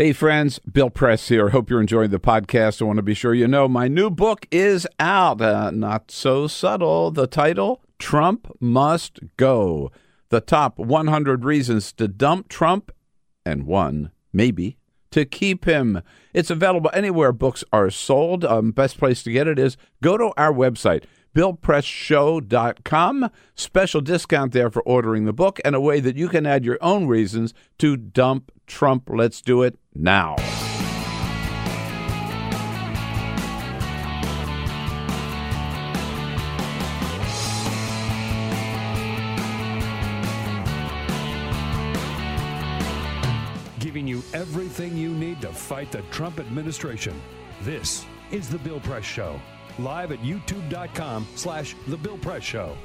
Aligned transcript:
Hey 0.00 0.14
friends, 0.14 0.58
Bill 0.60 0.88
Press 0.88 1.28
here. 1.28 1.50
Hope 1.50 1.68
you're 1.68 1.78
enjoying 1.78 2.08
the 2.08 2.18
podcast. 2.18 2.80
I 2.80 2.86
want 2.86 2.96
to 2.96 3.02
be 3.02 3.12
sure 3.12 3.34
you 3.34 3.46
know 3.46 3.68
my 3.68 3.86
new 3.86 4.08
book 4.08 4.46
is 4.50 4.88
out. 4.98 5.42
Uh, 5.42 5.70
not 5.70 6.10
so 6.10 6.46
subtle. 6.46 7.10
The 7.10 7.26
title, 7.26 7.82
Trump 7.98 8.50
Must 8.60 9.20
Go. 9.36 9.92
The 10.30 10.40
top 10.40 10.78
100 10.78 11.44
reasons 11.44 11.92
to 11.92 12.08
dump 12.08 12.48
Trump 12.48 12.92
and 13.44 13.66
one, 13.66 14.10
maybe, 14.32 14.78
to 15.10 15.26
keep 15.26 15.66
him. 15.66 16.00
It's 16.32 16.48
available 16.48 16.90
anywhere 16.94 17.32
books 17.32 17.62
are 17.70 17.90
sold. 17.90 18.42
Um, 18.42 18.70
best 18.70 18.96
place 18.96 19.22
to 19.24 19.30
get 19.30 19.46
it 19.46 19.58
is 19.58 19.76
go 20.02 20.16
to 20.16 20.32
our 20.38 20.54
website, 20.54 21.04
BillPressShow.com. 21.36 23.30
Special 23.54 24.00
discount 24.00 24.52
there 24.52 24.70
for 24.70 24.80
ordering 24.80 25.26
the 25.26 25.34
book 25.34 25.60
and 25.62 25.74
a 25.74 25.80
way 25.80 26.00
that 26.00 26.16
you 26.16 26.28
can 26.28 26.46
add 26.46 26.64
your 26.64 26.78
own 26.80 27.06
reasons 27.06 27.52
to 27.76 27.98
dump 27.98 28.50
Trump. 28.70 29.10
Let's 29.12 29.42
do 29.42 29.62
it 29.62 29.78
now. 29.94 30.36
giving 43.80 44.06
you 44.06 44.22
everything 44.34 44.96
you 44.96 45.10
need 45.10 45.40
to 45.40 45.48
fight 45.48 45.90
the 45.90 46.00
Trump 46.12 46.38
administration. 46.38 47.20
This 47.62 48.06
is 48.30 48.48
The 48.48 48.58
Bill 48.58 48.78
Press 48.78 49.04
Show, 49.04 49.40
live 49.80 50.12
at 50.12 50.20
youtube.com 50.20 51.26
slash 51.34 51.74
The 51.88 51.96
Bill 51.96 52.16
Press 52.18 52.44
Show. 52.44 52.76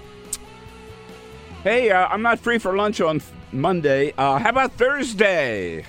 Hey, 1.64 1.92
uh, 1.92 2.08
I'm 2.08 2.22
not 2.22 2.40
free 2.40 2.58
for 2.58 2.76
lunch 2.76 3.02
on 3.02 3.22
Monday. 3.56 4.14
Uh, 4.18 4.38
how 4.38 4.50
about 4.50 4.74
Thursday? 4.74 5.86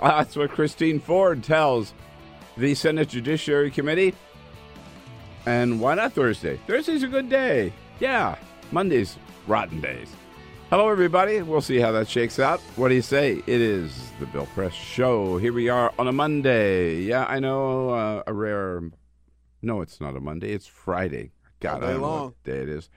Uh, 0.00 0.18
that's 0.18 0.36
what 0.36 0.50
Christine 0.50 1.00
Ford 1.00 1.42
tells 1.42 1.94
the 2.56 2.74
Senate 2.74 3.08
Judiciary 3.08 3.70
Committee. 3.70 4.14
And 5.46 5.80
why 5.80 5.94
not 5.94 6.12
Thursday? 6.12 6.58
Thursday's 6.66 7.02
a 7.02 7.08
good 7.08 7.28
day. 7.28 7.72
Yeah, 8.00 8.36
Monday's 8.72 9.16
rotten 9.46 9.80
days. 9.80 10.08
Hello, 10.70 10.88
everybody. 10.88 11.42
We'll 11.42 11.60
see 11.60 11.78
how 11.78 11.92
that 11.92 12.08
shakes 12.08 12.38
out. 12.38 12.60
What 12.76 12.88
do 12.88 12.94
you 12.94 13.02
say? 13.02 13.34
It 13.46 13.60
is 13.60 14.10
the 14.18 14.26
Bill 14.26 14.46
Press 14.46 14.72
Show. 14.72 15.36
Here 15.36 15.52
we 15.52 15.68
are 15.68 15.92
on 15.98 16.08
a 16.08 16.12
Monday. 16.12 17.02
Yeah, 17.02 17.26
I 17.26 17.38
know 17.38 17.90
uh, 17.90 18.22
a 18.26 18.32
rare. 18.32 18.82
No, 19.62 19.82
it's 19.82 20.00
not 20.00 20.16
a 20.16 20.20
Monday. 20.20 20.52
It's 20.52 20.66
Friday. 20.66 21.30
God, 21.60 21.74
All 21.82 21.88
day 21.88 21.94
I 21.94 21.96
long. 21.96 22.24
what 22.24 22.42
day 22.44 22.58
it 22.58 22.68
is. 22.68 22.88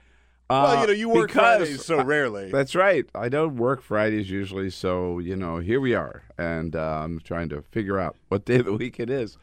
Well, 0.50 0.66
Uh, 0.66 0.80
you 0.80 0.86
know, 0.86 0.92
you 0.94 1.08
work 1.10 1.28
because- 1.28 1.58
Fridays 1.58 1.84
so 1.84 2.02
rarely. 2.02 2.50
That's 2.50 2.74
right. 2.74 3.04
I 3.14 3.28
don't 3.28 3.56
work 3.56 3.82
Fridays 3.82 4.30
usually, 4.30 4.70
so 4.70 5.18
you 5.18 5.36
know, 5.36 5.58
here 5.58 5.80
we 5.80 5.94
are, 5.94 6.22
and 6.38 6.74
uh, 6.74 7.02
I'm 7.04 7.20
trying 7.20 7.50
to 7.50 7.60
figure 7.62 7.98
out 7.98 8.16
what 8.28 8.44
day 8.46 8.56
of 8.56 8.64
the 8.64 8.72
week 8.72 8.98
it 8.98 9.10
is. 9.10 9.36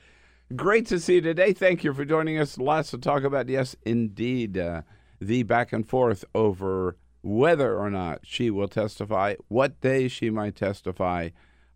Great 0.55 0.85
to 0.87 0.99
see 0.99 1.15
you 1.15 1.21
today. 1.21 1.53
Thank 1.53 1.83
you 1.83 1.93
for 1.93 2.05
joining 2.05 2.39
us. 2.39 2.57
Lots 2.57 2.89
to 2.91 2.97
talk 2.97 3.23
about. 3.23 3.49
Yes, 3.49 3.75
indeed, 3.85 4.57
uh, 4.57 4.81
the 5.19 5.43
back 5.43 5.71
and 5.73 5.87
forth 5.87 6.25
over 6.33 6.97
whether 7.21 7.75
or 7.77 7.89
not 7.89 8.19
she 8.23 8.49
will 8.51 8.67
testify, 8.67 9.35
what 9.47 9.81
day 9.81 10.07
she 10.07 10.29
might 10.29 10.55
testify, 10.55 11.29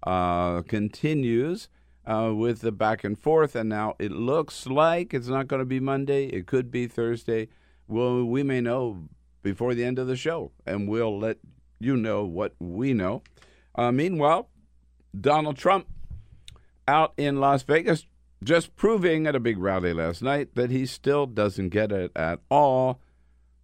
uh, 0.05 0.61
continues. 0.63 1.69
Uh, 2.07 2.33
with 2.33 2.61
the 2.61 2.71
back 2.71 3.03
and 3.03 3.19
forth, 3.19 3.55
and 3.55 3.69
now 3.69 3.93
it 3.99 4.11
looks 4.11 4.65
like 4.65 5.13
it's 5.13 5.27
not 5.27 5.47
going 5.47 5.59
to 5.59 5.65
be 5.65 5.79
Monday. 5.79 6.25
It 6.25 6.47
could 6.47 6.71
be 6.71 6.87
Thursday. 6.87 7.49
Well, 7.87 8.23
we 8.23 8.41
may 8.41 8.61
know 8.61 9.03
before 9.41 9.73
the 9.73 9.83
end 9.83 9.99
of 9.99 10.07
the 10.07 10.15
show, 10.15 10.51
and 10.65 10.87
we'll 10.87 11.17
let 11.17 11.37
you 11.79 11.95
know 11.95 12.25
what 12.25 12.53
we 12.59 12.93
know. 12.93 13.23
Uh, 13.75 13.91
meanwhile, 13.91 14.49
Donald 15.19 15.57
Trump 15.57 15.87
out 16.87 17.13
in 17.17 17.39
Las 17.39 17.63
Vegas, 17.63 18.05
just 18.43 18.75
proving 18.75 19.27
at 19.27 19.35
a 19.35 19.39
big 19.39 19.57
rally 19.57 19.93
last 19.93 20.21
night 20.21 20.55
that 20.55 20.69
he 20.69 20.85
still 20.85 21.25
doesn't 21.25 21.69
get 21.69 21.91
it 21.91 22.11
at 22.15 22.39
all. 22.49 22.99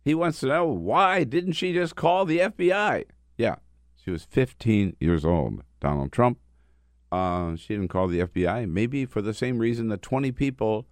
He 0.04 0.14
wants 0.14 0.40
to 0.42 0.48
know 0.48 0.66
why 0.66 1.24
didn't 1.24 1.54
she 1.54 1.74
just 1.74 1.96
call 1.96 2.26
the 2.26 2.40
FBI? 2.40 3.06
Yeah, 3.38 3.56
she 3.96 4.12
was 4.12 4.24
15 4.24 4.96
years 5.00 5.26
old, 5.26 5.64
Donald 5.80 6.12
Trump. 6.12 6.40
Uh, 7.12 7.56
she 7.56 7.76
didn't 7.76 7.90
call 7.90 8.08
the 8.08 8.20
FBI, 8.20 8.70
maybe 8.70 9.06
for 9.06 9.22
the 9.22 9.34
same 9.34 9.58
reason 9.58 9.88
that 9.90 10.02
20 10.02 10.32
people 10.32 10.86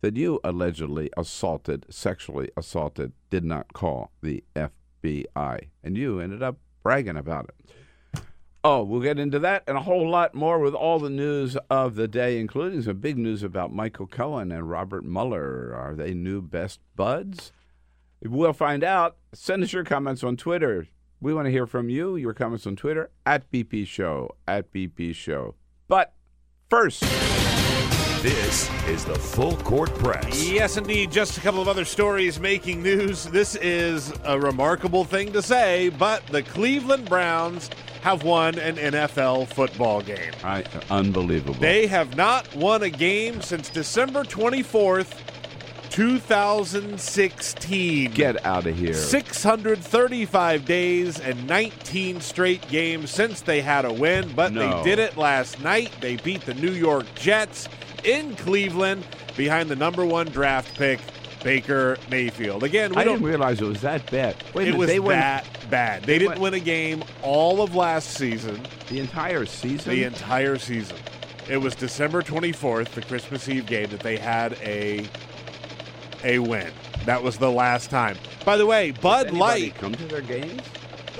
that 0.00 0.16
you 0.16 0.40
allegedly 0.44 1.10
assaulted, 1.16 1.86
sexually 1.90 2.50
assaulted, 2.56 3.12
did 3.30 3.44
not 3.44 3.72
call 3.72 4.12
the 4.22 4.44
FBI. 4.54 5.68
And 5.82 5.96
you 5.96 6.20
ended 6.20 6.42
up 6.42 6.56
bragging 6.82 7.16
about 7.16 7.50
it. 7.50 8.22
Oh, 8.64 8.82
we'll 8.82 9.00
get 9.00 9.20
into 9.20 9.38
that 9.38 9.62
and 9.68 9.76
a 9.76 9.82
whole 9.82 10.10
lot 10.10 10.34
more 10.34 10.58
with 10.58 10.74
all 10.74 10.98
the 10.98 11.10
news 11.10 11.56
of 11.70 11.94
the 11.94 12.08
day, 12.08 12.38
including 12.40 12.82
some 12.82 12.98
big 12.98 13.16
news 13.16 13.42
about 13.42 13.72
Michael 13.72 14.06
Cohen 14.06 14.50
and 14.50 14.68
Robert 14.68 15.04
Mueller. 15.04 15.72
Are 15.74 15.94
they 15.94 16.12
new 16.12 16.42
best 16.42 16.80
buds? 16.96 17.52
We'll 18.22 18.52
find 18.52 18.82
out. 18.82 19.16
Send 19.32 19.62
us 19.62 19.72
your 19.72 19.84
comments 19.84 20.24
on 20.24 20.36
Twitter. 20.36 20.88
We 21.20 21.32
want 21.32 21.46
to 21.46 21.52
hear 21.52 21.66
from 21.66 21.88
you. 21.88 22.16
Your 22.16 22.34
comments 22.34 22.66
on 22.66 22.74
Twitter 22.74 23.10
at 23.24 23.50
BP 23.50 23.86
Show, 23.86 24.34
at 24.46 24.72
BP 24.72 25.14
Show. 25.14 25.54
But 25.86 26.14
first, 26.68 27.04
This 28.22 28.68
is 28.88 29.04
the 29.04 29.14
Full 29.14 29.56
Court 29.58 29.94
Press. 29.94 30.50
Yes, 30.50 30.76
indeed. 30.76 31.12
Just 31.12 31.38
a 31.38 31.40
couple 31.40 31.62
of 31.62 31.68
other 31.68 31.84
stories 31.84 32.40
making 32.40 32.82
news. 32.82 33.22
This 33.22 33.54
is 33.54 34.12
a 34.24 34.36
remarkable 34.40 35.04
thing 35.04 35.32
to 35.34 35.40
say, 35.40 35.90
but 35.90 36.26
the 36.26 36.42
Cleveland 36.42 37.08
Browns 37.08 37.70
have 38.02 38.24
won 38.24 38.58
an 38.58 38.74
NFL 38.74 39.46
football 39.46 40.02
game. 40.02 40.32
I, 40.42 40.64
unbelievable. 40.90 41.60
They 41.60 41.86
have 41.86 42.16
not 42.16 42.52
won 42.56 42.82
a 42.82 42.90
game 42.90 43.40
since 43.40 43.70
December 43.70 44.24
24th, 44.24 45.14
2016. 45.98 48.12
Get 48.12 48.46
out 48.46 48.66
of 48.68 48.78
here. 48.78 48.94
635 48.94 50.64
days 50.64 51.18
and 51.18 51.48
19 51.48 52.20
straight 52.20 52.66
games 52.68 53.10
since 53.10 53.40
they 53.40 53.60
had 53.60 53.84
a 53.84 53.92
win, 53.92 54.30
but 54.36 54.52
No. 54.52 54.80
they 54.82 54.90
did 54.90 54.98
it 55.00 55.16
last 55.16 55.60
night. 55.60 55.90
They 56.00 56.14
beat 56.16 56.42
the 56.46 56.54
New 56.54 56.70
York 56.70 57.06
Jets 57.16 57.68
in 58.04 58.36
Cleveland 58.36 59.04
behind 59.36 59.68
the 59.68 59.74
number 59.76 60.06
one 60.06 60.28
draft 60.28 60.76
pick, 60.78 61.00
Baker 61.42 61.96
Mayfield. 62.10 62.62
Again, 62.62 62.92
we 62.92 62.98
I 62.98 63.04
don't. 63.04 63.14
didn't 63.14 63.26
realize 63.28 63.60
it 63.60 63.64
was 63.66 63.80
that 63.80 64.08
bad. 64.08 64.36
Wait 64.54 64.68
it 64.68 64.72
minute, 64.72 64.78
was 64.78 64.86
they 64.88 65.00
went 65.00 65.20
that 65.20 65.46
bad. 65.68 66.02
They, 66.02 66.12
they 66.12 66.18
didn't 66.20 66.30
went- 66.40 66.42
win 66.42 66.54
a 66.54 66.60
game 66.60 67.02
all 67.22 67.60
of 67.60 67.74
last 67.74 68.10
season, 68.16 68.60
the 68.88 69.00
entire 69.00 69.46
season. 69.46 69.92
the 69.92 70.04
entire 70.04 70.58
season. 70.58 70.96
It 71.48 71.56
was 71.56 71.74
December 71.74 72.22
24th, 72.22 72.90
the 72.90 73.02
Christmas 73.02 73.48
Eve 73.48 73.66
game, 73.66 73.88
that 73.90 74.00
they 74.00 74.16
had 74.16 74.52
a 74.62 75.08
a 76.24 76.38
win. 76.38 76.72
That 77.04 77.22
was 77.22 77.38
the 77.38 77.50
last 77.50 77.90
time. 77.90 78.16
By 78.44 78.56
the 78.56 78.66
way, 78.66 78.90
Bud 78.90 79.32
Light 79.32 79.74
come 79.76 79.94
to 79.94 80.04
their 80.04 80.20
games? 80.20 80.62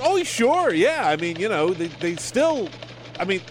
Oh, 0.01 0.23
sure. 0.23 0.73
Yeah. 0.73 1.03
I 1.05 1.15
mean, 1.15 1.39
you 1.39 1.49
know, 1.49 1.73
they, 1.73 1.87
they 1.87 2.15
still. 2.15 2.69
I 3.19 3.25
mean, 3.25 3.41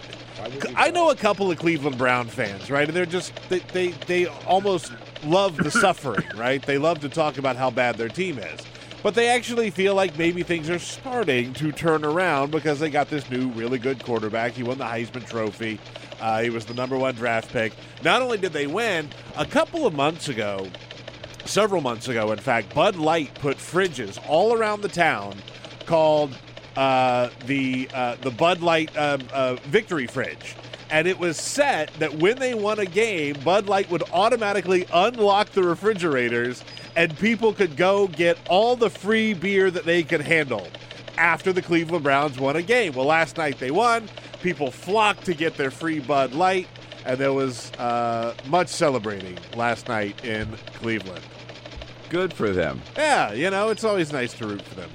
I 0.77 0.91
know 0.91 1.11
a 1.11 1.17
couple 1.17 1.51
of 1.51 1.59
Cleveland 1.59 1.99
Brown 1.99 2.29
fans, 2.29 2.71
right? 2.71 2.87
And 2.87 2.97
they're 2.97 3.07
just 3.07 3.33
they 3.49 3.59
they, 3.59 3.89
they 4.07 4.27
almost 4.27 4.93
love 5.25 5.57
the 5.57 5.71
suffering, 5.83 6.27
right? 6.37 6.65
They 6.65 6.79
love 6.79 7.01
to 7.01 7.09
talk 7.09 7.39
about 7.39 7.57
how 7.57 7.71
bad 7.71 7.97
their 7.97 8.09
team 8.09 8.39
is. 8.39 8.61
But 9.03 9.15
they 9.15 9.29
actually 9.29 9.71
feel 9.71 9.95
like 9.95 10.19
maybe 10.19 10.43
things 10.43 10.69
are 10.71 10.79
starting 10.79 11.53
to 11.55 11.71
turn 11.71 12.05
around 12.05 12.51
because 12.51 12.81
they 12.81 12.91
got 12.91 13.09
this 13.09 13.31
new 13.31 13.49
really 13.51 13.79
good 13.79 14.03
quarterback. 14.05 14.53
He 14.53 14.65
won 14.65 14.79
the 14.79 14.85
Heisman 14.85 15.25
Trophy. 15.27 15.79
Uh, 16.21 16.43
he 16.43 16.51
was 16.51 16.65
the 16.65 16.75
number 16.75 16.97
one 16.97 17.15
draft 17.15 17.53
pick. 17.53 17.73
Not 18.03 18.23
only 18.23 18.39
did 18.39 18.53
they 18.53 18.67
win, 18.67 19.09
a 19.37 19.47
couple 19.47 19.87
of 19.87 19.95
months 19.95 20.29
ago, 20.29 20.67
several 21.49 21.81
months 21.81 22.09
ago, 22.09 22.31
in 22.33 22.39
fact, 22.39 22.75
Bud 22.75 22.97
Light 22.97 23.35
put 23.35 23.57
fridges 23.57 24.19
all 24.29 24.55
around 24.55 24.83
the 24.83 24.89
town 24.89 25.37
called 25.87 26.37
uh, 26.77 27.31
the 27.47 27.89
uh, 27.93 28.17
the 28.21 28.31
Bud 28.31 28.61
Light 28.61 28.97
uh, 28.97 29.19
uh, 29.33 29.57
Victory 29.65 30.07
Fridge. 30.07 30.55
And 30.91 31.07
it 31.07 31.19
was 31.19 31.37
set 31.37 31.93
that 31.95 32.15
when 32.15 32.39
they 32.39 32.55
won 32.55 32.79
a 32.79 32.87
game, 32.87 33.37
Bud 33.45 33.67
Light 33.67 33.91
would 33.91 34.03
automatically 34.13 34.87
unlock 34.93 35.51
the 35.51 35.63
refrigerators 35.63 36.65
and 36.97 37.17
people 37.19 37.53
could 37.53 37.77
go 37.77 38.09
get 38.09 38.39
all 38.49 38.75
the 38.75 38.89
free 38.89 39.35
beer 39.35 39.71
that 39.71 39.85
they 39.85 40.03
could 40.03 40.23
handle 40.23 40.67
after 41.19 41.53
the 41.53 41.61
Cleveland 41.61 42.05
Browns 42.05 42.39
won 42.39 42.57
a 42.57 42.63
game. 42.63 42.95
Well, 42.95 43.07
last 43.07 43.37
night 43.37 43.59
they 43.59 43.71
won. 43.71 44.09
People 44.43 44.71
flocked 44.71 45.25
to 45.27 45.35
get 45.35 45.57
their 45.57 45.71
free 45.71 45.99
Bud 45.99 46.33
Light. 46.33 46.69
and 47.05 47.19
there 47.19 47.33
was 47.33 47.73
uh, 47.73 48.35
much 48.47 48.69
celebrating 48.69 49.37
last 49.57 49.89
night 49.89 50.25
in 50.25 50.47
Cleveland. 50.75 51.25
Good 52.09 52.33
for 52.33 52.51
them. 52.51 52.81
Yeah, 52.97 53.33
you 53.33 53.51
know, 53.51 53.69
it's 53.69 53.85
always 53.85 54.13
nice 54.13 54.33
to 54.35 54.47
root 54.47 54.63
for 54.63 54.75
them. 54.75 54.91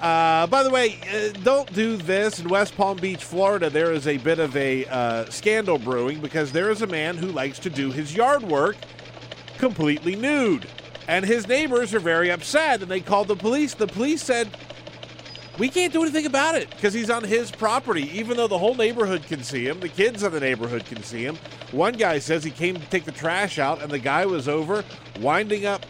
Uh, 0.00 0.46
by 0.46 0.62
the 0.62 0.70
way, 0.70 0.98
uh, 1.10 1.32
don't 1.42 1.72
do 1.72 1.96
this. 1.96 2.38
In 2.38 2.48
West 2.48 2.76
Palm 2.76 2.98
Beach, 2.98 3.24
Florida, 3.24 3.70
there 3.70 3.92
is 3.92 4.06
a 4.06 4.18
bit 4.18 4.38
of 4.38 4.54
a 4.56 4.84
uh, 4.86 5.24
scandal 5.30 5.78
brewing 5.78 6.20
because 6.20 6.52
there 6.52 6.70
is 6.70 6.82
a 6.82 6.86
man 6.86 7.16
who 7.16 7.28
likes 7.28 7.58
to 7.60 7.70
do 7.70 7.90
his 7.90 8.14
yard 8.14 8.42
work 8.42 8.76
completely 9.58 10.14
nude. 10.16 10.66
And 11.08 11.24
his 11.24 11.48
neighbors 11.48 11.94
are 11.94 12.00
very 12.00 12.30
upset 12.30 12.82
and 12.82 12.90
they 12.90 13.00
called 13.00 13.28
the 13.28 13.36
police. 13.36 13.74
The 13.74 13.86
police 13.86 14.22
said, 14.22 14.50
we 15.58 15.70
can't 15.70 15.92
do 15.92 16.02
anything 16.02 16.26
about 16.26 16.56
it 16.56 16.68
because 16.70 16.92
he's 16.92 17.08
on 17.08 17.24
his 17.24 17.50
property, 17.50 18.10
even 18.18 18.36
though 18.36 18.48
the 18.48 18.58
whole 18.58 18.74
neighborhood 18.74 19.22
can 19.22 19.42
see 19.42 19.66
him. 19.66 19.80
The 19.80 19.88
kids 19.88 20.22
in 20.22 20.32
the 20.32 20.40
neighborhood 20.40 20.84
can 20.84 21.02
see 21.02 21.22
him. 21.22 21.38
One 21.70 21.94
guy 21.94 22.18
says 22.18 22.44
he 22.44 22.50
came 22.50 22.74
to 22.74 22.86
take 22.86 23.04
the 23.04 23.12
trash 23.12 23.58
out, 23.58 23.80
and 23.80 23.90
the 23.90 23.98
guy 23.98 24.26
was 24.26 24.48
over 24.48 24.84
winding 25.18 25.64
up 25.64 25.86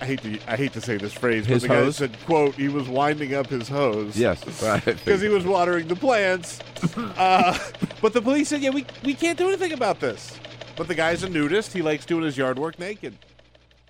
I 0.00 0.04
hate 0.06 0.22
to 0.22 0.38
I 0.46 0.56
hate 0.56 0.72
to 0.74 0.80
say 0.80 0.96
this 0.96 1.12
phrase, 1.12 1.46
His 1.46 1.62
but 1.62 1.68
the 1.68 1.74
guy 1.74 1.80
hose? 1.82 1.96
said, 1.96 2.16
"quote 2.24 2.54
He 2.54 2.68
was 2.68 2.88
winding 2.88 3.34
up 3.34 3.48
his 3.48 3.68
hose." 3.68 4.16
Yes, 4.16 4.42
because 4.84 5.20
he 5.20 5.28
was 5.28 5.44
watering 5.44 5.88
the 5.88 5.96
plants. 5.96 6.60
uh, 6.96 7.58
but 8.00 8.12
the 8.12 8.22
police 8.22 8.48
said, 8.48 8.60
"Yeah, 8.62 8.70
we 8.70 8.86
we 9.04 9.14
can't 9.14 9.36
do 9.38 9.48
anything 9.48 9.72
about 9.72 10.00
this." 10.00 10.38
But 10.76 10.86
the 10.86 10.94
guy's 10.94 11.24
a 11.24 11.28
nudist. 11.28 11.72
He 11.72 11.82
likes 11.82 12.06
doing 12.06 12.24
his 12.24 12.36
yard 12.36 12.58
work 12.58 12.78
naked. 12.78 13.18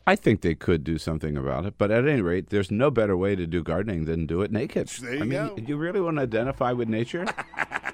I 0.07 0.17
think 0.17 0.41
they 0.41 0.55
could 0.55 0.85
do 0.85 0.97
something 0.97 1.37
about 1.37 1.67
it, 1.67 1.75
but 1.77 1.91
at 1.91 2.09
any 2.09 2.23
rate, 2.23 2.49
there's 2.49 2.71
no 2.71 2.91
better 2.91 3.15
way 3.15 3.37
to 3.37 3.47
do 3.47 3.63
gardening 3.63 4.07
than 4.07 4.25
do 4.25 4.41
it 4.41 4.51
naked. 4.51 4.89
There 4.89 5.15
you 5.17 5.21
I 5.21 5.25
mean, 5.25 5.49
go. 5.49 5.57
you 5.67 5.77
really 5.77 6.01
want 6.01 6.17
to 6.17 6.23
identify 6.23 6.73
with 6.73 6.89
nature? 6.89 7.27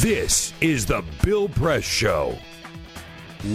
This 0.00 0.52
is 0.60 0.86
the 0.86 1.02
Bill 1.24 1.48
Press 1.48 1.82
Show. 1.82 2.38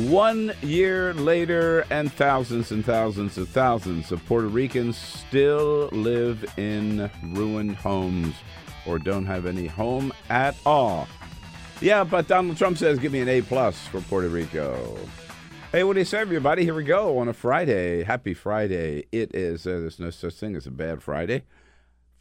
One 0.07 0.51
year 0.61 1.13
later, 1.13 1.85
and 1.89 2.11
thousands 2.11 2.73
and 2.73 2.83
thousands 2.83 3.37
and 3.37 3.47
thousands 3.47 4.11
of 4.11 4.25
Puerto 4.25 4.49
Ricans 4.49 4.97
still 4.97 5.87
live 5.93 6.43
in 6.57 7.09
ruined 7.23 7.77
homes 7.77 8.35
or 8.85 8.99
don't 8.99 9.25
have 9.25 9.45
any 9.45 9.67
home 9.67 10.11
at 10.29 10.57
all. 10.65 11.07
Yeah, 11.79 12.03
but 12.03 12.27
Donald 12.27 12.57
Trump 12.57 12.77
says, 12.77 12.99
give 12.99 13.13
me 13.13 13.21
an 13.21 13.29
A 13.29 13.41
plus 13.41 13.87
for 13.87 14.01
Puerto 14.01 14.27
Rico. 14.27 14.97
Hey, 15.71 15.85
what 15.85 15.93
do 15.93 15.99
you 15.99 16.05
say, 16.05 16.19
everybody? 16.19 16.65
Here 16.65 16.75
we 16.75 16.83
go 16.83 17.19
on 17.19 17.29
a 17.29 17.33
Friday. 17.33 18.03
Happy 18.03 18.33
Friday. 18.33 19.05
It 19.13 19.33
is, 19.33 19.65
uh, 19.65 19.69
there's 19.69 19.97
no 19.97 20.09
such 20.09 20.33
thing 20.33 20.57
as 20.57 20.67
a 20.67 20.71
bad 20.71 21.01
Friday. 21.01 21.43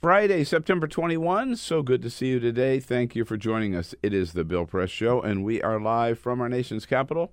Friday, 0.02 0.43
September 0.43 0.88
21. 0.88 1.54
So 1.54 1.81
good 1.81 2.02
to 2.02 2.10
see 2.10 2.26
you 2.26 2.40
today. 2.40 2.81
Thank 2.81 3.14
you 3.14 3.25
for 3.25 3.37
joining 3.37 3.76
us. 3.76 3.94
It 4.02 4.12
is 4.12 4.32
the 4.32 4.43
Bill 4.43 4.66
Press 4.66 4.90
Show, 4.90 5.20
and 5.22 5.44
we 5.44 5.62
are 5.62 5.78
live 5.78 6.19
from 6.19 6.40
our 6.40 6.49
nation's 6.49 6.87
capital, 6.87 7.32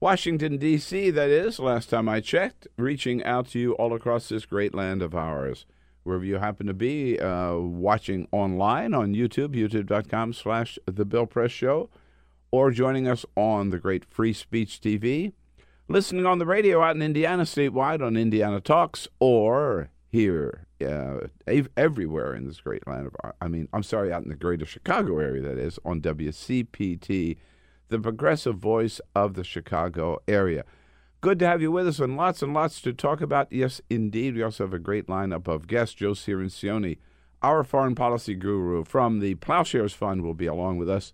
Washington, 0.00 0.56
D.C., 0.56 1.10
that 1.10 1.28
is, 1.28 1.58
last 1.58 1.90
time 1.90 2.08
I 2.08 2.20
checked, 2.20 2.66
reaching 2.78 3.22
out 3.24 3.48
to 3.48 3.58
you 3.58 3.72
all 3.74 3.92
across 3.92 4.30
this 4.30 4.46
great 4.46 4.74
land 4.74 5.02
of 5.02 5.14
ours. 5.14 5.66
Wherever 6.02 6.24
you 6.24 6.36
happen 6.36 6.66
to 6.68 6.72
be, 6.72 7.20
uh, 7.20 7.56
watching 7.56 8.26
online 8.32 8.94
on 8.94 9.12
YouTube, 9.14 9.54
youtube.com 9.54 10.32
slash 10.32 10.78
The 10.86 11.04
Bill 11.04 11.26
Press 11.26 11.50
Show, 11.50 11.90
or 12.50 12.70
joining 12.70 13.08
us 13.08 13.26
on 13.36 13.68
the 13.68 13.78
great 13.78 14.06
Free 14.06 14.32
Speech 14.32 14.80
TV, 14.80 15.34
listening 15.86 16.24
on 16.24 16.38
the 16.38 16.46
radio 16.46 16.82
out 16.82 16.96
in 16.96 17.02
Indiana 17.02 17.42
statewide 17.42 18.00
on 18.00 18.16
Indiana 18.16 18.58
Talks, 18.58 19.06
or 19.18 19.90
here 20.10 20.66
uh, 20.84 21.18
everywhere 21.76 22.34
in 22.34 22.46
this 22.46 22.60
great 22.60 22.86
land 22.86 23.06
of 23.06 23.32
I 23.40 23.48
mean, 23.48 23.68
I'm 23.72 23.82
sorry, 23.82 24.12
out 24.12 24.22
in 24.22 24.28
the 24.28 24.34
greater 24.34 24.66
Chicago 24.66 25.18
area, 25.18 25.42
that 25.42 25.58
is, 25.58 25.78
on 25.84 26.00
WCPT, 26.00 27.36
the 27.88 27.98
progressive 27.98 28.56
voice 28.56 29.00
of 29.14 29.34
the 29.34 29.44
Chicago 29.44 30.18
area. 30.26 30.64
Good 31.20 31.38
to 31.40 31.46
have 31.46 31.60
you 31.60 31.70
with 31.70 31.86
us 31.86 32.00
and 32.00 32.16
lots 32.16 32.42
and 32.42 32.54
lots 32.54 32.80
to 32.80 32.92
talk 32.92 33.20
about. 33.20 33.52
Yes, 33.52 33.80
indeed. 33.90 34.34
We 34.34 34.42
also 34.42 34.64
have 34.64 34.72
a 34.72 34.78
great 34.78 35.06
lineup 35.06 35.46
of 35.48 35.66
guests. 35.66 35.94
Joe 35.94 36.12
Cirincione, 36.12 36.98
our 37.42 37.62
foreign 37.62 37.94
policy 37.94 38.34
guru 38.34 38.84
from 38.84 39.20
the 39.20 39.34
Ploughshares 39.36 39.92
Fund, 39.92 40.22
will 40.22 40.34
be 40.34 40.46
along 40.46 40.78
with 40.78 40.88
us 40.88 41.12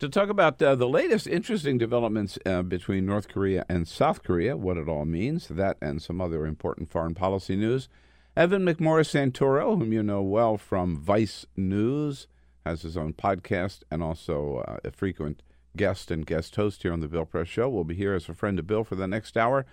to 0.00 0.08
talk 0.08 0.30
about 0.30 0.60
uh, 0.62 0.74
the 0.74 0.88
latest 0.88 1.26
interesting 1.26 1.76
developments 1.76 2.38
uh, 2.46 2.62
between 2.62 3.04
North 3.04 3.28
Korea 3.28 3.66
and 3.68 3.86
South 3.86 4.22
Korea, 4.22 4.56
what 4.56 4.78
it 4.78 4.88
all 4.88 5.04
means, 5.04 5.48
that 5.48 5.76
and 5.82 6.00
some 6.00 6.22
other 6.22 6.46
important 6.46 6.90
foreign 6.90 7.14
policy 7.14 7.54
news. 7.54 7.90
Evan 8.34 8.64
McMorris 8.64 9.10
Santoro, 9.10 9.78
whom 9.78 9.92
you 9.92 10.02
know 10.02 10.22
well 10.22 10.56
from 10.56 10.96
Vice 10.96 11.44
News, 11.54 12.28
has 12.64 12.80
his 12.80 12.96
own 12.96 13.12
podcast 13.12 13.82
and 13.90 14.02
also 14.02 14.64
uh, 14.66 14.78
a 14.82 14.90
frequent 14.90 15.42
guest 15.76 16.10
and 16.10 16.24
guest 16.24 16.56
host 16.56 16.82
here 16.82 16.94
on 16.94 17.00
the 17.00 17.08
Bill 17.08 17.26
Press 17.26 17.48
Show. 17.48 17.68
We'll 17.68 17.84
be 17.84 17.94
here 17.94 18.14
as 18.14 18.26
a 18.26 18.34
friend 18.34 18.58
of 18.58 18.66
Bill 18.66 18.84
for 18.84 18.94
the 18.94 19.06
next 19.06 19.36
hour. 19.36 19.66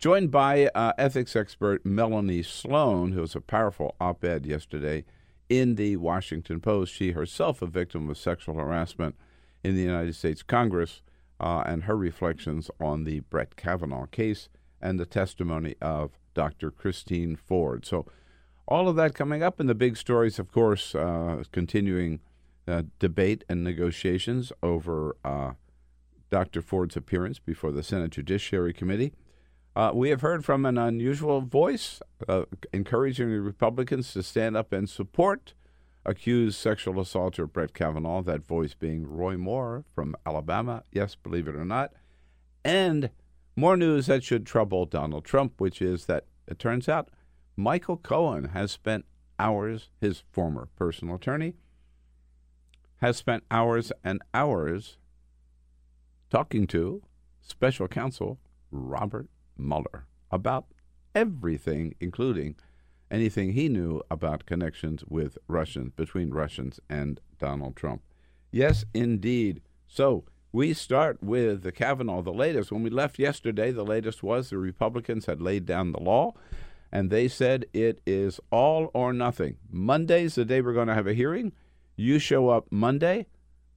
Joined 0.00 0.32
by 0.32 0.66
uh, 0.74 0.94
ethics 0.98 1.36
expert 1.36 1.86
Melanie 1.86 2.42
Sloan, 2.42 3.12
who 3.12 3.20
was 3.20 3.36
a 3.36 3.40
powerful 3.40 3.94
op 4.00 4.24
ed 4.24 4.46
yesterday 4.46 5.04
in 5.48 5.76
the 5.76 5.96
Washington 5.96 6.58
Post. 6.58 6.92
She 6.92 7.12
herself 7.12 7.62
a 7.62 7.66
victim 7.66 8.10
of 8.10 8.18
sexual 8.18 8.56
harassment 8.56 9.14
in 9.62 9.74
the 9.74 9.82
United 9.82 10.14
States 10.14 10.42
Congress, 10.42 11.02
uh, 11.38 11.62
and 11.66 11.84
her 11.84 11.96
reflections 11.96 12.70
on 12.80 13.04
the 13.04 13.20
Brett 13.20 13.56
Kavanaugh 13.56 14.06
case 14.06 14.48
and 14.80 14.98
the 14.98 15.06
testimony 15.06 15.74
of 15.80 16.18
Dr. 16.34 16.70
Christine 16.70 17.36
Ford. 17.36 17.84
So, 17.84 18.06
all 18.66 18.88
of 18.88 18.96
that 18.96 19.14
coming 19.14 19.42
up, 19.42 19.58
and 19.58 19.68
the 19.68 19.74
big 19.74 19.96
stories, 19.96 20.38
of 20.38 20.52
course, 20.52 20.94
uh, 20.94 21.42
continuing 21.50 22.20
uh, 22.68 22.82
debate 23.00 23.42
and 23.48 23.64
negotiations 23.64 24.52
over 24.62 25.16
uh, 25.24 25.52
Dr. 26.30 26.62
Ford's 26.62 26.96
appearance 26.96 27.40
before 27.40 27.72
the 27.72 27.82
Senate 27.82 28.12
Judiciary 28.12 28.72
Committee. 28.72 29.12
Uh, 29.74 29.92
we 29.94 30.10
have 30.10 30.20
heard 30.20 30.44
from 30.44 30.64
an 30.64 30.78
unusual 30.78 31.40
voice 31.40 32.00
uh, 32.28 32.44
encouraging 32.72 33.30
the 33.30 33.40
Republicans 33.40 34.12
to 34.12 34.22
stand 34.22 34.56
up 34.56 34.72
and 34.72 34.88
support 34.88 35.54
accused 36.04 36.58
sexual 36.58 37.00
assaulter 37.00 37.46
Brett 37.46 37.74
Kavanaugh, 37.74 38.22
that 38.22 38.46
voice 38.46 38.74
being 38.74 39.06
Roy 39.06 39.36
Moore 39.36 39.84
from 39.94 40.16
Alabama. 40.26 40.84
Yes, 40.92 41.14
believe 41.14 41.48
it 41.48 41.54
or 41.54 41.64
not. 41.64 41.92
And 42.64 43.10
more 43.56 43.76
news 43.76 44.06
that 44.06 44.24
should 44.24 44.46
trouble 44.46 44.86
Donald 44.86 45.24
Trump, 45.24 45.54
which 45.58 45.82
is 45.82 46.06
that 46.06 46.24
it 46.46 46.58
turns 46.58 46.88
out 46.88 47.10
Michael 47.56 47.96
Cohen 47.96 48.50
has 48.50 48.72
spent 48.72 49.04
hours, 49.38 49.90
his 50.00 50.22
former 50.32 50.68
personal 50.76 51.16
attorney, 51.16 51.54
has 53.00 53.16
spent 53.16 53.44
hours 53.50 53.92
and 54.04 54.22
hours 54.34 54.98
talking 56.30 56.66
to 56.66 57.02
special 57.40 57.88
counsel 57.88 58.38
Robert 58.70 59.28
Mueller 59.56 60.06
about 60.30 60.66
everything, 61.14 61.94
including 62.00 62.56
anything 63.10 63.52
he 63.52 63.68
knew 63.68 64.02
about 64.10 64.46
connections 64.46 65.04
with 65.08 65.36
Russians, 65.48 65.92
between 65.96 66.30
Russians 66.30 66.80
and 66.88 67.20
Donald 67.38 67.76
Trump. 67.76 68.02
Yes, 68.50 68.84
indeed. 68.94 69.62
So 69.86 70.24
we 70.52 70.72
start 70.72 71.22
with 71.22 71.62
the 71.62 71.72
Kavanaugh, 71.72 72.22
the 72.22 72.32
latest. 72.32 72.72
When 72.72 72.82
we 72.82 72.90
left 72.90 73.18
yesterday, 73.18 73.70
the 73.70 73.84
latest 73.84 74.22
was 74.22 74.50
the 74.50 74.58
Republicans 74.58 75.26
had 75.26 75.40
laid 75.40 75.66
down 75.66 75.92
the 75.92 76.00
law, 76.00 76.34
and 76.90 77.10
they 77.10 77.28
said 77.28 77.66
it 77.72 78.00
is 78.06 78.40
all 78.50 78.90
or 78.94 79.12
nothing. 79.12 79.56
Monday's 79.70 80.34
the 80.34 80.44
day 80.44 80.60
we're 80.60 80.72
going 80.72 80.88
to 80.88 80.94
have 80.94 81.06
a 81.06 81.14
hearing. 81.14 81.52
You 81.96 82.18
show 82.18 82.48
up 82.48 82.66
Monday, 82.70 83.26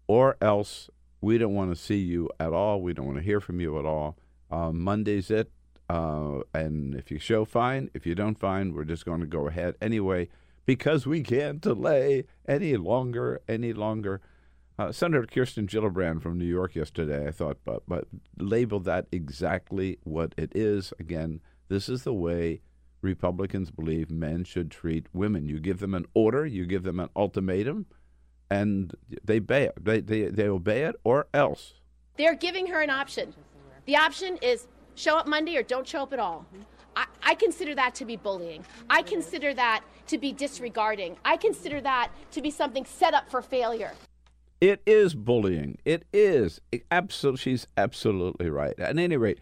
or 0.07 0.37
else 0.41 0.89
we 1.21 1.37
don't 1.37 1.53
want 1.53 1.75
to 1.75 1.81
see 1.81 1.99
you 1.99 2.29
at 2.39 2.53
all. 2.53 2.81
We 2.81 2.93
don't 2.93 3.05
want 3.05 3.17
to 3.17 3.23
hear 3.23 3.39
from 3.39 3.59
you 3.59 3.77
at 3.79 3.85
all. 3.85 4.17
Uh, 4.49 4.71
Monday's 4.71 5.29
it. 5.29 5.51
Uh, 5.89 6.39
and 6.53 6.95
if 6.95 7.11
you 7.11 7.19
show, 7.19 7.45
fine. 7.45 7.89
If 7.93 8.05
you 8.05 8.15
don't, 8.15 8.39
fine. 8.39 8.73
We're 8.73 8.85
just 8.85 9.05
going 9.05 9.21
to 9.21 9.27
go 9.27 9.47
ahead 9.47 9.75
anyway 9.81 10.29
because 10.65 11.05
we 11.05 11.21
can't 11.21 11.61
delay 11.61 12.25
any 12.47 12.77
longer, 12.77 13.41
any 13.47 13.73
longer. 13.73 14.21
Uh, 14.79 14.91
Senator 14.91 15.27
Kirsten 15.27 15.67
Gillibrand 15.67 16.21
from 16.21 16.37
New 16.37 16.45
York 16.45 16.73
yesterday, 16.75 17.27
I 17.27 17.31
thought, 17.31 17.57
but 17.63 17.83
but 17.87 18.07
labeled 18.39 18.85
that 18.85 19.05
exactly 19.11 19.99
what 20.03 20.33
it 20.35 20.51
is. 20.55 20.93
Again, 20.99 21.41
this 21.67 21.87
is 21.87 22.03
the 22.03 22.13
way 22.13 22.61
Republicans 23.01 23.69
believe 23.69 24.09
men 24.09 24.43
should 24.45 24.71
treat 24.71 25.05
women. 25.13 25.45
You 25.45 25.59
give 25.59 25.79
them 25.79 25.93
an 25.93 26.05
order, 26.15 26.45
you 26.45 26.65
give 26.65 26.83
them 26.83 26.99
an 26.99 27.09
ultimatum, 27.15 27.85
and 28.49 28.95
they 29.23 29.37
obey 29.37 29.65
it. 29.65 29.73
They 29.79 29.99
they, 29.99 30.23
they 30.23 30.47
obey 30.47 30.83
it, 30.83 30.95
or 31.03 31.27
else. 31.33 31.75
They're 32.17 32.35
giving 32.35 32.67
her 32.67 32.81
an 32.81 32.89
option. 32.89 33.33
The 33.85 33.97
option 33.97 34.37
is 34.41 34.67
show 34.95 35.17
up 35.17 35.27
Monday 35.27 35.57
or 35.57 35.63
don't 35.63 35.87
show 35.87 36.03
up 36.03 36.13
at 36.13 36.19
all. 36.19 36.45
I, 36.95 37.05
I, 37.23 37.35
consider 37.35 37.73
that 37.75 37.95
to 37.95 38.05
be 38.05 38.17
bullying. 38.17 38.63
I 38.89 39.01
consider 39.01 39.53
that 39.55 39.83
to 40.07 40.17
be 40.17 40.31
disregarding. 40.31 41.17
I 41.25 41.37
consider 41.37 41.81
that 41.81 42.11
to 42.31 42.41
be 42.41 42.51
something 42.51 42.85
set 42.85 43.13
up 43.13 43.29
for 43.29 43.41
failure. 43.41 43.93
It 44.61 44.81
is 44.85 45.15
bullying. 45.15 45.77
It 45.85 46.05
is. 46.13 46.61
It 46.71 46.87
absol- 46.89 47.39
she's 47.39 47.67
absolutely 47.75 48.49
right. 48.49 48.79
At 48.79 48.97
any 48.97 49.17
rate, 49.17 49.39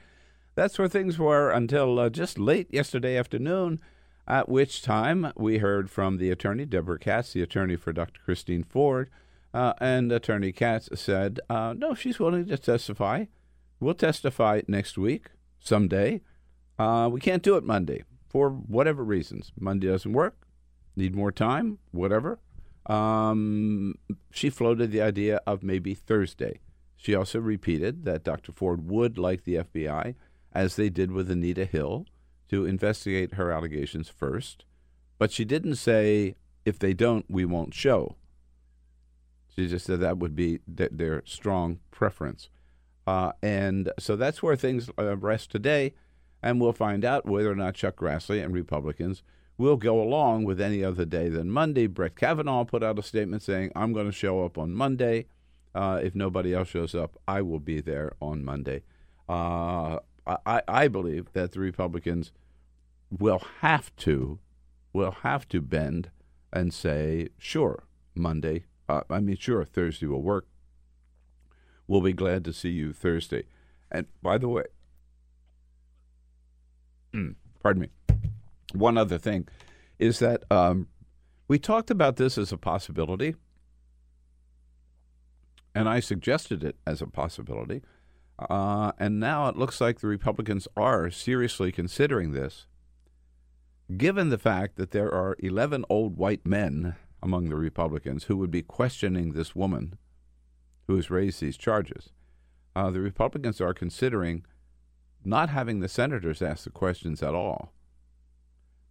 that's 0.55 0.79
where 0.79 0.87
things 0.87 1.19
were 1.19 1.51
until 1.51 1.99
uh, 1.99 2.09
just 2.09 2.39
late 2.39 2.73
yesterday 2.73 3.17
afternoon, 3.17 3.79
at 4.27 4.49
which 4.49 4.81
time 4.81 5.31
we 5.35 5.57
heard 5.57 5.89
from 5.89 6.17
the 6.17 6.31
attorney, 6.31 6.65
Debra 6.65 6.99
Katz, 6.99 7.33
the 7.33 7.41
attorney 7.41 7.75
for 7.75 7.91
Dr. 7.91 8.19
Christine 8.23 8.63
Ford. 8.63 9.09
Uh, 9.53 9.73
and 9.81 10.11
Attorney 10.11 10.53
Katz 10.53 10.89
said, 10.95 11.39
uh, 11.49 11.73
no, 11.77 11.93
she's 11.93 12.19
willing 12.19 12.45
to 12.45 12.57
testify. 12.57 13.25
We'll 13.79 13.95
testify 13.95 14.61
next 14.67 14.97
week, 14.97 15.27
someday. 15.61 16.21
Uh, 16.77 17.09
we 17.11 17.21
can't 17.21 17.43
do 17.43 17.55
it 17.55 17.63
Monday 17.63 18.03
for 18.27 18.49
whatever 18.49 19.03
reasons. 19.03 19.51
Monday 19.59 19.87
doesn't 19.87 20.13
work, 20.13 20.47
need 20.95 21.15
more 21.15 21.31
time, 21.31 21.77
whatever. 21.91 22.39
Um, 22.87 23.95
she 24.31 24.49
floated 24.49 24.91
the 24.91 25.01
idea 25.01 25.39
of 25.45 25.63
maybe 25.63 25.93
Thursday. 25.93 26.59
She 26.97 27.15
also 27.15 27.39
repeated 27.39 28.05
that 28.05 28.23
Dr. 28.23 28.51
Ford 28.51 28.89
would 28.89 29.17
like 29.17 29.43
the 29.43 29.55
FBI, 29.55 30.15
as 30.53 30.75
they 30.75 30.89
did 30.89 31.11
with 31.11 31.31
Anita 31.31 31.65
Hill, 31.65 32.05
to 32.49 32.65
investigate 32.65 33.35
her 33.35 33.51
allegations 33.51 34.09
first. 34.09 34.65
But 35.17 35.31
she 35.31 35.45
didn't 35.45 35.75
say, 35.75 36.35
if 36.65 36.79
they 36.79 36.93
don't, 36.93 37.25
we 37.29 37.45
won't 37.45 37.73
show. 37.73 38.17
She 39.55 39.67
just 39.67 39.85
said 39.85 39.99
that 39.99 40.17
would 40.17 40.35
be 40.35 40.59
th- 40.75 40.91
their 40.93 41.23
strong 41.25 41.79
preference. 41.91 42.49
Uh, 43.07 43.31
and 43.41 43.91
so 43.99 44.15
that's 44.15 44.43
where 44.43 44.55
things 44.55 44.89
uh, 44.97 45.17
rest 45.17 45.51
today. 45.51 45.93
And 46.43 46.59
we'll 46.59 46.73
find 46.73 47.05
out 47.05 47.25
whether 47.25 47.51
or 47.51 47.55
not 47.55 47.75
Chuck 47.75 47.97
Grassley 47.97 48.43
and 48.43 48.53
Republicans 48.53 49.21
will 49.57 49.77
go 49.77 50.01
along 50.01 50.43
with 50.43 50.59
any 50.59 50.83
other 50.83 51.05
day 51.05 51.29
than 51.29 51.51
Monday. 51.51 51.87
Brett 51.87 52.15
Kavanaugh 52.15 52.63
put 52.63 52.83
out 52.83 52.97
a 52.97 53.03
statement 53.03 53.43
saying, 53.43 53.71
I'm 53.75 53.93
going 53.93 54.07
to 54.07 54.11
show 54.11 54.43
up 54.43 54.57
on 54.57 54.73
Monday. 54.73 55.27
Uh, 55.73 55.99
if 56.03 56.15
nobody 56.15 56.53
else 56.53 56.69
shows 56.69 56.95
up, 56.95 57.17
I 57.27 57.41
will 57.41 57.59
be 57.59 57.79
there 57.79 58.13
on 58.19 58.43
Monday. 58.43 58.83
Uh, 59.29 59.99
I, 60.45 60.61
I 60.67 60.87
believe 60.87 61.31
that 61.33 61.51
the 61.51 61.59
Republicans 61.59 62.31
will 63.09 63.41
have 63.59 63.95
to 63.97 64.39
will 64.93 65.11
have 65.23 65.47
to 65.49 65.61
bend 65.61 66.09
and 66.51 66.73
say, 66.73 67.29
sure, 67.37 67.83
Monday. 68.13 68.65
Uh, 68.89 69.01
I 69.09 69.19
mean, 69.21 69.37
sure, 69.37 69.63
Thursday 69.63 70.05
will 70.05 70.21
work. 70.21 70.47
We'll 71.91 71.99
be 71.99 72.13
glad 72.13 72.45
to 72.45 72.53
see 72.53 72.69
you 72.69 72.93
Thursday. 72.93 73.43
And 73.91 74.07
by 74.23 74.37
the 74.37 74.47
way, 74.47 74.63
pardon 77.61 77.81
me, 77.81 77.89
one 78.73 78.97
other 78.97 79.17
thing 79.17 79.49
is 79.99 80.19
that 80.19 80.45
um, 80.49 80.87
we 81.49 81.59
talked 81.59 81.91
about 81.91 82.15
this 82.15 82.37
as 82.37 82.53
a 82.53 82.57
possibility, 82.57 83.35
and 85.75 85.89
I 85.89 85.99
suggested 85.99 86.63
it 86.63 86.77
as 86.87 87.01
a 87.01 87.07
possibility. 87.07 87.81
Uh, 88.39 88.93
and 88.97 89.19
now 89.19 89.49
it 89.49 89.57
looks 89.57 89.81
like 89.81 89.99
the 89.99 90.07
Republicans 90.07 90.69
are 90.77 91.11
seriously 91.11 91.73
considering 91.73 92.31
this, 92.31 92.67
given 93.97 94.29
the 94.29 94.37
fact 94.37 94.77
that 94.77 94.91
there 94.91 95.13
are 95.13 95.35
11 95.39 95.83
old 95.89 96.15
white 96.15 96.45
men 96.45 96.95
among 97.21 97.49
the 97.49 97.57
Republicans 97.57 98.23
who 98.23 98.37
would 98.37 98.49
be 98.49 98.61
questioning 98.61 99.33
this 99.33 99.53
woman 99.53 99.97
who 100.91 100.97
has 100.97 101.09
raised 101.09 101.39
these 101.39 101.55
charges. 101.55 102.09
Uh, 102.75 102.91
the 102.91 102.99
Republicans 102.99 103.61
are 103.61 103.73
considering 103.73 104.43
not 105.23 105.47
having 105.47 105.79
the 105.79 105.87
senators 105.87 106.41
ask 106.41 106.65
the 106.65 106.69
questions 106.69 107.23
at 107.23 107.33
all, 107.33 107.71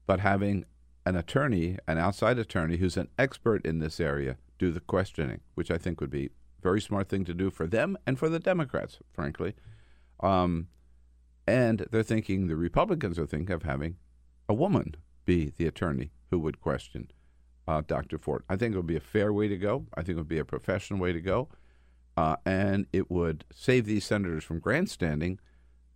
but 0.06 0.20
having 0.20 0.64
an 1.04 1.14
attorney, 1.14 1.76
an 1.86 1.98
outside 1.98 2.38
attorney 2.38 2.78
who's 2.78 2.96
an 2.96 3.08
expert 3.18 3.66
in 3.66 3.80
this 3.80 4.00
area, 4.00 4.38
do 4.58 4.70
the 4.72 4.80
questioning, 4.80 5.40
which 5.54 5.70
I 5.70 5.76
think 5.76 6.00
would 6.00 6.10
be 6.10 6.26
a 6.26 6.30
very 6.62 6.80
smart 6.80 7.10
thing 7.10 7.26
to 7.26 7.34
do 7.34 7.50
for 7.50 7.66
them 7.66 7.98
and 8.06 8.18
for 8.18 8.30
the 8.30 8.38
Democrats, 8.38 8.98
frankly. 9.12 9.54
Um, 10.20 10.68
and 11.46 11.86
they're 11.90 12.02
thinking, 12.02 12.46
the 12.46 12.56
Republicans 12.56 13.18
are 13.18 13.26
thinking 13.26 13.54
of 13.54 13.64
having 13.64 13.96
a 14.48 14.54
woman 14.54 14.94
be 15.26 15.52
the 15.58 15.66
attorney 15.66 16.12
who 16.30 16.38
would 16.38 16.62
question 16.62 17.10
uh, 17.68 17.82
Dr. 17.86 18.16
Ford. 18.16 18.42
I 18.48 18.56
think 18.56 18.72
it 18.72 18.78
would 18.78 18.86
be 18.86 18.96
a 18.96 19.00
fair 19.00 19.34
way 19.34 19.48
to 19.48 19.58
go. 19.58 19.84
I 19.94 20.02
think 20.02 20.16
it 20.16 20.20
would 20.20 20.28
be 20.28 20.38
a 20.38 20.46
professional 20.46 20.98
way 20.98 21.12
to 21.12 21.20
go. 21.20 21.48
Uh, 22.20 22.36
and 22.44 22.86
it 22.92 23.10
would 23.10 23.44
save 23.54 23.86
these 23.86 24.04
senators 24.04 24.44
from 24.44 24.58
grandstanding 24.58 25.38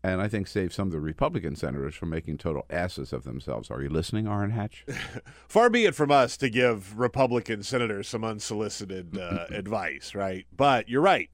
and 0.02 0.20
I 0.20 0.28
think 0.28 0.46
save 0.46 0.72
some 0.74 0.88
of 0.88 0.92
the 0.92 1.00
Republican 1.00 1.56
senators 1.56 1.94
from 1.94 2.10
making 2.10 2.36
total 2.36 2.66
asses 2.68 3.12
of 3.14 3.24
themselves. 3.24 3.70
Are 3.70 3.82
you 3.82 3.88
listening, 3.88 4.28
Orrin 4.28 4.50
Hatch? 4.50 4.84
Far 5.48 5.70
be 5.70 5.86
it 5.86 5.94
from 5.94 6.10
us 6.10 6.36
to 6.36 6.50
give 6.50 6.98
Republican 6.98 7.62
senators 7.62 8.06
some 8.06 8.22
unsolicited 8.22 9.18
uh, 9.18 9.46
advice, 9.50 10.14
right? 10.14 10.46
But 10.54 10.90
you're 10.90 11.02
right. 11.02 11.30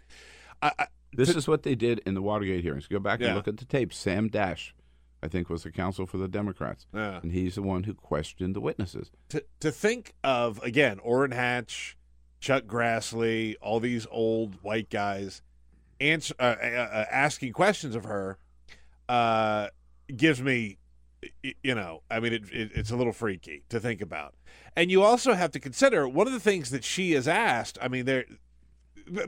I, 0.62 0.72
I, 0.78 0.86
this 1.12 1.32
to, 1.32 1.38
is 1.38 1.48
what 1.48 1.64
they 1.64 1.74
did 1.74 2.00
in 2.06 2.14
the 2.14 2.22
Watergate 2.22 2.62
hearings. 2.62 2.86
Go 2.86 3.00
back 3.00 3.18
yeah. 3.18 3.28
and 3.28 3.36
look 3.36 3.48
at 3.48 3.56
the 3.56 3.64
tape. 3.64 3.92
Sam 3.92 4.28
Dash, 4.28 4.72
I 5.20 5.26
think, 5.26 5.50
was 5.50 5.64
the 5.64 5.72
counsel 5.72 6.06
for 6.06 6.18
the 6.18 6.28
Democrats, 6.28 6.86
yeah. 6.94 7.18
and 7.22 7.32
he's 7.32 7.56
the 7.56 7.62
one 7.62 7.82
who 7.84 7.94
questioned 7.94 8.54
the 8.54 8.60
witnesses. 8.60 9.10
To, 9.30 9.44
to 9.58 9.72
think 9.72 10.14
of 10.22 10.62
again, 10.62 11.00
Orrin 11.00 11.32
Hatch, 11.32 11.96
Chuck 12.40 12.64
Grassley, 12.64 13.56
all 13.60 13.80
these 13.80 14.06
old 14.10 14.56
white 14.62 14.90
guys, 14.90 15.42
answer, 16.00 16.34
uh, 16.38 16.56
uh, 16.62 16.66
uh 16.66 17.04
asking 17.10 17.52
questions 17.52 17.94
of 17.94 18.04
her 18.04 18.38
uh, 19.08 19.68
gives 20.16 20.40
me, 20.40 20.78
you 21.62 21.74
know, 21.74 22.02
I 22.10 22.20
mean, 22.20 22.32
it, 22.32 22.42
it, 22.52 22.70
it's 22.74 22.90
a 22.90 22.96
little 22.96 23.12
freaky 23.12 23.64
to 23.68 23.78
think 23.78 24.00
about. 24.00 24.34
And 24.76 24.90
you 24.90 25.02
also 25.02 25.34
have 25.34 25.50
to 25.52 25.60
consider 25.60 26.08
one 26.08 26.26
of 26.26 26.32
the 26.32 26.40
things 26.40 26.70
that 26.70 26.84
she 26.84 27.12
has 27.12 27.28
asked. 27.28 27.76
I 27.82 27.88
mean, 27.88 28.06
there 28.06 28.24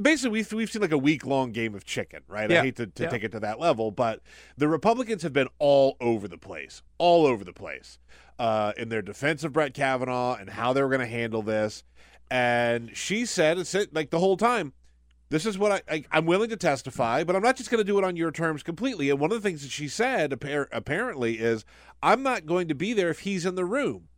basically 0.01 0.31
we've, 0.31 0.53
we've 0.53 0.71
seen 0.71 0.83
like 0.83 0.93
a 0.93 0.99
week 0.99 1.27
long 1.27 1.53
game 1.53 1.75
of 1.75 1.85
chicken, 1.85 2.23
right? 2.29 2.51
Yeah. 2.51 2.61
I 2.61 2.65
hate 2.65 2.77
to, 2.77 2.87
to 2.87 3.03
yeah. 3.05 3.09
take 3.09 3.25
it 3.25 3.33
to 3.33 3.41
that 3.41 3.59
level, 3.59 3.91
but 3.91 4.21
the 4.57 4.69
Republicans 4.69 5.23
have 5.23 5.33
been 5.33 5.49
all 5.59 5.97
over 6.01 6.29
the 6.29 6.39
place, 6.39 6.83
all 6.99 7.27
over 7.27 7.45
the 7.45 7.53
place 7.53 7.99
uh, 8.39 8.73
in 8.77 8.89
their 8.89 9.03
defense 9.03 9.45
of 9.45 9.53
Brett 9.53 9.75
Kavanaugh 9.75 10.37
and 10.37 10.51
how 10.51 10.73
they 10.73 10.83
were 10.83 10.89
going 10.89 11.01
to 11.01 11.07
handle 11.07 11.43
this. 11.43 11.85
And 12.33 12.97
she 12.97 13.27
said, 13.27 13.59
it's 13.59 13.77
like 13.93 14.09
the 14.09 14.19
whole 14.19 14.39
time, 14.39 14.73
this 15.29 15.45
is 15.45 15.59
what 15.59 15.85
I, 15.87 16.05
I 16.11 16.17
am 16.17 16.25
willing 16.25 16.49
to 16.49 16.57
testify, 16.57 17.25
but 17.25 17.37
I'm 17.37 17.43
not 17.43 17.57
just 17.57 17.71
going 17.71 17.81
to 17.81 17.85
do 17.85 17.99
it 17.99 18.05
on 18.05 18.17
your 18.17 18.31
terms 18.31 18.63
completely. 18.63 19.11
And 19.11 19.21
one 19.21 19.31
of 19.31 19.43
the 19.43 19.47
things 19.47 19.61
that 19.61 19.71
she 19.71 19.87
said 19.87 20.31
appar- 20.31 20.69
apparently 20.73 21.35
is, 21.35 21.67
I'm 22.03 22.23
not 22.23 22.47
going 22.47 22.69
to 22.69 22.75
be 22.75 22.95
there 22.95 23.11
if 23.11 23.19
he's 23.19 23.45
in 23.45 23.55
the 23.55 23.67
room, 23.67 24.09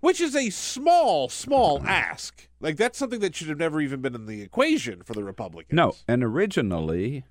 which 0.00 0.20
is 0.20 0.34
a 0.34 0.50
small, 0.50 1.28
small 1.28 1.80
ask. 1.86 2.48
Like 2.58 2.76
that's 2.76 2.98
something 2.98 3.20
that 3.20 3.36
should 3.36 3.48
have 3.50 3.58
never 3.58 3.80
even 3.80 4.00
been 4.02 4.16
in 4.16 4.26
the 4.26 4.42
equation 4.42 5.04
for 5.04 5.12
the 5.12 5.22
Republicans. 5.22 5.76
No, 5.76 5.94
and 6.08 6.24
originally 6.24 7.22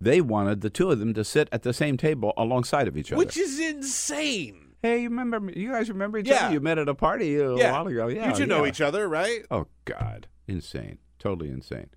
they 0.00 0.20
wanted 0.20 0.60
the 0.60 0.70
two 0.70 0.92
of 0.92 1.00
them 1.00 1.12
to 1.14 1.24
sit 1.24 1.48
at 1.50 1.64
the 1.64 1.72
same 1.72 1.96
table 1.96 2.34
alongside 2.36 2.86
of 2.86 2.96
each 2.96 3.10
other, 3.10 3.18
which 3.18 3.36
is 3.36 3.58
insane. 3.58 4.63
Hey, 4.84 5.00
you 5.00 5.08
remember? 5.08 5.50
You 5.50 5.72
guys 5.72 5.88
remember 5.88 6.18
each 6.18 6.28
yeah. 6.28 6.44
other? 6.44 6.52
You 6.52 6.60
met 6.60 6.76
at 6.76 6.90
a 6.90 6.94
party 6.94 7.36
a 7.36 7.56
yeah. 7.56 7.72
while 7.72 7.86
ago. 7.86 8.08
Yeah, 8.08 8.28
you 8.28 8.36
should 8.36 8.50
yeah. 8.50 8.56
know 8.58 8.66
each 8.66 8.82
other, 8.82 9.08
right? 9.08 9.40
Oh 9.50 9.66
God, 9.86 10.26
insane! 10.46 10.98
Totally 11.18 11.48
insane. 11.48 11.88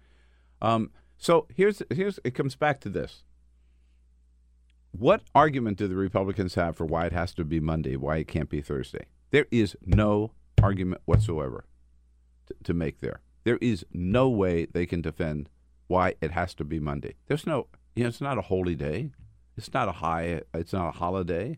Um, 0.62 0.92
so 1.18 1.48
here's 1.54 1.84
here's 1.90 2.18
it 2.24 2.34
comes 2.34 2.56
back 2.56 2.80
to 2.80 2.90
this. 2.90 3.26
What 4.92 5.24
argument 5.36 5.78
do 5.78 5.90
the 5.90 5.98
Republicans 5.98 6.56
have 6.56 6.78
for 6.78 6.86
why 6.86 7.08
it 7.08 7.12
has 7.12 7.34
to 7.34 7.44
be 7.44 7.60
Monday, 7.60 7.98
why 7.98 8.18
it 8.18 8.30
can't 8.30 8.50
be 8.50 8.62
Thursday? 8.62 9.08
There 9.32 9.48
is 9.52 9.76
no 9.86 10.32
argument 10.64 11.02
whatsoever 11.04 11.66
to, 12.46 12.56
to 12.64 12.74
make 12.74 13.02
there. 13.02 13.20
There 13.44 13.58
is 13.60 13.86
no 13.92 14.30
way 14.30 14.66
they 14.66 14.86
can 14.86 15.02
defend 15.02 15.50
why 15.88 16.14
it 16.22 16.32
has 16.32 16.54
to 16.54 16.64
be 16.64 16.80
Monday. 16.80 17.16
There's 17.28 17.46
no, 17.46 17.68
you 17.98 18.04
know, 18.04 18.10
it's 18.10 18.22
not 18.22 18.38
a 18.38 18.44
holy 18.44 18.76
day. 18.76 19.12
It's 19.58 19.74
not 19.74 19.90
a 19.90 19.94
high. 19.94 20.44
It's 20.54 20.72
not 20.72 20.96
a 20.96 20.98
holiday. 20.98 21.58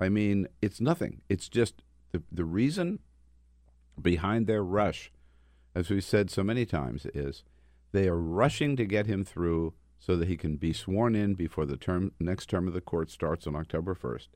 I 0.00 0.08
mean, 0.08 0.48
it's 0.62 0.80
nothing. 0.80 1.22
It's 1.28 1.48
just 1.48 1.82
the 2.12 2.22
the 2.30 2.44
reason 2.44 3.00
behind 4.00 4.46
their 4.46 4.62
rush, 4.62 5.10
as 5.74 5.90
we've 5.90 6.04
said 6.04 6.30
so 6.30 6.42
many 6.42 6.64
times, 6.64 7.06
is 7.06 7.42
they 7.92 8.08
are 8.08 8.18
rushing 8.18 8.76
to 8.76 8.84
get 8.84 9.06
him 9.06 9.24
through 9.24 9.74
so 9.98 10.16
that 10.16 10.28
he 10.28 10.36
can 10.36 10.56
be 10.56 10.72
sworn 10.72 11.14
in 11.14 11.34
before 11.34 11.66
the 11.66 11.76
term 11.76 12.12
next 12.20 12.46
term 12.46 12.68
of 12.68 12.74
the 12.74 12.80
court 12.80 13.10
starts 13.10 13.46
on 13.46 13.56
October 13.56 13.94
1st. 13.94 14.28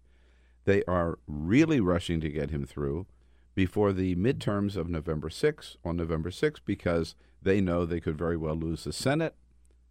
They 0.65 0.83
are 0.85 1.19
really 1.27 1.81
rushing 1.81 2.21
to 2.21 2.29
get 2.29 2.51
him 2.51 2.67
through 2.67 3.07
before 3.55 3.93
the 3.93 4.17
midterms 4.17 4.77
of 4.77 4.89
November 4.89 5.29
6 5.29 5.77
on 5.85 5.97
November 5.97 6.31
6 6.31 6.61
because 6.61 7.15
they 7.41 7.61
know 7.61 7.85
they 7.85 8.01
could 8.01 8.17
very 8.17 8.37
well 8.37 8.55
lose 8.55 8.85
the 8.85 8.93
Senate 8.93 9.35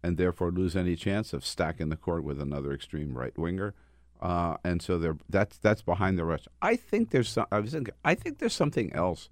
and 0.02 0.16
therefore 0.16 0.50
lose 0.50 0.74
any 0.74 0.96
chance 0.96 1.32
of 1.32 1.46
stacking 1.46 1.88
the 1.88 1.96
court 1.96 2.24
with 2.24 2.40
another 2.40 2.72
extreme 2.72 3.16
right 3.16 3.38
winger. 3.38 3.74
Uh, 4.22 4.56
and 4.62 4.80
so 4.80 4.98
they're, 4.98 5.16
that's 5.28 5.58
that's 5.58 5.82
behind 5.82 6.16
the 6.16 6.24
rush. 6.24 6.46
I 6.62 6.76
think 6.76 7.10
there's 7.10 7.28
some, 7.28 7.46
I 7.50 7.58
was 7.58 7.72
thinking, 7.72 7.94
I 8.04 8.14
think 8.14 8.38
there's 8.38 8.54
something 8.54 8.92
else 8.92 9.28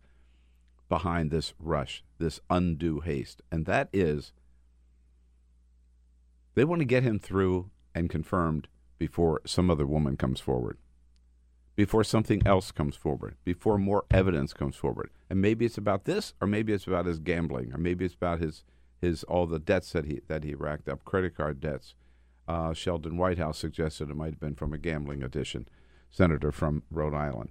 behind 0.88 1.30
this 1.30 1.54
rush, 1.60 2.02
this 2.18 2.40
undue 2.50 2.98
haste, 2.98 3.40
and 3.52 3.66
that 3.66 3.88
is 3.92 4.32
they 6.56 6.64
want 6.64 6.80
to 6.80 6.84
get 6.86 7.04
him 7.04 7.20
through 7.20 7.70
and 7.94 8.10
confirmed 8.10 8.66
before 8.98 9.40
some 9.46 9.70
other 9.70 9.86
woman 9.86 10.16
comes 10.16 10.40
forward, 10.40 10.76
before 11.76 12.02
something 12.02 12.42
else 12.44 12.72
comes 12.72 12.96
forward, 12.96 13.36
before 13.44 13.78
more 13.78 14.04
evidence 14.10 14.52
comes 14.52 14.74
forward. 14.74 15.10
And 15.30 15.40
maybe 15.40 15.64
it's 15.64 15.78
about 15.78 16.04
this, 16.04 16.34
or 16.40 16.48
maybe 16.48 16.72
it's 16.72 16.88
about 16.88 17.06
his 17.06 17.20
gambling, 17.20 17.72
or 17.72 17.78
maybe 17.78 18.04
it's 18.04 18.14
about 18.14 18.40
his 18.40 18.64
his 19.00 19.22
all 19.24 19.46
the 19.46 19.60
debts 19.60 19.92
that 19.92 20.06
he 20.06 20.20
that 20.26 20.42
he 20.42 20.56
racked 20.56 20.88
up, 20.88 21.04
credit 21.04 21.36
card 21.36 21.60
debts. 21.60 21.94
Uh, 22.50 22.74
Sheldon 22.74 23.16
Whitehouse 23.16 23.58
suggested 23.58 24.10
it 24.10 24.16
might 24.16 24.32
have 24.32 24.40
been 24.40 24.56
from 24.56 24.72
a 24.72 24.78
gambling 24.78 25.22
addiction, 25.22 25.68
senator 26.10 26.50
from 26.50 26.82
Rhode 26.90 27.14
Island. 27.14 27.50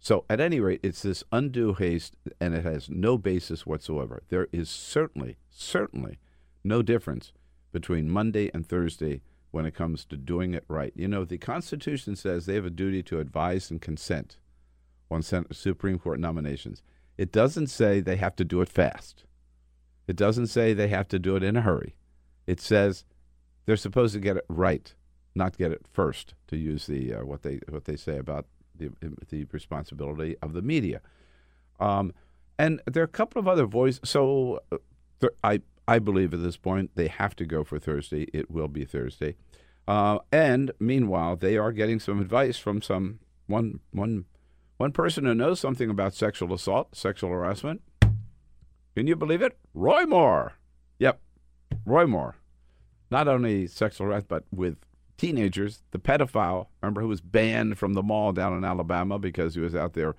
So, 0.00 0.24
at 0.28 0.40
any 0.40 0.58
rate, 0.58 0.80
it's 0.82 1.02
this 1.02 1.22
undue 1.30 1.74
haste, 1.74 2.16
and 2.40 2.52
it 2.52 2.64
has 2.64 2.90
no 2.90 3.16
basis 3.16 3.64
whatsoever. 3.64 4.24
There 4.28 4.48
is 4.50 4.68
certainly, 4.68 5.36
certainly 5.50 6.18
no 6.64 6.82
difference 6.82 7.32
between 7.70 8.10
Monday 8.10 8.50
and 8.52 8.66
Thursday 8.66 9.22
when 9.52 9.66
it 9.66 9.74
comes 9.76 10.04
to 10.06 10.16
doing 10.16 10.52
it 10.52 10.64
right. 10.66 10.92
You 10.96 11.06
know, 11.06 11.24
the 11.24 11.38
Constitution 11.38 12.16
says 12.16 12.46
they 12.46 12.56
have 12.56 12.66
a 12.66 12.70
duty 12.70 13.04
to 13.04 13.20
advise 13.20 13.70
and 13.70 13.80
consent 13.80 14.38
on 15.12 15.22
Supreme 15.22 16.00
Court 16.00 16.18
nominations. 16.18 16.82
It 17.16 17.30
doesn't 17.30 17.68
say 17.68 18.00
they 18.00 18.16
have 18.16 18.34
to 18.34 18.44
do 18.44 18.62
it 18.62 18.68
fast. 18.68 19.22
It 20.08 20.16
doesn't 20.16 20.48
say 20.48 20.74
they 20.74 20.88
have 20.88 21.06
to 21.06 21.20
do 21.20 21.36
it 21.36 21.44
in 21.44 21.56
a 21.56 21.62
hurry. 21.62 21.94
It 22.48 22.60
says 22.60 23.04
they're 23.70 23.76
supposed 23.76 24.14
to 24.14 24.18
get 24.18 24.36
it 24.36 24.44
right, 24.48 24.92
not 25.36 25.56
get 25.56 25.70
it 25.70 25.86
first. 25.92 26.34
To 26.48 26.56
use 26.56 26.88
the 26.88 27.14
uh, 27.14 27.24
what 27.24 27.44
they 27.44 27.60
what 27.68 27.84
they 27.84 27.94
say 27.94 28.18
about 28.18 28.46
the 28.74 28.90
the 29.28 29.46
responsibility 29.52 30.34
of 30.42 30.54
the 30.54 30.60
media, 30.60 31.00
um, 31.78 32.12
and 32.58 32.82
there 32.90 33.04
are 33.04 33.04
a 33.04 33.08
couple 33.08 33.38
of 33.38 33.46
other 33.46 33.66
voices. 33.66 34.00
So 34.02 34.58
uh, 34.72 34.78
th- 35.20 35.34
I 35.44 35.60
I 35.86 36.00
believe 36.00 36.34
at 36.34 36.42
this 36.42 36.56
point 36.56 36.90
they 36.96 37.06
have 37.06 37.36
to 37.36 37.46
go 37.46 37.62
for 37.62 37.78
Thursday. 37.78 38.26
It 38.32 38.50
will 38.50 38.66
be 38.66 38.84
Thursday, 38.84 39.36
uh, 39.86 40.18
and 40.32 40.72
meanwhile 40.80 41.36
they 41.36 41.56
are 41.56 41.70
getting 41.70 42.00
some 42.00 42.20
advice 42.20 42.58
from 42.58 42.82
some 42.82 43.20
one 43.46 43.78
one 43.92 44.24
one 44.78 44.90
person 44.90 45.26
who 45.26 45.34
knows 45.36 45.60
something 45.60 45.90
about 45.90 46.12
sexual 46.12 46.52
assault, 46.52 46.96
sexual 46.96 47.30
harassment. 47.30 47.82
Can 48.96 49.06
you 49.06 49.14
believe 49.14 49.42
it? 49.42 49.56
Roy 49.74 50.06
Moore. 50.06 50.54
Yep, 50.98 51.20
Roy 51.86 52.08
Moore 52.08 52.34
not 53.10 53.28
only 53.28 53.66
sexual 53.66 54.06
harassment, 54.06 54.28
but 54.28 54.44
with 54.52 54.76
teenagers. 55.20 55.82
The 55.90 55.98
pedophile, 55.98 56.66
remember, 56.82 57.02
who 57.02 57.08
was 57.08 57.20
banned 57.20 57.78
from 57.78 57.92
the 57.92 58.02
mall 58.02 58.32
down 58.32 58.56
in 58.56 58.64
Alabama 58.64 59.18
because 59.18 59.54
he 59.54 59.60
was 59.60 59.74
out 59.74 59.92
there 59.92 60.16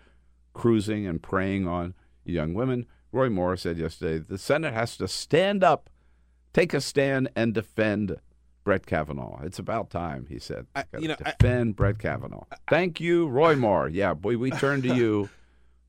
cruising 0.53 1.07
and 1.07 1.21
preying 1.21 1.67
on 1.67 1.95
young 2.23 2.53
women. 2.53 2.85
Roy 3.11 3.29
Moore 3.29 3.57
said 3.57 3.77
yesterday 3.77 4.23
the 4.25 4.37
Senate 4.37 4.73
has 4.73 4.95
to 4.97 5.07
stand 5.07 5.63
up, 5.63 5.89
take 6.53 6.73
a 6.73 6.79
stand, 6.79 7.29
and 7.35 7.53
defend 7.53 8.17
Brett 8.63 8.85
Kavanaugh. 8.85 9.41
It's 9.43 9.59
about 9.59 9.89
time, 9.89 10.27
he 10.29 10.39
said. 10.39 10.67
I, 10.75 10.85
you 10.99 11.07
know, 11.07 11.15
defend 11.15 11.71
I, 11.71 11.75
Brett 11.75 11.99
Kavanaugh. 11.99 12.45
Thank 12.69 12.99
you, 12.99 13.27
Roy 13.27 13.55
Moore. 13.55 13.89
Yeah, 13.89 14.13
boy, 14.13 14.37
we 14.37 14.51
turn 14.51 14.81
to 14.83 14.95
you 14.95 15.29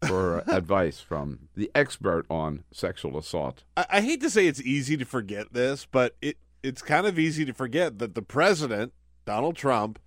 for 0.06 0.38
advice 0.46 1.00
from 1.00 1.48
the 1.54 1.70
expert 1.74 2.24
on 2.30 2.64
sexual 2.72 3.18
assault. 3.18 3.64
I, 3.76 3.86
I 3.90 4.00
hate 4.00 4.20
to 4.22 4.30
say 4.30 4.46
it's 4.46 4.62
easy 4.62 4.96
to 4.96 5.04
forget 5.04 5.52
this, 5.52 5.86
but 5.86 6.16
it 6.22 6.38
it's 6.62 6.82
kind 6.82 7.06
of 7.06 7.18
easy 7.18 7.44
to 7.44 7.52
forget 7.52 7.98
that 7.98 8.14
the 8.14 8.22
president, 8.22 8.92
Donald 9.24 9.56
Trump, 9.56 9.98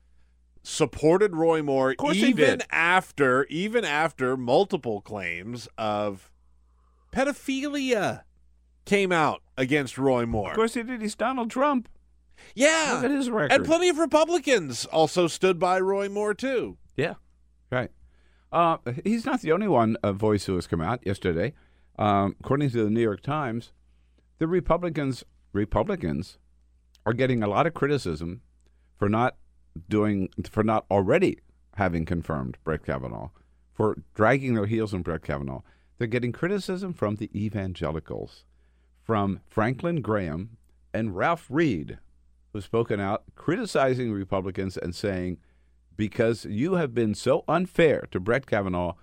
supported 0.63 1.35
Roy 1.35 1.61
Moore 1.61 1.95
even 2.13 2.63
after 2.71 3.45
even 3.45 3.85
after 3.85 4.35
multiple 4.35 4.99
claims 5.01 5.67
of 5.77 6.31
pedophilia 7.11 8.23
came 8.85 9.11
out 9.11 9.41
against 9.57 9.97
Roy 9.97 10.25
Moore. 10.25 10.49
Of 10.49 10.55
course 10.55 10.73
he 10.73 10.83
did. 10.83 11.01
He's 11.01 11.15
Donald 11.15 11.51
Trump. 11.51 11.87
Yeah. 12.53 12.93
Look 12.95 13.05
at 13.05 13.11
his 13.11 13.29
record. 13.29 13.53
And 13.53 13.65
plenty 13.65 13.89
of 13.89 13.97
Republicans 13.97 14.85
also 14.85 15.27
stood 15.27 15.59
by 15.59 15.79
Roy 15.79 16.09
Moore 16.09 16.33
too. 16.33 16.77
Yeah. 16.95 17.15
Right. 17.71 17.91
Uh, 18.51 18.77
he's 19.03 19.25
not 19.25 19.41
the 19.41 19.51
only 19.51 19.67
one 19.67 19.97
a 20.03 20.13
voice 20.13 20.45
who 20.45 20.55
has 20.55 20.67
come 20.67 20.81
out 20.81 21.05
yesterday. 21.05 21.53
Um, 21.97 22.35
according 22.39 22.69
to 22.71 22.83
the 22.83 22.89
New 22.89 23.01
York 23.01 23.21
Times, 23.21 23.71
the 24.39 24.47
Republicans 24.47 25.23
Republicans 25.53 26.37
are 27.05 27.13
getting 27.13 27.43
a 27.43 27.47
lot 27.47 27.67
of 27.67 27.73
criticism 27.73 28.41
for 28.97 29.09
not 29.09 29.35
doing 29.89 30.29
for 30.49 30.63
not 30.63 30.85
already 30.89 31.39
having 31.75 32.05
confirmed 32.05 32.57
Brett 32.63 32.85
Kavanaugh, 32.85 33.29
for 33.73 33.97
dragging 34.13 34.55
their 34.55 34.65
heels 34.65 34.93
on 34.93 35.01
Brett 35.01 35.23
Kavanaugh. 35.23 35.61
They're 35.97 36.07
getting 36.07 36.31
criticism 36.31 36.93
from 36.93 37.15
the 37.15 37.29
evangelicals, 37.35 38.45
from 39.03 39.41
Franklin 39.47 40.01
Graham 40.01 40.57
and 40.93 41.15
Ralph 41.15 41.47
Reed, 41.49 41.99
who've 42.51 42.63
spoken 42.63 42.99
out 42.99 43.23
criticizing 43.35 44.11
Republicans 44.11 44.77
and 44.77 44.95
saying, 44.95 45.37
because 45.97 46.45
you 46.45 46.75
have 46.75 46.93
been 46.93 47.13
so 47.13 47.43
unfair 47.47 48.07
to 48.11 48.19
Brett 48.19 48.45
Kavanaugh, 48.45 48.93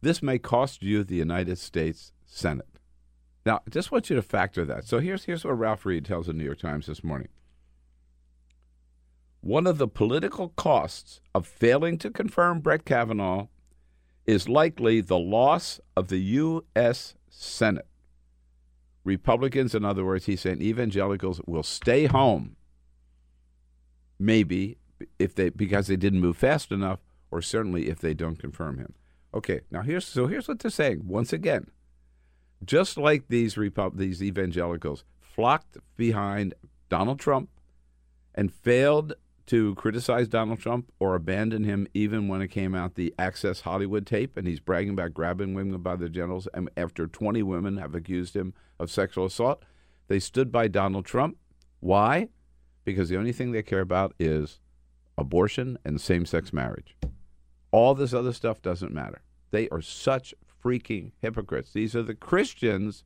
this 0.00 0.22
may 0.22 0.38
cost 0.38 0.82
you 0.82 1.04
the 1.04 1.16
United 1.16 1.58
States 1.58 2.12
Senate. 2.24 2.66
Now, 3.44 3.60
I 3.66 3.70
just 3.70 3.90
want 3.90 4.10
you 4.10 4.16
to 4.16 4.22
factor 4.22 4.64
that. 4.64 4.84
So 4.84 5.00
here's 5.00 5.24
here's 5.24 5.44
what 5.44 5.58
Ralph 5.58 5.84
Reed 5.84 6.04
tells 6.04 6.26
the 6.26 6.32
New 6.32 6.44
York 6.44 6.58
Times 6.58 6.86
this 6.86 7.02
morning. 7.02 7.28
One 9.42 9.66
of 9.66 9.78
the 9.78 9.88
political 9.88 10.50
costs 10.50 11.20
of 11.34 11.48
failing 11.48 11.98
to 11.98 12.10
confirm 12.10 12.60
Brett 12.60 12.84
Kavanaugh 12.84 13.48
is 14.24 14.48
likely 14.48 15.00
the 15.00 15.18
loss 15.18 15.80
of 15.96 16.06
the 16.06 16.20
U.S. 16.20 17.16
Senate. 17.28 17.88
Republicans, 19.02 19.74
in 19.74 19.84
other 19.84 20.04
words, 20.04 20.26
he's 20.26 20.42
saying 20.42 20.62
evangelicals 20.62 21.40
will 21.44 21.64
stay 21.64 22.06
home, 22.06 22.54
maybe 24.16 24.78
if 25.18 25.34
they 25.34 25.48
because 25.48 25.88
they 25.88 25.96
didn't 25.96 26.20
move 26.20 26.36
fast 26.36 26.70
enough, 26.70 27.00
or 27.32 27.42
certainly 27.42 27.88
if 27.88 27.98
they 27.98 28.14
don't 28.14 28.38
confirm 28.38 28.78
him. 28.78 28.94
Okay, 29.34 29.62
now 29.72 29.82
here's 29.82 30.06
so 30.06 30.28
here's 30.28 30.46
what 30.46 30.60
they're 30.60 30.70
saying 30.70 31.08
once 31.08 31.32
again. 31.32 31.66
Just 32.64 32.96
like 32.96 33.26
these 33.26 33.58
these 33.94 34.22
evangelicals 34.22 35.02
flocked 35.18 35.78
behind 35.96 36.54
Donald 36.88 37.18
Trump 37.18 37.48
and 38.36 38.54
failed 38.54 39.14
to 39.52 39.74
criticize 39.74 40.28
Donald 40.28 40.58
Trump 40.58 40.90
or 40.98 41.14
abandon 41.14 41.62
him 41.62 41.86
even 41.92 42.26
when 42.26 42.40
it 42.40 42.48
came 42.48 42.74
out 42.74 42.94
the 42.94 43.14
Access 43.18 43.60
Hollywood 43.60 44.06
tape 44.06 44.38
and 44.38 44.48
he's 44.48 44.60
bragging 44.60 44.94
about 44.94 45.12
grabbing 45.12 45.52
women 45.52 45.78
by 45.82 45.94
the 45.94 46.08
genitals 46.08 46.48
and 46.54 46.70
after 46.74 47.06
20 47.06 47.42
women 47.42 47.76
have 47.76 47.94
accused 47.94 48.34
him 48.34 48.54
of 48.80 48.90
sexual 48.90 49.26
assault. 49.26 49.62
They 50.08 50.20
stood 50.20 50.50
by 50.50 50.68
Donald 50.68 51.04
Trump. 51.04 51.36
Why? 51.80 52.28
Because 52.86 53.10
the 53.10 53.18
only 53.18 53.32
thing 53.32 53.52
they 53.52 53.62
care 53.62 53.82
about 53.82 54.14
is 54.18 54.58
abortion 55.18 55.76
and 55.84 56.00
same-sex 56.00 56.54
marriage. 56.54 56.96
All 57.72 57.94
this 57.94 58.14
other 58.14 58.32
stuff 58.32 58.62
doesn't 58.62 58.94
matter. 58.94 59.20
They 59.50 59.68
are 59.68 59.82
such 59.82 60.32
freaking 60.64 61.12
hypocrites. 61.18 61.74
These 61.74 61.94
are 61.94 62.02
the 62.02 62.14
Christians 62.14 63.04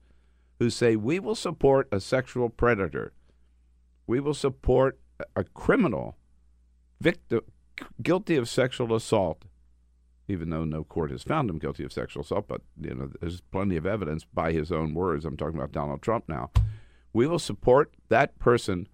who 0.61 0.71
say 0.71 0.95
we 0.95 1.19
will 1.19 1.35
support 1.35 1.89
a 1.91 1.99
sexual 1.99 2.51
predator. 2.51 3.13
We 4.07 4.21
will 4.21 4.33
support 4.33 5.01
a 5.35 5.43
criminal 5.43 6.17
victim 7.01 7.41
guilty 8.03 8.37
of 8.37 8.49
sexual 8.49 8.95
assault, 8.95 9.45
even 10.29 10.51
though 10.51 10.65
no 10.65 10.85
court 10.85 11.11
has 11.11 11.23
found 11.23 11.51
him 11.51 11.59
guilty 11.59 11.85
of 11.85 11.93
sexual 11.93 12.23
assault, 12.23 12.49
but 12.49 12.63
you 12.81 12.95
know 12.95 13.11
there's 13.21 13.41
plenty 13.41 13.77
of 13.77 13.87
evidence 13.87 14.25
by 14.25 14.53
his 14.53 14.73
own 14.73 14.95
words. 14.95 15.25
I'm 15.25 15.37
talking 15.37 15.57
about 15.57 15.73
Donald 15.73 16.03
Trump 16.03 16.25
now. 16.29 16.51
We 17.13 17.27
will 17.27 17.39
support 17.39 17.95
that 18.09 18.39
person 18.39 18.89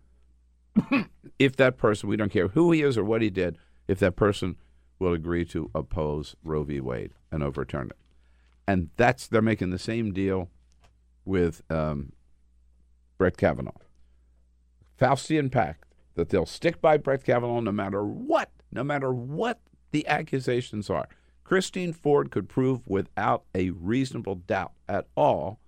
if 1.39 1.57
that 1.57 1.79
person, 1.79 2.09
we 2.09 2.17
don't 2.17 2.33
care 2.33 2.49
who 2.49 2.73
he 2.73 2.83
is 2.83 2.97
or 2.97 3.05
what 3.05 3.23
he 3.23 3.31
did, 3.31 3.59
if 3.89 3.99
that 3.99 4.17
person 4.17 4.57
will 4.99 5.13
agree 5.13 5.45
to 5.47 5.71
oppose 5.75 6.37
Roe 6.43 6.63
v. 6.63 6.81
Wade 6.81 7.13
and 7.31 7.43
overturn 7.43 7.89
it. 7.89 7.97
And 8.67 8.91
that's 8.97 9.27
they're 9.27 9.43
making 9.43 9.71
the 9.71 9.79
same 9.79 10.13
deal 10.13 10.49
with 11.25 11.63
um, 11.71 12.13
Brett 13.19 13.37
Kavanaugh. 13.37 13.73
Faustian 15.01 15.51
pact 15.51 15.85
that 16.15 16.29
they'll 16.29 16.47
stick 16.47 16.81
by 16.81 16.97
Brett 16.97 17.25
Kavanaugh 17.25 17.61
no 17.61 17.73
matter 17.73 18.05
what, 18.05 18.51
no 18.71 18.85
matter 18.85 19.13
what 19.13 19.61
the 19.91 20.07
accusations 20.07 20.91
are. 20.91 21.09
Christine 21.45 21.93
Ford 21.93 22.31
could 22.31 22.49
prove 22.49 22.87
without 22.87 23.45
a 23.55 23.71
reasonable 23.71 24.37
doubt 24.37 24.73
at 24.89 25.07
all 25.17 25.59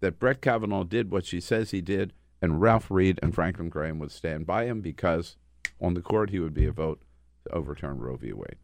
that 0.00 0.18
Brett 0.18 0.40
Kavanaugh 0.40 0.84
did 0.84 1.10
what 1.10 1.24
she 1.24 1.40
says 1.40 1.70
he 1.70 1.80
did, 1.80 2.12
and 2.40 2.60
Ralph 2.60 2.90
Reed 2.90 3.18
and 3.22 3.34
Franklin 3.34 3.68
Graham 3.68 3.98
would 3.98 4.12
stand 4.12 4.46
by 4.46 4.66
him 4.66 4.80
because 4.80 5.36
on 5.80 5.94
the 5.94 6.00
court 6.00 6.30
he 6.30 6.38
would 6.38 6.54
be 6.54 6.66
a 6.66 6.72
vote 6.72 7.00
to 7.44 7.54
overturn 7.54 7.98
Roe 7.98 8.16
v. 8.16 8.32
Wade. 8.32 8.56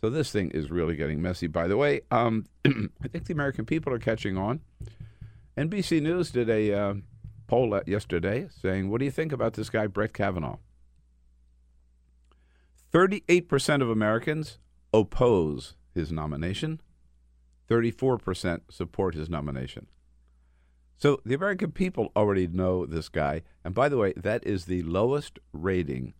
So 0.00 0.10
this 0.10 0.32
thing 0.32 0.50
is 0.50 0.70
really 0.70 0.96
getting 0.96 1.22
messy. 1.22 1.46
By 1.46 1.68
the 1.68 1.76
way, 1.76 2.00
um, 2.10 2.46
I 2.64 3.08
think 3.08 3.26
the 3.26 3.34
American 3.34 3.64
people 3.64 3.92
are 3.92 3.98
catching 3.98 4.36
on. 4.36 4.60
NBC 5.56 6.02
News 6.02 6.30
did 6.30 6.50
a 6.50 6.72
uh, 6.72 6.94
poll 7.52 7.78
yesterday 7.86 8.48
saying, 8.48 8.88
What 8.88 8.98
do 8.98 9.04
you 9.04 9.10
think 9.10 9.30
about 9.30 9.52
this 9.52 9.68
guy, 9.68 9.86
Brett 9.86 10.14
Kavanaugh? 10.14 10.56
38% 12.94 13.82
of 13.82 13.90
Americans 13.90 14.58
oppose 14.94 15.76
his 15.94 16.10
nomination, 16.10 16.80
34% 17.68 18.60
support 18.70 19.14
his 19.14 19.28
nomination. 19.28 19.86
So 20.96 21.20
the 21.26 21.34
American 21.34 21.72
people 21.72 22.10
already 22.16 22.46
know 22.46 22.86
this 22.86 23.10
guy. 23.10 23.42
And 23.62 23.74
by 23.74 23.90
the 23.90 23.98
way, 23.98 24.14
that 24.16 24.46
is 24.46 24.64
the 24.64 24.82
lowest 24.84 25.38
rating 25.52 26.14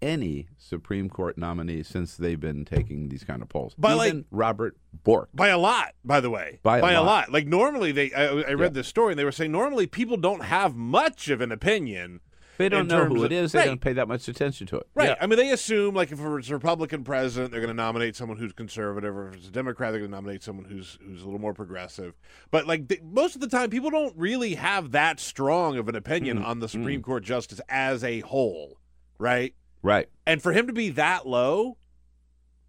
any 0.00 0.48
Supreme 0.56 1.08
Court 1.08 1.36
nominee 1.38 1.82
since 1.82 2.16
they've 2.16 2.40
been 2.40 2.64
taking 2.64 3.08
these 3.08 3.24
kind 3.24 3.42
of 3.42 3.48
polls. 3.48 3.74
By, 3.76 3.94
like- 3.94 4.08
Even 4.08 4.24
Robert 4.30 4.76
Bork. 5.04 5.30
By 5.34 5.48
a 5.48 5.58
lot, 5.58 5.94
by 6.04 6.20
the 6.20 6.30
way. 6.30 6.60
By 6.62 6.78
a 6.78 6.82
a 6.82 7.00
lot. 7.00 7.04
lot. 7.04 7.32
Like 7.32 7.46
normally, 7.46 7.92
they. 7.92 8.12
I, 8.12 8.26
I 8.26 8.52
read 8.52 8.58
Yeah. 8.60 8.68
this 8.80 8.88
story 8.88 9.12
and 9.12 9.18
they 9.18 9.24
were 9.24 9.32
saying 9.32 9.52
normally 9.52 9.86
people 9.86 10.16
don't 10.16 10.44
have 10.44 10.74
much 10.74 11.28
of 11.28 11.40
an 11.40 11.52
opinion. 11.52 12.20
They 12.58 12.68
don't 12.68 12.88
know 12.88 13.04
who 13.04 13.18
of- 13.18 13.24
it 13.26 13.32
is. 13.32 13.52
They 13.52 13.60
Right. 13.60 13.66
don't 13.66 13.80
pay 13.80 13.92
that 13.92 14.08
much 14.08 14.26
attention 14.26 14.66
to 14.66 14.78
it. 14.78 14.88
Right. 14.92 15.10
Yeah. 15.10 15.16
I 15.20 15.28
mean, 15.28 15.38
they 15.38 15.50
assume 15.50 15.94
like 15.94 16.10
if 16.10 16.18
it's 16.20 16.50
a 16.50 16.54
Republican 16.54 17.04
president, 17.04 17.52
they're 17.52 17.60
going 17.60 17.74
to 17.74 17.82
nominate 17.82 18.16
someone 18.16 18.36
who's 18.36 18.52
conservative, 18.52 19.16
or 19.16 19.28
if 19.28 19.36
it's 19.36 19.48
a 19.48 19.52
Democrat, 19.52 19.92
they're 19.92 20.00
going 20.00 20.10
to 20.10 20.16
nominate 20.16 20.42
someone 20.42 20.64
who's 20.64 20.98
who's 21.00 21.22
a 21.22 21.24
little 21.24 21.40
more 21.40 21.54
progressive. 21.54 22.14
But 22.50 22.66
like 22.66 22.88
they, 22.88 22.98
most 23.02 23.36
of 23.36 23.40
the 23.40 23.46
time, 23.46 23.70
people 23.70 23.90
don't 23.90 24.14
really 24.16 24.56
have 24.56 24.90
that 24.90 25.20
strong 25.20 25.78
of 25.78 25.88
an 25.88 25.94
opinion 25.94 26.38
mm-hmm. 26.38 26.46
on 26.46 26.58
the 26.58 26.68
Supreme 26.68 27.00
mm-hmm. 27.00 27.08
Court 27.10 27.22
justice 27.22 27.60
as 27.68 28.02
a 28.02 28.20
whole, 28.20 28.78
right? 29.18 29.54
Right. 29.82 30.08
And 30.26 30.42
for 30.42 30.52
him 30.52 30.66
to 30.66 30.72
be 30.72 30.90
that 30.90 31.26
low, 31.26 31.76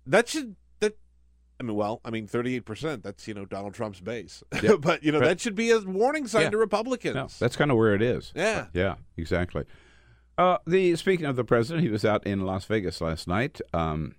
that 0.05 0.27
should 0.29 0.55
that. 0.79 0.97
I 1.59 1.63
mean, 1.63 1.75
well, 1.75 2.01
I 2.05 2.09
mean, 2.09 2.27
thirty-eight 2.27 2.65
percent. 2.65 3.03
That's 3.03 3.27
you 3.27 3.33
know 3.33 3.45
Donald 3.45 3.73
Trump's 3.73 3.99
base, 3.99 4.43
Yeah. 4.61 4.75
but 4.79 5.03
you 5.03 5.11
know 5.11 5.19
that 5.19 5.39
should 5.41 5.55
be 5.55 5.71
a 5.71 5.79
warning 5.79 6.27
sign 6.27 6.43
Yeah. 6.43 6.49
to 6.51 6.57
Republicans. 6.57 7.15
No, 7.15 7.27
that's 7.39 7.55
kind 7.55 7.71
of 7.71 7.77
where 7.77 7.93
it 7.95 8.01
is. 8.01 8.31
Yeah. 8.35 8.67
Yeah, 8.73 8.95
exactly. 9.17 9.65
Uh, 10.37 10.57
the 10.65 10.95
speaking 10.95 11.25
of 11.25 11.35
the 11.35 11.43
president, 11.43 11.83
he 11.83 11.89
was 11.91 12.05
out 12.05 12.25
in 12.25 12.41
Las 12.45 12.63
Vegas 12.65 13.01
last 13.01 13.27
night. 13.27 13.59
Um, 13.73 14.15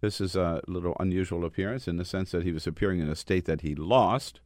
this 0.00 0.20
is 0.20 0.34
a 0.34 0.60
little 0.66 0.96
unusual 0.98 1.44
appearance 1.44 1.86
in 1.86 1.96
the 1.96 2.04
sense 2.04 2.32
that 2.32 2.42
he 2.42 2.50
was 2.52 2.66
appearing 2.66 2.98
in 3.00 3.08
a 3.08 3.14
state 3.14 3.44
that 3.44 3.60
he 3.60 3.74
lost. 3.76 4.40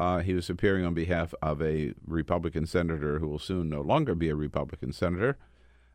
Uh, 0.00 0.18
he 0.18 0.34
was 0.34 0.50
appearing 0.50 0.84
on 0.84 0.92
behalf 0.92 1.32
of 1.40 1.62
a 1.62 1.92
Republican 2.04 2.66
senator 2.66 3.20
who 3.20 3.28
will 3.28 3.38
soon 3.38 3.68
no 3.68 3.80
longer 3.82 4.16
be 4.16 4.28
a 4.28 4.34
Republican 4.34 4.92
senator. 4.92 5.38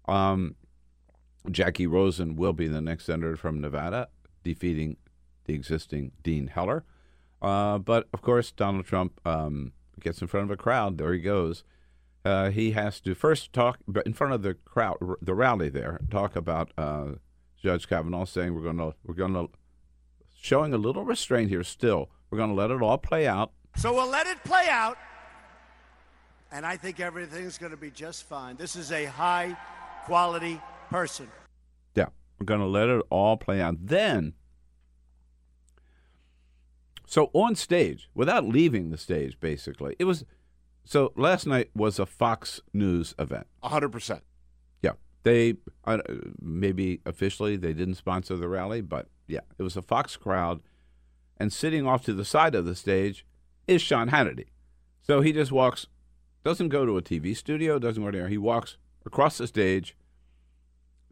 Um, 0.07 0.55
Jacky 1.49 1.87
Rosen 1.87 2.35
will 2.35 2.53
be 2.53 2.67
the 2.67 2.81
next 2.81 3.05
senator 3.05 3.35
from 3.35 3.61
Nevada, 3.61 4.09
defeating 4.43 4.97
the 5.45 5.53
existing 5.53 6.11
Dean 6.21 6.47
Heller. 6.47 6.83
Uh, 7.41 7.77
but 7.77 8.07
of 8.13 8.21
course, 8.21 8.51
Donald 8.51 8.85
Trump 8.85 9.19
um, 9.25 9.71
gets 9.99 10.21
in 10.21 10.27
front 10.27 10.45
of 10.45 10.51
a 10.51 10.57
crowd. 10.57 10.97
There 10.97 11.13
he 11.13 11.19
goes. 11.19 11.63
Uh, 12.25 12.49
he 12.49 12.71
has 12.71 12.99
to 13.01 13.15
first 13.15 13.53
talk 13.53 13.79
in 14.05 14.13
front 14.13 14.33
of 14.33 14.41
the 14.41 14.53
crowd, 14.53 14.97
the 15.21 15.33
rally 15.33 15.69
there, 15.69 16.01
talk 16.11 16.35
about 16.35 16.71
uh, 16.77 17.11
Judge 17.61 17.87
Kavanaugh 17.87 18.25
saying 18.25 18.53
we're 18.53 18.61
going 18.61 18.77
to 18.77 18.93
we're 19.05 19.13
going 19.13 19.33
to 19.33 19.49
showing 20.39 20.73
a 20.73 20.77
little 20.77 21.05
restraint 21.05 21.49
here. 21.49 21.63
Still, 21.63 22.09
we're 22.29 22.37
going 22.37 22.49
to 22.49 22.55
let 22.55 22.71
it 22.71 22.81
all 22.81 22.97
play 22.97 23.25
out. 23.25 23.51
So 23.77 23.93
we'll 23.93 24.09
let 24.09 24.27
it 24.27 24.43
play 24.43 24.67
out. 24.69 24.97
And 26.51 26.65
I 26.65 26.77
think 26.77 26.99
everything's 26.99 27.57
going 27.57 27.71
to 27.71 27.77
be 27.77 27.91
just 27.91 28.23
fine. 28.23 28.57
This 28.57 28.75
is 28.75 28.91
a 28.91 29.05
high 29.05 29.55
quality 30.05 30.59
person. 30.89 31.29
Yeah, 31.95 32.07
we're 32.39 32.45
going 32.45 32.59
to 32.59 32.65
let 32.65 32.89
it 32.89 33.01
all 33.09 33.37
play 33.37 33.61
out. 33.61 33.75
Then, 33.79 34.33
so 37.05 37.29
on 37.33 37.55
stage, 37.55 38.09
without 38.13 38.45
leaving 38.47 38.89
the 38.89 38.97
stage, 38.97 39.39
basically, 39.39 39.95
it 39.99 40.05
was. 40.05 40.25
So 40.85 41.13
last 41.15 41.45
night 41.45 41.69
was 41.75 41.99
a 41.99 42.05
Fox 42.05 42.61
News 42.73 43.13
event. 43.19 43.47
hundred 43.63 43.89
percent. 43.89 44.23
Yeah, 44.81 44.93
they 45.23 45.55
uh, 45.85 45.99
maybe 46.41 47.01
officially 47.05 47.57
they 47.57 47.73
didn't 47.73 47.95
sponsor 47.95 48.35
the 48.37 48.47
rally, 48.47 48.81
but 48.81 49.07
yeah, 49.27 49.41
it 49.57 49.63
was 49.63 49.77
a 49.77 49.81
Fox 49.83 50.17
crowd, 50.17 50.61
and 51.37 51.53
sitting 51.53 51.85
off 51.85 52.03
to 52.05 52.13
the 52.13 52.25
side 52.25 52.55
of 52.55 52.65
the 52.65 52.75
stage 52.75 53.25
is 53.67 53.81
Sean 53.81 54.09
Hannity. 54.09 54.47
So 55.01 55.21
he 55.21 55.31
just 55.31 55.51
walks, 55.51 55.87
doesn't 56.43 56.69
go 56.69 56.85
to 56.85 56.97
a 56.97 57.01
TV 57.01 57.35
studio, 57.35 57.79
doesn't 57.79 58.03
go 58.03 58.11
there. 58.11 58.27
He 58.27 58.37
walks 58.37 58.77
across 59.05 59.37
the 59.37 59.47
stage, 59.47 59.95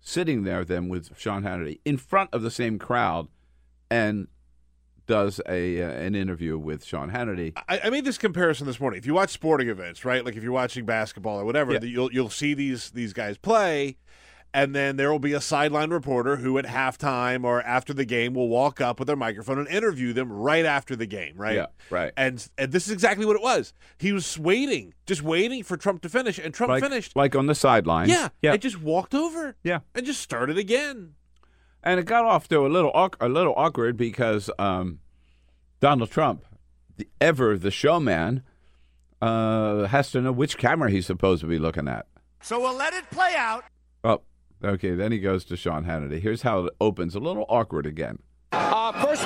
sitting 0.01 0.43
there 0.43 0.63
then 0.63 0.89
with 0.89 1.17
Sean 1.17 1.43
Hannity 1.43 1.79
in 1.85 1.97
front 1.97 2.29
of 2.33 2.41
the 2.41 2.51
same 2.51 2.79
crowd, 2.79 3.27
and 3.89 4.27
does 5.05 5.39
a 5.47 5.81
uh, 5.81 5.89
an 5.89 6.15
interview 6.15 6.57
with 6.57 6.83
Sean 6.83 7.11
Hannity. 7.11 7.53
I, 7.69 7.79
I 7.85 7.89
made 7.89 8.03
this 8.05 8.17
comparison 8.17 8.67
this 8.67 8.79
morning. 8.79 8.97
If 8.97 9.05
you 9.05 9.13
watch 9.13 9.29
sporting 9.29 9.69
events, 9.69 10.03
right, 10.03 10.23
like 10.25 10.35
if 10.35 10.43
you're 10.43 10.51
watching 10.51 10.85
basketball 10.85 11.39
or 11.39 11.45
whatever, 11.45 11.73
Yeah. 11.73 11.79
you'll 11.83 12.11
you'll 12.11 12.29
see 12.29 12.53
these 12.53 12.91
these 12.91 13.13
guys 13.13 13.37
play, 13.37 13.97
and 14.53 14.73
then 14.75 14.95
there 14.97 15.11
will 15.11 15.19
be 15.19 15.33
a 15.33 15.41
sideline 15.41 15.89
reporter 15.91 16.37
who 16.37 16.57
at 16.57 16.65
halftime 16.65 17.43
or 17.43 17.61
after 17.61 17.93
the 17.93 18.05
game 18.05 18.33
will 18.33 18.47
walk 18.49 18.79
up 18.81 18.97
with 18.99 19.07
their 19.07 19.15
microphone 19.15 19.59
and 19.59 19.67
interview 19.67 20.13
them 20.13 20.31
right 20.31 20.65
after 20.65 20.95
the 20.95 21.05
game, 21.05 21.33
right? 21.37 21.55
Yeah, 21.55 21.65
right. 21.89 22.11
And 22.17 22.47
and 22.57 22.71
this 22.71 22.87
is 22.87 22.93
exactly 22.93 23.25
what 23.25 23.35
it 23.35 23.41
was. 23.41 23.73
He 23.97 24.11
was 24.13 24.37
waiting, 24.39 24.93
just 25.05 25.21
waiting 25.21 25.63
for 25.63 25.77
Trump 25.77 26.01
to 26.03 26.09
finish, 26.09 26.39
and 26.39 26.53
Trump 26.53 26.69
Like, 26.71 26.81
finished. 26.83 27.15
like 27.15 27.35
on 27.35 27.45
the 27.47 27.55
sidelines. 27.55 28.09
yeah, 28.09 28.29
yeah. 28.41 28.53
and 28.53 28.61
just 28.61 28.81
walked 28.81 29.13
over. 29.13 29.55
Yeah. 29.63 29.79
and 29.93 30.05
just 30.05 30.21
started 30.21 30.57
again. 30.57 31.13
and 31.83 31.99
it 31.99 32.05
got 32.05 32.25
off 32.25 32.47
to 32.49 32.65
a 32.65 32.67
little 32.67 32.91
a 33.19 33.29
little 33.29 33.53
awkward 33.55 33.97
because 33.97 34.49
um, 34.57 34.99
Donald 35.79 36.09
Trump, 36.09 36.43
the, 36.97 37.07
ever 37.21 37.57
the 37.57 37.69
showman, 37.71 38.43
uh, 39.21 39.85
has 39.87 40.11
to 40.11 40.21
know 40.21 40.31
which 40.31 40.57
camera 40.57 40.89
he's 40.91 41.05
supposed 41.05 41.41
to 41.41 41.47
be 41.47 41.59
looking 41.59 41.87
at. 41.87 42.05
So 42.41 42.59
we'll 42.59 42.75
let 42.75 42.93
it 42.93 43.09
play 43.11 43.33
out. 43.35 43.63
Oh, 44.03 44.21
okay. 44.63 44.95
Then 44.95 45.11
he 45.11 45.19
goes 45.19 45.45
to 45.45 45.55
Sean 45.57 45.85
Hannity. 45.85 46.21
Here's 46.21 46.41
how 46.41 46.65
it 46.65 46.73
opens. 46.81 47.15
A 47.15 47.19
little 47.19 47.45
awkward 47.49 47.85
again. 47.85 48.19
Uh, 48.51 48.91
first, 49.03 49.25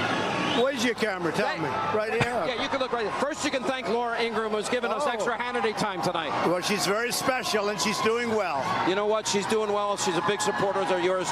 Where's 0.61 0.83
your 0.83 0.95
camera? 0.95 1.31
Tell 1.31 1.57
me. 1.57 1.63
Right 1.95 2.11
here. 2.11 2.21
yeah, 2.45 2.61
you 2.61 2.67
can 2.67 2.79
look 2.79 2.91
right 2.91 3.05
there. 3.05 3.13
First, 3.13 3.45
you 3.45 3.51
can 3.51 3.63
thank 3.63 3.87
Laura 3.87 4.19
Ingraham, 4.21 4.51
who's 4.51 4.67
given 4.67 4.91
us 4.91 5.03
Oh. 5.05 5.09
extra 5.09 5.37
Hannity 5.37 5.75
time 5.77 6.01
tonight. 6.01 6.29
Well, 6.47 6.59
she's 6.61 6.85
very 6.85 7.11
special 7.11 7.69
and 7.69 7.79
she's 7.79 7.99
doing 8.01 8.29
well. 8.29 8.61
You 8.89 8.95
know 8.95 9.05
what? 9.07 9.25
She's 9.27 9.45
doing 9.45 9.71
well. 9.71 9.95
She's 9.95 10.17
a 10.17 10.23
big 10.27 10.41
supporter 10.41 10.79
of 10.81 11.03
yours. 11.03 11.27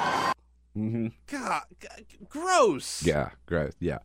Mm-hmm. 0.78 1.08
God, 1.30 1.64
g- 1.82 1.88
gross. 2.30 3.04
Yeah, 3.06 3.32
gross. 3.46 3.74
Yeah. 3.80 3.98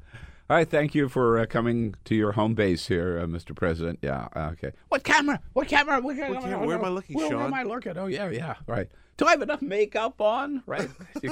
All 0.50 0.56
right. 0.56 0.68
Thank 0.68 0.94
you 0.94 1.08
for 1.08 1.38
uh, 1.38 1.46
coming 1.46 1.94
to 2.04 2.14
your 2.14 2.32
home 2.32 2.54
base 2.54 2.86
here, 2.86 3.18
uh, 3.18 3.24
Mr. 3.24 3.56
President. 3.56 3.98
Yeah. 4.02 4.28
Okay. 4.36 4.72
What 4.88 5.02
camera? 5.02 5.40
What 5.54 5.68
camera? 5.68 6.00
What 6.02 6.16
camera? 6.16 6.40
camera? 6.40 6.66
Where 6.66 6.78
am 6.78 6.84
I 6.84 6.88
looking, 6.88 7.16
where, 7.16 7.28
Where 7.30 7.46
am 7.46 7.54
I 7.54 7.62
looking? 7.62 7.96
Oh, 7.96 8.06
yeah, 8.06 8.28
yeah. 8.28 8.56
Right. 8.66 8.88
Do 9.16 9.26
I 9.26 9.30
have 9.30 9.42
enough 9.42 9.62
makeup 9.62 10.20
on? 10.20 10.62
Right. 10.66 10.90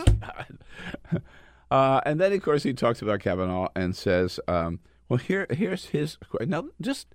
uh, 1.70 2.00
and 2.06 2.18
then, 2.18 2.32
of 2.32 2.42
course, 2.42 2.62
he 2.62 2.72
talks 2.72 3.02
about 3.02 3.20
Kavanaugh 3.20 3.68
and 3.76 3.94
says, 3.94 4.40
um, 4.48 4.80
well, 5.10 5.18
here, 5.18 5.46
here's 5.50 5.86
his. 5.86 6.16
Now, 6.40 6.68
just 6.80 7.08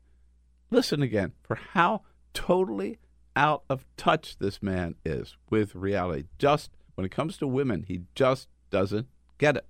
listen 0.70 1.02
again 1.02 1.34
for 1.42 1.56
how 1.56 2.04
totally 2.36 3.00
out 3.36 3.64
of 3.72 3.86
touch 3.98 4.38
this 4.38 4.62
man 4.62 4.94
is 5.04 5.36
with 5.50 5.74
reality. 5.74 6.26
Just 6.38 6.70
when 6.94 7.06
it 7.06 7.12
comes 7.12 7.38
to 7.38 7.48
women, 7.48 7.86
he 7.88 8.02
just 8.14 8.50
doesn't 8.70 9.08
get 9.40 9.58
it. 9.58 9.66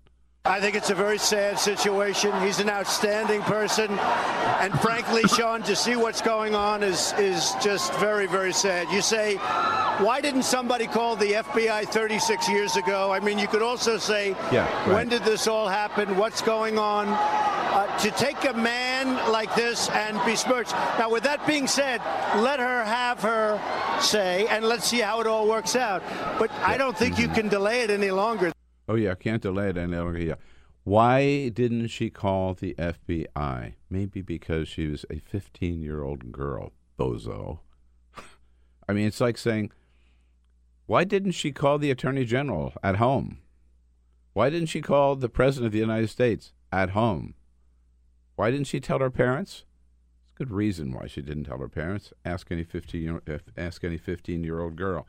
I 0.48 0.62
think 0.62 0.76
it's 0.76 0.90
a 0.90 0.96
very 0.96 1.18
sad 1.18 1.60
situation. 1.60 2.32
He's 2.42 2.60
an 2.60 2.70
outstanding 2.70 3.42
person. 3.42 3.92
And 4.62 4.72
frankly, 4.80 5.24
Sean, 5.24 5.62
to 5.64 5.76
see 5.76 5.98
what's 5.98 6.22
going 6.22 6.56
on 6.56 6.84
is, 6.84 7.14
is 7.20 7.54
just 7.62 7.94
very, 7.96 8.28
very 8.28 8.54
sad. 8.54 8.90
You 8.90 9.02
say, 9.02 9.36
why 10.00 10.22
didn't 10.22 10.44
somebody 10.44 10.88
call 10.88 11.18
the 11.18 11.34
FBI 11.34 11.90
36 11.90 12.48
years 12.48 12.78
ago? 12.78 13.12
I 13.12 13.20
mean, 13.20 13.38
you 13.38 13.48
could 13.48 13.62
also 13.62 13.98
say, 13.98 14.30
Yeah, 14.52 14.66
right. 14.86 14.94
when 14.96 15.10
did 15.10 15.24
this 15.24 15.48
all 15.48 15.68
happen? 15.68 16.16
What's 16.16 16.42
going 16.42 16.80
on? 16.80 17.08
Uh, 17.10 17.98
to 18.00 18.10
take 18.12 18.46
a 18.46 18.54
man 18.54 19.32
like 19.32 19.54
this 19.54 19.90
and 19.90 20.18
besmirch. 20.26 20.72
Now, 20.98 21.10
with 21.12 21.24
that 21.24 21.46
being 21.46 21.68
said, 21.68 22.00
let 22.38 22.60
her 22.60 22.86
have 22.86 23.22
her 23.22 23.60
say, 24.02 24.48
and 24.48 24.64
let's 24.66 24.88
see 24.88 25.00
how 25.00 25.20
it 25.20 25.28
all 25.28 25.48
works 25.48 25.76
out. 25.76 26.02
But 26.40 26.52
I 26.64 26.78
don't 26.78 26.98
think 26.98 27.20
you 27.20 27.28
can 27.28 27.50
delay 27.50 27.82
it 27.82 27.90
any 27.92 28.12
longer. 28.12 28.52
Oh 28.88 28.95
yeah, 28.95 29.15
can't 29.15 29.41
delay 29.41 29.69
it 29.69 29.78
any 29.78 29.95
longer. 29.95 30.19
Yeah. 30.19 30.36
Why 30.84 31.50
didn't 31.50 31.89
she 31.89 32.10
call 32.10 32.54
the 32.54 32.73
FBI? 32.76 33.73
Maybe 33.89 34.21
because 34.21 34.69
she 34.69 34.88
was 34.88 35.06
a 35.10 35.15
15-year-old 35.15 36.32
girl, 36.32 36.71
bozo. 36.97 37.60
I 38.88 38.93
mean, 38.93 39.08
it's 39.08 39.19
like 39.19 39.38
saying, 39.38 39.71
why 40.86 41.04
didn't 41.04 41.34
she 41.34 41.52
call 41.52 41.78
the 41.78 41.91
Attorney 41.91 42.23
General 42.23 42.73
at 42.82 42.95
home? 42.95 43.39
Why 44.32 44.50
didn't 44.50 44.69
she 44.69 44.82
call 44.82 45.17
the 45.17 45.28
President 45.28 45.67
of 45.67 45.73
the 45.73 45.80
United 45.80 46.10
States 46.10 46.54
at 46.71 46.91
home? 46.91 47.34
Why 48.38 48.50
didn't 48.52 48.67
she 48.67 48.80
tell 48.80 49.00
her 49.00 49.10
parents? 49.10 49.65
It's 50.23 50.32
a 50.32 50.38
good 50.38 50.52
reason 50.52 50.93
why 50.93 51.08
she 51.08 51.21
didn't 51.21 51.45
tell 51.45 51.58
her 51.58 51.67
parents. 51.67 52.13
Ask 52.23 52.50
any 52.50 52.63
15 52.63 53.02
year, 53.02 53.41
ask 53.58 53.84
any 53.84 53.97
15 53.97 54.43
year 54.45 54.62
old 54.62 54.78
girl. 54.78 55.06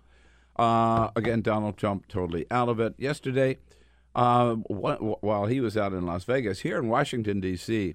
Uh, 0.57 1.11
again, 1.15 1.41
Donald 1.41 1.77
Trump 1.77 2.09
totally 2.09 2.47
out 2.51 2.69
of 2.69 2.81
it. 2.81 2.95
Yesterday, 2.99 3.59
uh, 4.15 4.55
while 4.55 5.47
he 5.47 5.61
was 5.61 5.77
out 5.77 5.93
in 5.93 6.07
Las 6.07 6.25
Vegas, 6.25 6.61
here 6.61 6.79
in 6.79 6.89
Washington, 6.89 7.41
D.C., 7.41 7.95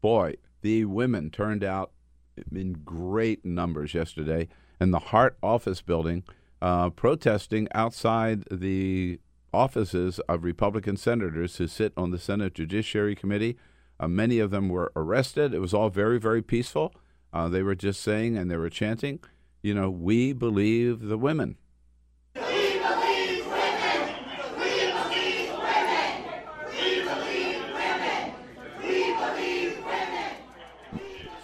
boy, 0.00 0.34
the 0.62 0.84
women 0.84 1.30
turned 1.30 1.64
out 1.64 1.92
in 2.52 2.74
great 2.84 3.44
numbers 3.44 3.94
yesterday 3.94 4.48
in 4.80 4.90
the 4.90 4.98
Hart 4.98 5.36
Office 5.42 5.82
building, 5.82 6.22
uh, 6.60 6.90
protesting 6.90 7.68
outside 7.74 8.44
the 8.50 9.18
offices 9.52 10.20
of 10.28 10.44
Republican 10.44 10.96
senators 10.96 11.56
who 11.56 11.66
sit 11.66 11.92
on 11.96 12.10
the 12.10 12.18
Senate 12.18 12.54
Judiciary 12.54 13.14
Committee. 13.14 13.56
Uh, 13.98 14.08
many 14.08 14.38
of 14.38 14.50
them 14.50 14.68
were 14.68 14.92
arrested. 14.94 15.54
It 15.54 15.60
was 15.60 15.72
all 15.72 15.88
very, 15.88 16.18
very 16.18 16.42
peaceful. 16.42 16.92
Uh, 17.32 17.48
they 17.48 17.62
were 17.62 17.74
just 17.74 18.02
saying 18.02 18.36
and 18.36 18.50
they 18.50 18.56
were 18.56 18.70
chanting, 18.70 19.20
you 19.62 19.74
know, 19.74 19.90
we 19.90 20.32
believe 20.32 21.00
the 21.00 21.18
women. 21.18 21.56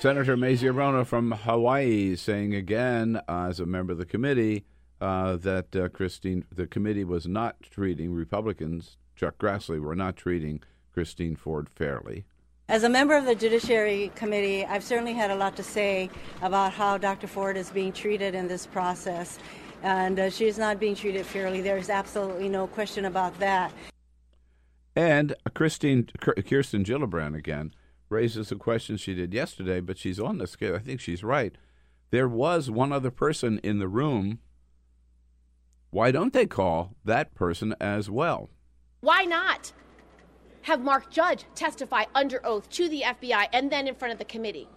Senator 0.03 0.37
Mazie 0.37 0.67
Hirono 0.67 1.07
from 1.07 1.31
Hawaii 1.31 2.17
saying 2.17 2.57
again, 2.57 3.21
uh, 3.29 3.47
as 3.49 3.61
a 3.61 3.67
member 3.67 3.93
of 3.93 3.99
the 3.99 4.05
committee, 4.05 4.65
uh, 5.01 5.37
that 5.37 5.77
uh, 5.77 5.89
Christine, 5.91 6.45
the 6.51 6.67
committee 6.67 7.05
was 7.05 7.29
not 7.29 7.63
treating 7.63 8.13
Republicans, 8.13 8.97
Chuck 9.15 9.39
Grassley, 9.39 9.81
were 9.81 9.95
not 9.95 10.17
treating 10.17 10.61
Christine 10.93 11.37
Ford 11.37 11.69
fairly. 11.71 12.25
As 12.69 12.83
a 12.83 12.89
member 12.89 13.17
of 13.17 13.27
the 13.27 13.37
Judiciary 13.37 14.11
Committee, 14.17 14.67
I've 14.67 14.83
certainly 14.83 15.13
had 15.13 15.31
a 15.31 15.37
lot 15.37 15.55
to 15.55 15.63
say 15.63 16.11
about 16.41 16.73
how 16.73 16.99
Dr. 16.99 17.29
Ford 17.29 17.57
is 17.57 17.71
being 17.71 17.93
treated 17.93 18.35
in 18.35 18.49
this 18.49 18.67
process. 18.67 19.39
And 19.85 20.19
uh, 20.19 20.31
she 20.31 20.47
is 20.47 20.59
not 20.59 20.81
being 20.81 20.97
treated 20.97 21.25
fairly. 21.25 21.61
There's 21.61 21.91
absolutely 21.91 22.49
no 22.49 22.67
question 22.67 23.05
about 23.05 23.39
that. 23.39 23.73
And 24.97 25.37
Christine, 25.55 26.09
Kirsten 26.19 26.83
Gillibrand 26.83 27.37
again 27.37 27.73
raises 28.13 28.53
a 28.53 28.57
question 28.57 28.97
she 28.97 29.15
did 29.15 29.35
yesterday, 29.35 29.81
but 29.81 29.99
she's 29.99 30.21
on 30.21 30.39
the 30.39 30.47
scale. 30.47 30.77
I 30.77 30.79
think 30.79 31.01
she's 31.01 31.25
right. 31.25 31.57
There 32.11 32.29
was 32.29 32.71
one 32.71 32.93
other 32.93 33.11
person 33.11 33.59
in 33.65 33.79
the 33.79 33.89
room. 33.89 34.39
Why 35.91 36.11
don't 36.11 36.33
they 36.33 36.47
call 36.47 36.95
that 37.05 37.35
person 37.35 37.75
as 37.81 38.11
well? 38.11 38.51
Why 39.01 39.25
not 39.25 39.73
have 40.63 40.81
Mark 40.81 41.11
Judge 41.11 41.45
testify 41.55 42.05
under 42.15 42.45
oath 42.47 42.71
to 42.71 42.89
the 42.89 43.03
FBI 43.03 43.49
and 43.53 43.73
then 43.73 43.89
in 43.89 43.95
front 43.95 44.13
of 44.13 44.19
the 44.19 44.25
committee? 44.25 44.69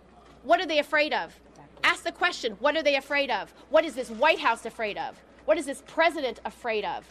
What 0.43 0.59
are 0.59 0.65
they 0.65 0.79
afraid 0.79 1.13
of? 1.13 1.39
Ask 1.83 2.03
the 2.03 2.11
question 2.11 2.53
what 2.59 2.75
are 2.75 2.83
they 2.83 2.95
afraid 2.95 3.29
of? 3.29 3.53
What 3.69 3.85
is 3.85 3.95
this 3.95 4.09
White 4.09 4.39
House 4.39 4.65
afraid 4.65 4.97
of? 4.97 5.21
What 5.45 5.57
is 5.57 5.65
this 5.65 5.83
president 5.85 6.39
afraid 6.43 6.85
of? 6.85 7.05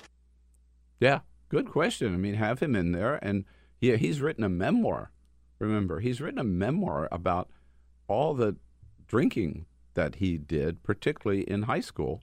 Yeah, 1.01 1.21
good 1.49 1.71
question. 1.71 2.13
I 2.13 2.17
mean, 2.17 2.35
have 2.35 2.61
him 2.61 2.75
in 2.75 2.93
there. 2.93 3.19
And 3.23 3.45
yeah, 3.81 3.97
he's 3.97 4.21
written 4.21 4.43
a 4.43 4.49
memoir 4.49 5.11
Remember, 5.65 6.01
he's 6.01 6.21
written 6.21 6.39
a 6.39 6.45
memoir 6.45 7.09
about 7.11 7.51
all 8.07 8.35
the 8.35 8.57
drinking 9.07 9.67
that 9.95 10.17
he 10.17 10.39
did, 10.39 10.83
particularly 10.83 11.43
in 11.43 11.63
high 11.63 11.81
school 11.81 12.23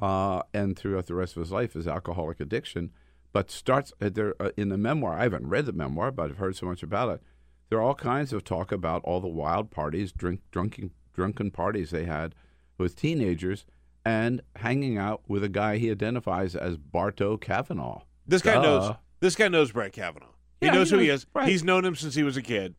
uh, 0.00 0.42
and 0.52 0.76
throughout 0.76 1.06
the 1.06 1.14
rest 1.14 1.36
of 1.36 1.40
his 1.40 1.52
life, 1.52 1.72
his 1.72 1.88
alcoholic 1.88 2.40
addiction. 2.40 2.92
But 3.32 3.50
starts 3.50 3.92
uh, 4.00 4.10
there 4.12 4.34
uh, 4.40 4.50
in 4.56 4.68
the 4.68 4.78
memoir. 4.78 5.18
I 5.18 5.24
haven't 5.24 5.48
read 5.48 5.66
the 5.66 5.72
memoir, 5.72 6.10
but 6.10 6.30
I've 6.30 6.38
heard 6.38 6.56
so 6.56 6.66
much 6.66 6.82
about 6.82 7.10
it. 7.10 7.22
There 7.68 7.78
are 7.78 7.82
all 7.82 7.94
kinds 7.94 8.32
of 8.32 8.44
talk 8.44 8.70
about 8.72 9.02
all 9.04 9.20
the 9.20 9.28
wild 9.28 9.70
parties, 9.70 10.12
drink, 10.12 10.40
drunken, 10.50 10.92
drunken 11.12 11.50
parties 11.50 11.90
they 11.90 12.04
had 12.04 12.34
with 12.78 12.96
teenagers, 12.96 13.66
and 14.04 14.40
hanging 14.56 14.96
out 14.96 15.22
with 15.26 15.42
a 15.42 15.48
guy 15.48 15.78
he 15.78 15.90
identifies 15.90 16.54
as 16.54 16.76
Bart 16.76 17.20
O'Kavanaugh. 17.20 18.02
This 18.26 18.42
guy 18.42 18.62
knows. 18.62 18.94
This 19.20 19.34
guy 19.34 19.48
knows 19.48 19.72
Brett 19.72 19.92
Kavanaugh. 19.92 20.35
He 20.60 20.70
knows 20.70 20.90
he 20.90 20.96
who 20.96 21.02
he 21.02 21.08
is. 21.10 21.26
right. 21.34 21.48
He's 21.48 21.62
known 21.64 21.84
him 21.84 21.94
since 21.94 22.14
he 22.14 22.22
was 22.22 22.36
a 22.36 22.42
kid. 22.42 22.74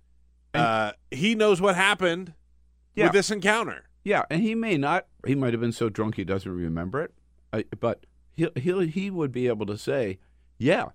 And- 0.54 0.64
Uh, 0.64 0.94
he 1.12 1.36
knows 1.36 1.62
what 1.62 1.76
happened 1.76 2.34
Yeah. 2.96 3.06
with 3.06 3.14
this 3.14 3.30
encounter. 3.32 3.84
Yeah, 4.04 4.24
and 4.30 4.42
he 4.42 4.56
may 4.56 4.78
not. 4.78 5.06
He 5.26 5.36
might 5.36 5.54
have 5.54 5.60
been 5.62 5.72
so 5.74 5.90
drunk 5.90 6.16
he 6.16 6.24
doesn't 6.24 6.52
remember 6.52 7.02
it. 7.02 7.14
Uh, 7.54 7.64
but 7.80 8.06
he 8.34 8.48
he 8.56 8.88
he 8.88 9.10
would 9.12 9.32
be 9.32 9.48
able 9.48 9.66
to 9.66 9.78
say, 9.78 10.18
"Yeah, 10.58 10.90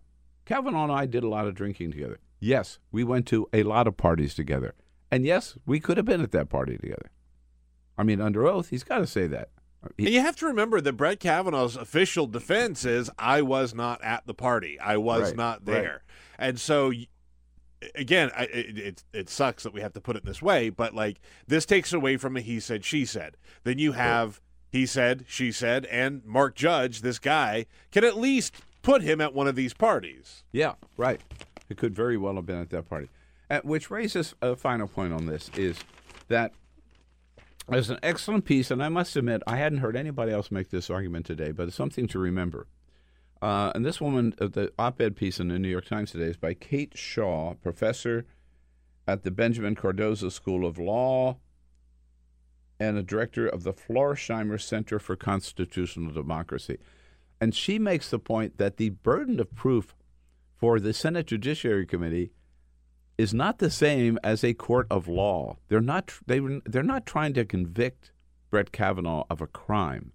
Kavanaugh 0.47 0.85
and 0.85 0.93
I 0.93 1.07
did 1.07 1.23
a 1.23 1.29
lot 1.29 1.47
of 1.47 1.55
drinking 1.55 1.93
together. 1.93 2.19
Yes, 2.41 2.79
we 2.91 3.05
went 3.05 3.27
to 3.29 3.49
a 3.53 3.63
lot 3.65 3.87
of 3.87 3.97
parties 3.97 4.35
together, 4.35 4.75
and 5.11 5.25
yes, 5.27 5.57
we 5.67 5.79
could 5.79 5.97
have 5.99 6.07
been 6.07 6.23
at 6.23 6.33
that 6.33 6.49
party 6.49 6.77
together." 6.79 7.11
I 7.99 8.03
mean, 8.03 8.21
under 8.21 8.47
oath, 8.47 8.71
he's 8.71 8.85
got 8.85 8.99
to 8.99 9.07
say 9.07 9.27
that. 9.29 9.51
He- 9.99 10.07
And 10.07 10.15
you 10.15 10.21
have 10.21 10.37
to 10.37 10.47
remember 10.47 10.81
that 10.81 10.95
Brett 10.95 11.21
Kavanaugh's 11.21 11.77
official 11.77 12.27
defense 12.27 12.85
is 12.85 13.11
I 13.19 13.43
was 13.43 13.75
not 13.75 14.03
at 14.03 14.27
the 14.27 14.35
party. 14.35 14.79
I 14.81 14.97
was 14.97 15.29
Right, 15.29 15.37
not 15.37 15.63
right. 15.69 15.99
And 16.43 16.61
so 16.61 16.93
again, 17.95 18.31
I, 18.37 18.45
it, 18.45 18.79
it 18.79 19.05
it 19.13 19.31
sucks 19.31 19.63
that 19.63 19.73
we 19.73 19.81
have 19.81 19.93
to 19.95 20.01
put 20.01 20.17
it 20.17 20.25
this 20.25 20.43
way, 20.43 20.69
but 20.69 20.95
like 20.95 21.21
this 21.47 21.65
takes 21.65 21.93
away 21.93 22.17
from 22.17 22.37
a 22.37 22.41
he 22.41 22.61
said 22.61 22.85
she 22.85 23.05
said. 23.05 23.37
Then 23.65 23.79
you 23.79 23.93
have 23.93 24.41
he 24.69 24.87
said, 24.87 25.27
she 25.29 25.53
said, 25.53 25.85
and 25.87 26.25
Mark 26.25 26.55
Judge, 26.55 27.03
this 27.03 27.19
guy, 27.19 27.67
can 27.91 28.05
at 28.05 28.17
least 28.17 28.55
put 28.81 29.03
him 29.03 29.21
at 29.21 29.35
one 29.35 29.47
of 29.47 29.55
these 29.55 29.75
parties. 29.75 30.45
Yeah, 30.51 30.75
right. 30.97 31.21
It 31.69 31.77
could 31.77 31.95
very 31.95 32.17
well 32.17 32.37
have 32.37 32.47
been 32.47 32.61
at 32.61 32.71
that 32.71 32.89
party. 32.89 33.09
Uh, 33.51 33.61
which 33.65 33.91
raises 33.91 34.35
a 34.41 34.57
final 34.57 34.89
point 34.89 35.13
on 35.13 35.27
this 35.27 35.51
is 35.57 35.79
that 36.29 36.53
there's 37.69 37.91
an 37.91 37.99
excellent 38.03 38.47
piece, 38.47 38.71
and 38.71 38.83
I 38.83 38.89
must 38.89 39.15
admit, 39.15 39.43
I 39.47 39.57
hadn't 39.57 39.79
heard 39.79 39.95
anybody 39.95 40.33
else 40.33 40.51
make 40.51 40.71
this 40.71 40.89
argument 40.89 41.27
today, 41.27 41.53
but 41.53 41.69
it's 41.69 41.77
something 41.77 42.09
to 42.09 42.19
remember. 42.19 42.67
Uh, 43.43 43.73
and 43.75 43.85
this 43.85 44.01
woman, 44.01 44.33
uh, 44.41 44.47
the 44.47 44.73
op 44.79 45.01
ed 45.01 45.17
piece 45.17 45.41
in 45.41 45.49
the 45.49 45.59
New 45.59 45.69
York 45.69 45.87
Times 45.87 46.13
today 46.13 46.27
is 46.27 46.37
by 46.37 46.55
Kate 46.55 46.97
Shaw, 46.97 47.55
professor 47.55 48.25
at 49.09 49.25
the 49.25 49.33
Benjamin 49.33 49.75
Cardozo 49.75 50.29
School 50.29 50.65
of 50.65 50.79
Law 50.79 51.39
and 52.79 52.97
a 52.97 53.03
director 53.03 53.49
of 53.49 53.65
the 53.65 53.73
Floersheimer 53.73 54.61
Center 54.61 55.01
for 55.01 55.17
Constitutional 55.17 56.13
Democracy. 56.13 56.79
And 57.41 57.53
she 57.53 57.81
makes 57.81 58.11
the 58.11 58.21
point 58.21 58.59
that 58.59 58.77
the 58.77 58.91
burden 58.91 59.41
of 59.41 59.53
proof 59.57 59.97
for 60.55 60.79
the 60.79 60.93
Senate 60.93 61.27
Judiciary 61.27 61.85
Committee 61.85 62.31
is 63.19 63.35
not 63.35 63.59
the 63.59 63.71
same 63.71 64.21
as 64.23 64.45
a 64.45 64.55
court 64.55 64.87
of 64.89 65.09
law. 65.09 65.57
They're 65.69 65.81
not 65.81 66.13
they 66.27 66.41
they're 66.65 66.85
not 66.85 67.07
trying 67.07 67.35
to 67.35 67.45
convict 67.45 68.13
Brett 68.51 68.71
Kavanaugh 68.71 69.25
of 69.29 69.41
a 69.41 69.49
crime. 69.49 70.13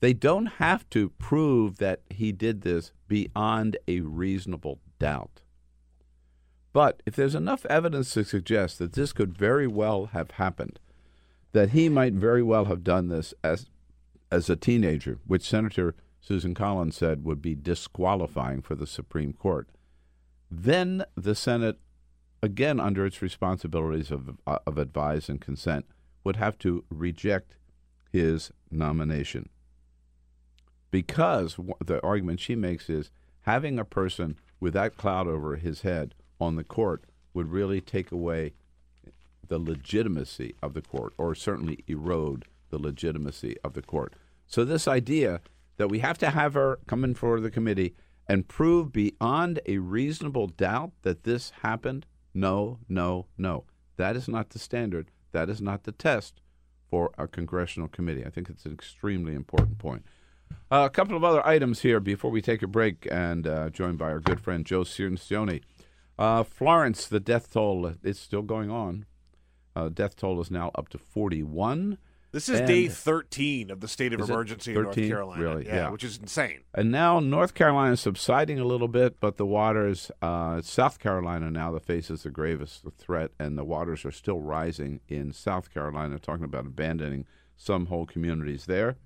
They 0.00 0.12
don't 0.12 0.46
have 0.46 0.88
to 0.90 1.10
prove 1.10 1.78
that 1.78 2.02
he 2.08 2.32
did 2.32 2.62
this 2.62 2.92
beyond 3.08 3.76
a 3.88 4.00
reasonable 4.00 4.80
doubt. 4.98 5.40
But 6.72 7.02
if 7.06 7.16
there's 7.16 7.34
enough 7.34 7.66
evidence 7.66 8.12
to 8.12 8.24
suggest 8.24 8.78
that 8.78 8.92
this 8.92 9.12
could 9.12 9.36
very 9.36 9.66
well 9.66 10.06
have 10.06 10.32
happened, 10.32 10.78
that 11.52 11.70
he 11.70 11.88
might 11.88 12.12
very 12.12 12.42
well 12.42 12.66
have 12.66 12.84
done 12.84 13.08
this 13.08 13.34
as 13.42 13.66
as 14.30 14.50
a 14.50 14.56
teenager, 14.56 15.18
which 15.26 15.48
Senator 15.48 15.94
Susan 16.20 16.52
Collins 16.52 16.96
said 16.96 17.24
would 17.24 17.40
be 17.40 17.54
disqualifying 17.54 18.60
for 18.60 18.74
the 18.74 18.86
Supreme 18.86 19.32
Court, 19.32 19.68
then 20.50 21.04
the 21.16 21.34
Senate, 21.34 21.78
again 22.42 22.78
under 22.78 23.06
its 23.06 23.22
responsibilities 23.22 24.10
of, 24.10 24.36
uh, 24.46 24.58
of 24.66 24.76
advise 24.76 25.30
and 25.30 25.40
consent, 25.40 25.86
would 26.24 26.36
have 26.36 26.58
to 26.58 26.84
reject 26.90 27.56
his 28.12 28.52
nomination. 28.70 29.48
Because 30.90 31.56
the 31.84 32.02
argument 32.02 32.40
she 32.40 32.54
makes 32.54 32.88
is 32.88 33.10
having 33.42 33.78
a 33.78 33.84
person 33.84 34.38
with 34.60 34.72
that 34.74 34.96
cloud 34.96 35.26
over 35.26 35.56
his 35.56 35.82
head 35.82 36.14
on 36.40 36.56
the 36.56 36.64
court 36.64 37.04
would 37.34 37.50
really 37.50 37.80
take 37.80 38.10
away 38.10 38.52
the 39.46 39.58
legitimacy 39.58 40.54
of 40.62 40.74
the 40.74 40.82
court, 40.82 41.14
or 41.16 41.34
certainly 41.34 41.84
erode 41.86 42.44
the 42.70 42.78
legitimacy 42.78 43.56
of 43.64 43.72
the 43.72 43.82
court. 43.82 44.14
So, 44.46 44.64
this 44.64 44.86
idea 44.86 45.40
that 45.78 45.88
we 45.88 46.00
have 46.00 46.18
to 46.18 46.30
have 46.30 46.54
her 46.54 46.78
come 46.86 47.04
in 47.04 47.14
for 47.14 47.40
the 47.40 47.50
committee 47.50 47.94
and 48.26 48.46
prove 48.46 48.92
beyond 48.92 49.60
a 49.66 49.78
reasonable 49.78 50.48
doubt 50.48 50.92
that 51.02 51.24
this 51.24 51.50
happened, 51.62 52.04
no, 52.34 52.78
no, 52.88 53.26
no. 53.38 53.64
That 53.96 54.16
is 54.16 54.28
not 54.28 54.50
the 54.50 54.58
standard. 54.58 55.10
That 55.32 55.48
is 55.48 55.62
not 55.62 55.84
the 55.84 55.92
test 55.92 56.40
for 56.90 57.10
a 57.16 57.26
congressional 57.26 57.88
committee. 57.88 58.24
I 58.24 58.30
think 58.30 58.48
it's 58.50 58.66
an 58.66 58.72
extremely 58.72 59.34
important 59.34 59.78
point. 59.78 60.04
Uh, 60.70 60.82
a 60.84 60.90
couple 60.90 61.16
of 61.16 61.24
other 61.24 61.46
items 61.46 61.80
here 61.80 61.98
before 62.00 62.30
we 62.30 62.42
take 62.42 62.62
a 62.62 62.66
break 62.66 63.06
and 63.10 63.46
uh, 63.46 63.70
joined 63.70 63.96
by 63.98 64.06
our 64.10 64.20
good 64.20 64.40
friend 64.40 64.66
Joe 64.66 64.82
Cirincione. 64.82 65.62
Uh, 66.18 66.42
Florence, 66.42 67.06
the 67.06 67.20
death 67.20 67.52
toll 67.52 67.92
is 68.02 68.18
still 68.18 68.42
going 68.42 68.70
on. 68.70 69.06
Uh, 69.74 69.88
death 69.88 70.16
toll 70.16 70.40
is 70.40 70.50
now 70.50 70.70
up 70.74 70.88
to 70.90 70.98
41. 70.98 71.96
This 72.30 72.50
is 72.50 72.58
And- 72.58 72.68
day 72.68 72.88
13 72.88 73.70
of 73.70 73.80
the 73.80 73.88
state 73.88 74.12
of 74.12 74.20
emergency 74.20 74.74
in 74.74 74.82
North 74.82 74.96
Carolina. 74.96 75.42
Really? 75.42 75.66
Yeah. 75.66 75.88
which 75.88 76.04
is 76.04 76.18
insane. 76.18 76.60
And 76.74 76.90
now 76.90 77.20
North 77.20 77.54
Carolina 77.54 77.92
is 77.92 78.00
subsiding 78.00 78.58
a 78.58 78.64
little 78.66 78.88
bit, 78.88 79.18
but 79.20 79.38
the 79.38 79.46
waters, 79.46 80.10
uh, 80.20 80.60
South 80.60 80.98
Carolina 80.98 81.50
now 81.50 81.72
that 81.72 81.86
faces 81.86 82.24
the 82.24 82.30
gravest 82.30 82.84
threat, 82.98 83.30
and 83.38 83.56
the 83.56 83.64
waters 83.64 84.04
are 84.04 84.10
still 84.10 84.40
rising 84.40 85.00
in 85.08 85.32
South 85.32 85.72
Carolina, 85.72 86.18
talking 86.18 86.44
about 86.44 86.66
abandoning 86.66 87.24
some 87.56 87.86
whole 87.86 88.04
communities 88.04 88.66
there. 88.66 88.96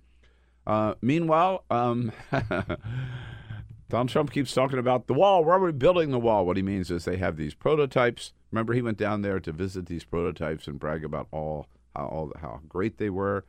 Uh, 0.66 0.94
meanwhile, 1.00 1.64
um, 1.70 2.12
Donald 3.88 4.08
Trump 4.08 4.30
keeps 4.30 4.54
talking 4.54 4.78
about 4.78 5.06
the 5.06 5.14
wall. 5.14 5.44
Why 5.44 5.54
are 5.54 5.60
we 5.60 5.72
building 5.72 6.10
the 6.10 6.18
wall? 6.18 6.46
What 6.46 6.56
he 6.56 6.62
means 6.62 6.90
is 6.90 7.04
they 7.04 7.16
have 7.18 7.36
these 7.36 7.54
prototypes. 7.54 8.32
Remember, 8.50 8.72
he 8.72 8.82
went 8.82 8.98
down 8.98 9.22
there 9.22 9.40
to 9.40 9.52
visit 9.52 9.86
these 9.86 10.04
prototypes 10.04 10.66
and 10.66 10.78
brag 10.78 11.04
about 11.04 11.28
all 11.30 11.66
how 11.94 12.06
all 12.06 12.32
how 12.40 12.60
great 12.68 12.98
they 12.98 13.10
were. 13.10 13.44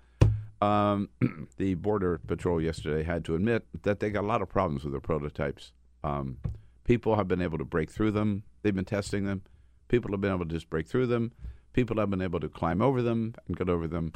Um, 0.62 1.10
the 1.58 1.76
border 1.76 2.20
patrol 2.26 2.62
yesterday 2.62 3.04
had 3.04 3.26
to 3.26 3.36
admit 3.36 3.66
that 3.84 4.00
they 4.00 4.10
got 4.10 4.24
a 4.24 4.28
lot 4.28 4.42
of 4.42 4.50
problems 4.50 4.84
with 4.84 4.94
their 4.94 5.02
prototypes. 5.02 5.72
Um, 6.04 6.38
people 6.84 7.16
have 7.16 7.28
been 7.28 7.42
able 7.42 7.58
to 7.58 7.66
break 7.66 7.92
through 7.92 8.12
them. 8.12 8.44
They've 8.62 8.76
been 8.76 8.86
testing 8.86 9.26
them. 9.26 9.44
People 9.88 10.12
have 10.12 10.22
been 10.22 10.34
able 10.34 10.46
to 10.46 10.54
just 10.54 10.70
break 10.70 10.88
through 10.88 11.08
them. 11.08 11.32
People 11.74 11.98
have 11.98 12.10
been 12.10 12.22
able 12.22 12.40
to 12.40 12.50
climb 12.50 12.82
over 12.82 13.02
them 13.02 13.36
and 13.48 13.58
get 13.58 13.70
over 13.70 13.88
them. 13.88 14.12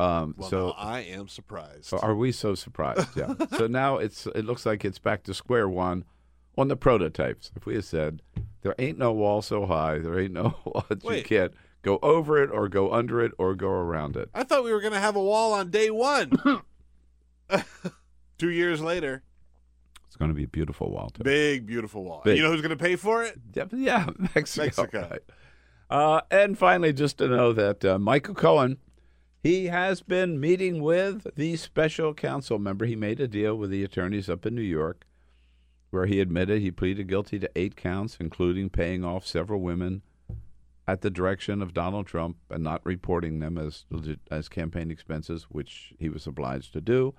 Um, 0.00 0.34
Well, 0.36 0.48
so 0.50 0.70
I 0.70 1.00
am 1.00 1.28
surprised. 1.28 1.92
are 1.94 2.14
we 2.14 2.32
so 2.32 2.54
surprised? 2.54 3.16
Yeah. 3.16 3.34
so 3.56 3.66
now 3.66 3.98
it's 3.98 4.26
it 4.26 4.44
looks 4.44 4.66
like 4.66 4.84
it's 4.84 4.98
back 4.98 5.22
to 5.24 5.34
square 5.34 5.68
one 5.68 6.04
on 6.58 6.68
the 6.68 6.76
prototypes. 6.76 7.50
If 7.56 7.64
we 7.66 7.74
had 7.76 7.84
said 7.84 8.22
there 8.62 8.74
ain't 8.78 8.98
no 8.98 9.12
wall 9.12 9.40
so 9.42 9.66
high, 9.66 9.98
there 9.98 10.18
ain't 10.18 10.32
no 10.32 10.56
wall 10.64 10.84
that 10.88 11.04
you 11.04 11.22
can't 11.22 11.52
Go 11.82 11.98
over 12.02 12.42
it, 12.42 12.48
or 12.50 12.66
go 12.70 12.94
under 12.94 13.20
it, 13.22 13.32
or 13.36 13.54
go 13.54 13.68
around 13.68 14.16
it. 14.16 14.30
I 14.34 14.42
thought 14.42 14.64
we 14.64 14.72
were 14.72 14.80
going 14.80 14.94
to 14.94 14.98
have 14.98 15.16
a 15.16 15.22
wall 15.22 15.52
on 15.52 15.68
day 15.70 15.90
one. 15.90 16.32
Two 18.38 18.50
years 18.50 18.80
later, 18.80 19.22
It's 20.06 20.16
going 20.16 20.30
to 20.30 20.34
be 20.34 20.44
a 20.44 20.48
beautiful 20.48 20.90
wall. 20.90 21.10
Too. 21.10 21.22
big, 21.22 21.66
beautiful 21.66 22.02
wall. 22.02 22.22
Big. 22.24 22.38
You 22.38 22.42
know 22.42 22.50
who's 22.50 22.62
going 22.62 22.76
to 22.76 22.82
pay 22.82 22.96
for 22.96 23.22
it? 23.22 23.38
Yep, 23.54 23.68
Yeah, 23.74 24.06
Mexico. 24.34 24.64
Mexico. 24.64 25.08
right. 25.10 25.20
Uh, 25.90 26.22
and 26.30 26.56
finally, 26.58 26.94
just 26.94 27.18
to 27.18 27.28
know 27.28 27.52
that 27.52 27.84
uh, 27.84 27.98
Michael 27.98 28.34
Cohen, 28.34 28.78
he 29.44 29.66
has 29.66 30.00
been 30.00 30.40
meeting 30.40 30.82
with 30.82 31.26
the 31.36 31.54
special 31.56 32.14
counsel. 32.14 32.56
Remember, 32.56 32.86
he 32.86 32.96
made 32.96 33.20
a 33.20 33.28
deal 33.28 33.54
with 33.54 33.68
the 33.68 33.84
attorneys 33.84 34.30
up 34.30 34.46
in 34.46 34.54
New 34.54 34.62
York, 34.62 35.06
where 35.90 36.06
he 36.06 36.18
admitted 36.18 36.62
he 36.62 36.70
pleaded 36.70 37.08
guilty 37.08 37.38
to 37.38 37.50
eight 37.54 37.76
counts, 37.76 38.16
including 38.18 38.70
paying 38.70 39.04
off 39.04 39.26
several 39.26 39.60
women 39.60 40.00
at 40.88 41.02
the 41.02 41.10
direction 41.10 41.60
of 41.60 41.74
Donald 41.74 42.06
Trump 42.06 42.38
and 42.48 42.64
not 42.64 42.80
reporting 42.84 43.38
them 43.38 43.58
as 43.58 43.84
as 44.30 44.48
campaign 44.48 44.90
expenses, 44.90 45.44
which 45.50 45.92
he 45.98 46.08
was 46.08 46.26
obliged 46.26 46.72
to 46.72 46.80
do. 46.80 47.14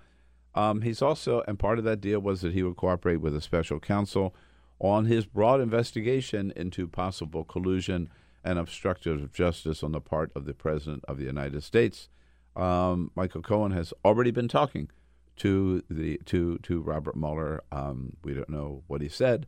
Um, 0.56 0.82
he's 0.82 1.04
also, 1.04 1.44
and 1.48 1.60
part 1.60 1.78
of 1.78 1.86
that 1.86 2.02
deal 2.02 2.20
was 2.20 2.42
that 2.42 2.54
he 2.54 2.64
would 2.64 2.78
cooperate 2.78 3.22
with 3.22 3.36
a 3.36 3.42
special 3.42 3.80
counsel 3.80 4.34
on 4.80 5.06
his 5.06 5.28
broad 5.28 5.62
investigation 5.62 6.52
into 6.56 6.88
possible 6.88 7.44
collusion 7.44 8.10
and 8.46 8.60
obstructive 8.60 9.34
justice 9.34 9.84
on 9.84 9.92
the 9.92 10.00
part 10.00 10.32
of 10.36 10.46
the 10.46 10.54
President 10.54 11.04
of 11.08 11.18
the 11.18 11.26
United 11.26 11.64
States. 11.64 12.08
Um, 12.56 13.12
Michael 13.16 13.42
Cohen 13.42 13.72
has 13.72 13.92
already 14.06 14.32
been 14.32 14.48
talking 14.48 14.90
to 15.38 15.84
the 15.90 16.18
to 16.26 16.60
to 16.60 16.80
Robert 16.80 17.18
Mueller. 17.18 17.64
Um, 17.72 18.16
we 18.24 18.34
don't 18.34 18.50
know 18.50 18.84
what 18.88 19.02
he 19.02 19.10
said, 19.10 19.48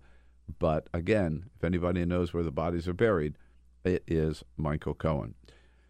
but 0.59 0.89
again, 0.93 1.45
if 1.55 1.63
anybody 1.63 2.03
knows 2.05 2.33
where 2.33 2.43
the 2.43 2.51
bodies 2.51 2.87
are 2.87 2.93
buried, 2.93 3.35
it 3.85 4.03
is 4.07 4.43
Michael 4.57 4.95
Cohen. 4.95 5.35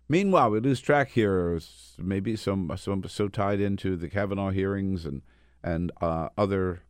Meanwhile, 0.10 0.52
we 0.52 0.60
lose 0.60 0.80
track 0.80 1.12
here. 1.12 1.60
Maybe 1.98 2.36
some 2.36 2.72
some 2.76 3.04
so 3.08 3.30
tied 3.30 3.62
into 3.62 3.96
the 3.96 4.10
Kavanaugh 4.10 4.52
hearings 4.52 5.06
and 5.06 5.22
and 5.64 5.92
uh, 6.02 6.30
other 6.38 6.82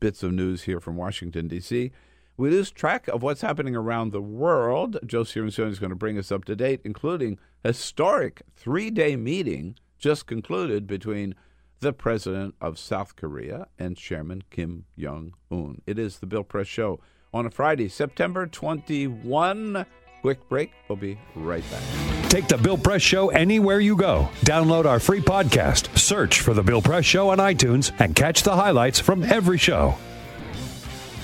bits 0.00 0.22
of 0.22 0.32
news 0.32 0.64
here 0.64 0.80
from 0.80 0.96
Washington 0.96 1.48
D.C. 1.48 1.92
We 2.36 2.50
lose 2.50 2.72
track 2.72 3.06
of 3.08 3.22
what's 3.22 3.42
happening 3.42 3.76
around 3.76 4.10
the 4.10 4.20
world. 4.20 4.98
Joe 5.06 5.22
Cirincione 5.22 5.70
is 5.70 5.78
going 5.78 5.90
to 5.90 5.96
bring 5.96 6.18
us 6.18 6.32
up 6.32 6.44
to 6.46 6.56
date, 6.56 6.80
including 6.84 7.38
historic 7.62 8.42
three-day 8.56 9.14
meeting 9.14 9.76
just 9.98 10.26
concluded 10.26 10.86
between 10.86 11.36
the 11.78 11.92
president 11.92 12.54
of 12.60 12.78
South 12.78 13.14
Korea 13.14 13.68
and 13.78 13.96
Chairman 13.96 14.42
Kim 14.50 14.84
Jong 14.98 15.34
Un. 15.50 15.80
It 15.86 15.98
is 15.98 16.18
the 16.18 16.26
Bill 16.26 16.42
Press 16.42 16.66
Show 16.66 16.98
on 17.32 17.46
a 17.46 17.50
Friday, 17.50 17.88
September 17.88 18.46
21. 18.46 19.86
Quick 20.22 20.48
break. 20.48 20.72
We'll 20.88 20.96
be 20.96 21.18
right 21.36 21.64
back. 21.70 21.82
Take 22.30 22.48
the 22.48 22.58
Bill 22.58 22.78
Press 22.78 23.02
Show 23.02 23.28
anywhere 23.28 23.78
you 23.78 23.96
go. 23.96 24.28
Download 24.40 24.86
our 24.86 24.98
free 24.98 25.20
podcast, 25.20 25.96
search 25.96 26.40
for 26.40 26.52
The 26.52 26.62
Bill 26.62 26.82
Press 26.82 27.04
Show 27.04 27.28
on 27.28 27.38
iTunes, 27.38 27.92
and 28.00 28.16
catch 28.16 28.42
the 28.42 28.56
highlights 28.56 28.98
from 28.98 29.22
every 29.22 29.58
show. 29.58 29.94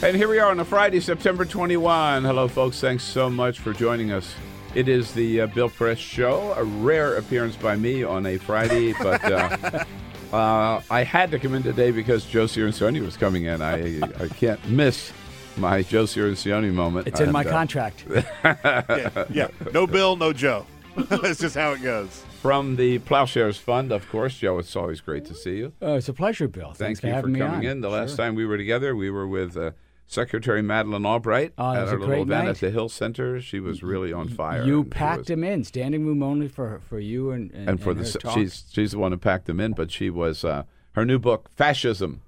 And 0.03 0.17
here 0.17 0.29
we 0.29 0.39
are 0.39 0.51
on 0.51 0.59
a 0.61 0.65
Friday, 0.65 0.99
September 1.01 1.45
21. 1.45 2.25
Hello, 2.25 2.49
folks. 2.49 2.81
Thanks 2.81 3.05
so 3.05 3.29
much 3.29 3.59
for 3.59 3.75
joining 3.75 4.13
us. 4.13 4.35
It 4.75 4.89
is 4.89 5.13
the 5.13 5.43
uh, 5.43 5.47
Bill 5.49 5.69
Press 5.69 5.99
Show, 5.99 6.55
a 6.57 6.65
rare 6.65 7.17
appearance 7.17 7.55
by 7.57 7.77
me 7.77 8.03
on 8.03 8.25
a 8.25 8.39
Friday, 8.39 8.93
but 8.99 9.23
uh, 9.31 9.85
uh, 10.33 10.81
I 10.91 11.05
had 11.05 11.31
to 11.33 11.39
come 11.39 11.55
in 11.55 11.63
today 11.63 11.91
because 11.91 12.25
Joe 12.25 12.47
Cirincione 12.47 13.05
was 13.05 13.19
coming 13.19 13.45
in. 13.45 13.61
I, 13.61 14.01
I 14.23 14.29
can't 14.29 14.67
miss 14.71 15.13
my 15.59 15.83
Joe 15.83 16.05
Cirincione 16.05 16.73
moment. 16.73 17.07
It's 17.07 17.21
in 17.21 17.31
my 17.31 17.41
And, 17.43 17.51
uh, 17.51 17.53
contract. 17.53 18.05
Yeah, 18.45 19.25
yeah. 19.31 19.49
No 19.75 19.87
Bill, 19.87 20.17
no 20.17 20.33
Joe. 20.33 20.65
That's 20.97 21.41
just 21.41 21.57
how 21.57 21.73
it 21.73 21.83
goes. 21.83 22.25
From 22.41 22.77
the 22.77 23.01
Ploughshares 23.01 23.59
Fund, 23.59 23.93
of 23.93 24.09
course. 24.09 24.39
Joe, 24.39 24.59
it's 24.61 24.75
always 24.75 25.03
great 25.03 25.27
to 25.27 25.35
see 25.35 25.59
you. 25.59 25.73
Uh, 25.83 25.93
it's 25.93 26.09
a 26.09 26.15
pleasure, 26.15 26.49
Bill. 26.49 26.69
Thank 26.69 26.79
Thanks 26.79 27.03
you 27.03 27.11
for 27.11 27.15
having 27.15 27.33
me 27.33 27.39
coming 27.41 27.59
on. 27.59 27.65
in. 27.67 27.81
The 27.83 27.91
last 27.91 28.17
time 28.17 28.35
we 28.35 28.47
were 28.47 28.57
together, 28.57 28.97
we 28.97 29.11
were 29.11 29.29
with 29.29 29.59
uh, 29.59 29.73
Secretary 30.15 30.61
Madeleine 30.61 31.07
Albright 31.07 31.53
Oh, 31.57 31.73
at 31.73 31.87
our 31.89 31.97
little 31.99 32.23
event 32.23 32.29
night. 32.47 32.49
at 32.49 32.57
the 32.59 32.71
Hill 32.73 32.89
Center. 32.89 33.41
She 33.41 33.61
was 33.61 33.83
really 33.85 34.13
on 34.13 34.27
fire. 34.29 34.65
You 34.65 34.83
packed 34.83 35.21
was- 35.21 35.31
him 35.31 35.45
in, 35.45 35.63
standing 35.63 36.05
room 36.05 36.21
only 36.23 36.49
for 36.49 36.81
for 36.89 36.99
you 36.99 37.31
and 37.31 37.53
and, 37.53 37.69
and 37.71 37.81
for 37.81 37.95
the 37.95 38.03
her 38.03 38.19
talk. 38.19 38.35
she's 38.35 38.65
she's 38.73 38.91
the 38.91 38.99
one 38.99 39.13
who 39.13 39.19
packed 39.19 39.47
them 39.47 39.61
in, 39.61 39.73
but 39.73 39.93
she 39.93 40.11
was 40.11 40.45
uh, 40.45 40.65
her 40.95 41.07
new 41.07 41.21
book, 41.21 41.49
Fascism, 41.55 42.23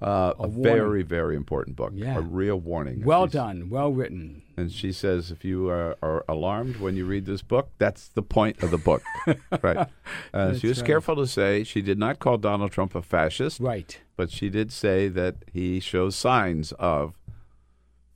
uh, 0.00 0.32
a, 0.38 0.48
warning. 0.48 0.62
very 0.62 1.02
very 1.02 1.36
important 1.36 1.76
book, 1.76 1.92
Yeah. 1.94 2.16
a 2.16 2.20
real 2.22 2.58
warning. 2.58 3.04
well 3.04 3.26
done, 3.26 3.68
well 3.68 3.92
written. 3.92 4.42
And 4.56 4.72
she 4.72 4.90
says, 4.90 5.30
if 5.30 5.44
you 5.44 5.68
are, 5.68 5.96
are 6.02 6.24
alarmed 6.28 6.78
when 6.80 6.96
you 6.96 7.04
read 7.06 7.26
this 7.26 7.42
book, 7.42 7.70
that's 7.78 8.08
the 8.08 8.22
point 8.22 8.60
of 8.62 8.72
the 8.72 8.78
book, 8.78 9.02
right? 9.62 9.86
Uh, 10.34 10.54
she 10.54 10.66
was 10.66 10.78
right. 10.80 10.86
careful 10.86 11.14
to 11.14 11.28
say 11.28 11.62
she 11.62 11.80
did 11.80 11.96
not 11.96 12.18
call 12.18 12.38
Donald 12.38 12.72
Trump 12.72 12.96
a 12.96 13.02
fascist, 13.02 13.60
Right. 13.60 14.00
but 14.16 14.32
she 14.32 14.48
did 14.48 14.72
say 14.72 15.06
that 15.08 15.36
he 15.52 15.78
shows 15.78 16.16
signs 16.16 16.72
of 16.72 17.14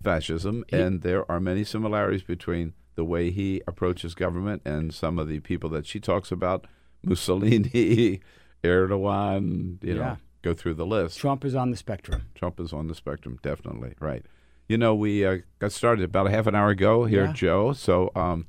fascism, 0.02 0.64
and 0.70 1.02
there 1.02 1.30
are 1.30 1.40
many 1.40 1.64
similarities 1.64 2.22
between 2.22 2.74
the 2.94 3.04
way 3.04 3.30
he 3.30 3.62
approaches 3.66 4.14
government 4.14 4.60
and 4.64 4.92
some 4.92 5.18
of 5.18 5.28
the 5.28 5.40
people 5.40 5.70
that 5.70 5.86
she 5.86 5.98
talks 6.00 6.30
about, 6.30 6.66
Mussolini, 7.02 8.20
Erdogan, 8.64 9.82
you 9.82 9.94
know, 9.94 10.16
go 10.42 10.54
through 10.54 10.74
the 10.74 10.86
list. 10.86 11.18
Trump 11.18 11.44
is 11.44 11.54
on 11.54 11.70
the 11.70 11.76
spectrum. 11.76 12.22
Trump 12.34 12.60
is 12.60 12.72
on 12.72 12.88
the 12.88 12.94
spectrum, 12.94 13.38
definitely, 13.42 13.94
right. 14.00 14.24
You 14.68 14.78
know, 14.78 14.94
we 14.94 15.24
uh, 15.24 15.38
got 15.58 15.72
started 15.72 16.04
about 16.04 16.26
a 16.26 16.30
half 16.30 16.46
an 16.46 16.54
hour 16.54 16.70
ago 16.70 17.04
here, 17.04 17.26
Yeah. 17.26 17.32
Joe, 17.32 17.72
so 17.72 18.10
um, 18.14 18.46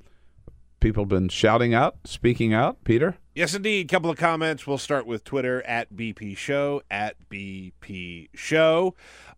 people 0.80 1.04
have 1.04 1.10
been 1.10 1.30
shouting 1.30 1.74
out, 1.74 1.96
speaking 2.06 2.54
out. 2.54 2.84
Peter? 2.84 3.18
Yes, 3.36 3.56
indeed. 3.56 3.90
Couple 3.90 4.12
of 4.12 4.18
comments. 4.18 4.68
We'll 4.68 4.78
start 4.78 5.08
with 5.08 5.24
Twitter 5.24 5.64
at 5.64 5.92
BP 5.94 6.38
Show 6.38 6.84
at 6.92 7.16
BP 7.30 8.30
Show. 8.36 8.94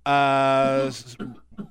Uh, 0.06 0.92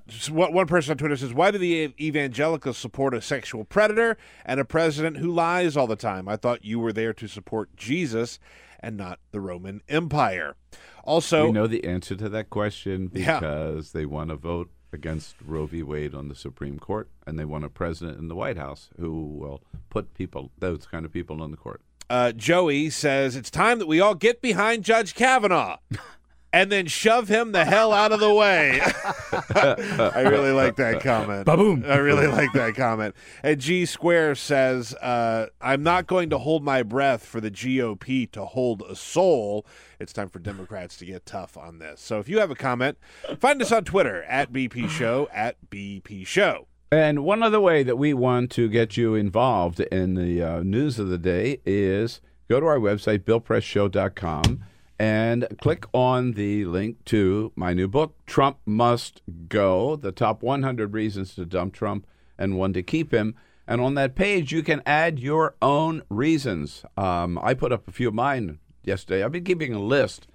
s- 0.09 0.31
one 0.31 0.66
person 0.66 0.92
on 0.92 0.97
Twitter 0.99 1.16
says, 1.16 1.33
"Why 1.35 1.51
do 1.51 1.59
the 1.59 1.92
evangelicals 2.01 2.79
support 2.79 3.14
a 3.14 3.20
sexual 3.20 3.64
predator 3.64 4.16
and 4.44 4.61
a 4.61 4.64
president 4.64 5.18
who 5.18 5.31
lies 5.31 5.77
all 5.77 5.87
the 5.87 5.97
time? 5.97 6.29
I 6.29 6.37
thought 6.37 6.64
you 6.64 6.79
were 6.79 6.92
there 6.92 7.12
to 7.14 7.27
support 7.29 7.75
Jesus 7.77 8.38
and 8.81 8.97
not 8.97 9.18
the 9.33 9.40
Roman 9.40 9.83
Empire." 9.88 10.57
Also, 11.05 11.47
we 11.47 11.53
know 11.53 11.66
the 11.66 11.85
answer 11.85 12.14
to 12.16 12.29
that 12.31 12.49
question 12.51 13.11
Yeah. 13.12 13.38
because 13.40 13.92
they 13.92 14.07
want 14.07 14.31
to 14.31 14.37
vote 14.37 14.70
against 14.92 15.35
Roe 15.44 15.66
v. 15.66 15.83
Wade 15.83 16.14
on 16.14 16.29
the 16.29 16.35
Supreme 16.35 16.79
Court, 16.79 17.09
and 17.27 17.38
they 17.38 17.44
want 17.44 17.64
a 17.64 17.68
president 17.68 18.18
in 18.18 18.29
the 18.29 18.35
White 18.37 18.57
House 18.57 18.90
who 18.99 19.27
will 19.27 19.61
put 19.90 20.14
people, 20.14 20.51
those 20.59 20.87
kind 20.87 21.05
of 21.05 21.12
people, 21.12 21.42
on 21.42 21.51
the 21.51 21.57
court. 21.57 21.83
uh, 22.09 22.31
Joey 22.33 22.90
says 22.90 23.35
it's 23.35 23.51
time 23.51 23.79
that 23.81 23.87
we 23.88 23.99
all 24.01 24.14
get 24.14 24.40
behind 24.40 24.85
Judge 24.85 25.14
Kavanaugh 25.14 25.79
and 26.54 26.70
then 26.70 26.86
shove 26.86 27.26
him 27.26 27.50
the 27.50 27.64
hell 27.64 27.92
out 27.92 28.12
of 28.12 28.20
the 28.20 28.32
way. 28.32 28.80
I 29.54 30.20
really 30.20 30.52
like 30.52 30.76
that 30.76 31.00
comment. 31.00 31.46
Ba-boom. 31.46 31.84
I 31.84 31.96
really 31.96 32.28
like 32.28 32.52
that 32.52 32.76
comment. 32.76 33.16
And 33.42 33.60
G 33.60 33.84
Square 33.84 34.36
says, 34.36 34.94
uh, 34.94 35.48
I'm 35.60 35.82
not 35.82 36.06
going 36.06 36.30
to 36.30 36.38
hold 36.38 36.62
my 36.62 36.84
breath 36.84 37.26
for 37.26 37.40
the 37.40 37.50
GOP 37.50 38.30
to 38.30 38.44
hold 38.44 38.82
a 38.82 38.94
soul. 38.94 39.66
It's 39.98 40.12
time 40.12 40.28
for 40.28 40.38
Democrats 40.38 40.96
to 40.98 41.04
get 41.04 41.26
tough 41.26 41.56
on 41.56 41.80
this. 41.80 42.00
So 42.00 42.20
if 42.20 42.28
you 42.28 42.38
have 42.38 42.52
a 42.52 42.54
comment, 42.54 42.98
find 43.40 43.60
us 43.60 43.72
on 43.72 43.82
Twitter 43.82 44.22
at 44.22 44.52
BP 44.52 44.88
Show, 44.88 45.28
at 45.32 45.56
BP 45.68 46.24
Show. 46.24 46.68
And 46.92 47.24
one 47.24 47.42
other 47.42 47.60
way 47.60 47.82
that 47.82 47.96
we 47.96 48.14
want 48.14 48.52
to 48.52 48.68
get 48.68 48.96
you 48.96 49.16
involved 49.16 49.80
in 49.80 50.14
the 50.14 50.40
uh, 50.40 50.62
news 50.62 51.00
of 51.00 51.08
the 51.08 51.18
day 51.18 51.60
is 51.66 52.20
go 52.48 52.60
to 52.60 52.66
our 52.66 52.78
website, 52.78 53.24
billpressshow.com, 53.24 54.62
and 54.98 55.46
click 55.61 55.87
on 55.92 56.33
the 56.33 56.64
link 56.64 57.04
to 57.07 57.52
my 57.57 57.74
new 57.74 57.88
book, 57.88 58.14
Trump 58.26 58.59
Must 58.64 59.22
Go 59.48 59.96
The 59.96 60.12
Top 60.12 60.42
100 60.42 60.92
Reasons 60.94 61.35
to 61.35 61.44
Dump 61.44 61.74
Trump 61.74 62.07
and 62.38 62.57
One 62.57 62.72
to 62.72 62.82
Keep 62.82 63.12
Him. 63.12 63.34
And 63.66 63.80
on 63.80 63.95
that 63.95 64.14
page, 64.14 64.53
you 64.53 64.62
can 64.62 64.82
add 64.84 65.18
your 65.18 65.55
own 65.62 66.03
reasons. 66.09 66.84
Um, 66.97 67.38
I 67.42 67.55
put 67.55 67.72
up 67.72 67.88
a 67.88 67.92
few 67.92 68.09
of 68.09 68.14
mine 68.14 68.59
yesterday. 68.84 69.24
I've 69.24 69.32
been 69.32 69.45
keeping 69.45 69.72
a 69.72 69.80
list 69.80 70.26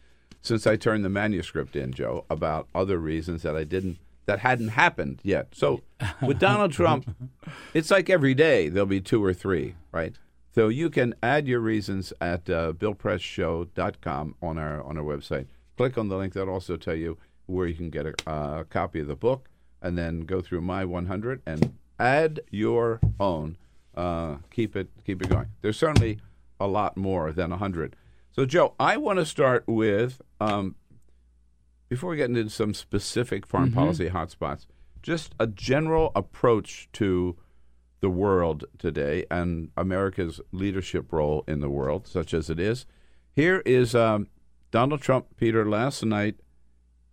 since 0.42 0.66
I 0.66 0.76
turned 0.76 1.06
the 1.06 1.10
manuscript 1.10 1.76
in, 1.76 1.94
Joe, 1.94 2.26
about 2.30 2.68
other 2.74 2.98
reasons 2.98 3.44
that 3.44 3.56
I 3.56 3.64
didn't 3.64 3.98
that 4.26 4.40
hadn't 4.40 4.70
happened 4.70 5.20
yet. 5.24 5.48
So 5.56 5.82
with 6.22 6.38
Donald 6.38 6.72
Trump, 6.72 7.16
it's 7.74 7.90
like 7.90 8.12
every 8.12 8.36
day 8.36 8.70
there'll 8.70 8.86
be 8.86 9.02
two 9.02 9.24
or 9.24 9.34
three, 9.34 9.74
right? 9.92 10.16
So 10.52 10.68
you 10.68 10.90
can 10.90 11.14
add 11.22 11.48
your 11.48 11.60
reasons 11.60 12.12
at 12.20 12.50
uh, 12.50 12.74
billpressshow.com 12.74 14.36
on 14.42 14.58
our 14.58 14.84
on 14.84 14.98
our 14.98 15.04
website. 15.04 15.48
Click 15.78 15.98
on 15.98 16.10
the 16.10 16.18
link 16.18 16.34
that'll 16.34 16.54
also 16.54 16.76
tell 16.76 16.96
you 16.96 17.18
where 17.46 17.68
you 17.68 17.76
can 17.76 17.90
get 17.90 18.06
a 18.06 18.14
uh, 18.30 18.64
copy 18.66 19.00
of 19.00 19.08
the 19.08 19.16
book, 19.16 19.50
and 19.82 19.98
then 19.98 20.22
go 20.22 20.42
through 20.42 20.62
my 20.62 20.86
100 20.86 21.42
and 21.46 21.74
add 22.00 22.42
your 22.50 23.00
own. 23.20 23.58
Uh, 23.96 24.38
keep 24.52 24.76
it 24.76 24.90
keep 25.06 25.22
it 25.22 25.30
going. 25.30 25.48
There's 25.62 25.78
certainly 25.78 26.20
a 26.60 26.68
lot 26.68 26.98
more 26.98 27.32
than 27.32 27.52
100. 27.52 27.96
So 28.32 28.46
Joe, 28.46 28.74
I 28.80 28.98
want 28.98 29.20
to 29.20 29.26
start 29.26 29.64
with 29.68 30.22
um, 30.40 30.76
before 31.90 32.12
we 32.12 32.18
get 32.18 32.30
into 32.30 32.50
some 32.50 32.74
specific 32.74 33.46
foreign 33.46 33.72
policy 33.72 34.10
hotspots, 34.10 34.66
just 35.02 35.34
a 35.40 35.48
general 35.48 36.12
approach 36.16 36.88
to 36.94 37.36
the 38.02 38.10
world 38.10 38.66
today 38.78 39.26
and 39.30 39.72
America's 39.76 40.40
leadership 40.52 41.12
role 41.12 41.44
in 41.48 41.60
the 41.60 41.70
world, 41.70 42.08
such 42.08 42.34
as 42.34 42.50
it 42.50 42.60
is. 42.60 42.86
Here 43.36 43.62
is 43.66 43.94
um, 43.96 44.28
Donald 44.72 45.02
Trump, 45.02 45.38
Peter, 45.38 45.68
last 45.70 46.04
night 46.04 46.36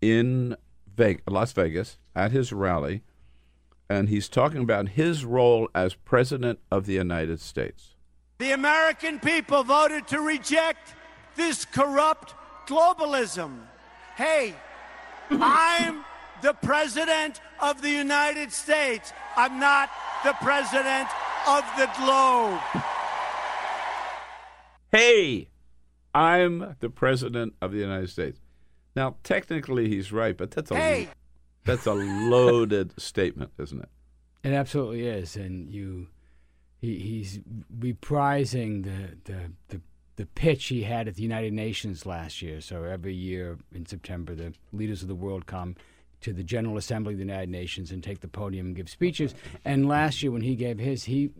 in 0.00 0.56
Vegas, 0.94 1.22
Las 1.28 1.52
Vegas 1.52 1.98
at 2.14 2.32
his 2.32 2.52
rally, 2.52 3.02
and 3.88 4.08
he's 4.08 4.28
talking 4.28 4.62
about 4.62 4.90
his 4.90 5.24
role 5.24 5.68
as 5.74 5.94
president 5.94 6.58
of 6.70 6.86
the 6.86 6.94
United 6.94 7.40
States. 7.40 7.94
The 8.38 8.52
American 8.52 9.18
people 9.18 9.62
voted 9.62 10.06
to 10.08 10.20
reject 10.20 10.94
this 11.36 11.64
corrupt 11.64 12.34
globalism. 12.66 13.60
Hey, 14.16 14.54
I'm 15.30 16.04
the 16.42 16.54
president 16.54 17.40
of 17.60 17.82
the 17.82 17.90
United 17.90 18.52
States. 18.52 19.12
I'm 19.36 19.58
not 19.58 19.90
the 20.24 20.32
president 20.34 21.08
of 21.48 21.64
the 21.76 21.88
globe. 21.98 22.60
Hey, 24.92 25.48
I'm 26.14 26.76
the 26.80 26.90
president 26.90 27.54
of 27.60 27.72
the 27.72 27.78
United 27.78 28.08
States. 28.10 28.40
Now, 28.94 29.16
technically, 29.22 29.88
he's 29.88 30.12
right, 30.12 30.36
but 30.36 30.50
that's 30.50 30.70
a 30.70 30.76
Hey. 30.76 31.08
that's 31.64 31.86
a 31.86 31.92
loaded 31.94 32.98
statement, 33.00 33.52
isn't 33.58 33.80
it? 33.82 33.88
It 34.42 34.52
absolutely 34.52 35.06
is, 35.06 35.36
and 35.36 35.70
you, 35.70 36.06
he, 36.80 36.98
he's 36.98 37.40
reprising 37.78 38.84
the, 38.84 39.16
the 39.30 39.50
the 39.68 39.80
the 40.16 40.26
pitch 40.26 40.66
he 40.66 40.84
had 40.84 41.08
at 41.08 41.16
the 41.16 41.22
United 41.22 41.52
Nations 41.52 42.06
last 42.06 42.40
year. 42.40 42.62
So 42.62 42.84
every 42.84 43.12
year 43.12 43.58
in 43.74 43.84
September, 43.84 44.34
the 44.34 44.54
leaders 44.72 45.02
of 45.02 45.08
the 45.08 45.14
world 45.14 45.44
come 45.46 45.76
to 46.26 46.32
the 46.32 46.42
General 46.42 46.76
Assembly 46.76 47.14
of 47.14 47.18
the 47.18 47.24
United 47.24 47.50
Nations 47.50 47.92
and 47.92 48.02
take 48.02 48.18
the 48.18 48.26
podium 48.26 48.66
and 48.66 48.74
give 48.74 48.90
speeches. 48.90 49.32
And 49.64 49.86
last 49.86 50.24
year, 50.24 50.32
when 50.32 50.42
he 50.42 50.56
gave 50.56 50.80
his, 50.80 51.04
he 51.04 51.30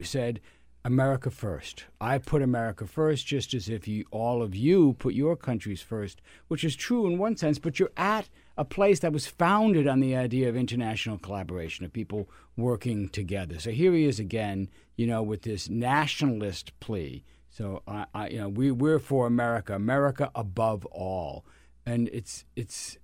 said, 0.00 0.40
"America 0.84 1.32
first. 1.32 1.86
I 2.00 2.18
put 2.18 2.42
America 2.42 2.86
first, 2.86 3.26
just 3.26 3.54
as 3.54 3.68
if 3.68 3.88
you, 3.88 4.04
all 4.12 4.42
of 4.42 4.54
you 4.54 4.92
put 5.00 5.14
your 5.14 5.34
countries 5.34 5.82
first, 5.82 6.22
which 6.46 6.62
is 6.62 6.76
true 6.76 7.08
in 7.08 7.18
one 7.18 7.36
sense. 7.36 7.58
But 7.58 7.80
you're 7.80 7.90
at 7.96 8.28
a 8.56 8.64
place 8.64 9.00
that 9.00 9.12
was 9.12 9.26
founded 9.26 9.88
on 9.88 9.98
the 9.98 10.14
idea 10.14 10.48
of 10.48 10.56
international 10.56 11.18
collaboration, 11.18 11.84
of 11.84 11.92
people 11.92 12.30
working 12.56 13.08
together. 13.08 13.58
So 13.58 13.72
here 13.72 13.92
he 13.94 14.04
is 14.04 14.20
again, 14.20 14.70
you 14.94 15.08
know, 15.08 15.24
with 15.24 15.42
this 15.42 15.68
nationalist 15.68 16.78
plea. 16.78 17.24
So 17.50 17.82
I, 17.88 18.06
I 18.14 18.28
you 18.28 18.38
know, 18.38 18.48
we 18.48 18.70
we're 18.70 19.00
for 19.00 19.26
America, 19.26 19.74
America 19.74 20.30
above 20.36 20.86
all, 20.86 21.44
and 21.84 22.08
it's 22.12 22.44
it's. 22.54 22.96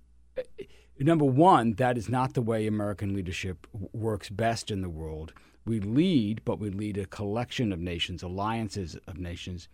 Number 0.99 1.25
one, 1.25 1.73
that 1.73 1.97
is 1.97 2.07
not 2.07 2.33
the 2.33 2.41
way 2.41 2.67
American 2.67 3.13
leadership 3.13 3.67
works 3.93 4.29
best 4.29 4.69
in 4.69 4.81
the 4.81 4.89
world. 4.89 5.33
We 5.65 5.79
lead, 5.79 6.41
but 6.45 6.59
we 6.59 6.69
lead 6.69 6.97
a 6.97 7.05
collection 7.05 7.71
of 7.71 7.79
nations, 7.79 8.21
alliances 8.21 8.97
of 9.07 9.17
nations. 9.17 9.67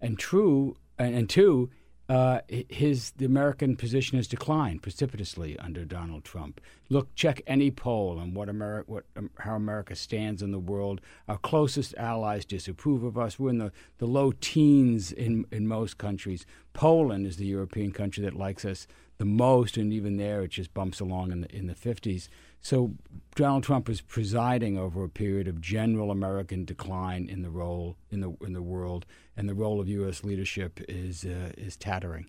And 0.00 0.18
true, 0.18 0.76
and, 0.98 1.14
and 1.14 1.30
two, 1.30 1.70
uh, 2.08 2.40
his 2.68 3.10
the 3.16 3.24
American 3.24 3.74
position 3.74 4.16
has 4.16 4.28
declined 4.28 4.80
precipitously 4.80 5.58
under 5.58 5.84
Donald 5.84 6.24
Trump. 6.24 6.60
Look, 6.88 7.12
check 7.16 7.42
any 7.48 7.72
poll 7.72 8.20
on 8.20 8.32
what 8.32 8.48
America, 8.48 8.90
what 8.90 9.04
um, 9.16 9.30
how 9.38 9.56
America 9.56 9.96
stands 9.96 10.40
in 10.40 10.52
the 10.52 10.58
world. 10.58 11.00
Our 11.26 11.38
closest 11.38 11.96
allies 11.96 12.44
disapprove 12.44 13.02
of 13.02 13.18
us. 13.18 13.40
We're 13.40 13.50
in 13.50 13.58
the, 13.58 13.72
the 13.98 14.06
low 14.06 14.32
teens 14.40 15.10
in 15.10 15.46
in 15.50 15.66
most 15.66 15.98
countries. 15.98 16.46
Poland 16.74 17.26
is 17.26 17.38
the 17.38 17.46
European 17.46 17.90
country 17.90 18.22
that 18.24 18.36
likes 18.36 18.64
us 18.64 18.86
the 19.18 19.24
most, 19.24 19.76
and 19.76 19.92
even 19.92 20.16
there 20.16 20.42
it 20.42 20.50
just 20.52 20.74
bumps 20.74 21.00
along 21.00 21.32
in 21.32 21.40
the 21.42 21.54
in 21.54 21.66
the 21.66 21.74
fifties. 21.74 22.28
So 22.60 22.94
Donald 23.34 23.62
Trump 23.62 23.88
is 23.88 24.00
presiding 24.00 24.76
over 24.76 25.04
a 25.04 25.08
period 25.08 25.46
of 25.46 25.60
general 25.60 26.10
American 26.10 26.64
decline 26.64 27.28
in 27.28 27.42
the 27.42 27.50
role 27.50 27.96
in 28.10 28.20
the 28.20 28.36
in 28.44 28.52
the 28.52 28.62
world, 28.62 29.06
and 29.36 29.48
the 29.48 29.54
role 29.54 29.80
of 29.80 29.88
U.S. 29.88 30.24
leadership 30.24 30.80
is 30.88 31.24
uh, 31.24 31.52
is 31.56 31.76
tattering. 31.76 32.26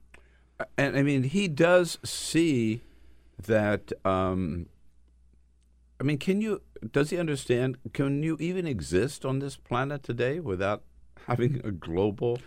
And 0.77 0.97
I 0.97 1.03
mean, 1.03 1.23
he 1.23 1.47
does 1.47 1.97
see 2.03 2.81
that. 3.45 3.91
Um, 4.05 4.67
I 5.99 6.03
mean, 6.03 6.17
can 6.17 6.41
you? 6.41 6.61
Does 6.91 7.09
he 7.09 7.17
understand? 7.17 7.77
Can 7.93 8.23
you 8.23 8.37
even 8.39 8.67
exist 8.67 9.25
on 9.25 9.39
this 9.39 9.55
planet 9.57 10.03
today 10.03 10.39
without 10.39 10.83
having 11.27 11.61
a 11.63 11.71
global 11.71 12.39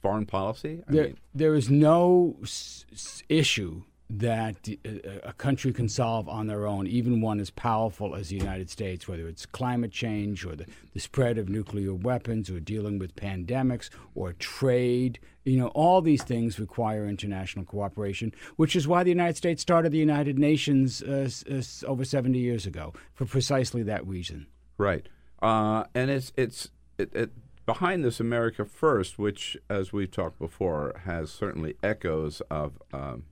foreign 0.00 0.26
policy? 0.26 0.82
I 0.88 0.92
There, 0.92 1.04
mean, 1.04 1.18
there 1.34 1.54
is 1.54 1.70
no 1.70 2.36
s- 2.42 2.84
issue 3.28 3.82
that 4.12 4.68
a, 4.84 5.28
a 5.28 5.32
country 5.34 5.72
can 5.72 5.88
solve 5.88 6.28
on 6.28 6.48
their 6.48 6.66
own, 6.66 6.88
even 6.88 7.20
one 7.20 7.38
as 7.38 7.50
powerful 7.50 8.16
as 8.16 8.28
the 8.30 8.36
United 8.36 8.68
States, 8.68 9.06
whether 9.06 9.28
it's 9.28 9.46
climate 9.46 9.92
change 9.92 10.44
or 10.44 10.56
the, 10.56 10.66
the 10.94 10.98
spread 10.98 11.38
of 11.38 11.48
nuclear 11.48 11.94
weapons 11.94 12.50
or 12.50 12.58
dealing 12.58 12.98
with 12.98 13.14
pandemics 13.14 13.88
or 14.16 14.32
trade. 14.32 15.20
You 15.44 15.58
know, 15.58 15.68
all 15.68 16.00
these 16.02 16.24
things 16.24 16.58
require 16.58 17.06
international 17.06 17.64
cooperation, 17.64 18.34
which 18.56 18.74
is 18.74 18.88
why 18.88 19.04
the 19.04 19.10
United 19.10 19.36
States 19.36 19.62
started 19.62 19.92
the 19.92 19.98
United 19.98 20.40
Nations 20.40 21.02
uh, 21.02 21.22
s- 21.26 21.44
s- 21.48 21.84
over 21.86 22.04
70 22.04 22.36
years 22.36 22.66
ago 22.66 22.92
for 23.14 23.26
precisely 23.26 23.84
that 23.84 24.04
reason. 24.06 24.48
right. 24.76 25.08
Uh, 25.40 25.84
and 25.94 26.10
it's 26.10 26.32
it's 26.36 26.68
it, 26.98 27.14
it, 27.14 27.30
behind 27.72 28.04
this 28.04 28.20
America 28.20 28.64
First, 28.64 29.18
which, 29.18 29.56
as 29.68 29.92
we've 29.92 30.10
talked 30.10 30.38
before, 30.38 31.00
has 31.04 31.30
certainly 31.30 31.74
echoes 31.82 32.40
of. 32.50 32.68
Um, 32.92 33.24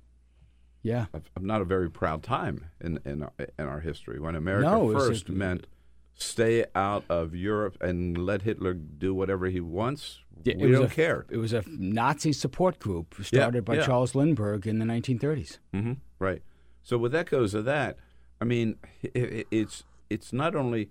Yeah. 0.83 1.07
of, 1.13 1.23
of 1.37 1.43
not 1.43 1.61
a 1.61 1.65
very 1.65 1.91
proud 1.91 2.23
time 2.23 2.57
in 2.81 2.93
in 3.05 3.23
our, 3.25 3.33
in 3.59 3.67
our 3.73 3.81
history 3.81 4.19
when 4.21 4.35
America 4.37 4.71
No, 4.71 4.93
first 4.93 5.29
a- 5.29 5.33
meant 5.33 5.67
stay 6.15 6.65
out 6.75 7.05
of 7.09 7.35
Europe 7.35 7.77
and 7.81 8.19
let 8.31 8.43
Hitler 8.43 8.75
do 8.75 9.11
whatever 9.15 9.47
he 9.57 9.61
wants. 9.61 10.19
Yeah, 10.45 10.55
we 10.57 10.71
don't 10.71 10.93
a, 10.93 10.95
care. 11.03 11.27
It 11.31 11.37
was 11.39 11.53
a 11.53 11.63
Nazi 11.67 12.33
support 12.33 12.79
group 12.79 13.15
started 13.23 13.65
by 13.65 13.75
yeah. 13.77 13.87
Charles 13.87 14.15
Lindbergh 14.15 14.67
in 14.67 14.79
the 14.79 14.85
1930s. 14.95 15.59
hmm 15.73 15.95
Right. 16.19 16.43
So 16.83 16.97
with 16.99 17.15
echoes 17.15 17.55
of 17.55 17.65
that, 17.67 17.93
I 18.41 18.45
mean, 18.45 18.77
i 19.05 19.09
i 19.15 19.45
it's 19.51 19.85
it's 20.15 20.33
not 20.33 20.55
only 20.63 20.83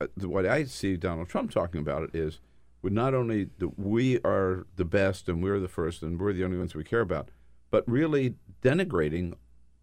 Uh, 0.00 0.06
the- 0.16 0.28
what 0.28 0.46
I 0.46 0.64
see 0.64 0.96
Donald 0.96 1.28
Trump 1.28 1.50
talking 1.50 1.80
about 1.80 2.02
it 2.02 2.14
is 2.14 2.40
we 2.82 2.90
not 2.90 3.14
only 3.14 3.48
that 3.58 3.78
we 3.78 4.18
are 4.20 4.66
the 4.76 4.84
best 4.84 5.28
and 5.28 5.42
we're 5.42 5.60
the 5.60 5.68
first 5.68 6.02
and 6.02 6.20
we're 6.20 6.32
the 6.32 6.44
only 6.44 6.58
ones 6.58 6.74
we 6.74 6.84
care 6.84 7.00
about, 7.00 7.30
but 7.70 7.88
really 7.88 8.34
denigrating 8.62 9.34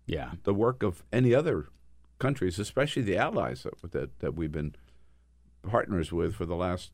Yeah. 0.05 0.34
the 0.43 0.53
work 0.53 0.84
of 0.84 1.03
any 1.11 1.34
other 1.34 1.68
countries, 2.20 2.59
especially 2.59 3.01
the 3.01 3.18
allies 3.18 3.64
that, 3.64 3.91
that, 3.91 4.20
that 4.20 4.36
we've 4.36 4.51
been 4.51 4.76
partners 5.64 6.11
with 6.11 6.36
for 6.36 6.45
the 6.45 6.55
last 6.55 6.91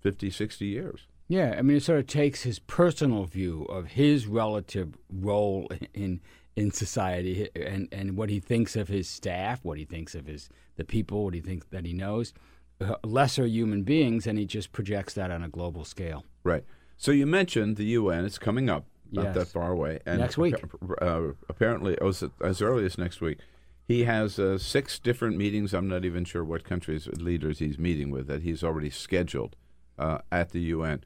50, 0.00 0.30
60 0.30 0.66
years. 0.66 1.06
Yeah, 1.28 1.54
I 1.58 1.62
mean, 1.62 1.76
it 1.76 1.82
sort 1.82 1.98
of 2.00 2.06
takes 2.06 2.42
his 2.42 2.58
personal 2.58 3.24
view 3.24 3.64
of 3.64 3.88
his 3.88 4.26
relative 4.26 4.94
role 5.10 5.68
in 5.92 6.20
in 6.58 6.72
society 6.72 7.48
and, 7.54 7.88
and 7.92 8.16
what 8.16 8.28
he 8.28 8.40
thinks 8.40 8.74
of 8.74 8.88
his 8.88 9.08
staff, 9.08 9.64
what 9.64 9.78
he 9.78 9.84
thinks 9.84 10.14
of 10.14 10.26
his 10.26 10.48
the 10.76 10.84
people, 10.84 11.24
what 11.24 11.34
he 11.34 11.40
thinks 11.40 11.66
that 11.70 11.86
he 11.86 11.92
knows, 11.92 12.32
uh, 12.80 12.94
lesser 13.04 13.46
human 13.46 13.82
beings, 13.84 14.26
and 14.26 14.38
he 14.38 14.44
just 14.44 14.72
projects 14.72 15.14
that 15.14 15.30
on 15.30 15.42
a 15.42 15.48
global 15.48 15.84
scale. 15.84 16.24
Right. 16.42 16.64
So 16.96 17.12
you 17.12 17.26
mentioned 17.26 17.76
the 17.76 17.84
UN. 17.84 18.24
It's 18.24 18.38
coming 18.38 18.68
up, 18.68 18.86
not 19.12 19.26
Yes. 19.26 19.34
that 19.36 19.48
far 19.48 19.70
away. 19.70 20.00
And 20.04 20.20
Next 20.20 20.36
week. 20.36 20.56
Uh, 21.00 21.32
apparently, 21.48 21.96
oh, 22.00 22.08
as, 22.08 22.24
as 22.40 22.60
early 22.60 22.84
as 22.84 22.98
next 22.98 23.20
week. 23.20 23.38
He 23.86 24.04
has 24.04 24.38
uh, 24.38 24.58
six 24.58 24.98
different 24.98 25.36
meetings. 25.36 25.72
I'm 25.72 25.88
not 25.88 26.04
even 26.04 26.24
sure 26.24 26.44
what 26.44 26.62
countries' 26.62 27.06
leaders 27.06 27.58
he's 27.60 27.78
meeting 27.78 28.10
with 28.10 28.26
that 28.26 28.42
he's 28.42 28.62
already 28.62 28.90
scheduled 28.90 29.56
uh, 29.98 30.18
at 30.30 30.50
the 30.50 30.60
UN. 30.60 31.04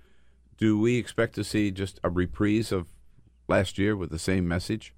Do 0.57 0.79
we 0.79 0.97
expect 0.97 1.35
to 1.37 1.45
see 1.45 1.71
just 1.71 2.01
a 2.03 2.11
reprise 2.11 2.73
of 2.73 2.89
last 3.49 3.79
year 3.79 3.97
with 3.97 4.11
the 4.11 4.19
same 4.19 4.49
message? 4.49 4.95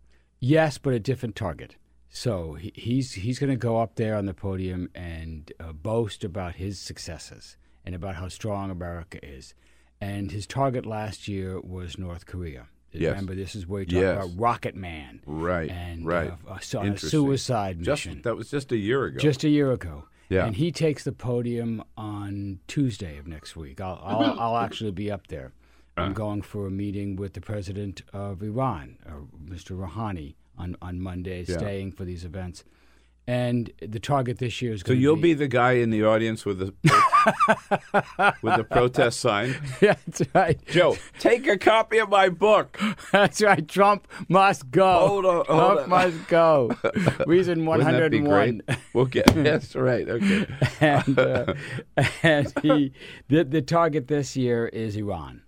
Yes, 0.46 0.78
but 0.78 0.92
a 0.94 0.98
different 1.00 1.36
target. 1.36 1.76
So 2.10 2.54
he, 2.54 2.72
he's 2.74 3.12
he's 3.12 3.38
going 3.38 3.50
to 3.50 3.56
go 3.56 3.78
up 3.78 3.94
there 3.96 4.14
on 4.16 4.26
the 4.26 4.34
podium 4.34 4.88
and 4.94 5.50
uh, 5.58 5.72
boast 5.72 6.22
about 6.24 6.54
his 6.56 6.78
successes 6.78 7.56
and 7.84 7.94
about 7.94 8.16
how 8.16 8.28
strong 8.28 8.70
America 8.70 9.18
is. 9.24 9.54
And 10.00 10.30
his 10.30 10.46
target 10.46 10.84
last 10.86 11.28
year 11.28 11.60
was 11.60 11.98
North 11.98 12.26
Korea. 12.26 12.68
Yes. 12.92 13.10
Remember, 13.10 13.34
this 13.34 13.54
is 13.56 13.66
where 13.66 13.80
he 13.80 13.86
talked 13.86 13.96
Yes. 14.02 14.16
about 14.16 14.30
Rocket 14.38 14.76
Man, 14.76 15.20
Right. 15.26 15.70
And 15.70 16.06
right. 16.06 16.32
uh, 16.48 16.58
so 16.60 16.78
on 16.80 16.84
a 16.84 16.88
Interesting. 16.88 17.10
suicide 17.10 17.82
Just 17.82 18.06
mission 18.06 18.22
that 18.22 18.36
was 18.36 18.50
just 18.50 18.70
a 18.70 18.76
year 18.76 19.04
ago. 19.06 19.18
just 19.18 19.42
a 19.44 19.48
year 19.48 19.72
ago. 19.72 20.04
Yeah. 20.28 20.46
And 20.46 20.54
he 20.56 20.70
takes 20.72 21.04
the 21.04 21.12
podium 21.12 21.82
on 21.96 22.60
Tuesday 22.68 23.18
of 23.18 23.26
next 23.26 23.56
week. 23.56 23.80
I'll 23.80 24.00
I'll, 24.04 24.40
I'll 24.40 24.56
actually 24.58 24.92
be 24.92 25.10
up 25.10 25.26
there. 25.28 25.52
I'm 25.96 26.12
going 26.12 26.42
for 26.42 26.66
a 26.66 26.70
meeting 26.70 27.16
with 27.16 27.34
the 27.34 27.40
president 27.40 28.02
of 28.12 28.42
Iran, 28.42 28.98
uh, 29.06 29.12
Mr. 29.44 29.76
Rouhani, 29.78 30.34
on 30.58 30.76
on 30.82 31.00
Monday, 31.00 31.44
Yeah. 31.46 31.56
staying 31.58 31.92
for 31.92 32.04
these 32.04 32.24
events. 32.24 32.64
And 33.26 33.70
the 33.80 33.98
target 34.00 34.36
this 34.38 34.60
year 34.60 34.74
is 34.74 34.80
So 34.82 34.88
going 34.88 34.98
to 34.98 35.02
you'll 35.02 35.16
be 35.16 35.32
the 35.32 35.48
guy 35.48 35.72
in 35.72 35.88
the 35.88 36.04
audience 36.04 36.44
with 36.44 36.58
the 36.58 36.74
with 38.42 38.56
the 38.56 38.64
protest 38.64 39.18
sign. 39.20 39.54
Yeah, 39.80 39.94
that's 40.06 40.22
right. 40.34 40.58
Joe, 40.66 40.96
take 41.18 41.46
a 41.46 41.56
copy 41.56 41.98
of 41.98 42.10
my 42.10 42.28
book. 42.28 42.78
That's 43.12 43.40
right. 43.40 43.66
Trump 43.66 44.06
must 44.28 44.70
go. 44.70 45.06
Hold 45.08 45.24
on, 45.24 45.32
hold 45.36 45.46
Trump 45.46 45.80
on. 45.84 45.88
must 45.88 46.28
go. 46.28 46.70
Reason 47.26 47.64
that 47.64 48.10
be 48.10 48.20
101. 48.20 48.62
great? 48.66 48.78
We'll 48.92 49.06
get. 49.06 49.26
That's 49.34 49.74
right. 49.74 50.06
Okay. 50.06 50.46
and 50.80 51.18
uh, 51.18 51.54
and 52.22 52.52
he 52.62 52.92
the 53.28 53.44
the 53.44 53.62
target 53.62 54.08
this 54.08 54.36
year 54.36 54.66
is 54.66 54.96
Iran. 54.96 55.40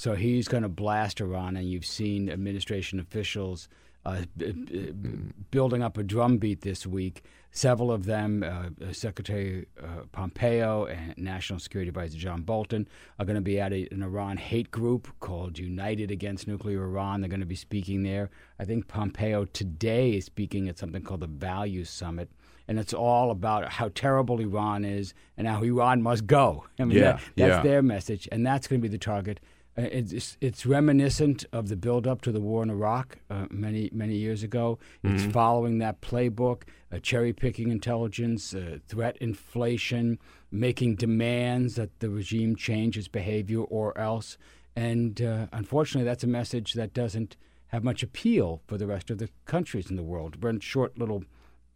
So 0.00 0.14
he's 0.14 0.48
going 0.48 0.62
to 0.62 0.70
blast 0.70 1.20
Iran, 1.20 1.58
and 1.58 1.68
you've 1.68 1.84
seen 1.84 2.30
administration 2.30 3.00
officials 3.00 3.68
uh, 4.06 4.22
b- 4.34 4.52
b- 4.52 4.94
building 5.50 5.82
up 5.82 5.98
a 5.98 6.02
drumbeat 6.02 6.62
this 6.62 6.86
week. 6.86 7.22
Several 7.50 7.92
of 7.92 8.06
them, 8.06 8.42
uh, 8.42 8.94
Secretary 8.94 9.66
uh, 9.78 10.04
Pompeo 10.10 10.86
and 10.86 11.18
National 11.18 11.58
Security 11.58 11.90
Advisor 11.90 12.16
John 12.16 12.40
Bolton, 12.40 12.88
are 13.18 13.26
going 13.26 13.34
to 13.36 13.42
be 13.42 13.60
at 13.60 13.74
a, 13.74 13.86
an 13.92 14.02
Iran 14.02 14.38
hate 14.38 14.70
group 14.70 15.06
called 15.20 15.58
United 15.58 16.10
Against 16.10 16.48
Nuclear 16.48 16.82
Iran. 16.82 17.20
They're 17.20 17.28
going 17.28 17.40
to 17.40 17.44
be 17.46 17.54
speaking 17.54 18.02
there. 18.02 18.30
I 18.58 18.64
think 18.64 18.88
Pompeo 18.88 19.44
today 19.44 20.12
is 20.12 20.24
speaking 20.24 20.66
at 20.70 20.78
something 20.78 21.02
called 21.02 21.20
the 21.20 21.26
Values 21.26 21.90
Summit 21.90 22.30
and 22.68 22.78
it's 22.78 22.94
all 22.94 23.32
about 23.32 23.72
how 23.72 23.90
terrible 23.96 24.38
Iran 24.38 24.84
is 24.84 25.12
and 25.36 25.48
how 25.48 25.60
Iran 25.60 26.02
must 26.02 26.26
go. 26.28 26.66
I 26.78 26.84
mean, 26.84 26.96
Yeah, 26.96 27.02
that, 27.02 27.20
that's 27.36 27.50
yeah. 27.56 27.62
their 27.62 27.82
message, 27.82 28.28
and 28.30 28.46
that's 28.46 28.68
going 28.68 28.80
to 28.80 28.88
be 28.88 28.88
the 28.88 28.96
target. 28.96 29.40
Uh, 29.78 29.82
it's, 29.82 30.36
it's 30.40 30.66
reminiscent 30.66 31.44
of 31.52 31.68
the 31.68 31.76
build-up 31.76 32.20
to 32.22 32.32
the 32.32 32.40
war 32.40 32.62
in 32.62 32.70
Iraq 32.70 33.18
uh, 33.30 33.46
many 33.50 33.88
many 33.92 34.16
years 34.16 34.42
ago. 34.42 34.78
It's 35.04 35.22
Mm-hmm. 35.22 35.30
following 35.30 35.78
that 35.78 36.00
playbook: 36.00 36.62
uh, 36.92 36.98
cherry-picking 36.98 37.70
intelligence, 37.70 38.52
uh, 38.54 38.78
threat 38.88 39.16
inflation, 39.18 40.18
making 40.50 40.96
demands 40.96 41.76
that 41.76 42.00
the 42.00 42.10
regime 42.10 42.56
change 42.56 42.98
its 42.98 43.08
behavior 43.08 43.60
or 43.62 43.96
else. 43.96 44.36
And 44.76 45.20
uh, 45.22 45.46
unfortunately, 45.52 46.04
that's 46.04 46.24
a 46.24 46.28
message 46.28 46.74
that 46.74 46.92
doesn't 46.92 47.36
have 47.68 47.84
much 47.84 48.02
appeal 48.02 48.62
for 48.66 48.76
the 48.76 48.86
rest 48.86 49.10
of 49.10 49.18
the 49.18 49.28
countries 49.44 49.90
in 49.90 49.96
the 49.96 50.02
world. 50.02 50.42
One 50.42 50.58
short 50.60 50.98
little 50.98 51.22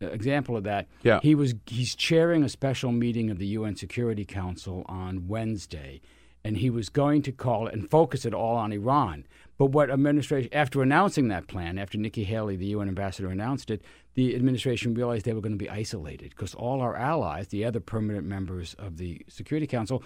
uh, 0.03 0.07
example 0.07 0.57
of 0.57 0.64
that. 0.64 0.88
Yeah. 1.05 1.20
He 1.22 1.34
was 1.36 1.55
he's 1.66 1.95
chairing 1.95 2.42
a 2.42 2.49
special 2.49 2.90
meeting 2.92 3.30
of 3.30 3.38
the 3.38 3.47
UN 3.59 3.76
Security 3.76 4.24
Council 4.24 4.84
on 4.88 5.28
Wednesday, 5.28 6.01
and 6.45 6.59
he 6.59 6.68
was 6.70 6.88
going 6.88 7.22
to 7.22 7.32
call 7.32 7.66
it 7.66 7.74
and 7.74 7.90
focus 7.90 8.24
it 8.24 8.34
all 8.34 8.57
on 8.57 8.72
Iran. 8.72 9.26
But 9.57 9.66
what 9.66 9.90
administration 9.90 10.53
after 10.53 10.82
announcing 10.82 11.28
that 11.28 11.47
plan, 11.47 11.78
after 11.78 11.97
Nikki 11.97 12.24
Haley, 12.24 12.57
the 12.57 12.66
UN 12.66 12.88
ambassador, 12.88 13.28
announced 13.28 13.70
it, 13.70 13.82
the 14.14 14.34
administration 14.34 14.95
realized 14.95 15.24
they 15.24 15.32
were 15.32 15.40
going 15.40 15.53
to 15.53 15.64
be 15.64 15.70
isolated 15.70 16.30
because 16.30 16.55
all 16.55 16.80
our 16.80 16.97
allies, 16.97 17.49
the 17.49 17.64
other 17.64 17.80
permanent 17.80 18.26
members 18.26 18.74
of 18.74 18.99
the 18.99 19.22
Security 19.28 19.66
Council, 19.66 20.03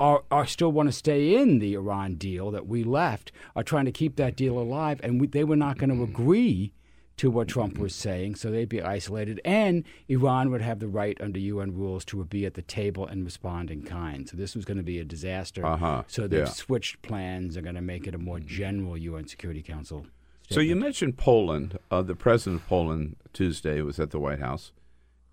are, 0.00 0.24
are 0.30 0.46
still 0.46 0.72
want 0.72 0.88
to 0.88 0.92
stay 0.92 1.36
in 1.36 1.58
the 1.58 1.74
Iran 1.74 2.16
deal 2.16 2.50
that 2.50 2.66
we 2.66 2.84
left, 2.84 3.32
are 3.54 3.62
trying 3.62 3.86
to 3.86 3.92
keep 3.92 4.16
that 4.16 4.36
deal 4.36 4.58
alive, 4.58 5.00
and 5.02 5.20
we, 5.20 5.26
they 5.26 5.44
were 5.44 5.56
not 5.56 5.78
going 5.78 5.90
to 5.90 5.94
mm-hmm. 5.94 6.12
agree 6.12 6.72
to 7.16 7.30
what 7.30 7.48
Trump 7.48 7.78
was 7.78 7.94
saying, 7.94 8.34
so 8.34 8.50
they'd 8.50 8.68
be 8.68 8.82
isolated, 8.82 9.40
and 9.44 9.84
Iran 10.08 10.50
would 10.50 10.60
have 10.60 10.80
the 10.80 10.88
right 10.88 11.18
under 11.20 11.38
UN 11.38 11.74
rules 11.74 12.04
to 12.06 12.22
be 12.24 12.44
at 12.44 12.54
the 12.54 12.62
table 12.62 13.06
and 13.06 13.24
respond 13.24 13.70
in 13.70 13.82
kind. 13.82 14.28
So 14.28 14.36
this 14.36 14.54
was 14.54 14.64
going 14.66 14.76
to 14.76 14.82
be 14.82 14.98
a 14.98 15.04
disaster. 15.04 15.64
Uh-huh, 15.64 16.02
So 16.08 16.28
they've 16.28 16.40
yeah. 16.40 16.44
switched 16.44 17.00
plans. 17.00 17.54
They're 17.54 17.62
going 17.62 17.74
to 17.74 17.80
make 17.80 18.06
it 18.06 18.14
a 18.14 18.18
more 18.18 18.38
general 18.38 18.98
UN 18.98 19.26
Security 19.26 19.62
Council. 19.62 20.06
So 20.50 20.60
you 20.60 20.76
mentioned 20.76 21.16
Poland. 21.16 21.78
Uh, 21.90 22.02
the 22.02 22.14
president 22.14 22.62
of 22.62 22.68
Poland 22.68 23.16
Tuesday 23.32 23.80
was 23.80 23.98
at 23.98 24.10
the 24.10 24.20
White 24.20 24.38
House, 24.38 24.72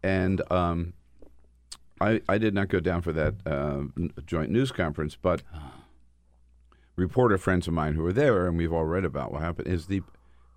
and 0.01 0.41
um, 0.51 0.93
I, 2.01 2.21
I 2.27 2.37
did 2.37 2.53
not 2.53 2.69
go 2.69 2.79
down 2.79 3.01
for 3.01 3.11
that 3.13 3.35
uh, 3.45 3.83
joint 4.25 4.49
news 4.51 4.71
conference, 4.71 5.15
but 5.21 5.43
reporter 6.95 7.37
friends 7.37 7.67
of 7.67 7.73
mine 7.73 7.93
who 7.93 8.03
were 8.03 8.13
there, 8.13 8.47
and 8.47 8.57
we've 8.57 8.73
all 8.73 8.85
read 8.85 9.05
about 9.05 9.31
what 9.31 9.41
happened, 9.41 9.67
is 9.67 9.87
the 9.87 10.01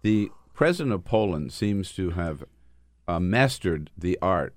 the 0.03 0.31
president 0.57 0.94
of 0.94 1.04
Poland 1.04 1.52
seems 1.52 1.92
to 1.92 2.11
have 2.11 2.42
uh, 3.07 3.20
mastered 3.20 3.90
the 3.96 4.18
art 4.22 4.54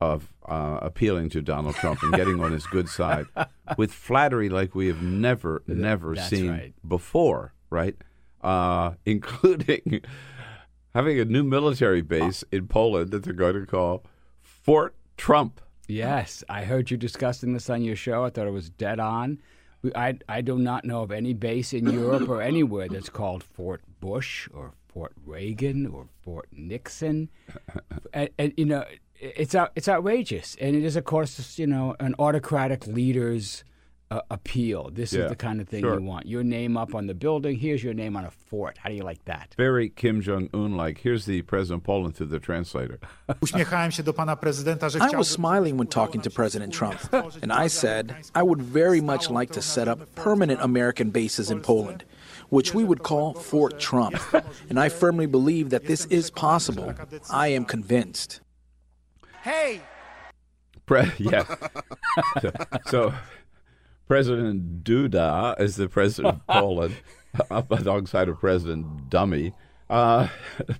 of 0.00 0.32
uh, 0.46 0.78
appealing 0.80 1.28
to 1.28 1.42
Donald 1.42 1.74
Trump 1.74 2.02
and 2.02 2.14
getting 2.14 2.42
on 2.42 2.50
his 2.52 2.66
good 2.66 2.88
side 2.88 3.26
with 3.76 3.92
flattery 3.92 4.48
like 4.48 4.74
we 4.74 4.86
have 4.86 5.02
never, 5.02 5.62
never 5.66 6.14
That's 6.14 6.30
seen 6.30 6.50
right. 6.50 6.74
before, 6.86 7.52
right? 7.68 7.94
Uh, 8.40 8.92
including 9.04 10.00
having 10.94 11.20
a 11.20 11.26
new 11.26 11.44
military 11.44 12.00
base 12.00 12.42
in 12.50 12.66
Poland 12.66 13.10
that 13.10 13.24
they're 13.24 13.34
going 13.34 13.54
to 13.54 13.66
call 13.66 14.04
Fort 14.40 14.94
Trump. 15.18 15.60
Yes, 15.88 16.42
I 16.48 16.64
heard 16.64 16.90
you 16.90 16.96
discussing 16.96 17.52
this 17.52 17.68
on 17.68 17.82
your 17.82 17.96
show. 17.96 18.24
I 18.24 18.30
thought 18.30 18.46
it 18.46 18.52
was 18.52 18.70
dead 18.70 18.98
on. 18.98 19.38
I, 19.94 20.18
I 20.28 20.40
do 20.40 20.58
not 20.58 20.84
know 20.84 21.02
of 21.02 21.12
any 21.12 21.34
base 21.34 21.72
in 21.72 21.88
Europe 21.90 22.28
or 22.28 22.40
anywhere 22.42 22.88
that's 22.88 23.10
called 23.10 23.44
Fort 23.44 23.82
Bush 24.00 24.48
or 24.52 24.72
Fort 24.92 25.12
Reagan 25.26 25.86
or 25.86 26.06
Fort 26.22 26.48
Nixon. 26.52 27.28
and, 28.12 28.28
and 28.38 28.52
you 28.56 28.64
know, 28.64 28.84
it's 29.20 29.54
out, 29.54 29.72
it's 29.74 29.88
outrageous, 29.88 30.56
and 30.60 30.76
it 30.76 30.84
is, 30.84 30.96
of 30.96 31.04
course, 31.04 31.58
you 31.58 31.66
know, 31.66 31.94
an 32.00 32.14
autocratic 32.18 32.86
leader's 32.86 33.64
uh, 34.10 34.20
appeal. 34.30 34.90
This 34.92 35.12
Yeah, 35.12 35.24
is 35.24 35.30
the 35.30 35.36
kind 35.36 35.60
of 35.60 35.68
thing 35.68 35.82
sure. 35.82 35.98
you 35.98 36.06
want. 36.06 36.26
Your 36.26 36.42
name 36.44 36.76
up 36.76 36.94
on 36.94 37.06
the 37.08 37.14
building. 37.14 37.58
Here's 37.58 37.82
your 37.84 37.94
name 37.94 38.16
on 38.16 38.24
a 38.24 38.30
fort. 38.30 38.78
How 38.78 38.88
do 38.88 38.94
you 38.94 39.02
like 39.02 39.24
that? 39.24 39.54
Very 39.58 39.90
Kim 39.90 40.22
Jong 40.22 40.48
Un 40.54 40.76
like. 40.76 40.98
Here's 41.02 41.24
the 41.26 41.42
president 41.42 41.82
of 41.82 41.86
Poland 41.86 42.14
through 42.16 42.30
the 42.30 42.38
translator. 42.40 42.98
Uśmiechałem 43.42 43.90
się 43.90 44.02
do 44.02 44.12
pana 44.12 44.36
prezydenta, 44.36 44.88
że 44.88 44.98
I 44.98 45.16
was 45.16 45.28
smiling 45.28 45.76
when 45.78 45.88
talking 45.88 46.22
to 46.24 46.30
President 46.30 46.72
Trump, 46.74 46.98
and 47.42 47.52
I 47.66 47.68
said 47.68 48.14
I 48.34 48.42
would 48.42 48.62
very 48.62 49.02
much 49.02 49.30
like 49.30 49.52
to 49.54 49.62
set 49.62 49.88
up 49.88 49.98
permanent 50.14 50.60
American 50.62 51.10
bases 51.10 51.50
in 51.50 51.60
Poland, 51.60 52.04
which 52.50 52.74
we 52.74 52.84
would 52.84 53.02
call 53.02 53.34
Fort 53.34 53.78
Trump. 53.78 54.16
And 54.68 54.78
I 54.78 54.88
firmly 54.88 55.26
believe 55.26 55.70
that 55.70 55.86
this 55.86 56.06
is 56.06 56.30
possible. 56.30 56.94
I 57.30 57.48
am 57.48 57.64
convinced. 57.64 58.40
Hey! 59.42 59.80
Pre- 60.86 61.12
yeah. 61.18 61.44
so, 62.40 62.52
so 62.86 63.14
President 64.06 64.82
Duda 64.84 65.60
is 65.60 65.76
the 65.76 65.88
president 65.88 66.36
of 66.36 66.46
Poland, 66.46 66.96
up 67.50 67.70
alongside 67.70 68.28
of 68.28 68.40
President 68.40 69.10
Dummy, 69.10 69.52
uh, 69.90 70.28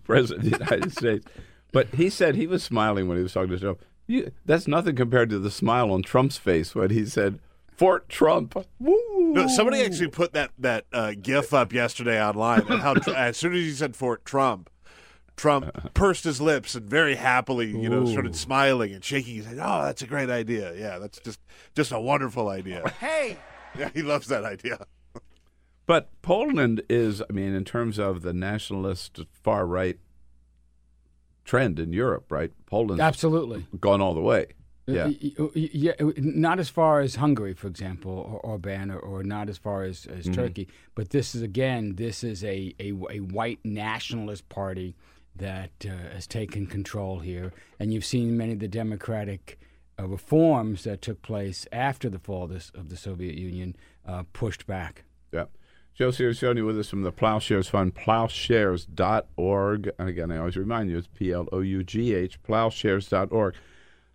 president 0.04 0.46
of 0.46 0.50
the 0.50 0.64
United 0.64 0.92
States. 0.92 1.26
But 1.72 1.88
he 1.94 2.08
said 2.08 2.34
he 2.34 2.46
was 2.46 2.62
smiling 2.62 3.06
when 3.06 3.18
he 3.18 3.22
was 3.22 3.34
talking 3.34 3.50
to 3.50 3.58
Trump. 3.58 3.82
You, 4.06 4.32
that's 4.46 4.66
nothing 4.66 4.96
compared 4.96 5.28
to 5.30 5.38
the 5.38 5.50
smile 5.50 5.92
on 5.92 6.02
Trump's 6.02 6.38
face 6.38 6.74
when 6.74 6.88
he 6.88 7.04
said, 7.04 7.38
Fort 7.78 8.08
Trump. 8.08 8.56
Woo! 8.80 9.32
No, 9.32 9.46
somebody 9.46 9.82
actually 9.82 10.08
put 10.08 10.32
that 10.32 10.50
that 10.58 10.86
uh, 10.92 11.12
GIF 11.20 11.54
up 11.54 11.72
yesterday 11.72 12.20
online, 12.20 12.62
how 12.62 12.94
as 13.14 13.36
soon 13.36 13.54
as 13.54 13.60
he 13.60 13.70
said 13.70 13.94
Fort 13.94 14.24
Trump, 14.24 14.68
Trump 15.36 15.94
pursed 15.94 16.24
his 16.24 16.40
lips 16.40 16.74
and 16.74 16.90
very 16.90 17.14
happily, 17.14 17.68
you 17.68 17.88
know, 17.88 18.04
started 18.04 18.34
smiling 18.34 18.92
and 18.92 19.04
shaking 19.04 19.36
his 19.36 19.46
head. 19.46 19.58
Oh, 19.62 19.84
that's 19.84 20.02
a 20.02 20.08
great 20.08 20.28
idea. 20.28 20.74
Yeah, 20.74 20.98
that's 20.98 21.20
just 21.20 21.38
just 21.76 21.92
a 21.92 22.00
wonderful 22.00 22.48
idea. 22.48 22.88
Hey! 22.98 23.36
Yeah, 23.78 23.90
he 23.94 24.02
loves 24.02 24.26
that 24.26 24.44
idea. 24.44 24.86
But 25.86 26.10
Poland 26.20 26.82
is, 26.88 27.22
I 27.22 27.32
mean, 27.32 27.54
in 27.54 27.64
terms 27.64 27.98
of 27.98 28.22
the 28.22 28.32
nationalist 28.32 29.20
far 29.32 29.66
right 29.66 29.98
trend 31.44 31.78
in 31.78 31.92
Europe, 31.92 32.30
right? 32.30 32.50
Poland's 32.66 33.00
Absolutely. 33.00 33.66
gone 33.80 34.00
all 34.00 34.14
the 34.14 34.20
way. 34.20 34.48
Yeah. 34.88 35.06
Y- 35.06 35.32
y- 35.38 35.48
y- 35.54 35.70
yeah, 35.72 35.92
not 36.16 36.58
as 36.58 36.68
far 36.70 37.00
as 37.00 37.16
Hungary, 37.16 37.52
for 37.54 37.66
example, 37.68 38.10
or 38.10 38.40
Orban, 38.40 38.90
or, 38.90 38.98
or 38.98 39.22
not 39.22 39.48
as 39.48 39.58
far 39.58 39.82
as, 39.82 40.06
as 40.06 40.26
Turkey. 40.28 40.66
But 40.94 41.10
this 41.10 41.34
is 41.34 41.42
again, 41.42 41.96
this 41.96 42.24
is 42.24 42.42
a, 42.42 42.74
a, 42.80 42.92
a 43.10 43.20
white 43.20 43.58
nationalist 43.64 44.48
party 44.48 44.96
that 45.36 45.70
uh, 45.84 45.90
has 46.14 46.26
taken 46.26 46.66
control 46.66 47.20
here, 47.20 47.52
and 47.78 47.92
you've 47.92 48.04
seen 48.04 48.36
many 48.36 48.52
of 48.54 48.58
the 48.60 48.66
democratic 48.68 49.58
uh, 50.00 50.06
reforms 50.08 50.84
that 50.84 51.02
took 51.02 51.20
place 51.22 51.66
after 51.70 52.08
the 52.08 52.18
fall 52.18 52.44
of, 52.44 52.50
this, 52.50 52.72
of 52.74 52.88
the 52.88 52.96
Soviet 52.96 53.34
Union 53.36 53.76
uh, 54.06 54.22
pushed 54.32 54.66
back. 54.66 55.04
Yeah. 55.32 55.44
Joe 55.94 56.10
Cirincione 56.10 56.64
with 56.64 56.78
us 56.78 56.88
from 56.88 57.02
the 57.02 57.12
Ploughshares 57.12 57.68
Fund, 57.68 57.94
ploughshares.org. 58.88 59.90
And 59.98 60.08
again, 60.08 60.30
I 60.30 60.38
always 60.38 60.56
remind 60.56 60.90
you, 60.90 60.98
it's 60.98 61.08
P 61.08 61.32
L 61.32 61.48
O 61.52 61.60
U 61.60 61.82
G 61.82 62.14
H, 62.14 62.40
ploughshares.org. 62.42 63.54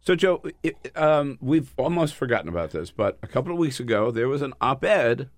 So, 0.05 0.15
Joe, 0.15 0.43
it, 0.61 0.91
um, 0.97 1.37
we've 1.39 1.73
almost 1.77 2.13
forgotten 2.15 2.49
about 2.49 2.71
this, 2.71 2.91
but 2.91 3.17
a 3.23 3.27
couple 3.27 3.53
of 3.53 3.57
weeks 3.57 3.79
ago, 3.79 4.11
there 4.11 4.27
was 4.27 4.41
an 4.41 4.53
op 4.59 4.83
ed 4.83 5.29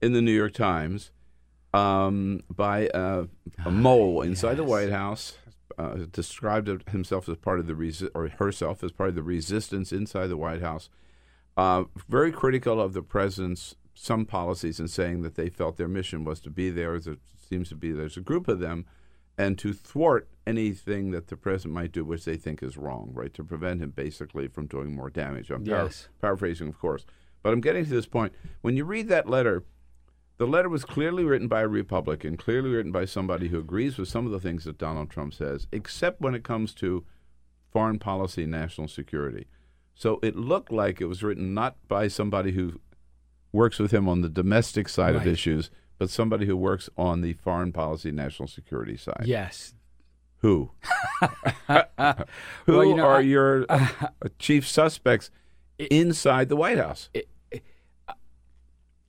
in 0.00 0.12
the 0.12 0.22
New 0.22 0.32
York 0.32 0.54
Times 0.54 1.10
um, 1.74 2.44
by 2.48 2.86
uh, 2.90 3.26
a 3.64 3.70
mole 3.72 4.22
inside 4.22 4.58
the 4.58 4.64
White 4.64 4.90
House. 4.90 5.36
Uh, 5.76 6.06
described 6.10 6.88
himself 6.88 7.28
as 7.28 7.36
part 7.36 7.58
of 7.58 7.66
the 7.66 7.74
resi- 7.74 8.08
or 8.14 8.28
herself 8.28 8.82
as 8.82 8.92
part 8.92 9.10
of 9.10 9.14
the 9.14 9.22
resistance 9.22 9.92
inside 9.92 10.28
the 10.28 10.36
White 10.36 10.62
House. 10.62 10.88
Uh, 11.56 11.84
very 12.08 12.30
critical 12.30 12.80
of 12.80 12.92
the 12.92 13.02
president's 13.02 13.74
some 13.92 14.24
policies 14.24 14.78
and 14.78 14.88
saying 14.88 15.22
that 15.22 15.34
they 15.34 15.50
felt 15.50 15.76
their 15.76 15.88
mission 15.88 16.24
was 16.24 16.38
to 16.40 16.48
be 16.48 16.70
there. 16.70 16.98
There 17.00 17.16
seems 17.36 17.68
to 17.70 17.74
be 17.74 17.90
there's 17.90 18.16
a 18.16 18.20
group 18.20 18.46
of 18.46 18.60
them, 18.60 18.86
and 19.38 19.58
to 19.58 19.72
thwart 19.72 20.28
anything 20.46 21.10
that 21.10 21.26
the 21.28 21.36
president 21.36 21.74
might 21.74 21.92
do, 21.92 22.04
which 22.04 22.24
they 22.24 22.36
think 22.36 22.62
is 22.62 22.76
wrong, 22.76 23.10
right? 23.12 23.34
To 23.34 23.44
prevent 23.44 23.82
him 23.82 23.90
basically 23.90 24.48
from 24.48 24.66
doing 24.66 24.94
more 24.94 25.10
damage. 25.10 25.50
I'm 25.50 25.64
Yes. 25.64 26.08
paraphrasing, 26.20 26.68
of 26.68 26.78
course. 26.78 27.04
But 27.42 27.52
I'm 27.52 27.60
getting 27.60 27.84
to 27.84 27.90
this 27.90 28.06
point. 28.06 28.32
When 28.62 28.76
you 28.76 28.84
read 28.84 29.08
that 29.08 29.28
letter, 29.28 29.64
the 30.38 30.46
letter 30.46 30.68
was 30.68 30.84
clearly 30.84 31.24
written 31.24 31.48
by 31.48 31.62
a 31.62 31.68
Republican, 31.68 32.36
clearly 32.36 32.70
written 32.70 32.92
by 32.92 33.04
somebody 33.04 33.48
who 33.48 33.58
agrees 33.58 33.98
with 33.98 34.08
some 34.08 34.26
of 34.26 34.32
the 34.32 34.40
things 34.40 34.64
that 34.64 34.78
Donald 34.78 35.10
Trump 35.10 35.34
says, 35.34 35.66
except 35.72 36.20
when 36.20 36.34
it 36.34 36.44
comes 36.44 36.74
to 36.74 37.04
foreign 37.70 37.98
policy 37.98 38.42
and 38.42 38.52
national 38.52 38.88
security. 38.88 39.46
So 39.94 40.18
it 40.22 40.36
looked 40.36 40.70
like 40.70 41.00
it 41.00 41.06
was 41.06 41.22
written 41.22 41.54
not 41.54 41.76
by 41.88 42.08
somebody 42.08 42.52
who 42.52 42.80
works 43.52 43.78
with 43.78 43.92
him 43.92 44.08
on 44.08 44.20
the 44.20 44.28
domestic 44.28 44.88
side 44.88 45.14
of 45.16 45.26
issues, 45.26 45.70
but 45.98 46.10
somebody 46.10 46.46
who 46.46 46.56
works 46.56 46.88
on 46.96 47.20
the 47.22 47.32
foreign 47.34 47.72
policy, 47.72 48.10
national 48.12 48.48
security 48.48 48.96
side. 48.96 49.24
Yes. 49.24 49.74
Who? 50.40 50.70
Who 51.68 51.76
Well, 52.66 52.84
you 52.84 52.94
know, 52.94 53.06
are 53.06 53.16
I- 53.16 53.20
your 53.20 53.64
uh, 53.68 53.88
chief 54.38 54.68
suspects 54.68 55.30
inside 55.78 56.48
the 56.48 56.56
White 56.56 56.78
House? 56.78 57.08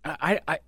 I, 0.06 0.40
I, 0.48 0.60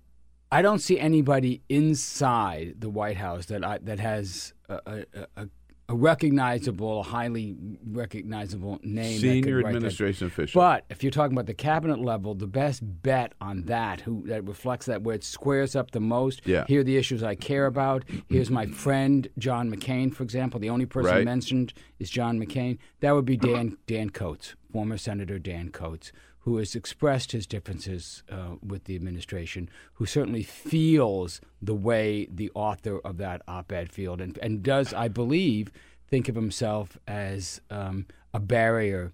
I 0.52 0.62
don't 0.62 0.80
see 0.80 0.98
anybody 0.98 1.62
inside 1.68 2.74
the 2.78 2.90
White 2.90 3.16
House 3.16 3.46
that 3.46 3.64
I, 3.64 3.78
that 3.78 3.98
has 4.00 4.52
a, 4.68 4.80
a, 4.86 5.04
a, 5.36 5.48
a 5.90 5.94
recognizable, 5.94 7.00
a 7.00 7.02
highly 7.02 7.56
recognizable 7.90 8.78
name. 8.84 9.18
Senior 9.18 9.56
write 9.56 9.62
that. 9.64 9.68
administration 9.70 10.28
official. 10.28 10.60
But 10.60 10.84
if 10.88 11.02
you're 11.02 11.10
talking 11.10 11.34
about 11.36 11.46
the 11.46 11.54
cabinet 11.54 11.98
level, 11.98 12.34
the 12.34 12.46
best 12.46 12.80
bet 13.02 13.32
on 13.40 13.64
that, 13.64 14.00
who 14.00 14.22
that 14.28 14.46
reflects 14.46 14.86
that, 14.86 15.02
where 15.02 15.16
it 15.16 15.24
squares 15.24 15.74
up 15.74 15.90
the 15.90 16.00
most. 16.00 16.42
Yeah. 16.46 16.64
Here 16.68 16.80
are 16.80 16.84
the 16.84 16.96
issues 16.96 17.22
I 17.24 17.34
care 17.34 17.66
about. 17.66 18.04
Here's 18.28 18.50
my 18.50 18.66
friend 18.66 19.28
John 19.36 19.68
McCain, 19.74 20.14
for 20.14 20.22
example. 20.22 20.60
The 20.60 20.70
only 20.70 20.86
person 20.86 21.10
Right. 21.12 21.24
mentioned 21.24 21.72
is 21.98 22.08
John 22.08 22.38
McCain. 22.38 22.78
That 23.00 23.12
would 23.16 23.24
be 23.24 23.36
Dan 23.36 23.76
Dan 23.88 24.10
Coats, 24.10 24.54
former 24.72 24.96
Senator 24.96 25.40
Dan 25.40 25.70
Coats, 25.70 26.12
who 26.50 26.56
has 26.56 26.74
expressed 26.74 27.30
his 27.30 27.46
differences 27.46 28.24
uh, 28.28 28.56
with 28.60 28.82
the 28.86 28.96
administration, 28.96 29.70
who 29.94 30.04
certainly 30.04 30.42
feels 30.42 31.40
the 31.62 31.74
way 31.76 32.26
the 32.28 32.50
author 32.56 32.98
of 33.04 33.18
that 33.18 33.40
op-ed 33.46 33.92
feels, 33.92 34.18
and 34.18 34.36
and 34.42 34.60
does, 34.64 34.92
I 34.92 35.06
believe, 35.06 35.70
think 36.08 36.28
of 36.28 36.34
himself 36.34 36.98
as 37.06 37.60
um, 37.70 38.06
a 38.34 38.40
barrier 38.40 39.12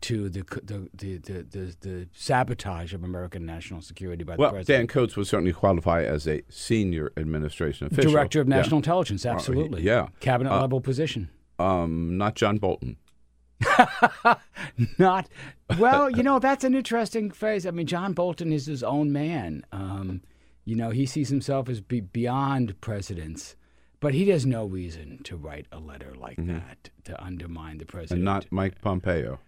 to 0.00 0.28
the, 0.28 0.42
the, 0.62 0.88
the, 0.94 1.16
the, 1.18 1.42
the, 1.42 1.76
the 1.80 2.08
sabotage 2.12 2.94
of 2.94 3.02
American 3.02 3.44
national 3.44 3.80
security 3.82 4.22
by 4.22 4.36
the 4.36 4.42
well, 4.42 4.50
president. 4.52 4.78
Dan 4.78 4.86
Coats 4.86 5.16
would 5.16 5.26
certainly 5.26 5.52
qualify 5.52 6.04
as 6.04 6.28
a 6.28 6.42
senior 6.48 7.10
administration 7.16 7.88
official. 7.88 8.12
Director 8.12 8.40
of 8.40 8.48
Yeah. 8.48 8.56
National 8.58 8.78
Intelligence, 8.78 9.26
Uh, 9.26 9.30
absolutely. 9.30 9.82
yeah. 9.82 10.06
Cabinet 10.20 10.52
Uh, 10.52 10.60
level 10.60 10.80
position. 10.80 11.30
Um, 11.58 12.16
not 12.16 12.36
John 12.36 12.58
Bolton. 12.58 12.96
Not 14.98 15.28
well, 15.78 16.10
you 16.10 16.22
know 16.22 16.38
that's 16.38 16.64
an 16.64 16.74
interesting 16.74 17.30
phrase. 17.30 17.66
I 17.66 17.70
mean, 17.70 17.86
John 17.86 18.12
Bolton 18.12 18.52
is 18.52 18.66
his 18.66 18.82
own 18.82 19.12
man. 19.12 19.64
Um, 19.72 20.22
you 20.64 20.74
know, 20.76 20.90
he 20.90 21.06
sees 21.06 21.28
himself 21.28 21.68
as 21.68 21.80
be 21.80 22.00
beyond 22.00 22.80
presidents, 22.80 23.56
but 24.00 24.14
he 24.14 24.28
has 24.30 24.44
no 24.44 24.64
reason 24.66 25.20
to 25.24 25.36
write 25.36 25.66
a 25.72 25.78
letter 25.78 26.12
like 26.14 26.36
that 26.46 26.90
to 27.04 27.22
undermine 27.22 27.78
the 27.78 27.86
president. 27.86 28.18
And 28.18 28.24
not 28.24 28.46
Mike 28.50 28.80
Pompeo. 28.80 29.38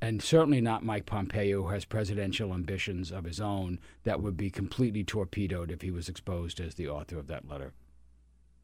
and 0.00 0.22
certainly 0.22 0.60
not 0.60 0.84
Mike 0.84 1.06
Pompeo, 1.06 1.62
who 1.62 1.68
has 1.68 1.84
presidential 1.84 2.52
ambitions 2.52 3.10
of 3.10 3.24
his 3.24 3.40
own 3.40 3.78
that 4.04 4.22
would 4.22 4.36
be 4.36 4.50
completely 4.50 5.04
torpedoed 5.04 5.70
if 5.70 5.82
he 5.82 5.90
was 5.90 6.08
exposed 6.08 6.60
as 6.60 6.74
the 6.74 6.88
author 6.88 7.18
of 7.18 7.26
that 7.28 7.48
letter. 7.48 7.72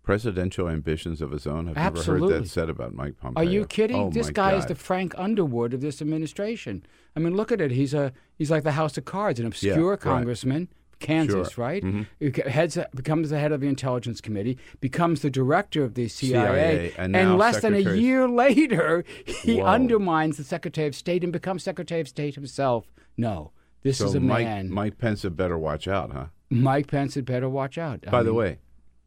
Presidential 0.03 0.69
ambitions 0.69 1.23
of 1.23 1.31
his 1.31 1.47
own. 1.47 1.69
I've 1.69 1.77
never 1.77 1.83
heard 1.91 1.97
Absolutely. 1.99 2.39
that 2.41 2.49
said 2.49 2.69
about 2.69 2.93
Mike 2.93 3.17
Pompeo. 3.19 3.41
Are 3.41 3.45
you 3.45 3.65
kidding? 3.65 3.97
Oh, 3.97 4.11
this 4.11 4.31
guy 4.31 4.55
is 4.55 4.67
the 4.67 4.75
Frank 4.75 5.15
Underwood 5.17 5.73
of 5.75 5.81
this 5.81 6.03
administration. 6.03 6.85
I 7.15 7.21
mean, 7.21 7.37
look 7.37 7.53
at 7.53 7.61
it. 7.61 7.71
He's 7.71 7.95
a 7.95 8.13
he's 8.37 8.51
like 8.51 8.65
the 8.65 8.73
House 8.73 8.99
of 8.99 9.05
Cards, 9.05 9.39
an 9.39 9.47
obscure 9.47 9.91
right. 9.91 10.01
congressman, 10.01 10.69
Kansas, 10.99 11.53
Sure. 11.53 11.65
right? 11.65 11.85
Mhm. 11.85 12.07
Who 12.19 12.33
heads 12.51 12.77
becomes 12.97 13.31
the 13.31 13.39
head 13.39 13.53
of 13.53 13.61
the 13.61 13.69
Intelligence 13.69 14.21
Committee, 14.21 14.59
becomes 14.81 15.23
the 15.23 15.31
director 15.31 15.85
of 15.85 15.95
the 15.95 16.09
CIA, 16.09 16.91
CIA, 16.91 16.95
and 16.99 17.13
now 17.13 17.37
less 17.37 17.61
than 17.61 17.75
a 17.75 17.79
year 17.95 18.29
later, 18.45 19.05
he 19.25 19.59
Whoa. 19.61 19.67
undermines 19.67 20.37
the 20.37 20.45
Secretary 20.45 20.89
of 20.89 20.97
State 20.97 21.23
and 21.23 21.33
becomes 21.33 21.63
Secretary 21.63 22.01
of 22.01 22.09
State 22.09 22.35
himself. 22.35 22.93
No, 23.17 23.53
this 23.83 23.99
so 23.99 24.07
is 24.07 24.15
a 24.17 24.21
Mike, 24.21 24.47
man. 24.47 24.69
Mike 24.69 24.99
Pence 24.99 25.23
had 25.23 25.37
better 25.37 25.57
watch 25.59 25.87
out, 25.87 26.11
huh? 26.13 26.27
Mike 26.51 26.89
Pence 26.89 27.15
had 27.15 27.25
better 27.25 27.49
watch 27.49 27.79
out. 27.79 28.01
I 28.07 28.11
By 28.11 28.23
the 28.25 28.35
way, 28.35 28.59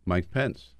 Mike 0.05 0.31
Pence, 0.31 0.73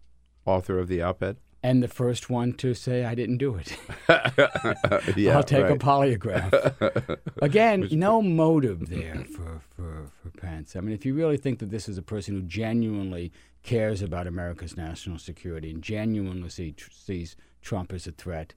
author 0.46 0.80
of 0.80 0.88
the 0.88 1.02
op-ed. 1.02 1.38
and 1.64 1.82
the 1.82 1.88
first 1.88 2.30
one 2.30 2.54
to 2.54 2.74
say 2.74 3.04
I 3.06 3.16
didn't 3.16 3.38
do 3.38 3.56
it. 3.56 3.76
yeah, 5.18 5.36
I'll 5.38 5.44
take 5.44 5.66
a 5.66 5.76
polygraph. 5.78 7.18
Again, 7.42 7.88
no 7.92 8.22
motive 8.22 8.90
there 8.90 9.26
for, 9.36 9.62
for, 9.76 10.06
for 10.22 10.30
Pence. 10.40 10.76
I 10.76 10.82
mean, 10.82 10.94
if 10.94 11.06
you 11.06 11.14
really 11.16 11.38
think 11.38 11.60
that 11.60 11.72
this 11.72 11.90
is 11.90 11.98
a 11.98 12.02
person 12.04 12.36
who 12.36 12.42
genuinely 12.44 13.32
cares 13.64 14.02
about 14.02 14.28
America's 14.28 14.78
national 14.78 15.18
security 15.18 15.72
and 15.72 15.82
genuinely 15.82 16.50
see, 16.50 16.72
tr- 16.72 16.92
sees 16.92 17.36
Trump 17.62 17.92
as 17.94 18.06
a 18.06 18.12
threat, 18.12 18.54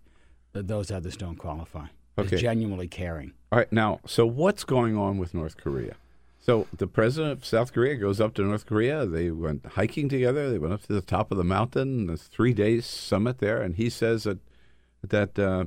th- 0.52 0.66
those 0.66 0.90
others 0.90 1.16
don't 1.16 1.36
qualify. 1.36 1.86
As 2.18 2.26
Okay. 2.26 2.36
genuinely 2.36 2.88
caring. 2.88 3.32
All 3.52 3.58
right, 3.60 3.72
now, 3.72 4.00
so 4.04 4.26
what's 4.26 4.64
going 4.64 4.96
on 4.96 5.18
with 5.18 5.32
North 5.34 5.56
Korea? 5.56 5.94
So 6.48 6.66
the 6.74 6.86
president 6.86 7.32
of 7.32 7.44
South 7.44 7.74
Korea 7.74 7.94
goes 7.96 8.22
up 8.22 8.32
to 8.36 8.42
North 8.42 8.64
Korea. 8.64 9.04
They 9.04 9.30
went 9.30 9.66
hiking 9.66 10.08
together. 10.08 10.50
They 10.50 10.58
went 10.58 10.72
up 10.72 10.80
to 10.84 10.94
the 10.94 11.02
top 11.02 11.30
of 11.30 11.36
the 11.36 11.44
mountain. 11.44 12.06
The 12.06 12.16
three 12.16 12.54
days 12.54 12.86
summit 12.86 13.36
there, 13.36 13.60
and 13.60 13.76
he 13.76 13.90
says 13.90 14.24
that 14.24 14.38
that 15.02 15.38
uh, 15.38 15.66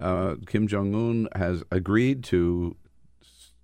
uh, 0.00 0.36
Kim 0.46 0.66
Jong 0.66 0.94
Un 0.94 1.28
has 1.34 1.64
agreed 1.70 2.24
to 2.24 2.76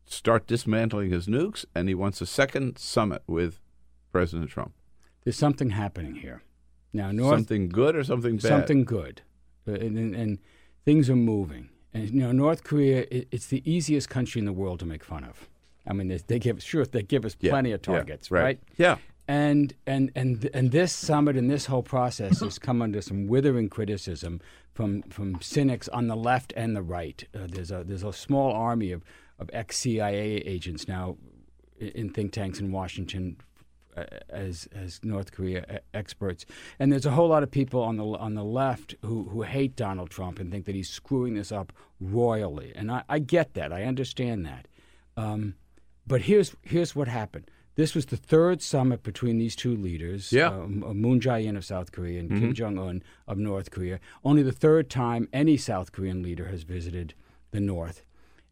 start 0.04 0.46
dismantling 0.46 1.10
his 1.10 1.26
nukes, 1.26 1.64
and 1.74 1.88
he 1.88 1.94
wants 1.94 2.20
a 2.20 2.26
second 2.26 2.76
summit 2.76 3.22
with 3.26 3.60
President 4.12 4.50
Trump. 4.50 4.74
There's 5.24 5.38
something 5.38 5.70
happening 5.70 6.16
here. 6.16 6.42
Now, 6.92 7.10
North, 7.12 7.34
something 7.34 7.70
good 7.70 7.96
or 7.96 8.04
something 8.04 8.36
bad? 8.36 8.42
something 8.42 8.84
good, 8.84 9.22
Uh, 9.66 9.72
and, 9.72 9.96
and, 9.96 10.14
and 10.14 10.38
things 10.84 11.08
are 11.08 11.16
moving. 11.16 11.70
And 11.94 12.10
you 12.10 12.20
know, 12.20 12.32
North 12.32 12.62
Korea, 12.62 13.06
i 13.10 13.24
it's 13.30 13.46
the 13.46 13.62
easiest 13.64 14.10
country 14.10 14.38
in 14.38 14.44
the 14.44 14.52
world 14.52 14.80
to 14.80 14.86
make 14.86 15.02
fun 15.02 15.24
of. 15.24 15.48
I 15.88 15.92
mean, 15.94 16.08
they, 16.08 16.18
they 16.18 16.38
give 16.38 16.62
sure 16.62 16.84
they 16.84 17.02
give 17.02 17.24
us 17.24 17.36
Yeah, 17.40 17.50
plenty 17.50 17.72
of 17.72 17.80
yeah, 17.86 17.94
targets, 17.94 18.30
right. 18.30 18.42
right? 18.42 18.60
Yeah. 18.76 18.96
And 19.26 19.74
and 19.86 20.10
and 20.14 20.48
and 20.54 20.70
this 20.70 20.92
summit 20.92 21.36
and 21.36 21.50
this 21.50 21.66
whole 21.66 21.82
process 21.82 22.40
has 22.40 22.58
come 22.58 22.80
under 22.80 23.02
some 23.02 23.26
withering 23.26 23.68
criticism 23.68 24.40
from 24.72 25.02
from 25.02 25.40
cynics 25.42 25.88
on 25.88 26.06
the 26.08 26.16
left 26.16 26.52
and 26.56 26.74
the 26.74 26.82
right. 26.82 27.22
Uh, 27.34 27.46
there's 27.46 27.70
a 27.70 27.84
there's 27.84 28.04
a 28.04 28.12
small 28.12 28.52
army 28.52 28.90
of 28.92 29.04
of 29.38 29.50
ex 29.52 29.76
CIA 29.78 30.36
agents 30.46 30.88
now 30.88 31.16
i- 31.80 31.84
in 31.94 32.08
think 32.10 32.32
tanks 32.32 32.58
in 32.58 32.72
Washington 32.72 33.36
uh, 33.98 34.04
as 34.30 34.66
as 34.74 35.00
North 35.04 35.30
Korea 35.32 35.80
experts, 35.92 36.46
and 36.78 36.90
there's 36.90 37.04
a 37.06 37.10
whole 37.10 37.28
lot 37.28 37.42
of 37.42 37.50
people 37.50 37.82
on 37.82 37.96
the 37.98 38.04
on 38.06 38.32
the 38.34 38.44
left 38.44 38.94
who 39.04 39.24
who 39.24 39.42
hate 39.42 39.76
Donald 39.76 40.08
Trump 40.08 40.40
and 40.40 40.50
think 40.50 40.64
that 40.64 40.74
he's 40.74 40.88
screwing 40.88 41.34
this 41.34 41.52
up 41.52 41.70
royally, 42.00 42.72
and 42.74 42.90
I, 42.90 43.02
I 43.10 43.18
get 43.18 43.52
that, 43.54 43.72
I 43.74 43.82
understand 43.84 44.46
that, 44.46 44.68
um, 45.18 45.54
but 46.08 46.22
here's 46.22 46.54
here's 46.62 46.96
what 46.96 47.08
happened. 47.08 47.50
This 47.74 47.94
was 47.94 48.06
the 48.06 48.16
third 48.16 48.60
summit 48.60 49.04
between 49.04 49.38
these 49.38 49.54
two 49.54 49.76
leaders, 49.76 50.32
Yeah. 50.32 50.48
uh, 50.50 50.66
Moon 50.66 51.20
Jae-in 51.20 51.56
of 51.56 51.64
South 51.64 51.92
Korea 51.92 52.18
and 52.18 52.28
Kim 52.28 52.50
Mhm. 52.50 52.54
Jong 52.54 52.78
Un 52.78 53.02
of 53.28 53.38
North 53.38 53.70
Korea. 53.70 54.00
Only 54.24 54.42
the 54.42 54.50
third 54.64 54.90
time 54.90 55.28
any 55.32 55.56
South 55.56 55.92
Korean 55.92 56.20
leader 56.22 56.46
has 56.48 56.64
visited 56.64 57.14
the 57.52 57.60
North, 57.60 58.02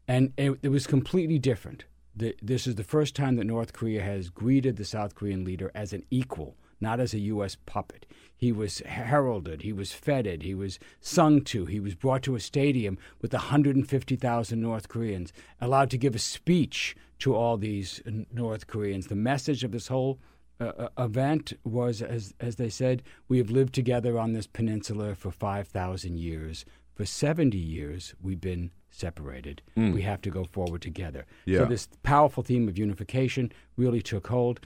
and 0.07 0.31
it, 0.37 0.57
it 0.63 0.69
was 0.69 0.87
completely 0.87 1.39
different. 1.39 1.83
The, 2.15 2.35
this 2.41 2.67
is 2.67 2.75
the 2.75 2.85
first 2.95 3.15
time 3.15 3.35
that 3.35 3.43
North 3.43 3.73
Korea 3.73 4.01
has 4.01 4.29
greeted 4.29 4.77
the 4.77 4.85
South 4.85 5.13
Korean 5.13 5.43
leader 5.43 5.71
as 5.75 5.91
an 5.93 6.03
equal, 6.09 6.55
not 6.79 6.99
as 6.99 7.13
a 7.13 7.19
U.S. 7.19 7.57
puppet. 7.65 8.05
He 8.35 8.51
was 8.51 8.79
heralded, 8.79 9.63
he 9.63 9.73
was 9.73 9.91
feted, 9.91 10.43
he 10.43 10.53
was 10.53 10.77
sung 11.01 11.41
to, 11.45 11.65
he 11.65 11.79
was 11.79 11.95
brought 11.95 12.21
to 12.23 12.35
a 12.35 12.39
stadium 12.39 12.97
with 13.19 13.33
150,000 13.33 14.61
North 14.61 14.87
Koreans, 14.87 15.33
allowed 15.59 15.89
to 15.89 15.97
give 15.97 16.13
a 16.13 16.19
speech 16.19 16.95
to 17.19 17.35
all 17.35 17.57
these 17.57 18.01
North 18.31 18.67
Koreans. 18.67 19.07
The 19.07 19.15
message 19.15 19.63
of 19.63 19.71
this 19.71 19.87
whole 19.87 20.19
uh, 20.59 20.65
uh, 20.65 20.89
event 20.97 21.53
was, 21.63 22.01
as, 22.01 22.33
as 22.39 22.55
they 22.55 22.69
said, 22.69 23.03
we 23.27 23.37
have 23.37 23.49
lived 23.49 23.73
together 23.73 24.19
on 24.19 24.33
this 24.33 24.47
peninsula 24.47 25.15
for 25.15 25.31
5,000 25.31 26.17
years. 26.17 26.65
For 26.93 27.05
70 27.05 27.57
years, 27.57 28.15
we've 28.21 28.41
been 28.41 28.71
separated. 28.89 29.61
Mm. 29.77 29.93
We 29.93 30.01
have 30.01 30.21
to 30.21 30.31
go 30.31 30.45
forward 30.45 30.81
together. 30.81 31.25
Yeah. 31.45 31.59
So 31.59 31.65
this 31.65 31.87
powerful 32.01 32.41
theme 32.41 32.67
of 32.67 32.77
unification 32.77 33.51
really 33.75 34.01
took 34.01 34.27
hold. 34.27 34.59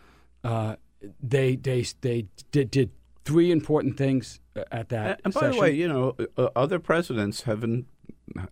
Uh, 0.43 0.77
they 1.21 1.55
they 1.55 1.85
they 2.01 2.27
did, 2.51 2.71
did 2.71 2.89
three 3.25 3.51
important 3.51 3.97
things 3.97 4.39
uh, 4.55 4.63
at 4.71 4.89
that. 4.89 5.21
And 5.23 5.33
by 5.33 5.49
the 5.49 5.57
way, 5.59 5.71
you 5.71 5.87
know, 5.87 6.15
uh, 6.37 6.49
other 6.55 6.79
presidents 6.79 7.43
haven't 7.43 7.87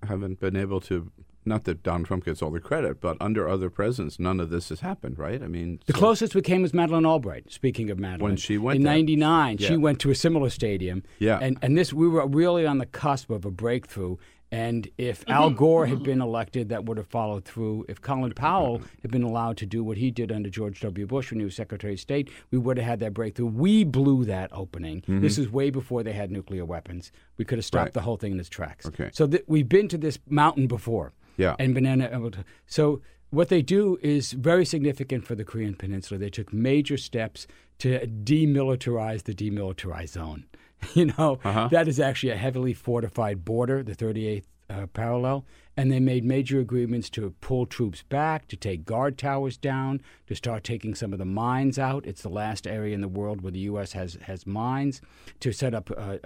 haven't 0.03 0.39
been 0.39 0.55
able 0.55 0.81
to 0.81 1.11
not 1.45 1.63
that 1.63 1.81
Donald 1.81 2.05
Trump 2.05 2.25
gets 2.25 2.41
all 2.41 2.51
the 2.51 2.59
credit, 2.59 2.99
but 2.99 3.17
under 3.21 3.47
other 3.47 3.69
presidents, 3.69 4.19
none 4.19 4.39
of 4.39 4.49
this 4.49 4.69
has 4.69 4.81
happened, 4.81 5.17
right? 5.17 5.41
I 5.41 5.47
mean, 5.47 5.79
The 5.87 5.93
so- 5.93 5.99
closest 5.99 6.35
we 6.35 6.41
came 6.41 6.61
was 6.61 6.73
Madeleine 6.73 7.05
Albright. 7.05 7.51
Speaking 7.51 7.89
of 7.89 7.97
Madeleine, 7.97 8.31
When 8.31 8.35
she 8.37 8.57
went 8.57 8.75
in 8.77 8.83
there. 8.83 8.93
'99, 8.93 9.57
Yeah. 9.57 9.67
she 9.69 9.77
went 9.77 9.99
to 10.01 10.11
a 10.11 10.15
similar 10.15 10.49
stadium. 10.49 11.01
Yeah. 11.17 11.39
and 11.41 11.57
and 11.61 11.77
this 11.77 11.93
we 11.93 12.07
were 12.07 12.27
really 12.27 12.65
on 12.67 12.77
the 12.77 12.85
cusp 12.85 13.29
of 13.29 13.45
a 13.45 13.51
breakthrough. 13.51 14.17
And 14.51 14.89
if 14.97 15.21
mm-hmm. 15.21 15.31
Al 15.31 15.49
Gore 15.51 15.85
had 15.85 15.97
mm-hmm. 15.97 16.05
been 16.05 16.21
elected, 16.21 16.69
that 16.69 16.85
would 16.85 16.97
have 16.97 17.07
followed 17.07 17.45
through. 17.45 17.85
If 17.87 18.01
Colin 18.01 18.33
Powell 18.33 18.81
had 19.01 19.11
been 19.11 19.23
allowed 19.23 19.57
to 19.57 19.65
do 19.65 19.83
what 19.83 19.97
he 19.97 20.09
did 20.09 20.31
under 20.31 20.49
George 20.49 20.79
W. 20.81 21.05
Bush 21.05 21.31
when 21.31 21.39
he 21.39 21.45
was 21.45 21.55
Secretary 21.55 21.93
of 21.93 21.99
State, 21.99 22.31
we 22.51 22.57
would 22.57 22.77
have 22.77 22.85
had 22.85 22.99
that 23.01 23.13
breakthrough. 23.13 23.45
We 23.45 23.83
blew 23.83 24.25
that 24.25 24.49
opening. 24.51 25.01
Mm-hmm. 25.01 25.21
This 25.21 25.37
is 25.37 25.49
way 25.49 25.69
before 25.69 26.01
they 26.01 26.13
had 26.13 26.31
nuclear 26.31 26.65
weapons. 26.65 27.11
We 27.37 27.45
could 27.45 27.57
have 27.59 27.65
stopped 27.65 27.79
Right. 27.79 27.93
the 27.93 28.01
whole 28.01 28.17
thing 28.17 28.31
in 28.33 28.39
its 28.39 28.49
tracks. 28.49 28.85
Okay. 28.87 29.09
So 29.13 29.27
th- 29.27 29.43
we've 29.47 29.69
been 29.69 29.87
to 29.89 29.97
this 29.97 30.17
mountain 30.27 30.67
before 30.67 31.13
Yeah. 31.37 31.55
and 31.59 31.75
to. 31.75 32.43
So 32.65 33.01
what 33.29 33.49
they 33.49 33.61
do 33.61 33.99
is 34.01 34.31
very 34.31 34.65
significant 34.65 35.25
for 35.25 35.35
the 35.35 35.43
Korean 35.43 35.75
Peninsula. 35.75 36.17
They 36.17 36.29
took 36.29 36.51
major 36.51 36.97
steps 36.97 37.45
to 37.79 38.07
demilitarize 38.07 39.23
the 39.23 39.33
demilitarized 39.33 40.09
zone. 40.09 40.45
You 40.95 41.05
know, 41.17 41.39
Uh-huh. 41.43 41.67
that 41.71 41.87
is 41.87 41.99
actually 41.99 42.31
a 42.31 42.37
heavily 42.37 42.73
fortified 42.73 43.45
border, 43.45 43.83
the 43.83 43.95
38th 43.95 44.43
uh, 44.69 44.85
parallel, 44.87 45.45
and 45.75 45.91
they 45.91 45.99
made 45.99 46.23
major 46.23 46.59
agreements 46.59 47.09
to 47.11 47.33
pull 47.41 47.65
troops 47.65 48.03
back, 48.03 48.47
to 48.49 48.55
take 48.55 48.85
guard 48.85 49.17
towers 49.17 49.57
down, 49.57 49.99
to 50.27 50.35
start 50.35 50.63
taking 50.63 50.93
some 50.93 51.11
of 51.11 51.17
the 51.19 51.25
mines 51.25 51.79
out. 51.79 52.05
It's 52.05 52.21
the 52.21 52.29
last 52.29 52.67
area 52.67 52.93
in 52.93 53.01
the 53.01 53.07
world 53.07 53.41
where 53.41 53.51
the 53.51 53.61
U.S. 53.71 53.93
has 53.93 54.17
has 54.23 54.45
mines. 54.45 55.01
To 55.39 55.51
set 55.51 55.73
up 55.73 55.89
uh, 55.97 56.17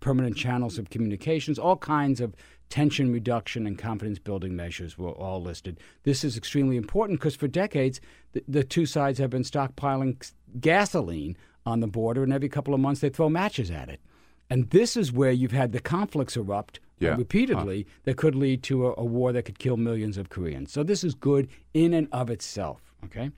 permanent 0.00 0.36
channels 0.36 0.78
of 0.78 0.90
communications, 0.90 1.58
all 1.58 1.76
kinds 1.76 2.20
of 2.20 2.34
tension 2.70 3.12
reduction 3.12 3.66
and 3.68 3.78
confidence 3.78 4.18
building 4.18 4.56
measures 4.56 4.98
were 4.98 5.12
all 5.12 5.40
listed. 5.40 5.78
This 6.02 6.24
is 6.24 6.36
extremely 6.36 6.76
important 6.76 7.20
because 7.20 7.36
for 7.36 7.46
decades 7.48 8.00
the, 8.32 8.42
the 8.48 8.64
two 8.64 8.86
sides 8.86 9.18
have 9.20 9.30
been 9.30 9.44
stockpiling 9.44 10.16
gasoline 10.58 11.36
on 11.66 11.80
the 11.80 11.86
border, 11.86 12.22
and 12.22 12.32
every 12.32 12.48
couple 12.48 12.72
of 12.72 12.80
months 12.80 13.00
they 13.00 13.08
throw 13.10 13.28
matches 13.28 13.70
at 13.70 13.88
it. 13.88 14.00
And 14.48 14.70
this 14.70 14.96
is 14.96 15.12
where 15.12 15.32
you've 15.32 15.52
had 15.52 15.72
the 15.72 15.80
conflicts 15.80 16.36
erupt 16.36 16.78
uh, 16.78 17.06
Yeah. 17.06 17.16
repeatedly 17.16 17.86
that 18.04 18.16
could 18.16 18.36
lead 18.36 18.62
to 18.64 18.86
a, 18.86 18.94
a 18.96 19.04
war 19.04 19.32
that 19.32 19.42
could 19.42 19.58
kill 19.58 19.76
millions 19.76 20.16
of 20.16 20.28
Koreans. 20.28 20.70
So 20.72 20.84
this 20.84 21.02
is 21.02 21.14
good 21.14 21.48
in 21.74 21.92
and 21.92 22.08
of 22.12 22.30
itself. 22.30 22.80
Okay. 23.04 23.30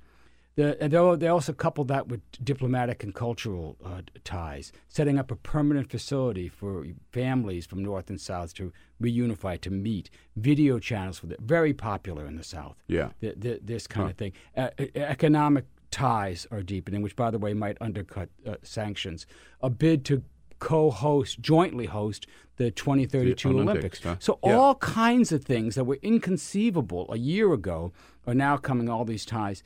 The, 0.57 0.77
and 0.83 0.93
they 1.21 1.29
also 1.29 1.53
couple 1.53 1.85
that 1.85 2.09
with 2.09 2.21
diplomatic 2.43 3.05
and 3.05 3.15
cultural 3.15 3.77
uh, 3.85 4.03
ties, 4.25 4.73
setting 4.89 5.17
up 5.17 5.31
a 5.31 5.37
permanent 5.37 5.89
facility 5.89 6.49
for 6.49 6.85
families 7.13 7.65
from 7.65 7.81
North 7.83 8.11
and 8.11 8.21
South 8.21 8.53
to 8.55 8.73
reunify, 9.01 9.61
to 9.61 9.71
meet, 9.71 10.11
video 10.35 10.81
channels 10.81 11.21
for 11.21 11.27
the 11.29 11.37
very 11.39 11.73
popular 11.73 12.27
in 12.27 12.37
the 12.37 12.43
South. 12.43 12.77
Yeah. 12.89 13.11
The, 13.21 13.35
the, 13.37 13.61
this 13.63 13.87
kind 13.87 14.11
of 14.11 14.17
thing. 14.17 14.33
Uh, 14.57 14.71
economic 14.97 15.65
ties 15.91 16.47
are 16.51 16.63
deepening, 16.63 17.03
which, 17.03 17.17
by 17.17 17.31
the 17.31 17.39
way, 17.39 17.55
might 17.55 17.77
undercut 17.81 18.29
uh, 18.47 18.57
sanctions. 18.63 19.27
A 19.61 19.71
bid 19.71 20.05
to 20.07 20.23
co-host, 20.59 21.41
jointly 21.41 21.87
host 21.87 22.27
the 22.57 22.71
2032 22.71 23.49
The 23.49 23.55
Olympics. 23.55 23.71
Olympics, 23.77 24.03
huh? 24.03 24.17
So 24.19 24.39
Yeah. 24.45 24.57
all 24.57 24.75
kinds 24.77 25.31
of 25.33 25.45
things 25.45 25.75
that 25.77 25.85
were 25.85 25.99
inconceivable 26.03 27.07
a 27.13 27.17
year 27.19 27.53
ago 27.53 27.93
are 28.27 28.35
now 28.35 28.57
coming. 28.57 28.89
All 28.89 29.05
these 29.05 29.25
ties. 29.25 29.63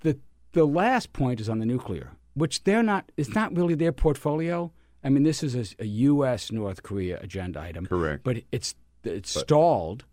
The 0.00 0.18
the 0.52 0.66
last 0.66 1.12
point 1.12 1.40
is 1.40 1.48
on 1.48 1.58
the 1.60 1.66
nuclear, 1.66 2.10
which 2.34 2.64
they're 2.64 2.82
not. 2.82 3.12
It's 3.16 3.34
not 3.34 3.54
really 3.56 3.74
their 3.74 3.92
portfolio. 3.92 4.72
I 5.04 5.10
mean, 5.10 5.22
this 5.22 5.42
is 5.44 5.54
a, 5.54 5.82
a 5.82 5.86
U.S. 5.86 6.50
North 6.50 6.82
Korea 6.82 7.20
agenda 7.20 7.60
item. 7.60 7.86
Correct. 7.86 8.24
But 8.24 8.42
it's 8.50 8.74
it's 9.04 9.30
stalled, 9.38 10.04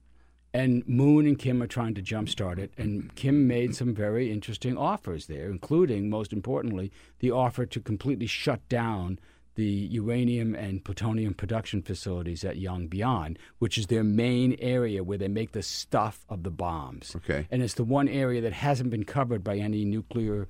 and 0.55 0.87
Moon 0.87 1.25
and 1.25 1.37
Kim 1.37 1.61
are 1.61 1.67
trying 1.67 1.93
to 1.95 2.01
jumpstart 2.01 2.57
it. 2.57 2.71
And 2.77 3.13
Kim 3.15 3.45
made 3.45 3.75
some 3.75 3.93
very 3.93 4.31
interesting 4.31 4.77
offers 4.77 5.25
there, 5.25 5.49
including, 5.49 6.09
most 6.09 6.31
importantly, 6.31 6.93
the 7.19 7.29
offer 7.29 7.65
to 7.65 7.79
completely 7.81 8.25
shut 8.25 8.67
down 8.69 9.19
the 9.55 9.65
uranium 9.65 10.55
and 10.55 10.83
plutonium 10.83 11.33
production 11.33 11.81
facilities 11.81 12.45
at 12.45 12.55
Yongbyon, 12.55 13.37
which 13.59 13.77
is 13.77 13.87
their 13.87 14.03
main 14.03 14.55
area 14.59 15.03
where 15.03 15.17
they 15.17 15.27
make 15.27 15.51
the 15.51 15.61
stuff 15.61 16.25
of 16.29 16.43
the 16.43 16.51
bombs. 16.51 17.15
Okay. 17.17 17.47
And 17.51 17.61
it's 17.61 17.73
the 17.73 17.83
one 17.83 18.07
area 18.07 18.39
that 18.39 18.53
hasn't 18.53 18.89
been 18.89 19.05
covered 19.05 19.43
by 19.43 19.57
any 19.57 19.83
nuclear 19.83 20.47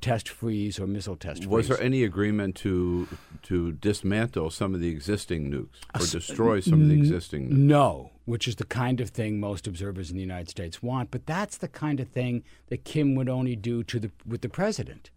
test 0.00 0.28
freeze 0.28 0.78
or 0.78 0.86
missile 0.86 1.16
test 1.16 1.42
freeze. 1.42 1.48
Was 1.48 1.68
there 1.68 1.80
any 1.80 2.02
agreement 2.02 2.56
to 2.56 3.08
to 3.42 3.72
dismantle 3.72 4.50
some 4.50 4.74
of 4.74 4.80
the 4.80 4.88
existing 4.88 5.50
nukes 5.50 5.80
or 5.94 6.02
uh, 6.02 6.06
destroy 6.06 6.60
some 6.60 6.82
of 6.82 6.88
the 6.88 6.94
existing 6.94 7.50
nukes? 7.50 7.56
No, 7.58 8.10
which 8.24 8.48
is 8.48 8.56
the 8.56 8.64
kind 8.64 9.00
of 9.00 9.10
thing 9.10 9.38
most 9.38 9.66
observers 9.66 10.10
in 10.10 10.16
the 10.16 10.22
United 10.22 10.48
States 10.48 10.82
want. 10.82 11.10
But 11.10 11.26
that's 11.26 11.56
the 11.58 11.68
kind 11.68 12.00
of 12.00 12.08
thing 12.08 12.42
that 12.68 12.84
Kim 12.84 13.14
would 13.14 13.28
only 13.28 13.56
do 13.56 13.82
to 13.84 14.00
the 14.00 14.10
with 14.26 14.40
the 14.40 14.48
president, 14.48 15.10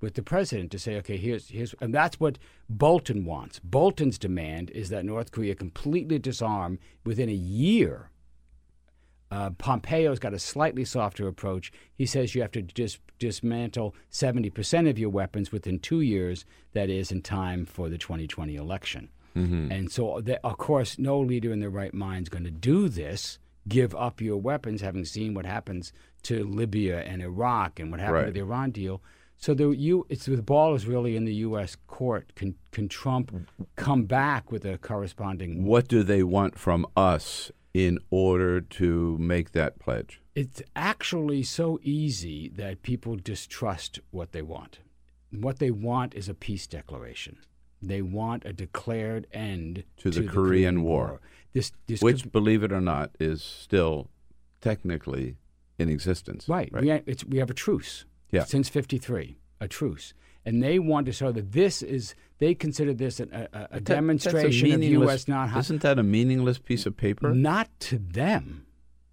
with 0.00 0.14
the 0.14 0.22
president 0.22 0.70
to 0.72 0.78
say, 0.78 0.96
okay, 0.96 1.16
here's 1.16 1.48
here's, 1.50 1.74
and 1.80 1.94
that's 1.94 2.18
what 2.18 2.38
Bolton 2.68 3.24
wants. 3.24 3.60
Bolton's 3.60 4.18
demand 4.18 4.70
is 4.70 4.88
that 4.88 5.04
North 5.04 5.30
Korea 5.30 5.54
completely 5.54 6.18
disarm 6.18 6.78
within 7.04 7.28
a 7.28 7.32
year. 7.32 8.10
Uh, 9.30 9.50
Pompeo's 9.50 10.18
got 10.18 10.34
a 10.34 10.38
slightly 10.38 10.84
softer 10.84 11.26
approach. 11.26 11.72
He 11.94 12.06
says 12.06 12.34
you 12.34 12.42
have 12.42 12.52
to 12.52 12.62
dis- 12.62 12.98
dismantle 13.18 13.94
70% 14.10 14.88
of 14.88 14.98
your 14.98 15.10
weapons 15.10 15.50
within 15.50 15.78
two 15.78 16.00
years, 16.00 16.44
that 16.72 16.88
is, 16.88 17.10
in 17.10 17.22
time 17.22 17.64
for 17.66 17.88
the 17.88 17.98
2020 17.98 18.54
election. 18.56 19.08
And 19.70 19.92
so, 19.92 20.22
the, 20.22 20.42
of 20.46 20.56
course, 20.56 20.98
no 20.98 21.20
leader 21.20 21.52
in 21.52 21.60
their 21.60 21.68
right 21.68 21.92
mind 21.92 22.24
is 22.24 22.28
going 22.30 22.44
to 22.44 22.50
do 22.50 22.88
this, 22.88 23.38
give 23.68 23.94
up 23.94 24.22
your 24.22 24.38
weapons, 24.38 24.80
having 24.80 25.04
seen 25.04 25.34
what 25.34 25.44
happens 25.44 25.92
to 26.22 26.42
Libya 26.44 27.00
and 27.00 27.20
Iraq 27.20 27.78
and 27.78 27.90
what 27.90 28.00
happened 28.00 28.28
to 28.28 28.32
the 28.32 28.40
Iran 28.40 28.70
deal. 28.70 29.02
So 29.36 29.52
the 29.52 29.68
you, 29.72 30.06
it's 30.08 30.24
the 30.24 30.40
ball 30.40 30.74
is 30.74 30.86
really 30.86 31.16
in 31.16 31.26
the 31.26 31.34
U.S. 31.34 31.76
court. 31.86 32.34
Can 32.34 32.54
can 32.72 32.88
Trump 32.88 33.30
come 33.76 34.04
back 34.04 34.50
with 34.50 34.64
a 34.64 34.78
corresponding 34.78 35.64
What 35.66 35.86
do 35.88 36.02
they 36.02 36.22
want 36.22 36.58
from 36.58 36.86
us 36.96 37.52
in 37.76 37.98
order 38.08 38.58
to 38.58 39.18
make 39.18 39.52
that 39.52 39.78
pledge? 39.78 40.22
It's 40.34 40.62
actually 40.74 41.42
so 41.42 41.78
easy 41.82 42.48
that 42.56 42.80
people 42.80 43.16
distrust 43.16 44.00
what 44.10 44.32
they 44.32 44.40
want. 44.40 44.78
What 45.30 45.58
they 45.58 45.70
want 45.70 46.14
is 46.14 46.26
a 46.26 46.32
peace 46.34 46.66
declaration. 46.66 47.36
They 47.82 48.00
want 48.00 48.46
a 48.46 48.54
declared 48.54 49.26
end 49.30 49.84
To 49.98 50.10
the 50.10 50.26
Korean 50.26 50.84
War. 50.84 51.20
This, 51.52 51.70
this 51.86 52.00
Which, 52.00 52.22
could- 52.22 52.32
believe 52.32 52.62
it 52.62 52.72
or 52.72 52.80
not, 52.80 53.10
is 53.20 53.42
still 53.42 54.08
technically 54.62 55.36
in 55.78 55.90
existence. 55.90 56.48
right? 56.48 56.72
We, 56.72 56.88
ha- 56.88 57.02
it's, 57.04 57.26
we 57.26 57.36
have 57.36 57.50
a 57.50 57.54
truce. 57.54 58.06
Yeah. 58.30 58.44
Since 58.44 58.70
'53, 58.70 59.36
a 59.60 59.68
truce, 59.68 60.14
and 60.46 60.62
they 60.62 60.78
want 60.78 61.04
to 61.06 61.12
show 61.12 61.32
that 61.32 61.52
this 61.52 61.82
is. 61.82 62.14
They 62.38 62.54
consider 62.54 62.92
this 62.92 63.18
an, 63.18 63.30
a, 63.32 63.48
a- 63.52 63.64
a 63.64 63.68
That- 63.74 63.84
demonstration 63.84 64.72
of 64.72 64.80
meaningless- 64.80 65.26
U.S. 65.26 65.28
not 65.28 65.56
Isn't 65.56 65.82
that 65.82 65.98
a 65.98 66.02
meaningless 66.02 66.58
piece 66.58 66.84
of 66.84 66.96
paper? 66.96 67.34
Not 67.34 67.68
to 67.80 67.98
them. 67.98 68.66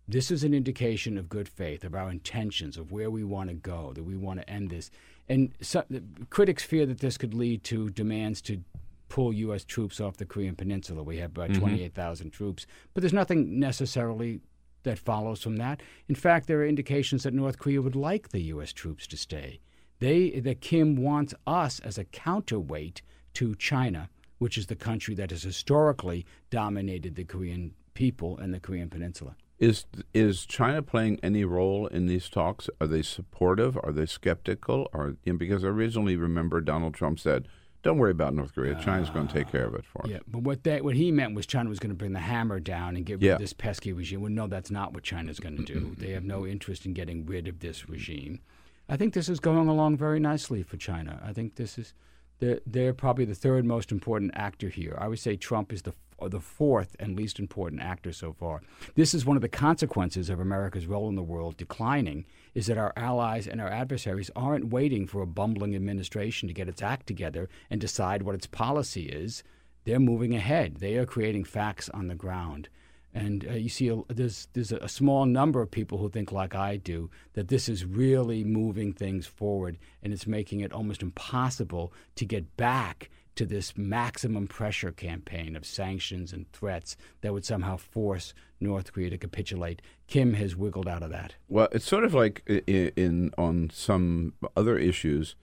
This 0.07 0.29
is 0.29 0.43
an 0.43 0.53
indication 0.53 1.17
of 1.17 1.29
good 1.29 1.47
faith, 1.47 1.85
of 1.85 1.95
our 1.95 2.11
intentions, 2.11 2.77
of 2.77 2.91
where 2.91 3.09
we 3.09 3.23
want 3.23 3.49
to 3.49 3.55
go, 3.55 3.93
that 3.93 4.03
we 4.03 4.17
want 4.17 4.41
to 4.41 4.49
end 4.49 4.69
this. 4.69 4.91
And 5.29 5.53
so, 5.61 5.79
uh, 5.79 5.99
critics 6.29 6.63
fear 6.63 6.85
that 6.85 6.99
this 6.99 7.17
could 7.17 7.33
lead 7.33 7.63
to 7.65 7.89
demands 7.89 8.41
to 8.41 8.61
pull 9.07 9.31
U.S. 9.31 9.63
troops 9.63 10.01
off 10.01 10.17
the 10.17 10.25
Korean 10.25 10.55
Peninsula. 10.55 11.01
We 11.03 11.17
have 11.17 11.31
about 11.31 11.51
mm-hmm. 11.51 11.61
28,000 11.61 12.31
troops. 12.31 12.67
But 12.93 13.01
there's 13.01 13.13
nothing 13.13 13.59
necessarily 13.59 14.41
that 14.83 14.99
follows 14.99 15.41
from 15.41 15.55
that. 15.57 15.81
In 16.09 16.15
fact, 16.15 16.47
there 16.47 16.59
are 16.59 16.67
indications 16.67 17.23
that 17.23 17.33
North 17.33 17.57
Korea 17.57 17.81
would 17.81 17.95
like 17.95 18.29
the 18.29 18.41
U.S. 18.41 18.73
troops 18.73 19.07
to 19.07 19.17
stay. 19.17 19.61
They, 20.03 20.31
that 20.41 20.59
Kim 20.59 20.97
wants 20.97 21.33
us 21.47 21.79
as 21.79 21.97
a 21.97 22.03
counterweight 22.03 23.01
to 23.35 23.55
China, 23.55 24.09
which 24.37 24.57
is 24.57 24.67
the 24.67 24.75
country 24.75 25.15
that 25.15 25.31
has 25.31 25.43
historically 25.43 26.25
dominated 26.49 27.15
the 27.15 27.23
Korean 27.23 27.73
people 27.93 28.37
and 28.37 28.53
the 28.53 28.59
Korean 28.59 28.89
Peninsula. 28.89 29.37
Is 29.59 29.85
is 30.13 30.45
China 30.45 30.81
playing 30.81 31.21
any 31.23 31.45
role 31.45 31.87
in 31.87 32.07
these 32.07 32.27
talks? 32.27 32.69
Are 32.81 32.87
they 32.87 33.01
supportive? 33.01 33.77
Are 33.81 33.93
they 33.93 34.05
skeptical? 34.05 34.89
Or 34.91 35.15
you 35.23 35.31
know, 35.31 35.39
because 35.39 35.63
I 35.63 35.69
originally 35.69 36.17
remember 36.17 36.59
Donald 36.59 36.95
Trump 36.95 37.17
said, 37.17 37.47
"Don't 37.81 37.97
worry 37.97 38.11
about 38.11 38.33
North 38.33 38.53
Korea. 38.53 38.75
China's 38.83 39.09
going 39.09 39.27
to 39.29 39.33
take 39.33 39.49
care 39.49 39.65
of 39.65 39.73
it 39.73 39.85
for 39.85 40.03
us." 40.03 40.11
Yeah, 40.11 40.19
but 40.27 40.41
what 40.41 40.65
that 40.65 40.83
what 40.83 40.97
he 40.97 41.13
meant 41.13 41.33
was 41.33 41.45
China 41.45 41.69
was 41.69 41.79
going 41.79 41.91
to 41.91 41.95
bring 41.97 42.11
the 42.11 42.19
hammer 42.19 42.59
down 42.59 42.97
and 42.97 43.05
get 43.05 43.13
rid 43.13 43.23
Yeah. 43.23 43.33
of 43.35 43.39
this 43.39 43.53
pesky 43.53 43.93
regime. 43.93 44.19
Well, 44.19 44.31
no, 44.31 44.47
that's 44.47 44.69
not 44.69 44.93
what 44.93 45.03
China's 45.03 45.39
going 45.39 45.55
to 45.55 45.63
do. 45.63 45.95
they 45.97 46.11
have 46.11 46.25
no 46.25 46.45
interest 46.45 46.85
in 46.85 46.91
getting 46.91 47.25
rid 47.25 47.47
of 47.47 47.59
this 47.59 47.87
regime. 47.87 48.41
I 48.89 48.97
think 48.97 49.13
this 49.13 49.29
is 49.29 49.39
going 49.39 49.67
along 49.67 49.97
very 49.97 50.19
nicely 50.19 50.63
for 50.63 50.77
China. 50.77 51.21
I 51.23 51.33
think 51.33 51.55
this 51.55 51.77
is 51.77 51.93
they're, 52.39 52.59
they're 52.65 52.93
probably 52.93 53.25
the 53.25 53.35
third 53.35 53.65
most 53.65 53.91
important 53.91 54.31
actor 54.35 54.69
here. 54.69 54.97
I 54.99 55.07
would 55.07 55.19
say 55.19 55.37
Trump 55.37 55.71
is 55.71 55.83
the 55.83 55.93
uh, 56.19 56.27
the 56.27 56.39
fourth 56.39 56.95
and 56.99 57.15
least 57.15 57.39
important 57.39 57.81
actor 57.81 58.13
so 58.13 58.33
far. 58.33 58.61
This 58.95 59.13
is 59.13 59.25
one 59.25 59.35
of 59.35 59.41
the 59.41 59.49
consequences 59.49 60.29
of 60.29 60.39
America's 60.39 60.85
role 60.85 61.09
in 61.09 61.15
the 61.15 61.23
world 61.23 61.57
declining 61.57 62.25
is 62.53 62.67
that 62.67 62.77
our 62.77 62.93
allies 62.95 63.47
and 63.47 63.59
our 63.59 63.67
adversaries 63.67 64.29
aren't 64.35 64.69
waiting 64.69 65.07
for 65.07 65.21
a 65.21 65.27
bumbling 65.27 65.75
administration 65.75 66.47
to 66.47 66.53
get 66.53 66.69
its 66.69 66.81
act 66.81 67.07
together 67.07 67.49
and 67.69 67.81
decide 67.81 68.21
what 68.21 68.35
its 68.35 68.47
policy 68.47 69.07
is. 69.07 69.43
They're 69.85 69.99
moving 69.99 70.35
ahead. 70.35 70.77
They 70.77 70.95
are 70.97 71.05
creating 71.05 71.45
facts 71.45 71.89
on 71.89 72.07
the 72.07 72.15
ground. 72.15 72.69
And 73.13 73.47
uh, 73.47 73.53
you 73.53 73.69
see, 73.69 73.89
a, 73.89 74.01
there's 74.07 74.47
there's 74.53 74.71
a 74.71 74.87
small 74.87 75.25
number 75.25 75.61
of 75.61 75.69
people 75.69 75.97
who 75.99 76.09
think 76.09 76.31
like 76.31 76.55
I 76.55 76.77
do 76.77 77.09
that 77.33 77.47
this 77.47 77.69
is 77.69 77.85
really 77.85 78.43
moving 78.43 78.93
things 78.93 79.27
forward, 79.27 79.77
and 80.01 80.11
it's 80.11 80.25
making 80.25 80.61
it 80.61 80.73
almost 80.73 81.01
impossible 81.01 81.93
to 82.15 82.25
get 82.25 82.57
back 82.57 83.09
to 83.35 83.45
this 83.45 83.77
maximum 83.77 84.47
pressure 84.47 84.91
campaign 84.91 85.55
of 85.55 85.65
sanctions 85.65 86.33
and 86.33 86.51
threats 86.51 86.95
that 87.21 87.33
would 87.33 87.45
somehow 87.45 87.77
force 87.77 88.33
North 88.59 88.93
Korea 88.93 89.09
to 89.09 89.17
capitulate. 89.17 89.81
Kim 90.07 90.33
has 90.33 90.55
wiggled 90.55 90.87
out 90.87 91.03
of 91.03 91.09
that. 91.11 91.35
Well, 91.49 91.67
it's 91.71 91.85
sort 91.85 92.03
of 92.03 92.13
like 92.13 92.43
in, 92.47 92.91
in 92.95 93.31
on 93.37 93.69
some 93.73 94.33
other 94.55 94.77
issues, 94.77 95.35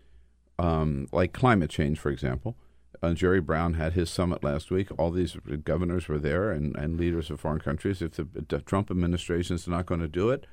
um, 0.59 1.09
like 1.13 1.33
climate 1.33 1.71
change, 1.71 1.99
for 1.99 2.11
example. 2.11 2.57
Uh, 3.03 3.15
Jerry 3.15 3.41
Brown 3.41 3.75
had 3.75 3.95
his 3.95 4.11
summit 4.11 4.45
last 4.45 4.71
week. 4.71 4.89
All 4.99 5.11
these 5.11 5.37
governors 5.65 6.07
were 6.07 6.19
there 6.19 6.51
and, 6.51 6.77
and 6.77 6.99
leaders 6.99 7.31
of 7.31 7.41
foreign 7.41 7.61
countries. 7.61 8.03
If 8.03 8.13
the, 8.13 8.25
the 8.25 8.61
Trump 8.61 8.91
administration 8.91 9.57
is 9.57 9.67
not 9.67 9.87
going 9.87 10.01
to 10.01 10.09
do 10.09 10.29
it, 10.29 10.47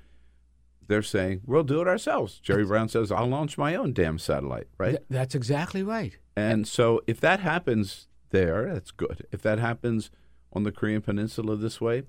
they're 0.87 1.01
saying 1.01 1.41
we'll 1.45 1.63
do 1.63 1.81
it 1.81 1.87
ourselves. 1.87 2.39
Jerry 2.39 2.65
Brown 2.65 2.87
says, 2.87 3.11
"I'll 3.11 3.27
launch 3.27 3.57
my 3.57 3.75
own 3.75 3.91
damn 3.91 4.17
satellite." 4.17 4.67
Right? 4.77 4.91
Th- 4.91 5.03
that's 5.09 5.35
exactly 5.35 5.83
right. 5.83 6.17
And 6.37 6.65
so, 6.67 7.01
if 7.07 7.19
that 7.19 7.41
happens 7.41 8.07
there, 8.29 8.73
that's 8.73 8.91
good. 8.91 9.25
If 9.31 9.41
that 9.41 9.59
happens 9.59 10.09
on 10.53 10.63
the 10.63 10.71
Korean 10.71 11.01
Peninsula 11.01 11.57
this 11.57 11.81
way, 11.81 12.03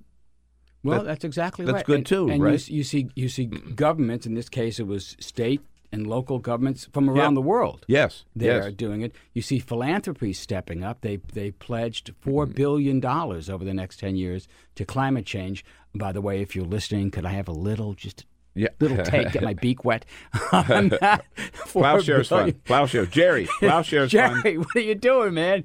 well, 0.84 0.98
that, 0.98 1.06
that's 1.06 1.24
exactly 1.24 1.64
that's 1.64 1.76
right. 1.76 1.84
good 1.84 1.96
and, 1.96 2.06
too, 2.06 2.28
and 2.30 2.42
right? 2.42 2.68
You, 2.68 2.76
you, 2.76 2.84
see, 2.84 3.10
you 3.16 3.28
see 3.28 3.46
governments. 3.46 4.26
In 4.26 4.34
this 4.34 4.48
case, 4.48 4.78
it 4.78 4.86
was 4.86 5.16
state 5.18 5.60
and 5.92 6.06
local 6.06 6.38
governments 6.38 6.88
from 6.92 7.08
around 7.08 7.34
the 7.34 7.42
world. 7.42 7.84
Yes, 7.88 8.24
they're 8.34 8.70
doing 8.70 9.02
it. 9.02 9.14
You 9.32 9.42
see 9.42 9.58
philanthropy 9.58 10.32
stepping 10.32 10.84
up. 10.84 11.00
They 11.00 11.18
they 11.32 11.50
pledged 11.50 12.12
four 12.20 12.46
billion 12.46 13.00
dollars 13.00 13.48
over 13.48 13.64
the 13.64 13.74
next 13.74 13.98
ten 13.98 14.16
years 14.16 14.48
to 14.76 14.84
climate 14.84 15.26
change. 15.26 15.64
By 15.94 16.12
the 16.12 16.20
way, 16.20 16.40
if 16.40 16.54
you're 16.54 16.64
listening, 16.64 17.10
could 17.10 17.24
I 17.24 17.30
have 17.30 17.48
a 17.48 17.52
little 17.52 17.94
just 17.94 18.26
yeah. 18.54 18.68
little 18.80 19.02
take, 19.04 19.32
get 19.32 19.42
my 19.42 19.54
beak 19.62 19.84
wet 19.84 20.04
on 20.52 20.88
that. 21.00 21.24
Plowshare's 21.66 22.28
fun. 22.28 22.52
Plowshare. 22.64 23.06
Jerry, 23.06 23.48
Plowshare's 23.60 24.10
Jerry, 24.10 24.42
fun. 24.42 24.58
what 24.58 24.76
are 24.76 24.80
you 24.80 24.94
doing, 24.94 25.34
man? 25.34 25.64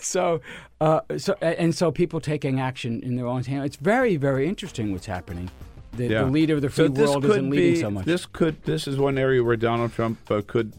so, 0.00 0.40
uh, 0.80 1.00
so, 1.18 1.34
and 1.42 1.74
so 1.74 1.90
people 1.90 2.20
taking 2.20 2.60
action 2.60 3.02
in 3.02 3.16
their 3.16 3.26
own 3.26 3.44
hands. 3.44 3.66
It's 3.66 3.76
very, 3.76 4.16
very 4.16 4.48
interesting 4.48 4.92
what's 4.92 5.06
happening. 5.06 5.50
The, 5.92 6.06
Yeah. 6.06 6.24
the 6.24 6.30
leader 6.30 6.54
of 6.54 6.62
the 6.62 6.70
free 6.70 6.86
so 6.86 6.92
world 6.92 7.24
isn't 7.24 7.50
leading 7.50 7.74
be, 7.74 7.80
so 7.80 7.90
much. 7.90 8.04
This 8.04 8.26
could. 8.26 8.62
This 8.64 8.86
is 8.86 8.96
one 8.96 9.18
area 9.18 9.42
where 9.42 9.56
Donald 9.56 9.92
Trump 9.92 10.18
uh, 10.30 10.42
could 10.46 10.72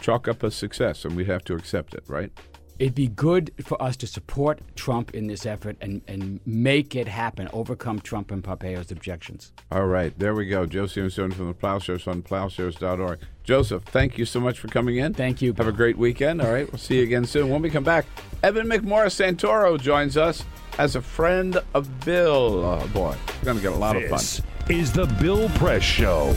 chalk 0.00 0.28
up 0.28 0.42
a 0.42 0.50
success, 0.50 1.04
and 1.04 1.16
we'd 1.16 1.26
have 1.26 1.44
to 1.44 1.54
accept 1.54 1.94
it, 1.94 2.04
right? 2.06 2.30
It'd 2.78 2.94
be 2.94 3.08
good 3.08 3.52
for 3.64 3.80
us 3.82 3.96
to 3.96 4.06
support 4.06 4.60
Trump 4.76 5.12
in 5.12 5.26
this 5.26 5.44
effort 5.44 5.76
and, 5.80 6.00
and 6.06 6.38
make 6.46 6.94
it 6.94 7.08
happen, 7.08 7.48
overcome 7.52 7.98
Trump 8.00 8.30
and 8.30 8.42
Pompeo's 8.42 8.92
objections. 8.92 9.52
All 9.72 9.86
right, 9.86 10.16
there 10.16 10.34
we 10.34 10.46
go. 10.46 10.64
Joseph 10.64 11.12
Stone 11.12 11.32
from 11.32 11.48
the 11.48 11.54
Ploughshares 11.54 12.06
on 12.06 12.22
ploughshares.org. 12.22 13.18
Joseph, 13.42 13.82
thank 13.84 14.16
you 14.16 14.24
so 14.24 14.38
much 14.38 14.60
for 14.60 14.68
coming 14.68 14.96
in. 14.96 15.12
Thank 15.12 15.42
you. 15.42 15.52
Have 15.54 15.66
a 15.66 15.72
great 15.72 15.98
weekend. 15.98 16.40
All 16.40 16.52
right, 16.52 16.70
we'll 16.70 16.78
see 16.78 16.98
you 16.98 17.02
again 17.02 17.24
soon. 17.24 17.48
When 17.48 17.62
we 17.62 17.70
come 17.70 17.84
back, 17.84 18.06
Evan 18.44 18.68
McMorris 18.68 19.16
Santoro 19.16 19.80
joins 19.80 20.16
us 20.16 20.44
as 20.78 20.94
a 20.94 21.02
friend 21.02 21.58
of 21.74 22.04
Bill. 22.04 22.64
Oh, 22.64 22.88
boy, 22.94 23.16
we're 23.38 23.44
going 23.44 23.56
to 23.56 23.62
get 23.62 23.72
a 23.72 23.76
lot 23.76 23.96
of 23.96 24.04
fun. 24.04 24.18
This 24.18 24.42
is 24.68 24.92
the 24.92 25.06
Bill 25.20 25.48
Press 25.50 25.82
Show. 25.82 26.36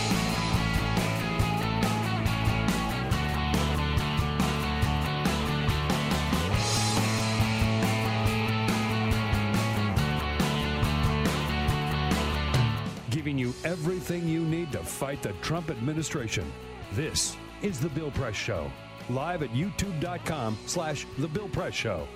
Fight 14.81 15.21
the 15.21 15.33
Trump 15.41 15.69
administration. 15.69 16.51
This 16.93 17.35
is 17.61 17.79
The 17.79 17.89
Bill 17.89 18.11
Press 18.11 18.35
Show. 18.35 18.71
Live 19.09 19.43
at 19.43 19.49
youtube.com 19.49 20.57
slash 20.65 21.05
The 21.17 21.27
Bill 21.27 21.49
Press 21.49 21.73
Show. 21.73 22.07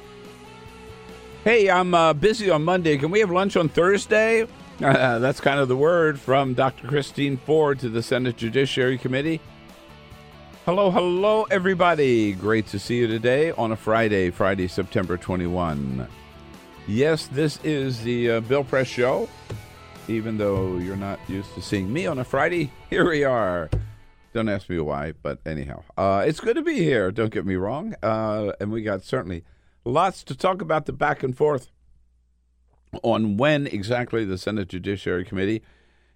Hey, 1.43 1.69
I'm 1.69 1.93
uh, 1.93 2.13
busy 2.13 2.49
on 2.49 2.63
Monday. 2.63 2.97
Can 2.97 3.11
we 3.11 3.19
have 3.19 3.29
lunch 3.29 3.55
on 3.55 3.69
Thursday? 3.69 4.47
Uh, 4.81 5.19
that's 5.19 5.39
kind 5.39 5.59
of 5.59 5.67
the 5.67 5.75
word 5.75 6.19
from 6.19 6.53
Dr. 6.53 6.87
Christine 6.87 7.37
Ford 7.37 7.79
to 7.79 7.89
the 7.89 8.01
Senate 8.01 8.37
Judiciary 8.37 8.97
Committee. 8.97 9.39
Hello, 10.65 10.89
hello, 10.89 11.43
everybody. 11.51 12.33
Great 12.33 12.65
to 12.67 12.79
see 12.79 12.97
you 12.97 13.05
today 13.05 13.51
on 13.51 13.71
a 13.71 13.75
Friday, 13.75 14.31
Friday, 14.31 14.67
September 14.67 15.15
21. 15.15 16.07
Yes, 16.87 17.27
this 17.27 17.59
is 17.63 18.01
the 18.01 18.31
uh, 18.31 18.39
Bill 18.41 18.63
Press 18.63 18.87
Show. 18.87 19.29
Even 20.07 20.37
though 20.37 20.77
you're 20.77 20.95
not 20.95 21.19
used 21.27 21.53
to 21.55 21.61
seeing 21.61 21.91
me 21.91 22.05
on 22.05 22.19
a 22.19 22.23
Friday, 22.23 22.71
here 22.89 23.09
we 23.09 23.23
are. 23.23 23.69
Don't 24.33 24.49
ask 24.49 24.69
me 24.69 24.79
why, 24.79 25.13
but 25.21 25.39
anyhow, 25.45 25.83
uh, 25.97 26.23
it's 26.27 26.39
good 26.39 26.55
to 26.57 26.61
be 26.61 26.75
here. 26.75 27.09
Don't 27.11 27.33
get 27.33 27.45
me 27.45 27.55
wrong. 27.55 27.95
Uh, 28.03 28.51
and 28.59 28.71
we 28.71 28.83
got 28.83 29.01
certainly 29.01 29.43
lots 29.83 30.23
to 30.25 30.35
talk 30.35 30.61
about 30.61 30.85
the 30.85 30.93
back 30.93 31.23
and 31.23 31.35
forth 31.35 31.71
on 33.01 33.37
when 33.37 33.65
exactly 33.67 34.25
the 34.25 34.37
Senate 34.37 34.67
Judiciary 34.67 35.25
Committee 35.25 35.63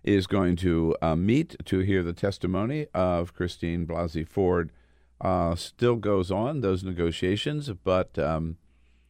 is 0.03 0.27
going 0.27 0.55
to 0.57 0.95
uh, 1.01 1.15
meet 1.15 1.55
to 1.65 1.79
hear 1.79 2.03
the 2.03 2.13
testimony 2.13 2.87
of 2.93 3.33
Christine 3.33 3.87
Blasey 3.87 4.27
Ford. 4.27 4.71
Uh, 5.19 5.55
still 5.55 5.95
goes 5.95 6.29
on 6.29 6.61
those 6.61 6.83
negotiations, 6.83 7.71
but 7.83 8.17
um, 8.19 8.57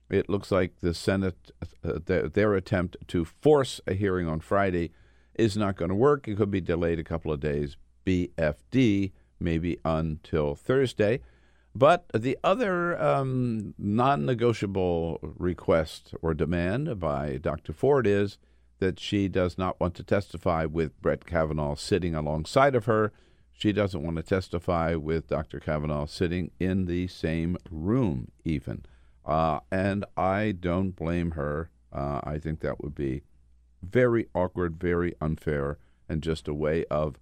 it 0.10 0.30
looks 0.30 0.52
like 0.52 0.80
the 0.82 0.94
Senate, 0.94 1.52
uh, 1.84 2.00
their, 2.06 2.28
their 2.28 2.54
attempt 2.56 2.98
to 3.08 3.26
force 3.26 3.80
a 3.88 3.94
hearing 3.94 4.28
on 4.28 4.40
Friday 4.40 4.92
is 5.36 5.56
not 5.56 5.76
going 5.76 5.90
to 5.90 5.96
work. 5.96 6.28
It 6.28 6.38
could 6.38 6.52
be 6.52 6.62
delayed 6.62 7.00
a 7.00 7.04
couple 7.04 7.32
of 7.32 7.40
days. 7.40 7.78
BFD 8.06 9.12
maybe 9.40 9.78
until 9.86 10.56
Thursday. 10.56 11.22
But 11.76 12.06
the 12.14 12.38
other 12.44 13.00
um, 13.02 13.74
non 13.78 14.26
negotiable 14.26 15.20
request 15.22 16.14
or 16.22 16.34
demand 16.34 17.00
by 17.00 17.38
Dr. 17.38 17.74
Ford 17.74 18.08
is 18.08 18.38
that 18.80 19.00
she 19.00 19.28
does 19.28 19.58
not 19.58 19.80
want 19.80 19.94
to 19.96 20.04
testify 20.04 20.66
with 20.66 21.00
Brett 21.02 21.26
Kavanaugh 21.26 21.76
sitting 21.76 22.16
alongside 22.16 22.76
of 22.76 22.86
her. 22.86 23.12
She 23.52 23.72
doesn't 23.72 24.04
want 24.04 24.16
to 24.18 24.24
testify 24.24 24.96
with 24.96 25.28
Dr. 25.28 25.60
Kavanaugh 25.60 26.06
sitting 26.06 26.52
in 26.60 26.86
the 26.86 27.08
same 27.08 27.58
room, 27.70 28.32
even. 28.44 28.86
Uh, 29.30 29.60
and 29.72 30.06
I 30.18 30.56
don't 30.60 30.96
blame 30.96 31.32
her. 31.32 31.70
Uh, 31.94 32.20
I 32.24 32.40
think 32.40 32.62
that 32.62 32.82
would 32.82 32.96
be 32.96 33.22
very 33.84 34.28
awkward, 34.34 34.80
very 34.80 35.14
unfair, 35.22 35.78
and 36.10 36.24
just 36.24 36.48
a 36.48 36.54
way 36.54 36.84
of 36.86 37.20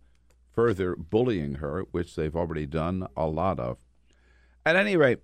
further 0.54 0.96
bullying 0.96 1.56
her, 1.56 1.82
which 1.92 2.16
they've 2.16 2.36
already 2.36 2.66
done 2.66 3.08
a 3.18 3.28
lot 3.28 3.60
of. 3.60 3.78
At 4.66 4.78
any 4.78 4.96
rate, 4.96 5.20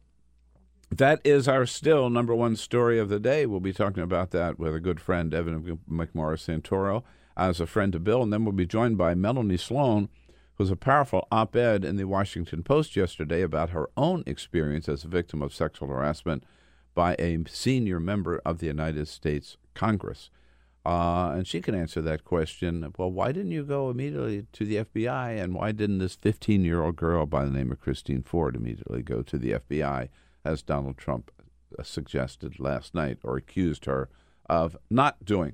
that 0.91 1.21
is 1.23 1.47
our 1.47 1.65
still 1.65 2.09
number 2.09 2.35
one 2.35 2.57
story 2.57 2.99
of 2.99 3.07
the 3.07 3.19
day. 3.19 3.45
We'll 3.45 3.61
be 3.61 3.71
talking 3.71 4.03
about 4.03 4.31
that 4.31 4.59
with 4.59 4.75
a 4.75 4.81
good 4.81 4.99
friend, 4.99 5.33
Evan 5.33 5.79
McMorris 5.89 6.45
Santoro, 6.45 7.03
as 7.37 7.61
a 7.61 7.65
friend 7.65 7.93
to 7.93 7.99
Bill. 7.99 8.23
And 8.23 8.33
then 8.33 8.43
we'll 8.43 8.51
be 8.51 8.65
joined 8.65 8.97
by 8.97 9.15
Melanie 9.15 9.55
Sloan, 9.55 10.09
who's 10.55 10.69
a 10.69 10.75
powerful 10.75 11.29
op 11.31 11.55
ed 11.55 11.85
in 11.85 11.95
the 11.95 12.03
Washington 12.03 12.61
Post 12.61 12.97
yesterday 12.97 13.41
about 13.41 13.69
her 13.69 13.89
own 13.95 14.23
experience 14.27 14.89
as 14.89 15.05
a 15.05 15.07
victim 15.07 15.41
of 15.41 15.53
sexual 15.53 15.87
harassment 15.87 16.43
by 16.93 17.15
a 17.19 17.39
senior 17.47 17.99
member 17.99 18.41
of 18.45 18.59
the 18.59 18.67
United 18.67 19.07
States 19.07 19.57
Congress. 19.73 20.29
Uh, 20.85 21.31
and 21.35 21.47
she 21.47 21.61
can 21.61 21.75
answer 21.75 22.01
that 22.01 22.25
question. 22.25 22.93
Well, 22.97 23.11
why 23.11 23.31
didn't 23.31 23.51
you 23.51 23.63
go 23.63 23.89
immediately 23.89 24.45
to 24.51 24.65
the 24.65 24.83
FBI? 24.83 25.41
And 25.41 25.55
why 25.55 25.71
didn't 25.71 25.99
this 25.99 26.15
15 26.15 26.65
year 26.65 26.83
old 26.83 26.97
girl 26.97 27.25
by 27.25 27.45
the 27.45 27.51
name 27.51 27.71
of 27.71 27.79
Christine 27.79 28.21
Ford 28.21 28.55
immediately 28.55 29.01
go 29.01 29.21
to 29.21 29.37
the 29.37 29.51
FBI, 29.51 30.09
as 30.43 30.61
Donald 30.61 30.97
Trump 30.97 31.31
suggested 31.81 32.59
last 32.59 32.93
night 32.93 33.17
or 33.23 33.37
accused 33.37 33.85
her 33.85 34.09
of 34.49 34.75
not 34.89 35.23
doing? 35.23 35.53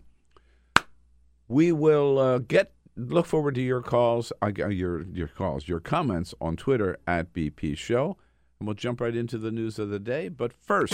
We 1.47 1.71
will 1.71 2.17
uh, 2.17 2.39
get 2.39 2.73
look 2.95 3.25
forward 3.25 3.55
to 3.55 3.61
your 3.61 3.81
calls, 3.81 4.33
uh, 4.41 4.47
your 4.47 5.03
your 5.03 5.27
calls, 5.27 5.67
your 5.67 5.79
comments 5.79 6.33
on 6.41 6.55
Twitter 6.55 6.97
at 7.07 7.33
BP 7.33 7.77
Show, 7.77 8.17
and 8.59 8.67
we'll 8.67 8.75
jump 8.75 8.99
right 8.99 9.15
into 9.15 9.37
the 9.37 9.51
news 9.51 9.79
of 9.79 9.89
the 9.89 9.99
day. 9.99 10.27
But 10.27 10.53
first, 10.53 10.93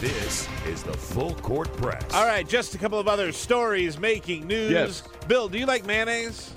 This 0.00 0.48
is 0.68 0.84
the 0.84 0.92
Full 0.92 1.34
Court 1.34 1.72
Press. 1.76 2.14
All 2.14 2.24
right, 2.24 2.48
just 2.48 2.72
a 2.76 2.78
couple 2.78 3.00
of 3.00 3.08
other 3.08 3.32
stories 3.32 3.98
making 3.98 4.46
news. 4.46 4.70
Yes. 4.70 5.02
Bill, 5.26 5.48
do 5.48 5.58
you 5.58 5.66
like 5.66 5.84
mayonnaise? 5.86 6.54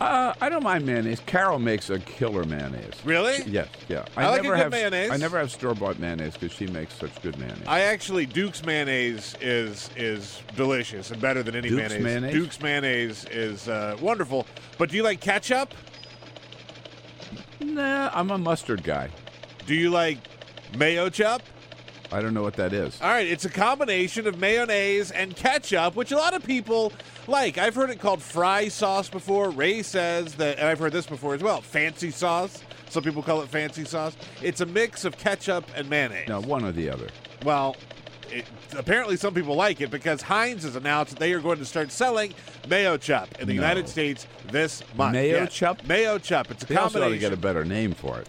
uh, 0.00 0.34
I 0.40 0.48
don't 0.48 0.64
mind 0.64 0.84
mayonnaise. 0.84 1.20
Carol 1.24 1.60
makes 1.60 1.88
a 1.88 2.00
killer 2.00 2.42
mayonnaise. 2.42 2.94
Really? 3.04 3.38
Yes, 3.46 3.68
yeah. 3.88 4.06
I 4.16 4.28
like 4.28 4.40
a 4.40 4.42
never 4.42 4.56
good 4.56 4.62
have 4.62 4.72
mayonnaise. 4.72 5.10
I 5.12 5.18
never 5.18 5.38
have 5.38 5.52
store 5.52 5.76
bought 5.76 6.00
mayonnaise 6.00 6.32
because 6.32 6.50
she 6.50 6.66
makes 6.66 6.94
such 6.94 7.22
good 7.22 7.38
mayonnaise. 7.38 7.62
I 7.68 7.82
actually 7.82 8.26
Duke's 8.26 8.64
mayonnaise 8.64 9.36
is 9.40 9.88
is 9.96 10.42
delicious 10.56 11.12
and 11.12 11.20
better 11.20 11.44
than 11.44 11.54
any 11.54 11.68
Duke's 11.68 11.92
mayonnaise. 11.92 12.02
mayonnaise? 12.02 12.32
Duke's 12.34 12.60
mayonnaise 12.60 13.24
is 13.30 13.68
uh, 13.68 13.96
wonderful. 14.00 14.48
But 14.78 14.90
do 14.90 14.96
you 14.96 15.04
like 15.04 15.20
ketchup? 15.20 15.72
nah, 17.60 18.10
I'm 18.12 18.32
a 18.32 18.38
mustard 18.38 18.82
guy. 18.82 19.10
Do 19.66 19.76
you 19.76 19.90
like 19.90 20.18
mayo 20.76 21.08
chup? 21.08 21.42
I 22.12 22.20
don't 22.20 22.34
know 22.34 22.42
what 22.42 22.54
that 22.54 22.72
is. 22.72 23.00
All 23.02 23.08
right, 23.08 23.26
it's 23.26 23.44
a 23.44 23.50
combination 23.50 24.26
of 24.26 24.38
mayonnaise 24.38 25.10
and 25.10 25.34
ketchup, 25.34 25.96
which 25.96 26.12
a 26.12 26.16
lot 26.16 26.34
of 26.34 26.44
people 26.44 26.92
like. 27.26 27.58
I've 27.58 27.74
heard 27.74 27.90
it 27.90 28.00
called 28.00 28.22
fry 28.22 28.68
sauce 28.68 29.08
before. 29.08 29.50
Ray 29.50 29.82
says 29.82 30.34
that, 30.36 30.58
and 30.58 30.68
I've 30.68 30.78
heard 30.78 30.92
this 30.92 31.06
before 31.06 31.34
as 31.34 31.42
well. 31.42 31.60
Fancy 31.60 32.10
sauce. 32.10 32.62
Some 32.88 33.02
people 33.02 33.22
call 33.22 33.42
it 33.42 33.48
fancy 33.48 33.84
sauce. 33.84 34.16
It's 34.42 34.60
a 34.60 34.66
mix 34.66 35.04
of 35.04 35.18
ketchup 35.18 35.64
and 35.74 35.90
mayonnaise. 35.90 36.28
No, 36.28 36.40
one 36.40 36.64
or 36.64 36.72
the 36.72 36.88
other. 36.88 37.08
Well, 37.44 37.76
it, 38.30 38.44
apparently 38.76 39.16
some 39.16 39.34
people 39.34 39.54
like 39.56 39.80
it 39.80 39.90
because 39.90 40.22
Heinz 40.22 40.62
has 40.62 40.76
announced 40.76 41.12
that 41.12 41.18
they 41.18 41.32
are 41.32 41.40
going 41.40 41.58
to 41.58 41.64
start 41.64 41.90
selling 41.90 42.34
mayo 42.68 42.96
chup 42.96 43.28
in 43.40 43.46
the 43.48 43.54
No. 43.54 43.60
United 43.62 43.88
States 43.88 44.26
this 44.50 44.82
month. 44.96 45.12
Mayo 45.14 45.38
Yes. 45.38 45.52
chup? 45.52 45.84
Mayo 45.86 46.18
chup. 46.18 46.50
It's 46.50 46.62
a 46.62 46.66
They 46.66 46.76
also 46.76 47.04
ought 47.04 47.08
to 47.10 47.18
get 47.18 47.32
a 47.32 47.36
better 47.36 47.64
name 47.64 47.92
for 47.92 48.18
it. 48.20 48.28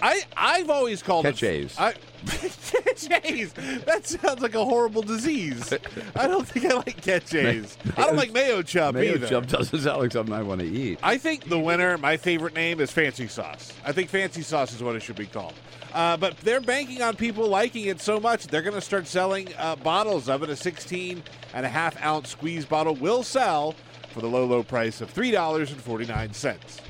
I 0.00 0.22
I've 0.36 0.70
always 0.70 1.02
called 1.02 1.26
it 1.26 1.42
I, 1.78 1.94
Ketchaze. 2.26 3.84
That 3.84 4.06
sounds 4.06 4.40
like 4.40 4.54
a 4.54 4.64
horrible 4.64 5.02
disease. 5.02 5.72
I 6.14 6.26
don't 6.26 6.46
think 6.46 6.66
I 6.66 6.74
like 6.74 7.00
Ketchaze. 7.00 7.76
I 7.96 8.06
don't 8.06 8.16
like 8.16 8.32
mayo 8.32 8.62
chup 8.62 8.94
Mayo 8.94 9.14
either. 9.14 9.28
chup 9.28 9.46
doesn't 9.46 9.80
sound 9.80 10.00
like 10.00 10.12
something 10.12 10.34
I 10.34 10.42
want 10.42 10.60
to 10.60 10.66
eat. 10.66 10.98
I 11.02 11.18
think 11.18 11.48
the 11.48 11.58
winner, 11.58 11.96
my 11.98 12.16
favorite 12.16 12.54
name 12.54 12.80
is 12.80 12.90
Fancy 12.90 13.28
Sauce. 13.28 13.72
I 13.84 13.92
think 13.92 14.10
Fancy 14.10 14.42
Sauce 14.42 14.72
is 14.72 14.82
what 14.82 14.96
it 14.96 15.02
should 15.02 15.16
be 15.16 15.26
called. 15.26 15.54
Uh, 15.94 16.16
but 16.16 16.36
they're 16.38 16.60
banking 16.60 17.00
on 17.00 17.16
people 17.16 17.48
liking 17.48 17.86
it 17.86 18.00
so 18.00 18.20
much, 18.20 18.48
they're 18.48 18.62
going 18.62 18.74
to 18.74 18.80
start 18.80 19.06
selling 19.06 19.48
uh, 19.56 19.76
bottles 19.76 20.28
of 20.28 20.42
it. 20.42 20.50
A 20.50 20.56
16 20.56 21.22
and 21.54 21.66
a 21.66 21.68
half 21.68 22.02
ounce 22.02 22.30
squeeze 22.30 22.66
bottle 22.66 22.94
will 22.94 23.22
sell 23.22 23.74
for 24.10 24.20
the 24.20 24.28
low, 24.28 24.44
low 24.44 24.62
price 24.62 25.00
of 25.00 25.12
$3.49. 25.14 26.80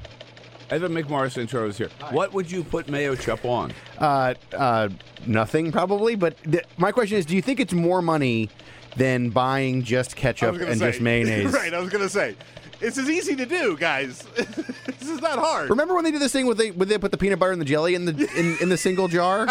Evan 0.70 0.92
McMorris-Santoro 0.92 1.68
is 1.68 1.78
here. 1.78 1.90
What 2.10 2.32
would 2.32 2.50
you 2.50 2.64
put 2.64 2.88
mayo 2.88 3.14
chup 3.14 3.44
on? 3.44 3.72
Uh, 3.98 4.34
uh, 4.52 4.88
nothing 5.26 5.70
probably. 5.72 6.14
But 6.16 6.42
th- 6.44 6.64
my 6.76 6.92
question 6.92 7.18
is, 7.18 7.26
do 7.26 7.36
you 7.36 7.42
think 7.42 7.60
it's 7.60 7.72
more 7.72 8.02
money 8.02 8.50
than 8.96 9.30
buying 9.30 9.82
just 9.82 10.16
ketchup 10.16 10.56
and 10.56 10.78
say- 10.78 10.90
just 10.90 11.00
mayonnaise? 11.02 11.52
right, 11.52 11.72
I 11.72 11.78
was 11.80 11.90
going 11.90 12.04
to 12.04 12.10
say. 12.10 12.34
This 12.78 12.98
is 12.98 13.08
easy 13.08 13.34
to 13.36 13.46
do, 13.46 13.74
guys. 13.78 14.22
this 14.36 15.08
is 15.08 15.22
not 15.22 15.38
hard. 15.38 15.70
Remember 15.70 15.94
when 15.94 16.04
they 16.04 16.10
did 16.10 16.20
this 16.20 16.32
thing 16.32 16.46
with 16.46 16.58
they 16.58 16.72
where 16.72 16.84
they 16.84 16.98
put 16.98 17.10
the 17.10 17.16
peanut 17.16 17.38
butter 17.38 17.52
and 17.52 17.58
the 17.60 17.64
jelly 17.64 17.94
in 17.94 18.04
the 18.04 18.12
in, 18.36 18.58
in 18.60 18.68
the 18.68 18.76
single 18.76 19.08
jar? 19.08 19.46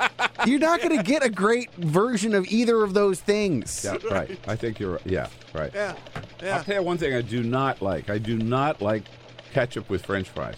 You're 0.46 0.58
not 0.58 0.82
going 0.82 0.96
to 0.96 1.02
get 1.04 1.24
a 1.24 1.30
great 1.30 1.72
version 1.74 2.34
of 2.34 2.46
either 2.48 2.82
of 2.82 2.92
those 2.92 3.20
things. 3.20 3.84
Yeah, 3.84 3.96
right. 4.10 4.38
I 4.48 4.56
think 4.56 4.78
you're 4.80 4.92
right. 4.92 5.06
Yeah, 5.06 5.28
right. 5.54 5.70
Yeah, 5.72 5.94
yeah. 6.42 6.56
I'll 6.58 6.64
tell 6.64 6.74
you 6.74 6.82
one 6.82 6.98
thing 6.98 7.14
I 7.14 7.22
do 7.22 7.42
not 7.44 7.80
like. 7.80 8.10
I 8.10 8.18
do 8.18 8.36
not 8.36 8.82
like 8.82 9.04
ketchup 9.54 9.88
with 9.88 10.04
French 10.04 10.28
fries. 10.28 10.56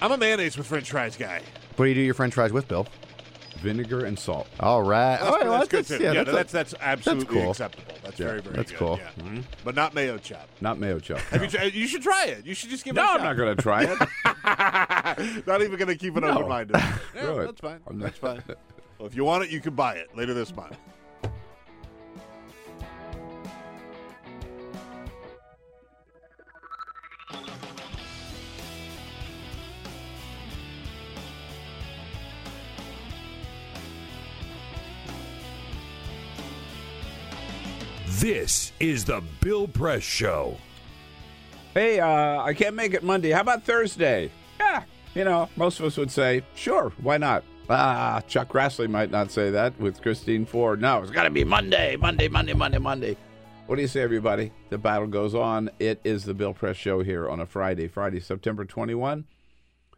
I'm 0.00 0.12
a 0.12 0.16
mayonnaise 0.18 0.56
with 0.58 0.66
French 0.66 0.90
fries 0.90 1.16
guy. 1.16 1.40
What 1.76 1.86
do 1.86 1.88
you 1.88 1.94
do 1.94 2.00
your 2.02 2.14
French 2.14 2.34
fries 2.34 2.52
with, 2.52 2.68
Bill? 2.68 2.86
Vinegar 3.60 4.04
and 4.04 4.18
salt. 4.18 4.48
All 4.60 4.82
right. 4.82 5.16
That's, 5.18 5.22
All 5.22 5.30
right, 5.32 5.38
that's 5.40 5.48
well, 5.50 5.60
good 5.60 5.84
that's- 5.84 5.98
too. 5.98 6.04
yeah, 6.04 6.12
Yeah, 6.12 6.24
that's, 6.24 6.52
that's 6.52 6.72
that's 6.72 6.74
absolutely 6.82 7.26
cool. 7.40 7.50
acceptable. 7.50 7.94
That's 8.02 8.18
Yeah, 8.18 8.26
very 8.26 8.40
very 8.42 8.56
that's 8.56 8.70
good, 8.72 8.78
cool. 8.78 8.98
yeah. 9.00 9.24
Mm-hmm. 9.24 9.40
But 9.64 9.74
not 9.76 9.94
mayo 9.94 10.18
chop. 10.18 10.48
Not 10.60 10.78
mayo 10.80 10.98
chop. 10.98 11.20
Have 11.20 11.54
you, 11.54 11.80
you 11.80 11.86
should 11.86 12.02
try 12.02 12.26
it. 12.26 12.44
You 12.44 12.54
should 12.54 12.70
just 12.70 12.84
give 12.84 12.96
no, 12.96 13.02
it 13.02 13.06
a 13.06 13.10
I'm 13.12 13.22
not 13.22 13.36
going 13.36 13.56
to 13.56 13.62
try 13.62 13.84
it. 13.84 15.46
not 15.46 15.62
even 15.62 15.76
going 15.78 15.86
to 15.88 15.96
keep 15.96 16.16
it 16.16 16.20
No. 16.20 16.30
open 16.32 16.48
minded. 16.48 16.76
Yeah, 17.14 17.22
Good. 17.22 17.48
that's 17.48 17.60
fine. 17.60 17.80
Not- 17.90 18.00
That's 18.00 18.18
fine. 18.18 18.42
Well, 18.98 19.06
if 19.06 19.14
you 19.14 19.24
want 19.24 19.44
it, 19.44 19.50
you 19.50 19.60
can 19.60 19.74
buy 19.74 19.94
it 19.94 20.16
later 20.16 20.34
this 20.34 20.54
month. 20.56 20.76
This 38.20 38.72
is 38.78 39.04
the 39.04 39.22
Bill 39.40 39.66
Press 39.66 40.02
Show. 40.02 40.58
Hey, 41.72 41.98
uh, 41.98 42.42
I 42.42 42.52
can't 42.52 42.76
make 42.76 42.92
it 42.92 43.02
Monday. 43.02 43.30
How 43.30 43.40
about 43.40 43.64
Thursday? 43.64 44.30
Yeah, 44.60 44.84
you 45.14 45.24
know, 45.24 45.48
most 45.56 45.80
of 45.80 45.86
us 45.86 45.96
would 45.96 46.10
say, 46.10 46.42
sure, 46.54 46.92
why 47.00 47.16
not? 47.16 47.42
Ah, 47.70 48.20
Chuck 48.28 48.48
Grassley 48.48 48.88
might 48.88 49.10
not 49.10 49.30
say 49.30 49.50
that 49.50 49.78
with 49.80 50.02
Christine 50.02 50.44
Ford. 50.44 50.80
No, 50.80 51.00
it's 51.00 51.10
got 51.10 51.24
to 51.24 51.30
be 51.30 51.42
Monday, 51.42 51.96
Monday, 51.96 52.28
Monday, 52.28 52.52
Monday, 52.52 52.78
Monday. 52.78 53.16
What 53.66 53.76
do 53.76 53.82
you 53.82 53.88
say, 53.88 54.02
everybody? 54.02 54.52
The 54.68 54.78
battle 54.78 55.06
goes 55.06 55.34
on. 55.34 55.70
It 55.78 56.00
is 56.04 56.24
the 56.24 56.34
Bill 56.34 56.52
Press 56.52 56.76
Show 56.76 57.02
here 57.02 57.30
on 57.30 57.40
a 57.40 57.46
Friday, 57.46 57.88
Friday, 57.88 58.20
September 58.20 58.66
21. 58.66 59.24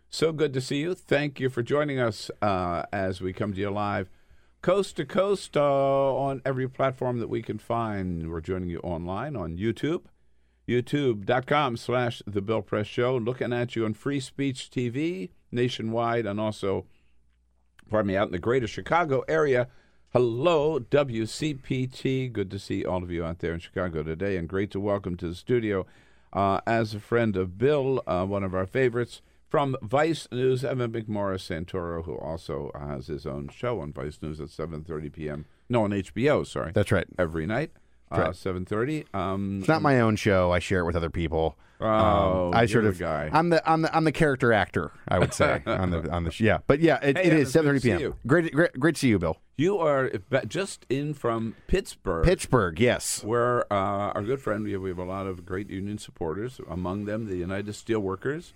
So 0.09 0.31
good 0.33 0.53
to 0.53 0.61
see 0.61 0.77
you. 0.77 0.95
Thank 0.95 1.41
you 1.41 1.51
for 1.51 1.65
joining 1.65 1.99
us 1.99 2.31
uh, 2.41 2.85
as 2.93 3.21
we 3.21 3.33
come 3.33 3.53
to 3.55 3.61
you 3.61 3.71
live, 3.71 4.09
coast 4.65 4.97
to 4.97 5.05
coast, 5.05 5.59
uh, 5.59 6.17
on 6.17 6.41
every 6.43 6.67
platform 6.67 7.19
that 7.19 7.29
we 7.29 7.43
can 7.43 7.59
find. 7.59 8.31
We're 8.31 8.41
joining 8.41 8.71
you 8.71 8.79
online 8.79 9.37
on 9.37 9.59
YouTube 9.59 10.05
youtube.com 10.67 11.77
slash 11.77 12.23
the 12.27 12.41
bill 12.41 12.63
press 12.63 12.87
show 12.87 13.15
looking 13.15 13.53
at 13.53 13.77
you 13.77 13.85
on 13.85 13.93
free 13.93 14.19
speech 14.19 14.71
tv 14.71 15.29
nationwide 15.53 16.25
and 16.25 16.41
also 16.41 16.87
pardon 17.91 18.07
me 18.07 18.17
out 18.17 18.29
in 18.29 18.33
the 18.33 18.39
greater 18.39 18.67
chicago 18.67 19.23
area 19.29 19.69
hello 20.15 20.81
wcpt 20.81 22.33
good 22.33 22.51
to 22.51 22.59
see 22.59 22.83
all 22.83 23.03
of 23.03 23.11
you 23.11 23.23
out 23.23 23.41
there 23.41 23.53
in 23.53 23.61
chicago 23.61 24.03
today 24.03 24.39
and 24.39 24.49
great 24.49 24.71
to 24.71 24.81
welcome 24.81 25.19
to 25.19 25.29
the 25.29 25.35
studio 25.35 25.85
uh, 26.33 26.59
as 26.67 26.95
a 26.95 26.99
friend 26.99 27.37
of 27.37 27.59
bill 27.59 28.03
uh, 28.07 28.25
one 28.25 28.43
of 28.43 28.55
our 28.55 28.67
favorites 28.67 29.21
from 29.49 29.77
vice 29.83 30.27
news 30.33 30.65
evan 30.65 30.93
mcmorris 30.93 31.43
santoro 31.49 32.05
who 32.05 32.17
also 32.19 32.71
has 32.79 33.07
his 33.07 33.27
own 33.27 33.49
show 33.49 33.81
on 33.81 33.93
vice 33.93 34.19
news 34.23 34.41
at 34.41 34.49
7.30 34.49 35.13
p.m 35.13 35.45
no 35.69 35.85
on 35.85 35.91
hbo 35.91 36.47
sorry 36.47 36.73
That's 36.73 36.93
right. 36.93 37.07
every 37.19 37.47
night 37.47 37.71
uh, 38.13 38.21
Right. 38.21 38.31
7.30 38.31 39.15
um, 39.15 39.59
It's 39.61 39.69
not 39.69 39.83
my 39.83 40.01
own 40.01 40.17
show. 40.17 40.53
I 40.53 40.59
share 40.59 40.81
it 40.81 40.85
with 40.85 40.95
other 40.95 41.11
people. 41.11 41.57
Um, 41.81 41.89
Oh, 41.89 42.51
I 42.55 42.61
you're 42.61 42.69
sort 42.69 42.85
of 42.85 42.99
guy. 42.99 43.29
I'm 43.33 43.49
the 43.49 43.69
I'm 43.69 43.83
the 43.83 43.97
I'm 43.97 44.05
the 44.05 44.13
character 44.13 44.53
actor. 44.53 44.93
I 45.09 45.19
would 45.19 45.35
say 45.35 45.63
on 45.67 45.91
the 45.91 46.09
on 46.11 46.25
the 46.25 46.35
yeah. 46.39 46.59
But 46.67 46.81
yeah, 46.81 46.99
it, 47.03 47.17
Hey, 47.19 47.25
it 47.25 47.33
is 47.33 47.53
to 47.53 47.61
7:30 47.63 47.83
p.m. 47.83 48.15
Great, 48.27 48.53
great 48.53 48.73
great 48.79 48.95
to 48.95 48.99
see 49.01 49.09
you, 49.09 49.19
Bill. 49.19 49.39
You 49.57 49.79
are 49.79 50.11
just 50.47 50.87
in 50.89 51.15
from 51.15 51.57
Pittsburgh, 51.67 52.25
Pittsburgh, 52.25 52.79
yes. 52.79 53.25
where 53.25 53.71
uh, 53.73 54.13
our 54.13 54.23
good 54.23 54.41
friend, 54.41 54.65
we 54.65 54.73
have, 54.73 54.83
we 54.83 54.91
have 54.91 54.99
a 54.99 55.05
lot 55.05 55.27
of 55.27 55.45
great 55.45 55.69
union 55.71 55.99
supporters, 55.99 56.61
among 56.69 57.05
them 57.07 57.27
the 57.27 57.37
United 57.37 57.75
Steelworkers 57.75 58.53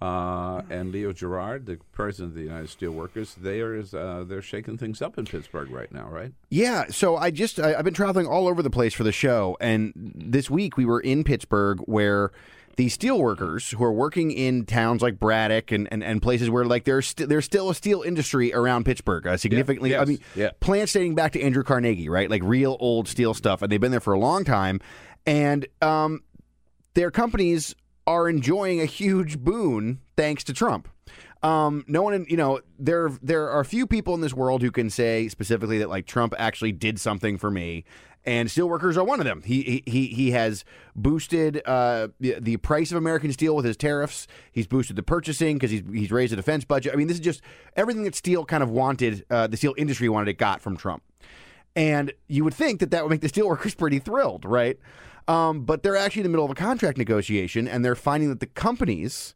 uh, 0.00 0.62
and 0.70 0.92
Leo 0.92 1.12
Gerard, 1.12 1.66
the 1.66 1.78
president 1.92 2.30
of 2.30 2.34
the 2.36 2.42
United 2.42 2.68
Steelworkers. 2.68 3.34
They 3.34 3.60
are 3.60 3.78
uh, 3.78 4.24
they're 4.24 4.42
shaking 4.42 4.78
things 4.78 5.02
up 5.02 5.18
in 5.18 5.24
Pittsburgh 5.24 5.70
right 5.70 5.90
now, 5.90 6.08
right? 6.08 6.32
Yeah, 6.50 6.86
so 6.90 7.16
I 7.16 7.30
just 7.30 7.58
I, 7.58 7.74
I've 7.74 7.84
been 7.84 7.94
traveling 7.94 8.26
all 8.26 8.46
over 8.48 8.62
the 8.62 8.70
place 8.70 8.94
for 8.94 9.04
the 9.04 9.12
show, 9.12 9.56
and 9.60 9.92
this 9.94 10.48
week 10.48 10.76
we 10.76 10.84
were 10.84 11.00
in 11.00 11.24
Pittsburgh 11.24 11.80
where 11.80 12.30
the 12.76 12.86
steelworkers 12.86 13.74
who 13.74 13.82
are 13.82 13.92
working 13.92 14.30
in 14.30 14.64
towns 14.64 15.02
like 15.02 15.18
Braddock 15.18 15.72
and, 15.72 15.88
and, 15.90 16.04
and 16.04 16.22
places 16.22 16.48
where 16.48 16.64
like 16.64 16.84
there's 16.84 17.08
st- 17.08 17.28
there's 17.28 17.44
still 17.44 17.70
a 17.70 17.74
steel 17.74 18.02
industry 18.02 18.54
around 18.54 18.84
Pittsburgh, 18.84 19.26
uh, 19.26 19.36
significantly. 19.36 19.96
I 19.96 20.00
yes, 20.00 20.08
mean, 20.08 20.20
yeah. 20.36 20.50
plants 20.60 20.92
dating 20.92 21.16
back 21.16 21.32
to 21.32 21.42
Andrew 21.42 21.64
Carnegie, 21.64 22.08
right? 22.08 22.30
Like 22.30 22.42
real 22.44 22.76
old 22.78 23.08
steel 23.08 23.34
stuff, 23.34 23.62
and 23.62 23.72
they've 23.72 23.80
been 23.80 23.90
there 23.90 23.98
for 23.98 24.12
a 24.12 24.18
long 24.18 24.44
time, 24.44 24.80
and 25.26 25.66
um, 25.82 26.22
their 26.94 27.10
companies 27.10 27.74
are 28.08 28.26
enjoying 28.26 28.80
a 28.80 28.86
huge 28.86 29.38
boon 29.38 30.00
thanks 30.16 30.42
to 30.42 30.54
Trump. 30.54 30.88
Um, 31.42 31.84
no 31.86 32.02
one, 32.02 32.14
in, 32.14 32.26
you 32.28 32.38
know, 32.38 32.60
there 32.78 33.10
there 33.22 33.50
are 33.50 33.62
few 33.64 33.86
people 33.86 34.14
in 34.14 34.22
this 34.22 34.32
world 34.32 34.62
who 34.62 34.70
can 34.70 34.88
say 34.88 35.28
specifically 35.28 35.78
that 35.78 35.90
like 35.90 36.06
Trump 36.06 36.34
actually 36.38 36.72
did 36.72 36.98
something 36.98 37.36
for 37.36 37.50
me, 37.50 37.84
and 38.24 38.48
steelworkers 38.48 38.96
are 38.96 39.04
one 39.04 39.20
of 39.20 39.26
them. 39.26 39.42
He 39.44 39.82
he 39.86 40.06
he 40.06 40.30
has 40.30 40.64
boosted 40.96 41.60
uh, 41.66 42.08
the, 42.18 42.56
price 42.56 42.90
of 42.90 42.96
American 42.96 43.30
steel 43.30 43.54
with 43.54 43.66
his 43.66 43.76
tariffs. 43.76 44.26
He's 44.50 44.66
boosted 44.66 44.96
the 44.96 45.02
purchasing 45.02 45.56
because 45.56 45.70
he's 45.70 45.82
he's 45.92 46.10
raised 46.10 46.32
the 46.32 46.36
defense 46.36 46.64
budget. 46.64 46.94
I 46.94 46.96
mean, 46.96 47.08
this 47.08 47.18
is 47.18 47.24
just 47.24 47.42
everything 47.76 48.04
that 48.04 48.14
steel 48.14 48.46
kind 48.46 48.62
of 48.62 48.70
wanted. 48.70 49.26
Uh, 49.30 49.46
the 49.46 49.58
steel 49.58 49.74
industry 49.76 50.08
wanted 50.08 50.30
it 50.30 50.38
got 50.38 50.62
from 50.62 50.78
Trump. 50.78 51.02
And 51.76 52.12
you 52.26 52.42
would 52.42 52.54
think 52.54 52.80
that 52.80 52.90
that 52.90 53.04
would 53.04 53.10
make 53.10 53.20
the 53.20 53.28
steelworkers 53.28 53.76
pretty 53.78 53.98
thrilled, 53.98 54.46
right? 54.46 54.78
Um, 55.28 55.60
but 55.64 55.82
they're 55.82 55.96
actually 55.96 56.20
in 56.20 56.24
the 56.24 56.30
middle 56.30 56.46
of 56.46 56.50
a 56.50 56.54
contract 56.54 56.98
negotiation, 56.98 57.68
and 57.68 57.84
they're 57.84 57.94
finding 57.94 58.30
that 58.30 58.40
the 58.40 58.46
companies 58.46 59.34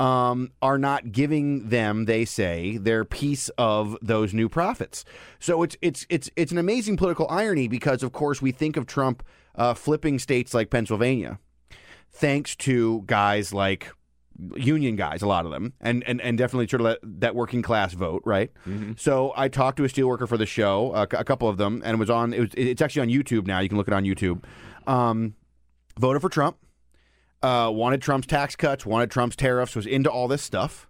um, 0.00 0.50
are 0.60 0.78
not 0.78 1.12
giving 1.12 1.68
them, 1.68 2.04
they 2.04 2.24
say, 2.24 2.76
their 2.76 3.04
piece 3.04 3.48
of 3.56 3.96
those 4.02 4.34
new 4.34 4.48
profits. 4.48 5.04
So 5.38 5.62
it's 5.62 5.76
it's 5.80 6.06
it's 6.08 6.28
it's 6.36 6.52
an 6.52 6.58
amazing 6.58 6.96
political 6.96 7.26
irony 7.30 7.68
because, 7.68 8.02
of 8.02 8.12
course, 8.12 8.42
we 8.42 8.52
think 8.52 8.76
of 8.76 8.86
Trump 8.86 9.22
uh, 9.54 9.74
flipping 9.74 10.18
states 10.18 10.54
like 10.54 10.70
Pennsylvania, 10.70 11.38
thanks 12.10 12.54
to 12.56 13.02
guys 13.06 13.54
like 13.54 13.92
union 14.54 14.94
guys, 14.94 15.20
a 15.20 15.26
lot 15.26 15.44
of 15.44 15.50
them, 15.50 15.72
and 15.80 16.04
and, 16.06 16.20
and 16.20 16.38
definitely 16.38 16.68
sort 16.68 16.80
of 16.80 16.86
that, 16.86 16.98
that 17.20 17.34
working 17.34 17.62
class 17.62 17.92
vote, 17.92 18.22
right? 18.24 18.52
So 18.96 19.32
I 19.36 19.48
talked 19.48 19.76
to 19.78 19.84
a 19.84 19.88
steelworker 19.88 20.28
for 20.28 20.36
the 20.36 20.46
show, 20.46 20.92
a, 20.94 21.02
a 21.02 21.24
couple 21.24 21.48
of 21.48 21.56
them, 21.58 21.82
and 21.84 21.94
it 21.94 21.98
was 21.98 22.10
on. 22.10 22.32
It 22.32 22.40
was, 22.40 22.50
it's 22.56 22.82
actually 22.82 23.02
on 23.02 23.08
YouTube 23.08 23.46
now. 23.48 23.58
You 23.58 23.68
can 23.68 23.78
look 23.78 23.88
it 23.88 23.94
on 23.94 24.04
YouTube. 24.04 24.44
Um, 24.88 25.34
voted 25.98 26.22
for 26.22 26.28
Trump, 26.28 26.56
uh, 27.42 27.70
wanted 27.72 28.00
Trump's 28.02 28.26
tax 28.26 28.56
cuts, 28.56 28.86
wanted 28.86 29.10
Trump's 29.10 29.36
tariffs, 29.36 29.76
was 29.76 29.86
into 29.86 30.10
all 30.10 30.28
this 30.28 30.42
stuff, 30.42 30.88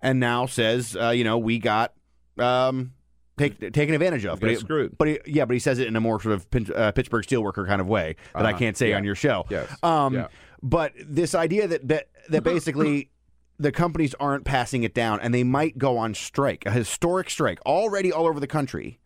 and 0.00 0.20
now 0.20 0.46
says, 0.46 0.96
uh, 1.00 1.10
you 1.10 1.24
know, 1.24 1.38
we 1.38 1.58
got 1.58 1.92
um, 2.38 2.92
take, 3.36 3.58
taken 3.72 3.94
advantage 3.94 4.24
of. 4.24 4.40
Got 4.40 4.50
he- 4.50 4.56
screwed. 4.56 4.96
But 4.96 5.08
he, 5.08 5.18
yeah, 5.26 5.44
but 5.44 5.54
he 5.54 5.58
says 5.58 5.78
it 5.78 5.88
in 5.88 5.96
a 5.96 6.00
more 6.00 6.20
sort 6.20 6.34
of 6.34 6.70
uh, 6.70 6.92
Pittsburgh 6.92 7.24
steelworker 7.24 7.66
kind 7.66 7.80
of 7.80 7.88
way 7.88 8.16
that 8.34 8.46
I 8.46 8.50
Uh-huh. 8.50 8.58
can't 8.58 8.76
say 8.76 8.90
Yeah. 8.90 8.96
on 8.98 9.04
your 9.04 9.14
show. 9.16 9.44
Yes. 9.50 9.68
Um, 9.82 10.14
Yeah. 10.14 10.28
But 10.62 10.92
this 11.04 11.34
idea 11.34 11.66
that 11.68 11.88
that 11.88 12.08
that 12.30 12.42
basically. 12.44 13.08
The 13.58 13.70
companies 13.70 14.12
aren't 14.18 14.44
passing 14.44 14.82
it 14.82 14.92
down, 14.92 15.20
and 15.20 15.32
they 15.32 15.44
might 15.44 15.78
go 15.78 15.96
on 15.96 16.14
strike, 16.14 16.64
a 16.66 16.70
historic 16.72 17.30
strike. 17.30 17.60
Already 17.64 18.10
all 18.10 18.26
over 18.26 18.40
the 18.40 18.46
country, 18.48 18.98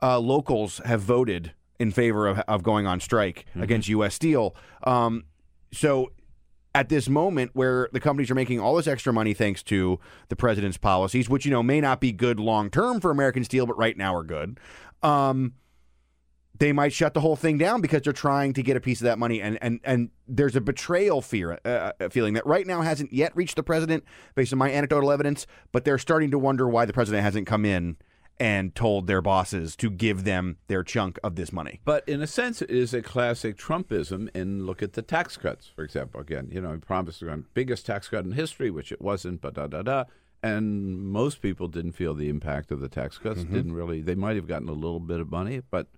uh, 0.00 0.18
locals 0.18 0.80
have 0.86 1.02
voted 1.02 1.52
in 1.80 1.90
favor 1.90 2.28
of, 2.28 2.38
of 2.40 2.62
going 2.62 2.86
on 2.86 3.00
strike 3.00 3.46
against 3.56 3.88
U.S. 3.88 4.14
Steel. 4.14 4.54
Um, 4.84 5.24
so 5.72 6.12
at 6.74 6.88
this 6.88 7.08
moment 7.08 7.50
where 7.54 7.88
the 7.92 7.98
companies 7.98 8.30
are 8.30 8.34
making 8.34 8.60
all 8.60 8.76
this 8.76 8.86
extra 8.86 9.12
money 9.12 9.34
thanks 9.34 9.62
to 9.64 9.98
the 10.28 10.36
president's 10.36 10.76
policies, 10.76 11.28
which 11.28 11.44
you 11.44 11.50
know 11.50 11.62
may 11.62 11.80
not 11.80 12.00
be 12.00 12.12
good 12.12 12.38
long 12.38 12.70
term 12.70 13.00
for 13.00 13.10
American 13.10 13.42
steel, 13.42 13.66
but 13.66 13.76
right 13.76 13.96
now 13.96 14.14
are 14.14 14.22
good. 14.22 14.60
Um, 15.02 15.54
they 16.58 16.72
might 16.72 16.92
shut 16.92 17.14
the 17.14 17.20
whole 17.20 17.36
thing 17.36 17.56
down 17.56 17.80
because 17.80 18.02
they're 18.02 18.12
trying 18.12 18.52
to 18.52 18.62
get 18.62 18.76
a 18.76 18.80
piece 18.80 19.00
of 19.00 19.06
that 19.06 19.18
money, 19.18 19.40
and 19.40 19.58
and 19.62 19.80
and 19.82 20.10
there's 20.28 20.54
a 20.54 20.60
betrayal 20.60 21.22
fear 21.22 21.58
uh, 21.64 21.92
uh, 21.98 22.08
feeling 22.10 22.34
that 22.34 22.46
right 22.46 22.66
now 22.66 22.82
hasn't 22.82 23.12
yet 23.12 23.34
reached 23.34 23.56
the 23.56 23.62
president 23.62 24.04
based 24.34 24.52
on 24.52 24.58
my 24.58 24.70
anecdotal 24.70 25.10
evidence, 25.10 25.46
but 25.72 25.84
they're 25.84 25.98
starting 25.98 26.30
to 26.30 26.38
wonder 26.38 26.68
why 26.68 26.84
the 26.84 26.92
president 26.92 27.24
hasn't 27.24 27.46
come 27.46 27.64
in 27.64 27.96
and 28.40 28.74
told 28.74 29.06
their 29.06 29.20
bosses 29.20 29.76
to 29.76 29.90
give 29.90 30.24
them 30.24 30.56
their 30.66 30.82
chunk 30.82 31.18
of 31.22 31.36
this 31.36 31.52
money. 31.52 31.80
But 31.84 32.08
in 32.08 32.22
a 32.22 32.26
sense, 32.26 32.62
it 32.62 32.70
is 32.70 32.94
a 32.94 33.02
classic 33.02 33.58
Trumpism. 33.58 34.30
And 34.34 34.66
look 34.66 34.82
at 34.82 34.94
the 34.94 35.02
tax 35.02 35.36
cuts, 35.36 35.68
for 35.68 35.84
example. 35.84 36.20
Again, 36.20 36.48
you 36.50 36.62
know, 36.62 36.72
he 36.72 36.78
promised 36.78 37.20
the 37.20 37.44
biggest 37.52 37.84
tax 37.84 38.08
cut 38.08 38.24
in 38.24 38.32
history, 38.32 38.70
which 38.70 38.90
it 38.90 39.02
wasn't. 39.02 39.42
But 39.42 39.54
da 39.54 39.66
da 39.66 39.82
da. 39.82 40.04
And 40.42 40.98
most 41.02 41.42
people 41.42 41.68
didn't 41.68 41.92
feel 41.92 42.14
the 42.14 42.30
impact 42.30 42.72
of 42.72 42.80
the 42.80 42.88
tax 42.88 43.18
cuts. 43.18 43.40
Mm-hmm. 43.40 43.54
Didn't 43.54 43.74
really. 43.74 44.00
They 44.00 44.14
might 44.14 44.36
have 44.36 44.48
gotten 44.48 44.70
a 44.70 44.72
little 44.72 45.00
bit 45.00 45.20
of 45.20 45.30
money, 45.30 45.60
but 45.70 45.88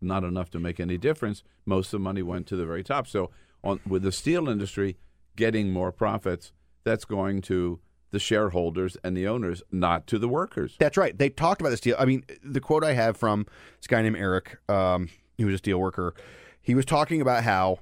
not 0.00 0.24
enough 0.24 0.48
to 0.52 0.58
make 0.58 0.80
any 0.80 0.96
difference. 0.96 1.42
Most 1.66 1.88
of 1.88 1.92
the 1.92 1.98
money 1.98 2.22
went 2.22 2.46
to 2.46 2.56
the 2.56 2.64
very 2.64 2.82
top. 2.82 3.06
So, 3.08 3.30
on 3.62 3.78
with 3.86 4.02
the 4.02 4.12
steel 4.12 4.48
industry 4.48 4.96
getting 5.36 5.70
more 5.70 5.92
profits, 5.92 6.52
that's 6.82 7.04
going 7.04 7.42
to 7.42 7.78
the 8.10 8.18
shareholders 8.18 8.96
and 9.04 9.16
the 9.16 9.26
owners, 9.26 9.62
not 9.70 10.06
to 10.08 10.18
the 10.18 10.28
workers. 10.28 10.76
That's 10.78 10.96
right. 10.96 11.16
They 11.16 11.28
talked 11.28 11.60
about 11.60 11.70
this 11.70 11.80
deal. 11.80 11.96
I 11.98 12.04
mean, 12.04 12.24
the 12.42 12.60
quote 12.60 12.84
I 12.84 12.92
have 12.92 13.16
from 13.16 13.46
this 13.78 13.86
guy 13.86 14.02
named 14.02 14.16
Eric, 14.16 14.58
um, 14.68 15.08
he 15.36 15.44
was 15.44 15.54
a 15.54 15.58
steel 15.58 15.78
worker. 15.78 16.14
He 16.60 16.74
was 16.74 16.84
talking 16.84 17.20
about 17.20 17.44
how, 17.44 17.78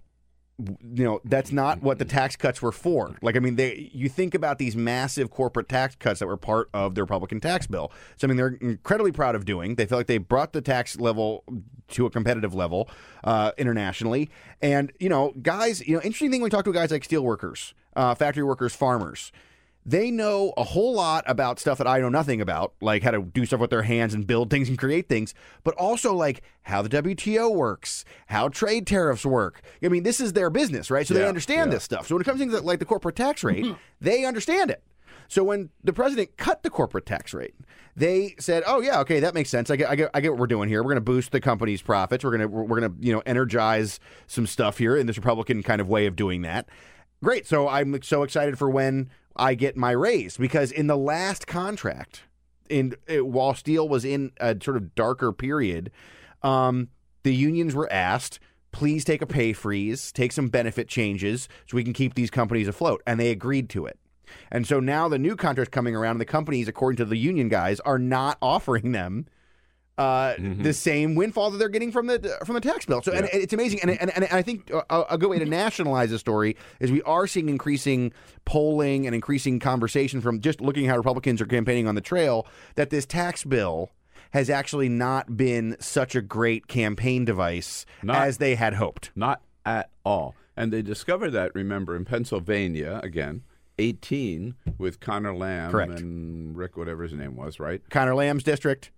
you 0.59 1.05
know, 1.05 1.21
that's 1.25 1.53
not 1.53 1.83
what 1.83 1.99
the 1.99 2.05
tax 2.05 2.37
cuts 2.37 2.61
were 2.61 2.73
for. 2.73 3.17
Like, 3.23 3.37
I 3.37 3.39
mean, 3.39 3.57
they 3.57 3.91
you 3.93 4.09
think 4.09 4.35
about 4.35 4.59
these 4.59 4.77
massive 4.77 5.31
corporate 5.31 5.69
tax 5.69 5.95
cuts 5.97 6.21
that 6.21 6.27
were 6.27 6.37
part 6.37 6.69
of 6.75 6.95
the 6.95 7.03
Republican 7.03 7.41
tax 7.41 7.67
bill. 7.67 7.93
So, 8.17 8.27
I 8.27 8.29
mean, 8.29 8.37
they're 8.37 8.59
incredibly 8.61 9.13
proud 9.13 9.35
of 9.35 9.45
doing. 9.45 9.77
They 9.77 9.87
feel 9.87 9.99
like 9.99 10.09
they 10.09 10.19
brought 10.19 10.53
the 10.53 10.61
tax 10.61 10.99
level 10.99 11.45
to 11.89 12.07
a 12.07 12.11
competitive 12.11 12.55
level 12.55 12.91
uh, 13.25 13.53
internationally. 13.57 14.31
And 14.61 14.93
you 14.99 15.09
know, 15.09 15.33
guys, 15.43 15.87
you 15.87 15.95
know, 15.95 16.03
interesting 16.03 16.31
thing 16.31 16.41
when 16.41 16.47
we 16.47 16.51
talk 16.51 16.65
to 16.65 16.73
guys 16.73 16.91
like 16.91 17.05
steel 17.05 17.23
workers, 17.23 17.73
uh, 17.95 18.15
factory 18.15 18.45
workers, 18.45 18.75
farmers 18.75 19.33
they 19.89 20.11
know 20.11 20.53
a 20.59 20.65
whole 20.65 20.93
lot 20.93 21.25
about 21.27 21.59
stuff 21.59 21.79
that 21.79 21.87
I 21.87 21.99
know 22.01 22.11
nothing 22.11 22.43
about, 22.43 22.75
like 22.83 23.03
how 23.03 23.11
to 23.11 23.23
do 23.23 23.47
stuff 23.47 23.61
with 23.61 23.71
their 23.71 23.85
hands 23.85 24.13
and 24.13 24.27
build 24.27 24.51
things 24.51 24.69
and 24.69 24.77
create 24.77 25.09
things, 25.09 25.33
but 25.65 25.75
also 25.77 26.13
like 26.13 26.43
how 26.61 26.83
the 26.83 26.91
WTO 26.91 27.55
works, 27.55 28.05
how 28.27 28.51
trade 28.51 28.87
tariffs 28.87 29.25
work. 29.25 29.63
I 29.83 29.89
mean, 29.89 30.03
this 30.03 30.21
is 30.21 30.35
their 30.35 30.51
business, 30.51 30.91
right? 30.91 31.07
So 31.07 31.15
they 31.15 31.27
understand 31.27 31.71
yeah. 31.71 31.77
this 31.77 31.85
stuff. 31.85 32.07
So 32.07 32.15
when 32.15 32.21
it 32.21 32.27
comes 32.27 32.39
to 32.39 32.47
things 32.47 32.63
like 32.63 32.81
the 32.81 32.85
corporate 32.85 33.17
tax 33.17 33.43
rate, 33.43 33.65
mm-hmm. 33.65 33.81
they 33.99 34.27
understand 34.27 34.71
it. 34.71 34.83
So 35.27 35.43
when 35.43 35.71
the 35.83 35.95
president 35.95 36.37
cut 36.37 36.63
the 36.63 36.71
corporate 36.71 37.07
tax 37.07 37.33
rate, 37.33 37.55
they 37.97 38.35
said, 38.39 38.65
"Oh 38.67 38.81
yeah, 38.81 39.01
okay, 39.01 39.21
that 39.21 39.33
makes 39.35 39.49
sense. 39.49 39.71
I 39.71 39.77
get, 39.77 39.89
I 39.89 39.95
get, 39.95 40.11
I 40.13 40.21
get 40.21 40.33
what 40.33 40.41
we're 40.41 40.47
doing 40.47 40.69
here. 40.69 40.83
We're 40.83 40.91
going 40.91 40.97
to 40.97 41.01
boost 41.03 41.33
the 41.33 41.41
company's 41.41 41.83
profits. 41.83 42.25
We're 42.25 42.37
going 42.37 42.43
to, 42.43 42.49
we're 42.49 42.81
going 42.81 42.95
to, 42.95 43.07
you 43.07 43.13
know, 43.13 43.23
energize 43.27 44.01
some 44.27 44.47
stuff 44.47 44.79
here 44.79 44.97
in 44.97 45.07
this 45.07 45.17
Republican 45.17 45.63
kind 45.63 45.81
of 45.81 45.89
way 45.89 46.07
of 46.07 46.15
doing 46.15 46.43
that." 46.43 46.69
Great. 47.23 47.47
So 47.47 47.69
I'm 47.69 48.01
so 48.03 48.23
excited 48.23 48.59
for 48.59 48.71
when 48.71 49.11
I 49.39 49.55
get 49.55 49.77
my 49.77 49.93
raise 49.93 50.37
because 50.37 50.73
in 50.73 50.87
the 50.87 50.97
last 50.97 51.47
contract, 51.47 52.23
in 52.69 52.95
uh, 53.09 53.25
while 53.25 53.55
steel 53.55 53.89
was 53.89 54.05
in 54.05 54.33
a 54.41 54.57
sort 54.63 54.77
of 54.77 54.95
darker 54.95 55.33
period, 55.33 55.91
um, 56.43 56.89
the 57.23 57.35
unions 57.35 57.75
were 57.75 57.91
asked, 57.93 58.41
please 58.73 59.05
take 59.05 59.23
a 59.23 59.27
pay 59.27 59.53
freeze, 59.53 60.13
take 60.13 60.33
some 60.33 60.49
benefit 60.49 60.89
changes 60.89 61.49
so 61.67 61.77
we 61.77 61.85
can 61.85 61.93
keep 61.93 62.15
these 62.15 62.31
companies 62.31 62.69
afloat, 62.69 63.03
and 63.07 63.19
they 63.19 63.31
agreed 63.31 63.69
to 63.71 63.87
it. 63.87 63.99
And 64.51 64.67
so 64.67 64.79
now 64.81 65.09
the 65.09 65.19
new 65.19 65.37
contract's 65.37 65.71
coming 65.71 65.97
around, 65.97 66.13
and 66.13 66.21
the 66.21 66.27
companies, 66.27 66.69
according 66.69 66.99
to 66.99 67.05
the 67.05 67.17
union 67.17 67.49
guys, 67.49 67.81
are 67.81 67.99
not 67.99 68.39
offering 68.43 68.93
them 68.93 69.27
uh, 69.99 70.35
the 70.39 70.73
same 70.73 71.15
windfall 71.17 71.51
that 71.51 71.59
they're 71.59 71.69
getting 71.69 71.91
from 71.93 72.07
the 72.07 72.39
from 72.47 72.55
the 72.55 72.61
tax 72.61 72.87
bill. 72.87 73.03
So 73.03 73.13
and 73.13 73.29
it's 73.33 73.53
amazing, 73.53 73.81
and, 73.83 73.91
and 73.91 74.11
and 74.15 74.25
I 74.31 74.43
think 74.43 74.71
a, 74.71 75.05
a 75.11 75.19
good 75.19 75.29
way 75.29 75.39
to 75.39 75.45
nationalize 75.45 76.11
the 76.11 76.19
story 76.19 76.57
is 76.81 76.93
we 76.93 77.03
are 77.03 77.27
seeing 77.27 77.49
increasing 77.49 78.13
polling 78.45 79.07
and 79.07 79.15
increasing 79.15 79.59
conversation 79.59 80.21
from 80.21 80.41
just 80.41 80.61
looking 80.61 80.87
how 80.87 80.97
Republicans 80.97 81.43
are 81.43 81.47
campaigning 81.47 81.89
on 81.89 81.97
the 81.97 82.01
trail 82.01 82.47
that 82.77 82.91
this 82.91 83.05
tax 83.05 83.45
bill 83.45 83.91
has 84.31 84.49
actually 84.49 84.89
not 84.89 85.37
been 85.37 85.77
such 85.81 86.15
a 86.15 86.23
great 86.23 86.69
campaign 86.69 87.25
device 87.25 87.85
Not- 88.03 88.17
as 88.17 88.39
they 88.39 88.55
had 88.55 88.75
hoped. 88.75 89.11
Not 89.17 89.43
at 89.65 89.91
all. 90.05 90.35
And 90.57 90.73
they 90.73 90.83
discovered 90.83 91.31
that, 91.31 91.55
remember, 91.55 91.95
in 91.97 92.05
Pennsylvania, 92.05 93.01
again, 93.03 93.43
18 93.79 94.55
with 94.77 95.01
Connor 95.01 95.35
Lamb 95.35 95.71
Correct. 95.71 96.01
and 96.01 96.57
Rick, 96.57 96.77
whatever 96.77 97.05
his 97.05 97.13
name 97.13 97.37
was, 97.37 97.61
right? 97.61 97.81
Connor 97.91 98.15
Lamb's 98.15 98.43
district, 98.43 98.91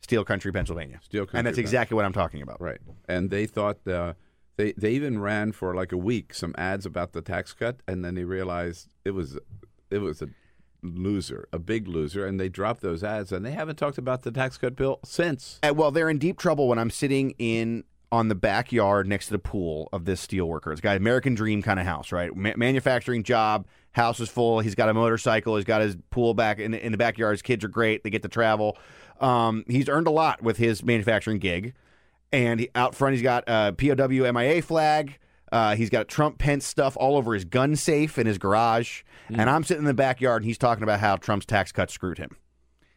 Steel 0.00 0.24
Country, 0.24 0.52
Pennsylvania. 0.52 1.00
Steel 1.02 1.22
Country, 1.22 1.38
and 1.38 1.46
that's 1.46 1.58
exactly 1.58 1.94
what 1.94 2.04
I'm 2.04 2.12
talking 2.12 2.42
about. 2.42 2.60
Right. 2.60 2.78
And 3.08 3.30
they 3.30 3.46
thought 3.46 3.86
uh, 3.88 4.14
they 4.56 4.72
they 4.72 4.92
even 4.92 5.20
ran 5.20 5.52
for 5.52 5.74
like 5.74 5.92
a 5.92 5.96
week 5.96 6.34
some 6.34 6.54
ads 6.56 6.86
about 6.86 7.12
the 7.12 7.22
tax 7.22 7.52
cut, 7.52 7.80
and 7.88 8.04
then 8.04 8.14
they 8.14 8.24
realized 8.24 8.88
it 9.04 9.10
was 9.12 9.38
it 9.90 9.98
was 9.98 10.22
a 10.22 10.28
loser, 10.82 11.48
a 11.52 11.58
big 11.58 11.88
loser, 11.88 12.26
and 12.26 12.38
they 12.38 12.48
dropped 12.48 12.80
those 12.80 13.02
ads, 13.02 13.32
and 13.32 13.44
they 13.44 13.52
haven't 13.52 13.76
talked 13.76 13.98
about 13.98 14.22
the 14.22 14.30
tax 14.30 14.56
cut 14.56 14.76
bill 14.76 15.00
since. 15.04 15.58
Uh, 15.62 15.72
well, 15.74 15.90
they're 15.90 16.10
in 16.10 16.18
deep 16.18 16.38
trouble 16.38 16.68
when 16.68 16.78
I'm 16.78 16.90
sitting 16.90 17.32
in 17.38 17.84
on 18.12 18.28
the 18.28 18.34
backyard 18.34 19.08
next 19.08 19.26
to 19.26 19.32
the 19.32 19.38
pool 19.38 19.88
of 19.92 20.04
this 20.04 20.20
steel 20.20 20.46
worker. 20.46 20.70
It's 20.72 20.80
got 20.80 20.96
American 20.96 21.34
dream 21.34 21.60
kind 21.60 21.80
of 21.80 21.86
house, 21.86 22.12
right? 22.12 22.34
Ma- 22.34 22.52
manufacturing 22.56 23.24
job, 23.24 23.66
house 23.92 24.20
is 24.20 24.28
full. 24.28 24.60
He's 24.60 24.76
got 24.76 24.88
a 24.88 24.94
motorcycle. 24.94 25.56
He's 25.56 25.64
got 25.64 25.80
his 25.80 25.96
pool 26.10 26.32
back 26.32 26.60
in, 26.60 26.72
in 26.72 26.92
the 26.92 26.98
backyard. 26.98 27.34
His 27.34 27.42
kids 27.42 27.64
are 27.64 27.68
great. 27.68 28.04
They 28.04 28.10
get 28.10 28.22
to 28.22 28.28
travel. 28.28 28.78
Um, 29.20 29.64
he's 29.68 29.88
earned 29.88 30.06
a 30.06 30.10
lot 30.10 30.42
with 30.42 30.56
his 30.56 30.82
manufacturing 30.82 31.38
gig. 31.38 31.74
And 32.32 32.60
he, 32.60 32.68
out 32.74 32.94
front, 32.94 33.14
he's 33.14 33.22
got 33.22 33.44
a 33.46 33.72
POW 33.72 34.30
MIA 34.32 34.60
flag. 34.62 35.18
Uh, 35.52 35.76
he's 35.76 35.90
got 35.90 36.08
Trump 36.08 36.38
Pence 36.38 36.66
stuff 36.66 36.96
all 36.98 37.16
over 37.16 37.32
his 37.34 37.44
gun 37.44 37.76
safe 37.76 38.18
in 38.18 38.26
his 38.26 38.36
garage. 38.36 39.02
And 39.28 39.48
I'm 39.48 39.62
sitting 39.64 39.82
in 39.82 39.86
the 39.86 39.94
backyard 39.94 40.42
and 40.42 40.48
he's 40.48 40.58
talking 40.58 40.82
about 40.82 41.00
how 41.00 41.16
Trump's 41.16 41.46
tax 41.46 41.72
cuts 41.72 41.92
screwed 41.94 42.18
him. 42.18 42.36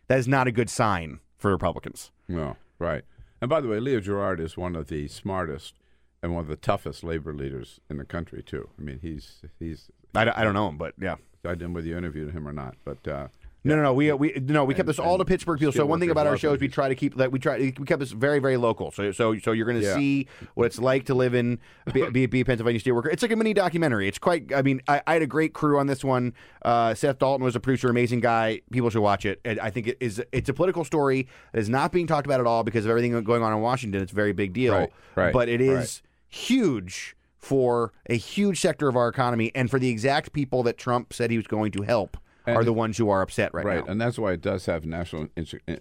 That 0.08 0.18
is 0.20 0.28
not 0.28 0.48
a 0.48 0.52
good 0.52 0.70
sign 0.70 1.20
for 1.38 1.52
Republicans. 1.52 2.12
No, 2.28 2.58
right. 2.80 3.04
And 3.42 3.50
by 3.50 3.62
the 3.62 3.68
way, 3.68 3.80
Leo 3.80 4.00
Gerard 4.00 4.40
is 4.40 4.58
one 4.58 4.76
of 4.76 4.88
the 4.88 5.08
smartest 5.08 5.76
and 6.22 6.34
one 6.34 6.42
of 6.42 6.48
the 6.50 6.56
toughest 6.56 7.04
labor 7.04 7.34
leaders 7.34 7.80
in 7.90 7.98
the 7.98 8.04
country 8.06 8.42
too. 8.44 8.68
I 8.78 8.82
mean, 8.82 9.00
he's 9.02 9.42
he's. 9.60 9.90
I, 10.16 10.26
don't- 10.26 10.38
I 10.38 10.44
don't 10.44 10.54
know 10.56 10.68
him, 10.68 10.78
but 10.78 10.94
yeah. 11.00 11.16
I 11.46 11.50
didn't 11.50 11.70
know 11.70 11.76
whether 11.76 11.88
you 11.88 11.98
interviewed 11.98 12.34
him 12.34 12.48
or 12.48 12.52
not, 12.52 12.76
but 12.84 13.08
uh, 13.08 13.28
No, 13.64 13.76
no, 13.76 13.84
no. 13.84 13.94
We 13.94 14.12
we 14.14 14.34
no. 14.42 14.64
We 14.64 14.74
kept 14.74 14.88
this 14.88 15.00
all 15.00 15.18
to 15.18 15.26
Pittsburgh 15.26 15.60
people. 15.60 15.74
So 15.74 15.86
one 15.86 16.00
thing 16.00 16.12
about 16.12 16.28
our 16.28 16.38
show 16.38 16.54
is 16.54 16.62
we 16.62 16.70
try 16.70 16.88
to 16.88 16.96
keep 16.96 17.16
that 17.18 17.32
we 17.32 17.40
try 17.40 17.58
we 17.58 17.72
kept 17.72 18.00
this 18.00 18.12
very 18.12 18.40
very 18.40 18.56
local. 18.56 18.92
So 18.92 19.12
so 19.12 19.38
so 19.38 19.52
you're 19.52 19.66
going 19.66 19.82
to 19.82 19.86
Yeah. 19.86 19.96
see 19.96 20.28
what 20.54 20.66
it's 20.66 20.80
like 20.80 21.06
to 21.06 21.14
live 21.14 21.34
in 21.34 21.60
be, 21.94 22.10
be, 22.10 22.26
be 22.26 22.42
a 22.42 22.46
Pennsylvania 22.46 22.80
steelworker. 22.80 23.12
It's 23.12 23.22
like 23.22 23.32
a 23.32 23.36
mini 23.36 23.54
documentary. 23.54 24.08
It's 24.08 24.18
quite. 24.18 24.54
I 24.54 24.62
mean, 24.62 24.82
I, 24.88 25.02
I 25.06 25.14
had 25.14 25.22
a 25.22 25.28
great 25.28 25.54
crew 25.54 25.78
on 25.78 25.88
this 25.88 26.04
one. 26.04 26.34
Uh, 26.62 26.94
Seth 26.94 27.20
Dalton 27.20 27.44
was 27.44 27.56
a 27.56 27.60
producer, 27.60 27.90
amazing 27.90 28.22
guy. 28.22 28.62
People 28.72 28.90
should 28.90 29.02
watch 29.02 29.26
it. 29.26 29.42
And 29.44 29.60
I 29.60 29.70
think 29.70 29.88
it 29.88 29.98
is. 30.00 30.24
It's 30.32 30.48
a 30.48 30.54
political 30.54 30.86
story 30.86 31.28
that 31.52 31.60
is 31.60 31.70
not 31.70 31.92
being 31.92 32.08
talked 32.08 32.28
about 32.28 32.40
at 32.40 32.46
all 32.48 32.64
because 32.64 32.86
of 32.86 32.92
everything 32.92 33.22
going 33.24 33.44
on 33.44 33.52
in 33.52 33.60
Washington. 33.60 34.02
It's 34.02 34.14
a 34.14 34.16
very 34.16 34.32
big 34.34 34.54
deal. 34.54 34.74
Right, 34.74 34.94
right, 35.16 35.34
but 35.34 35.50
it 35.50 35.60
is 35.60 36.02
right. 36.02 36.02
huge 36.30 37.16
for 37.38 37.92
a 38.10 38.16
huge 38.16 38.60
sector 38.60 38.88
of 38.88 38.96
our 38.96 39.08
economy 39.08 39.52
and 39.56 39.70
for 39.70 39.80
the 39.80 39.90
exact 39.90 40.34
people 40.34 40.64
that 40.64 40.78
Trump 40.78 41.14
said 41.14 41.32
he 41.32 41.38
was 41.38 41.48
going 41.48 41.72
to 41.72 41.82
help 41.82 42.18
And- 42.50 42.58
are 42.58 42.64
the 42.64 42.74
ones 42.74 42.98
who 42.98 43.10
are 43.10 43.22
upset 43.22 43.54
right, 43.54 43.66
right, 43.66 43.86
now. 43.86 43.92
and 43.92 44.02
that's 44.02 44.20
why 44.20 44.34
it 44.34 44.42
does 44.42 44.66
have 44.66 44.86
national 44.86 45.28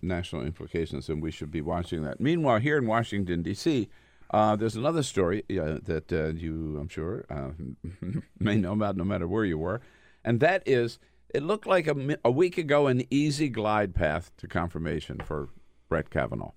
national 0.03 0.43
implications, 0.43 1.09
and 1.09 1.23
we 1.23 1.31
should 1.31 1.51
be 1.51 1.61
watching 1.61 2.03
that. 2.05 2.21
Meanwhile, 2.21 2.59
here 2.59 2.79
in 2.79 2.87
Washington 2.87 3.43
D.C., 3.43 3.89
uh, 4.31 4.57
there's 4.57 4.77
another 4.77 5.03
story 5.03 5.45
uh, 5.51 5.79
that 5.85 6.13
uh, 6.13 6.29
you, 6.29 6.77
I'm 6.79 6.89
sure, 6.89 7.25
uh, 7.31 7.51
may 8.39 8.57
know 8.57 8.73
about, 8.73 8.97
no 8.97 9.05
matter 9.05 9.27
where 9.27 9.45
you 9.45 9.59
were, 9.59 9.81
and 10.25 10.41
that 10.41 10.63
is, 10.67 10.99
it 11.35 11.43
looked 11.43 11.67
like 11.67 11.87
a, 11.87 12.19
a 12.25 12.31
week 12.31 12.59
ago 12.59 12.87
an 12.87 13.03
easy 13.11 13.49
glide 13.49 13.95
path 13.95 14.31
to 14.39 14.47
confirmation 14.47 15.19
for 15.25 15.49
Brett 15.89 16.11
Kavanaugh. 16.11 16.53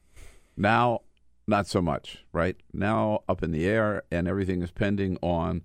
Now, 0.57 1.01
not 1.47 1.67
so 1.67 1.81
much, 1.81 2.25
right? 2.33 2.57
Now 2.73 3.23
up 3.27 3.43
in 3.43 3.51
the 3.51 3.65
air, 3.65 4.03
and 4.11 4.27
everything 4.27 4.61
is 4.61 4.71
pending 4.71 5.17
on 5.21 5.63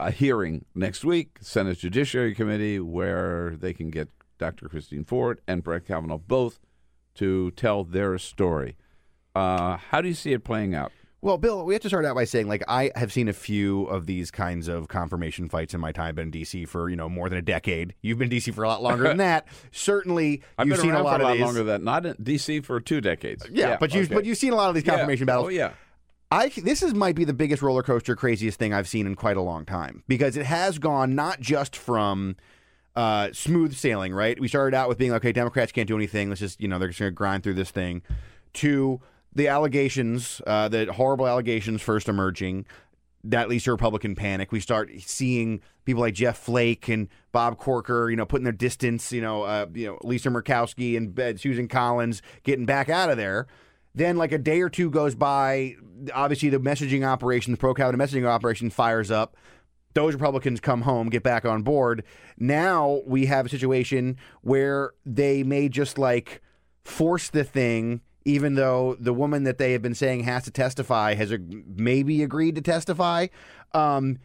a 0.00 0.10
hearing 0.10 0.64
next 0.74 1.04
week, 1.04 1.38
Senate 1.40 1.78
Judiciary 1.78 2.34
Committee, 2.34 2.80
where 2.80 3.56
they 3.56 3.72
can 3.72 3.90
get 3.90 4.08
Dr. 4.38 4.68
Christine 4.68 5.04
Ford 5.04 5.40
and 5.46 5.62
Brett 5.62 5.86
Kavanaugh 5.86 6.18
both 6.18 6.60
to 7.14 7.50
tell 7.52 7.84
their 7.84 8.18
story. 8.18 8.76
Uh, 9.34 9.76
how 9.76 10.00
do 10.00 10.08
you 10.08 10.14
see 10.14 10.32
it 10.32 10.44
playing 10.44 10.74
out? 10.74 10.92
Well, 11.22 11.38
Bill, 11.38 11.64
we 11.64 11.74
have 11.74 11.82
to 11.82 11.88
start 11.88 12.04
out 12.04 12.14
by 12.14 12.24
saying, 12.24 12.46
like, 12.46 12.62
I 12.68 12.92
have 12.94 13.12
seen 13.12 13.26
a 13.28 13.32
few 13.32 13.84
of 13.86 14.06
these 14.06 14.30
kinds 14.30 14.68
of 14.68 14.86
confirmation 14.86 15.48
fights 15.48 15.74
in 15.74 15.80
my 15.80 15.90
time. 15.90 16.08
I've 16.10 16.14
been 16.14 16.26
in 16.26 16.30
D.C. 16.30 16.66
for, 16.66 16.88
you 16.88 16.94
know, 16.94 17.08
more 17.08 17.28
than 17.28 17.38
a 17.38 17.42
decade. 17.42 17.94
You've 18.02 18.18
been 18.18 18.26
in 18.26 18.30
D.C. 18.30 18.52
for 18.52 18.62
a 18.62 18.68
lot 18.68 18.82
longer 18.82 19.04
than 19.04 19.16
that. 19.16 19.48
Certainly, 19.72 20.42
I've 20.56 20.68
you've 20.68 20.76
been 20.76 20.82
seen 20.82 20.94
a 20.94 21.02
lot 21.02 21.16
for 21.16 21.22
a 21.22 21.24
of 21.24 21.28
lot 21.30 21.32
these. 21.32 21.42
longer 21.42 21.58
than 21.64 21.66
that. 21.66 21.82
not 21.82 22.06
in 22.06 22.16
D.C. 22.22 22.60
for 22.60 22.80
two 22.80 23.00
decades. 23.00 23.44
Yeah, 23.50 23.76
but 23.80 23.92
you've 23.94 24.10
but 24.10 24.24
you've 24.24 24.38
seen 24.38 24.52
a 24.52 24.56
lot 24.56 24.68
of 24.68 24.74
these 24.74 24.84
Yeah. 24.84 24.92
confirmation 24.92 25.26
battles. 25.26 25.46
Oh 25.46 25.50
yeah. 25.50 25.72
I 26.30 26.48
this 26.48 26.82
is 26.82 26.94
might 26.94 27.14
be 27.14 27.24
the 27.24 27.34
biggest 27.34 27.62
roller 27.62 27.82
coaster, 27.82 28.16
craziest 28.16 28.58
thing 28.58 28.74
I've 28.74 28.88
seen 28.88 29.06
in 29.06 29.14
quite 29.14 29.36
a 29.36 29.42
long 29.42 29.64
time 29.64 30.02
because 30.08 30.36
it 30.36 30.46
has 30.46 30.78
gone 30.78 31.14
not 31.14 31.40
just 31.40 31.76
from 31.76 32.36
uh, 32.96 33.28
smooth 33.32 33.74
sailing, 33.74 34.12
right? 34.12 34.38
We 34.40 34.48
started 34.48 34.76
out 34.76 34.88
with 34.88 34.98
being 34.98 35.12
okay, 35.12 35.32
Democrats 35.32 35.70
can't 35.70 35.86
do 35.86 35.96
anything. 35.96 36.28
Let's 36.28 36.40
just 36.40 36.60
you 36.60 36.66
know 36.66 36.78
they're 36.78 36.88
just 36.88 36.98
going 36.98 37.12
to 37.12 37.14
grind 37.14 37.42
through 37.42 37.54
this 37.54 37.70
thing. 37.70 38.02
To 38.54 39.00
the 39.34 39.48
allegations, 39.48 40.40
uh, 40.46 40.68
the 40.68 40.92
horrible 40.92 41.28
allegations 41.28 41.82
first 41.82 42.08
emerging, 42.08 42.66
that 43.22 43.48
leads 43.48 43.64
to 43.64 43.72
Republican 43.72 44.16
panic. 44.16 44.50
We 44.50 44.60
start 44.60 44.90
seeing 44.98 45.60
people 45.84 46.00
like 46.00 46.14
Jeff 46.14 46.38
Flake 46.38 46.88
and 46.88 47.08
Bob 47.32 47.58
Corker, 47.58 48.08
you 48.10 48.16
know, 48.16 48.26
putting 48.26 48.44
their 48.44 48.52
distance. 48.52 49.12
You 49.12 49.20
know, 49.20 49.42
uh, 49.42 49.66
you 49.74 49.86
know, 49.86 49.98
Lisa 50.02 50.30
Murkowski 50.30 50.96
and 50.96 51.38
Susan 51.38 51.68
Collins 51.68 52.22
getting 52.42 52.66
back 52.66 52.88
out 52.88 53.10
of 53.10 53.16
there. 53.16 53.46
Then, 53.96 54.18
like 54.18 54.30
a 54.32 54.38
day 54.38 54.60
or 54.60 54.68
two 54.68 54.90
goes 54.90 55.14
by, 55.14 55.74
obviously 56.14 56.50
the 56.50 56.60
messaging 56.60 57.04
operation, 57.04 57.52
the 57.52 57.56
pro 57.56 57.74
Kavanaugh 57.74 58.04
messaging 58.04 58.26
operation 58.26 58.70
fires 58.70 59.10
up. 59.10 59.36
Those 59.94 60.12
Republicans 60.12 60.60
come 60.60 60.82
home, 60.82 61.08
get 61.08 61.22
back 61.22 61.46
on 61.46 61.62
board. 61.62 62.04
Now 62.38 63.00
we 63.06 63.24
have 63.26 63.46
a 63.46 63.48
situation 63.48 64.18
where 64.42 64.92
they 65.06 65.42
may 65.42 65.70
just 65.70 65.96
like 65.96 66.42
force 66.84 67.30
the 67.30 67.42
thing, 67.42 68.02
even 68.26 68.54
though 68.56 68.96
the 69.00 69.14
woman 69.14 69.44
that 69.44 69.56
they 69.56 69.72
have 69.72 69.80
been 69.80 69.94
saying 69.94 70.24
has 70.24 70.44
to 70.44 70.50
testify 70.50 71.14
has 71.14 71.34
maybe 71.74 72.22
agreed 72.22 72.56
to 72.56 72.60
testify. 72.60 73.28
Um, 73.72 74.18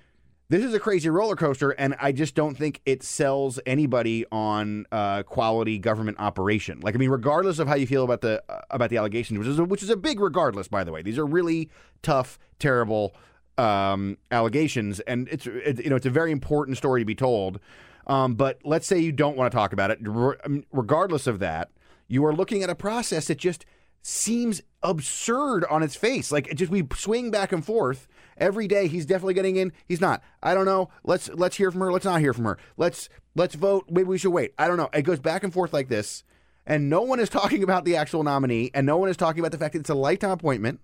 this 0.52 0.66
is 0.66 0.74
a 0.74 0.82
crazy 0.82 1.10
roller 1.10 1.38
coaster, 1.38 1.72
and 1.72 1.96
I 2.02 2.12
just 2.12 2.36
don't 2.36 2.56
think 2.56 2.82
it 2.86 3.04
sells 3.04 3.58
anybody 3.66 4.26
on 4.34 4.86
uh, 4.92 5.24
quality 5.24 5.80
government 5.80 6.20
operation. 6.20 6.82
Like, 6.82 6.94
I 6.94 6.98
mean, 6.98 7.10
regardless 7.10 7.58
of 7.60 7.70
how 7.70 7.76
you 7.76 7.88
feel 7.88 8.04
about 8.04 8.20
the 8.20 8.44
uh, 8.50 8.60
about 8.70 8.90
the 8.90 8.98
allegations, 8.98 9.40
which 9.40 9.48
is 9.48 9.60
a, 9.60 9.64
which 9.64 9.82
is 9.82 9.90
a 9.90 9.96
big 9.96 10.20
regardless, 10.20 10.68
by 10.68 10.84
the 10.84 10.92
way. 10.92 11.02
These 11.02 11.18
are 11.18 11.26
really 11.26 11.70
tough, 12.02 12.38
terrible 12.60 13.16
um, 13.58 14.18
allegations, 14.30 15.00
and 15.00 15.30
it's 15.30 15.48
it, 15.48 15.86
you 15.86 15.90
know 15.90 15.96
it's 15.96 16.06
a 16.06 16.10
very 16.12 16.34
important 16.34 16.76
story 16.76 17.00
to 17.00 17.06
be 17.06 17.16
told. 17.16 17.62
Um, 18.08 18.36
but 18.36 18.60
let's 18.66 18.86
say 18.86 19.00
you 19.00 19.14
don't 19.14 19.38
want 19.38 19.50
to 19.50 19.56
talk 19.56 19.72
about 19.72 19.90
it. 19.90 20.00
Re- 20.02 20.66
regardless 20.74 21.28
of 21.28 21.40
that, 21.40 21.70
you 22.10 22.26
are 22.26 22.34
looking 22.34 22.62
at 22.62 22.70
a 22.70 22.76
process 22.76 23.28
that 23.28 23.38
just 23.38 23.66
seems 24.02 24.62
absurd 24.84 25.64
on 25.70 25.82
its 25.82 25.96
face. 25.96 26.30
Like 26.30 26.50
it 26.50 26.56
just 26.56 26.74
we 26.74 26.86
swing 26.94 27.32
back 27.32 27.54
and 27.54 27.66
forth 27.66 28.10
every 28.42 28.68
day. 28.68 28.88
He's 28.88 29.06
definitely 29.06 29.36
getting 29.36 29.56
in. 29.56 29.72
He's 29.86 30.02
not. 30.02 30.22
I 30.44 30.54
don't 30.54 30.66
know. 30.66 30.90
Let's 31.06 31.30
let's 31.30 31.56
hear 31.56 31.72
from 31.72 31.80
her. 31.82 31.92
Let's 31.94 32.04
not 32.06 32.20
hear 32.20 32.34
from 32.34 32.44
her. 32.46 32.58
Let's 32.76 33.08
let's 33.36 33.56
vote. 33.56 33.86
Maybe 33.90 34.08
we 34.10 34.18
should 34.18 34.32
wait. 34.32 34.54
I 34.58 34.68
don't 34.68 34.76
know. 34.78 34.90
It 34.94 35.04
goes 35.04 35.20
back 35.20 35.44
and 35.46 35.54
forth 35.54 35.72
like 35.72 35.88
this, 35.88 36.24
and 36.66 36.90
no 36.90 37.02
one 37.04 37.20
is 37.22 37.30
talking 37.40 37.64
about 37.64 37.86
the 37.86 37.96
actual 37.96 38.24
nominee, 38.24 38.72
and 38.74 38.86
no 38.86 38.98
one 38.98 39.08
is 39.10 39.16
talking 39.16 39.40
about 39.40 39.54
the 39.54 39.58
fact 39.58 39.74
that 39.74 39.80
it's 39.80 39.90
a 39.90 39.96
lifetime 39.96 40.32
appointment 40.32 40.82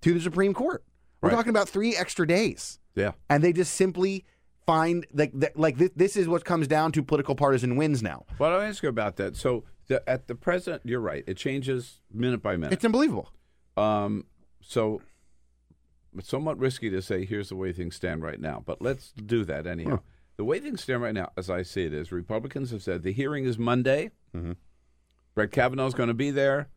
to 0.00 0.12
the 0.14 0.20
Supreme 0.20 0.54
Court. 0.54 0.82
We're 1.20 1.28
Right. 1.30 1.36
talking 1.36 1.50
about 1.50 1.68
three 1.68 1.94
extra 1.96 2.26
days, 2.26 2.78
Yeah. 2.94 3.12
and 3.28 3.42
they 3.44 3.52
just 3.52 3.74
simply 3.74 4.24
find 4.66 5.04
like 5.12 5.32
that, 5.34 5.58
like 5.58 5.76
this, 5.78 5.90
this 5.96 6.16
is 6.16 6.28
what 6.28 6.44
comes 6.44 6.68
down 6.68 6.92
to 6.92 7.02
political 7.02 7.34
partisan 7.34 7.76
wins 7.76 8.02
now. 8.02 8.24
Well, 8.38 8.52
I'll 8.52 8.60
ask 8.60 8.82
you 8.82 8.88
about 8.88 9.16
that. 9.16 9.34
So 9.34 9.64
the, 9.88 10.08
at 10.08 10.28
the 10.28 10.34
present, 10.36 10.82
you're 10.84 11.00
right. 11.00 11.24
It 11.26 11.36
changes 11.38 12.00
minute 12.12 12.42
by 12.42 12.56
minute. 12.56 12.72
It's 12.74 12.84
unbelievable. 12.84 13.32
Um, 13.76 14.26
so 14.60 15.00
it's 16.16 16.28
somewhat 16.28 16.58
risky 16.58 16.90
to 16.90 17.02
say 17.02 17.24
here's 17.24 17.48
the 17.50 17.56
way 17.56 17.72
things 17.72 17.96
stand 17.96 18.22
right 18.22 18.40
now, 18.40 18.62
but 18.64 18.80
let's 18.82 19.12
do 19.12 19.44
that 19.44 19.66
anyhow. 19.66 20.00
The 20.36 20.44
way 20.44 20.60
things 20.60 20.82
stand 20.82 21.02
right 21.02 21.14
now, 21.14 21.32
as 21.36 21.50
I 21.50 21.62
see 21.62 21.84
it, 21.84 21.92
is 21.92 22.12
Republicans 22.12 22.70
have 22.70 22.82
said 22.82 23.02
the 23.02 23.12
hearing 23.12 23.44
is 23.44 23.58
Monday. 23.58 24.10
Mhm. 24.34 24.56
Brett 25.34 25.50
Kavanaugh's 25.50 25.94
going 25.94 26.08
to 26.08 26.14
be 26.14 26.30
there, 26.30 26.68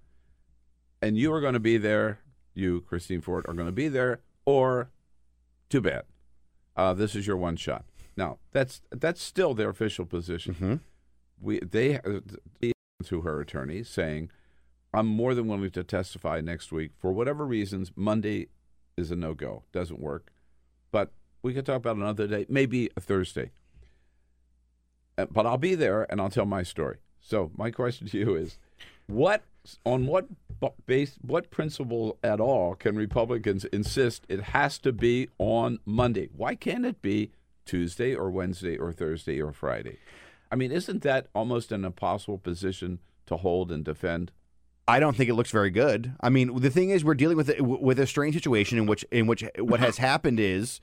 and 1.02 1.18
you 1.18 1.32
are 1.34 1.42
going 1.42 1.54
to 1.54 1.60
be 1.60 1.78
there. 1.78 2.20
You, 2.54 2.82
Christine 2.82 3.22
Ford, 3.22 3.46
are 3.48 3.54
going 3.54 3.68
to 3.68 3.72
be 3.72 3.88
there, 3.88 4.22
or 4.46 4.90
too 5.70 5.82
bad. 5.82 6.04
Uh, 6.76 6.94
this 6.94 7.16
is 7.16 7.28
your 7.28 7.38
one 7.38 7.56
shot. 7.56 7.86
Now 8.18 8.40
that's 8.52 8.82
that's 8.92 9.22
still 9.22 9.54
their 9.54 9.70
official 9.70 10.06
position. 10.06 10.56
Mhm. 10.56 10.80
We 11.40 11.60
they 11.60 12.00
through 13.04 13.22
her 13.22 13.40
attorney 13.42 13.84
saying, 13.84 14.30
"I'm 14.94 15.08
more 15.08 15.34
than 15.34 15.48
willing 15.48 15.72
to 15.72 15.84
testify 15.84 16.42
next 16.42 16.72
week 16.72 16.92
for 16.98 17.14
whatever 17.14 17.46
reasons. 17.46 17.92
Monday 17.96 18.48
is 18.98 19.12
a 19.12 19.16
no 19.16 19.34
go, 19.34 19.64
doesn't 19.72 20.00
work, 20.00 20.32
but 20.92 21.12
we 21.42 21.54
could 21.54 21.66
talk 21.66 21.78
about 21.78 21.96
another 21.96 22.28
day, 22.28 22.46
maybe 22.50 22.90
a 22.96 23.02
Thursday. 23.02 23.52
Uh, 25.18 25.26
But 25.26 25.46
I'll 25.46 25.58
be 25.58 25.76
there 25.76 26.06
and 26.10 26.22
I'll 26.22 26.30
tell 26.30 26.46
my 26.46 26.64
story. 26.64 26.98
So 27.20 27.52
my 27.56 27.72
question 27.72 28.08
to 28.08 28.18
you 28.18 28.36
is, 28.36 28.58
what 29.08 29.44
on 29.86 30.08
what 30.08 30.28
base, 30.86 31.18
what 31.22 31.52
principle 31.52 32.18
at 32.24 32.40
all 32.40 32.76
can 32.76 32.96
Republicans 32.96 33.66
insist 33.66 34.26
it 34.30 34.42
has 34.42 34.80
to 34.80 34.92
be 34.92 35.30
on 35.38 35.80
Monday? 35.86 36.30
Why 36.36 36.56
can't 36.56 36.86
it 36.86 37.02
be 37.02 37.32
Tuesday 37.66 38.16
or 38.16 38.30
Wednesday 38.30 38.78
or 38.78 38.92
Thursday 38.92 39.42
or 39.42 39.52
Friday? 39.52 39.98
I 40.52 40.56
mean, 40.56 40.72
isn't 40.72 41.04
that 41.04 41.28
almost 41.34 41.72
an 41.72 41.86
impossible 41.86 42.38
position 42.38 43.00
to 43.28 43.38
hold 43.38 43.72
and 43.72 43.86
defend? 43.86 44.32
I 44.92 45.00
don't 45.00 45.16
think 45.16 45.30
it 45.30 45.36
looks 45.36 45.52
very 45.52 45.70
good. 45.70 46.14
I 46.20 46.28
mean, 46.28 46.60
the 46.60 46.70
thing 46.70 46.90
is, 46.90 47.06
we're 47.06 47.16
dealing 47.16 47.38
with 47.38 47.58
with 47.62 47.98
a 47.98 48.06
strange 48.06 48.36
situation 48.36 48.78
in 48.78 48.88
which 48.88 49.06
in 49.10 49.26
which 49.26 49.46
what 49.58 49.80
has 49.80 49.98
happened 50.10 50.38
is 50.38 50.82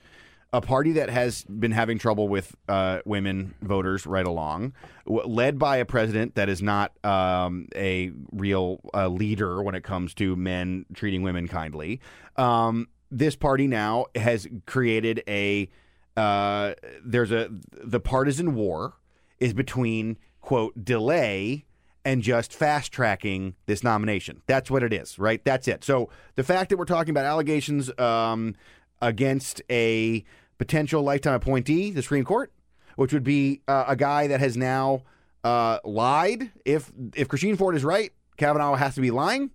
a 0.51 0.61
party 0.61 0.93
that 0.93 1.11
has 1.11 1.43
been 1.43 1.71
having 1.71 1.99
trouble 1.99 2.27
with 2.27 2.55
uh, 2.67 3.01
women 3.05 3.53
voters 3.61 4.07
right 4.07 4.25
along, 4.25 4.73
w- 5.05 5.27
led 5.27 5.59
by 5.59 5.77
a 5.77 5.85
president 5.85 6.33
that 6.33 6.49
is 6.49 6.59
not 6.59 6.91
um, 7.05 7.67
a 7.75 8.11
real 8.31 8.79
uh, 8.95 9.07
leader 9.07 9.61
when 9.61 9.75
it 9.75 9.83
comes 9.83 10.15
to 10.15 10.35
men 10.35 10.87
treating 10.95 11.21
women 11.21 11.47
kindly. 11.47 12.01
Um, 12.35 12.87
this 13.11 13.35
party 13.35 13.67
now 13.67 14.07
has 14.15 14.47
created 14.65 15.21
a 15.27 15.69
uh, 16.17 16.73
there's 17.05 17.31
a 17.31 17.47
the 17.83 17.99
partisan 17.99 18.55
war 18.55 18.95
is 19.39 19.53
between 19.53 20.17
quote 20.41 20.83
delay 20.83 21.67
and 22.09 22.23
just 22.23 22.51
fast 22.51 22.91
tracking 22.91 23.53
this 23.67 23.83
nomination. 23.83 24.41
That's 24.47 24.71
what 24.71 24.81
it 24.81 24.91
is, 24.91 25.19
right? 25.19 25.45
That's 25.45 25.67
it. 25.67 25.83
So 25.83 26.09
the 26.33 26.43
fact 26.43 26.71
that 26.71 26.77
we're 26.77 26.85
talking 26.85 27.11
about 27.11 27.25
allegations 27.25 27.91
um, 27.99 28.55
against 28.99 29.61
a 29.69 30.25
potential 30.57 31.03
lifetime 31.03 31.35
appointee, 31.35 31.91
the 31.91 32.01
Supreme 32.01 32.25
Court, 32.25 32.51
which 32.95 33.13
would 33.13 33.23
be 33.23 33.61
uh, 33.67 33.85
a 33.87 33.95
guy 33.95 34.25
that 34.25 34.39
has 34.39 34.57
now 34.57 35.03
uh, 35.43 35.77
lied. 35.83 36.51
If 36.65 36.91
if 37.15 37.27
Christine 37.27 37.57
Ford 37.57 37.75
is 37.75 37.83
right, 37.83 38.11
Kavanaugh 38.37 38.73
has 38.73 38.95
to 38.95 39.01
be 39.01 39.11
lying, 39.11 39.51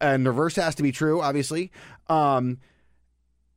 and 0.00 0.24
the 0.24 0.30
reverse 0.30 0.54
has 0.54 0.76
to 0.76 0.84
be 0.84 0.92
true, 0.92 1.20
obviously. 1.20 1.72
Um, 2.06 2.58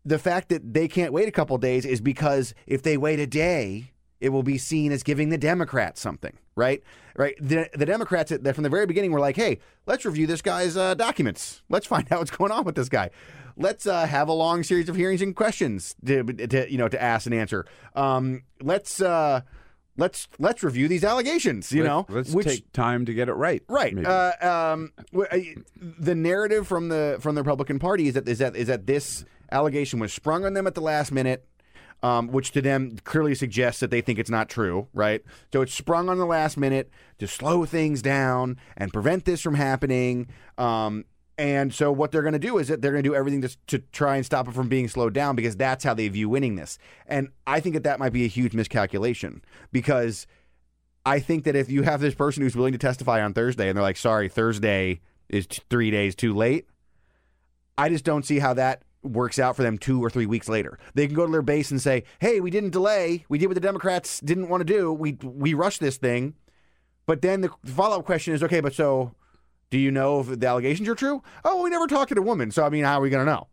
the 0.03 0.17
fact 0.17 0.49
that 0.49 0.73
they 0.73 0.87
can't 0.87 1.13
wait 1.13 1.27
a 1.27 1.31
couple 1.31 1.55
days 1.59 1.85
is 1.85 2.01
because 2.01 2.55
if 2.65 2.81
they 2.81 2.97
wait 2.97 3.19
a 3.19 3.27
day, 3.27 3.91
it 4.19 4.29
will 4.29 4.43
be 4.43 4.57
seen 4.57 4.91
as 4.91 5.03
giving 5.03 5.29
the 5.29 5.37
Democrats 5.37 6.01
something, 6.01 6.37
right? 6.55 6.83
Right. 7.15 7.35
The, 7.39 7.69
the 7.73 7.85
Democrats 7.85 8.31
that 8.31 8.53
from 8.55 8.63
the 8.63 8.69
very 8.69 8.85
beginning 8.85 9.11
were 9.11 9.19
like, 9.19 9.35
"Hey, 9.35 9.59
let's 9.85 10.05
review 10.05 10.27
this 10.27 10.41
guy's 10.41 10.77
uh, 10.77 10.93
documents. 10.93 11.61
Let's 11.69 11.85
find 11.85 12.07
out 12.11 12.19
what's 12.19 12.31
going 12.31 12.51
on 12.51 12.63
with 12.63 12.75
this 12.75 12.89
guy. 12.89 13.09
Let's 13.57 13.85
uh, 13.85 14.05
have 14.05 14.29
a 14.29 14.33
long 14.33 14.63
series 14.63 14.87
of 14.87 14.95
hearings 14.95 15.21
and 15.21 15.35
questions 15.35 15.95
to, 16.05 16.23
to 16.23 16.71
you 16.71 16.77
know 16.77 16.87
to 16.87 17.01
ask 17.01 17.25
and 17.25 17.35
answer. 17.35 17.65
Um, 17.93 18.43
let's 18.61 19.01
uh, 19.01 19.41
let's 19.97 20.27
let's 20.39 20.63
review 20.63 20.87
these 20.87 21.03
allegations. 21.03 21.71
You 21.71 21.83
Let- 21.83 21.89
know, 21.89 22.05
let's 22.09 22.31
which 22.31 22.47
take 22.47 22.71
time 22.71 23.05
to 23.05 23.13
get 23.13 23.27
it 23.27 23.33
right. 23.33 23.61
Right. 23.67 23.93
Uh, 24.05 24.33
um, 24.73 24.93
uh, 25.13 25.37
the 25.75 26.15
narrative 26.15 26.67
from 26.67 26.87
the 26.89 27.17
from 27.19 27.35
the 27.35 27.41
Republican 27.41 27.79
Party 27.79 28.07
is 28.07 28.13
that 28.13 28.27
is 28.27 28.39
that 28.39 28.55
is 28.55 28.67
that 28.67 28.87
this 28.87 29.25
allegation 29.51 29.99
was 29.99 30.13
sprung 30.13 30.45
on 30.45 30.53
them 30.53 30.65
at 30.67 30.75
the 30.75 30.81
last 30.81 31.11
minute. 31.11 31.45
Um, 32.01 32.29
which 32.29 32.51
to 32.51 32.61
them 32.61 32.95
clearly 33.03 33.35
suggests 33.35 33.81
that 33.81 33.91
they 33.91 33.99
think 33.99 34.19
it's 34.19 34.29
not 34.29 34.47
true, 34.47 34.87
right? 34.93 35.21
So 35.51 35.61
it's 35.61 35.73
sprung 35.73 36.07
on 36.07 36.17
the 36.17 36.25
last 36.25 36.55
minute 36.55 36.89
to 37.17 37.27
slow 37.27 37.65
things 37.65 38.01
down 38.01 38.55
and 38.77 38.93
prevent 38.93 39.25
this 39.25 39.41
from 39.41 39.55
happening. 39.55 40.29
Um, 40.57 41.03
and 41.39 41.73
so 41.73 41.89
what 41.89 42.11
they're 42.11 42.21
going 42.21 42.33
to 42.33 42.39
do 42.39 42.57
is 42.57 42.67
that 42.67 42.81
they're 42.81 42.91
going 42.91 43.03
to 43.03 43.09
do 43.09 43.15
everything 43.15 43.41
to, 43.41 43.57
to 43.67 43.79
try 43.93 44.17
and 44.17 44.25
stop 44.25 44.49
it 44.49 44.53
from 44.53 44.67
being 44.67 44.89
slowed 44.89 45.13
down 45.13 45.37
because 45.37 45.55
that's 45.55 45.85
how 45.85 45.93
they 45.93 46.09
view 46.09 46.27
winning 46.27 46.55
this. 46.55 46.77
And 47.07 47.29
I 47.47 47.61
think 47.61 47.75
that 47.75 47.83
that 47.83 47.97
might 47.97 48.11
be 48.11 48.25
a 48.25 48.27
huge 48.27 48.53
miscalculation 48.53 49.41
because 49.71 50.27
I 51.05 51.21
think 51.21 51.45
that 51.45 51.55
if 51.55 51.69
you 51.69 51.83
have 51.83 52.01
this 52.01 52.13
person 52.13 52.43
who's 52.43 52.57
willing 52.57 52.73
to 52.73 52.77
testify 52.77 53.23
on 53.23 53.33
Thursday 53.33 53.69
and 53.69 53.77
they're 53.77 53.83
like, 53.83 53.95
sorry, 53.95 54.27
Thursday 54.27 54.99
is 55.29 55.47
t- 55.47 55.61
three 55.69 55.91
days 55.91 56.13
too 56.13 56.33
late, 56.33 56.67
I 57.77 57.87
just 57.87 58.03
don't 58.03 58.25
see 58.25 58.39
how 58.39 58.53
that 58.55 58.83
works 59.03 59.39
out 59.39 59.55
for 59.55 59.63
them 59.63 59.77
two 59.77 60.03
or 60.03 60.09
three 60.09 60.25
weeks 60.25 60.49
later. 60.49 60.77
They 60.93 61.07
can 61.07 61.15
go 61.15 61.25
to 61.25 61.31
their 61.31 61.41
base 61.41 61.71
and 61.71 61.81
say, 61.81 62.03
"Hey, 62.19 62.39
we 62.39 62.51
didn't 62.51 62.71
delay. 62.71 63.25
We 63.29 63.37
did 63.37 63.47
what 63.47 63.55
the 63.55 63.61
Democrats 63.61 64.19
didn't 64.19 64.49
want 64.49 64.61
to 64.61 64.65
do. 64.65 64.91
We 64.91 65.17
we 65.23 65.53
rushed 65.53 65.79
this 65.79 65.97
thing." 65.97 66.35
But 67.05 67.21
then 67.21 67.41
the 67.41 67.49
follow 67.65 67.99
up 67.99 68.05
question 68.05 68.33
is, 68.33 68.43
"Okay, 68.43 68.59
but 68.61 68.73
so 68.73 69.13
do 69.69 69.77
you 69.77 69.91
know 69.91 70.19
if 70.19 70.39
the 70.39 70.47
allegations 70.47 70.87
are 70.89 70.95
true?" 70.95 71.23
Oh, 71.45 71.63
we 71.63 71.69
never 71.69 71.87
talked 71.87 72.09
to 72.09 72.15
the 72.15 72.21
woman, 72.21 72.51
so 72.51 72.63
I 72.65 72.69
mean, 72.69 72.83
how 72.83 72.99
are 72.99 73.01
we 73.01 73.09
going 73.09 73.25
to 73.25 73.31
know? 73.31 73.47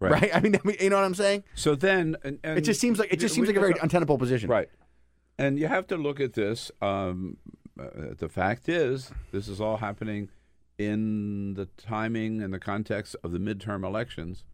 Right. 0.00 0.30
I 0.34 0.40
mean, 0.40 0.56
I 0.56 0.60
mean, 0.64 0.76
you 0.80 0.90
know 0.90 0.96
what 0.96 1.04
I'm 1.04 1.14
saying? 1.14 1.44
So 1.54 1.74
then, 1.74 2.16
and, 2.24 2.38
and 2.42 2.58
It 2.58 2.62
just 2.62 2.80
seems 2.80 2.98
like 2.98 3.12
it 3.12 3.20
just 3.20 3.34
seems 3.34 3.46
we- 3.48 3.54
like 3.54 3.56
a 3.58 3.60
very 3.60 3.74
untenable 3.82 4.18
position. 4.18 4.48
Right. 4.50 4.68
And 5.38 5.58
you 5.58 5.66
have 5.66 5.86
to 5.88 5.96
look 5.96 6.20
at 6.20 6.34
this. 6.34 6.70
Um, 6.80 7.38
uh, 7.80 8.14
the 8.18 8.28
fact 8.28 8.68
is, 8.68 9.10
this 9.32 9.48
is 9.48 9.60
all 9.60 9.78
happening 9.78 10.28
in 10.78 11.54
the 11.54 11.66
timing 11.76 12.42
and 12.42 12.52
the 12.52 12.58
context 12.58 13.16
of 13.24 13.32
the 13.32 13.38
midterm 13.38 13.84
elections. 13.84 14.44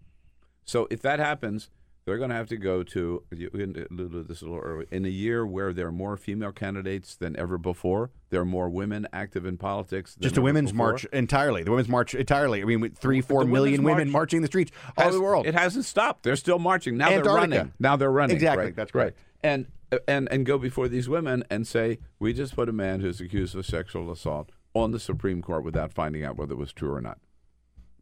So 0.68 0.86
if 0.90 1.00
that 1.00 1.18
happens, 1.18 1.70
they're 2.04 2.18
going 2.18 2.28
to 2.28 2.36
have 2.36 2.48
to 2.48 2.58
go 2.58 2.82
to 2.82 3.22
you 3.32 3.50
uh, 3.54 4.22
this 4.26 4.42
a 4.42 4.44
little 4.44 4.60
early 4.60 4.86
in 4.90 5.06
a 5.06 5.08
year 5.08 5.46
where 5.46 5.72
there 5.72 5.86
are 5.86 5.92
more 5.92 6.18
female 6.18 6.52
candidates 6.52 7.16
than 7.16 7.38
ever 7.38 7.56
before. 7.56 8.10
There 8.28 8.42
are 8.42 8.46
more 8.46 8.68
women 8.68 9.06
active 9.10 9.46
in 9.46 9.56
politics. 9.56 10.14
Than 10.14 10.22
Just 10.24 10.36
a 10.36 10.42
women's 10.42 10.72
before. 10.72 10.90
march 10.90 11.04
entirely. 11.06 11.62
The 11.62 11.70
women's 11.70 11.88
march 11.88 12.14
entirely. 12.14 12.60
I 12.60 12.66
mean, 12.66 12.90
three, 12.90 13.22
four 13.22 13.44
million 13.44 13.82
women 13.82 14.08
march 14.08 14.12
marching 14.12 14.42
the 14.42 14.46
streets 14.46 14.70
all 14.98 15.06
over 15.06 15.14
the 15.14 15.22
world. 15.22 15.46
It 15.46 15.54
hasn't 15.54 15.86
stopped. 15.86 16.22
They're 16.22 16.36
still 16.36 16.58
marching. 16.58 16.98
Now 16.98 17.08
they're 17.08 17.24
running. 17.24 17.72
Now 17.78 17.96
they're 17.96 18.12
running. 18.12 18.36
Exactly. 18.36 18.66
right? 18.66 18.76
That's 18.76 18.94
right. 18.94 19.14
And 19.42 19.66
uh, 19.90 19.98
and 20.06 20.28
and 20.30 20.44
go 20.44 20.58
before 20.58 20.88
these 20.88 21.08
women 21.08 21.44
and 21.48 21.66
say, 21.66 21.98
we 22.18 22.34
just 22.34 22.54
put 22.54 22.68
a 22.68 22.72
man 22.72 23.00
who's 23.00 23.22
accused 23.22 23.56
of 23.56 23.64
sexual 23.64 24.10
assault 24.10 24.50
on 24.74 24.90
the 24.90 25.00
Supreme 25.00 25.40
Court 25.40 25.64
without 25.64 25.94
finding 25.94 26.24
out 26.24 26.36
whether 26.36 26.52
it 26.52 26.58
was 26.58 26.72
true 26.74 26.92
or 26.92 27.00
not. 27.00 27.18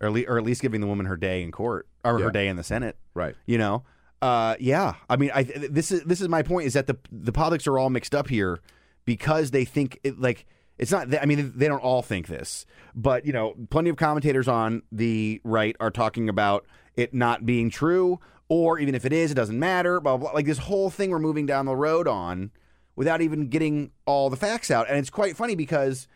Or, 0.01 0.09
at 0.09 0.13
least, 0.13 0.29
or 0.29 0.39
at 0.39 0.45
least 0.45 0.63
giving 0.63 0.81
the 0.81 0.87
woman 0.87 1.07
her 1.07 1.17
day 1.17 1.43
in 1.43 1.51
court 1.53 1.87
or 2.05 2.19
Yeah. 2.19 2.27
her 2.27 2.31
day 2.31 2.49
in 2.49 2.57
the 2.57 2.65
Senate. 2.65 2.97
Right. 3.15 3.35
You 3.47 3.59
know. 3.59 3.85
Uh, 4.23 4.57
yeah. 4.59 4.95
I 5.11 5.17
mean, 5.17 5.31
I 5.35 5.43
this 5.45 5.93
is 5.93 6.03
this 6.05 6.21
is 6.21 6.29
my 6.29 6.43
point 6.43 6.67
is 6.67 6.73
that 6.73 6.87
the 6.87 6.97
the 7.13 7.33
politics 7.33 7.67
are 7.67 7.79
all 7.79 7.91
mixed 7.91 8.15
up 8.15 8.29
here 8.29 8.61
because 9.05 9.51
they 9.51 9.65
think 9.65 10.01
it, 10.05 10.19
like 10.19 10.47
it's 10.79 10.91
not. 10.91 11.15
I 11.21 11.27
mean, 11.27 11.53
they 11.55 11.69
don't 11.69 11.83
all 11.83 12.03
think 12.03 12.27
this, 12.27 12.67
but 12.95 13.27
you 13.27 13.33
know, 13.33 13.55
plenty 13.71 13.91
of 13.91 13.97
commentators 13.97 14.49
on 14.49 14.83
the 14.91 15.41
right 15.45 15.77
are 15.81 15.91
talking 15.91 16.29
about 16.29 16.67
it 16.97 17.13
not 17.15 17.45
being 17.47 17.69
true, 17.71 18.19
or 18.49 18.79
even 18.79 18.95
if 18.95 19.05
it 19.05 19.13
is, 19.13 19.31
it 19.31 19.35
doesn't 19.35 19.59
matter. 19.59 20.01
Blah 20.01 20.17
blah. 20.17 20.29
blah. 20.31 20.35
Like 20.35 20.47
this 20.47 20.59
whole 20.59 20.89
thing 20.91 21.11
we're 21.11 21.19
moving 21.19 21.45
down 21.47 21.67
the 21.67 21.77
road 21.77 22.09
on 22.09 22.51
without 22.97 23.21
even 23.21 23.49
getting 23.49 23.91
all 24.07 24.31
the 24.31 24.37
facts 24.37 24.71
out, 24.71 24.89
and 24.89 24.99
it's 24.99 25.11
quite 25.11 25.37
funny 25.37 25.55
because 25.55 26.09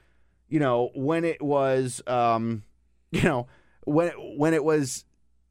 you 0.48 0.58
know 0.58 0.90
when 0.94 1.24
it 1.24 1.40
was 1.42 2.02
um, 2.06 2.62
you 3.12 3.22
know 3.22 3.46
when 3.90 4.10
when 4.38 4.54
it 4.54 4.64
was 4.64 5.04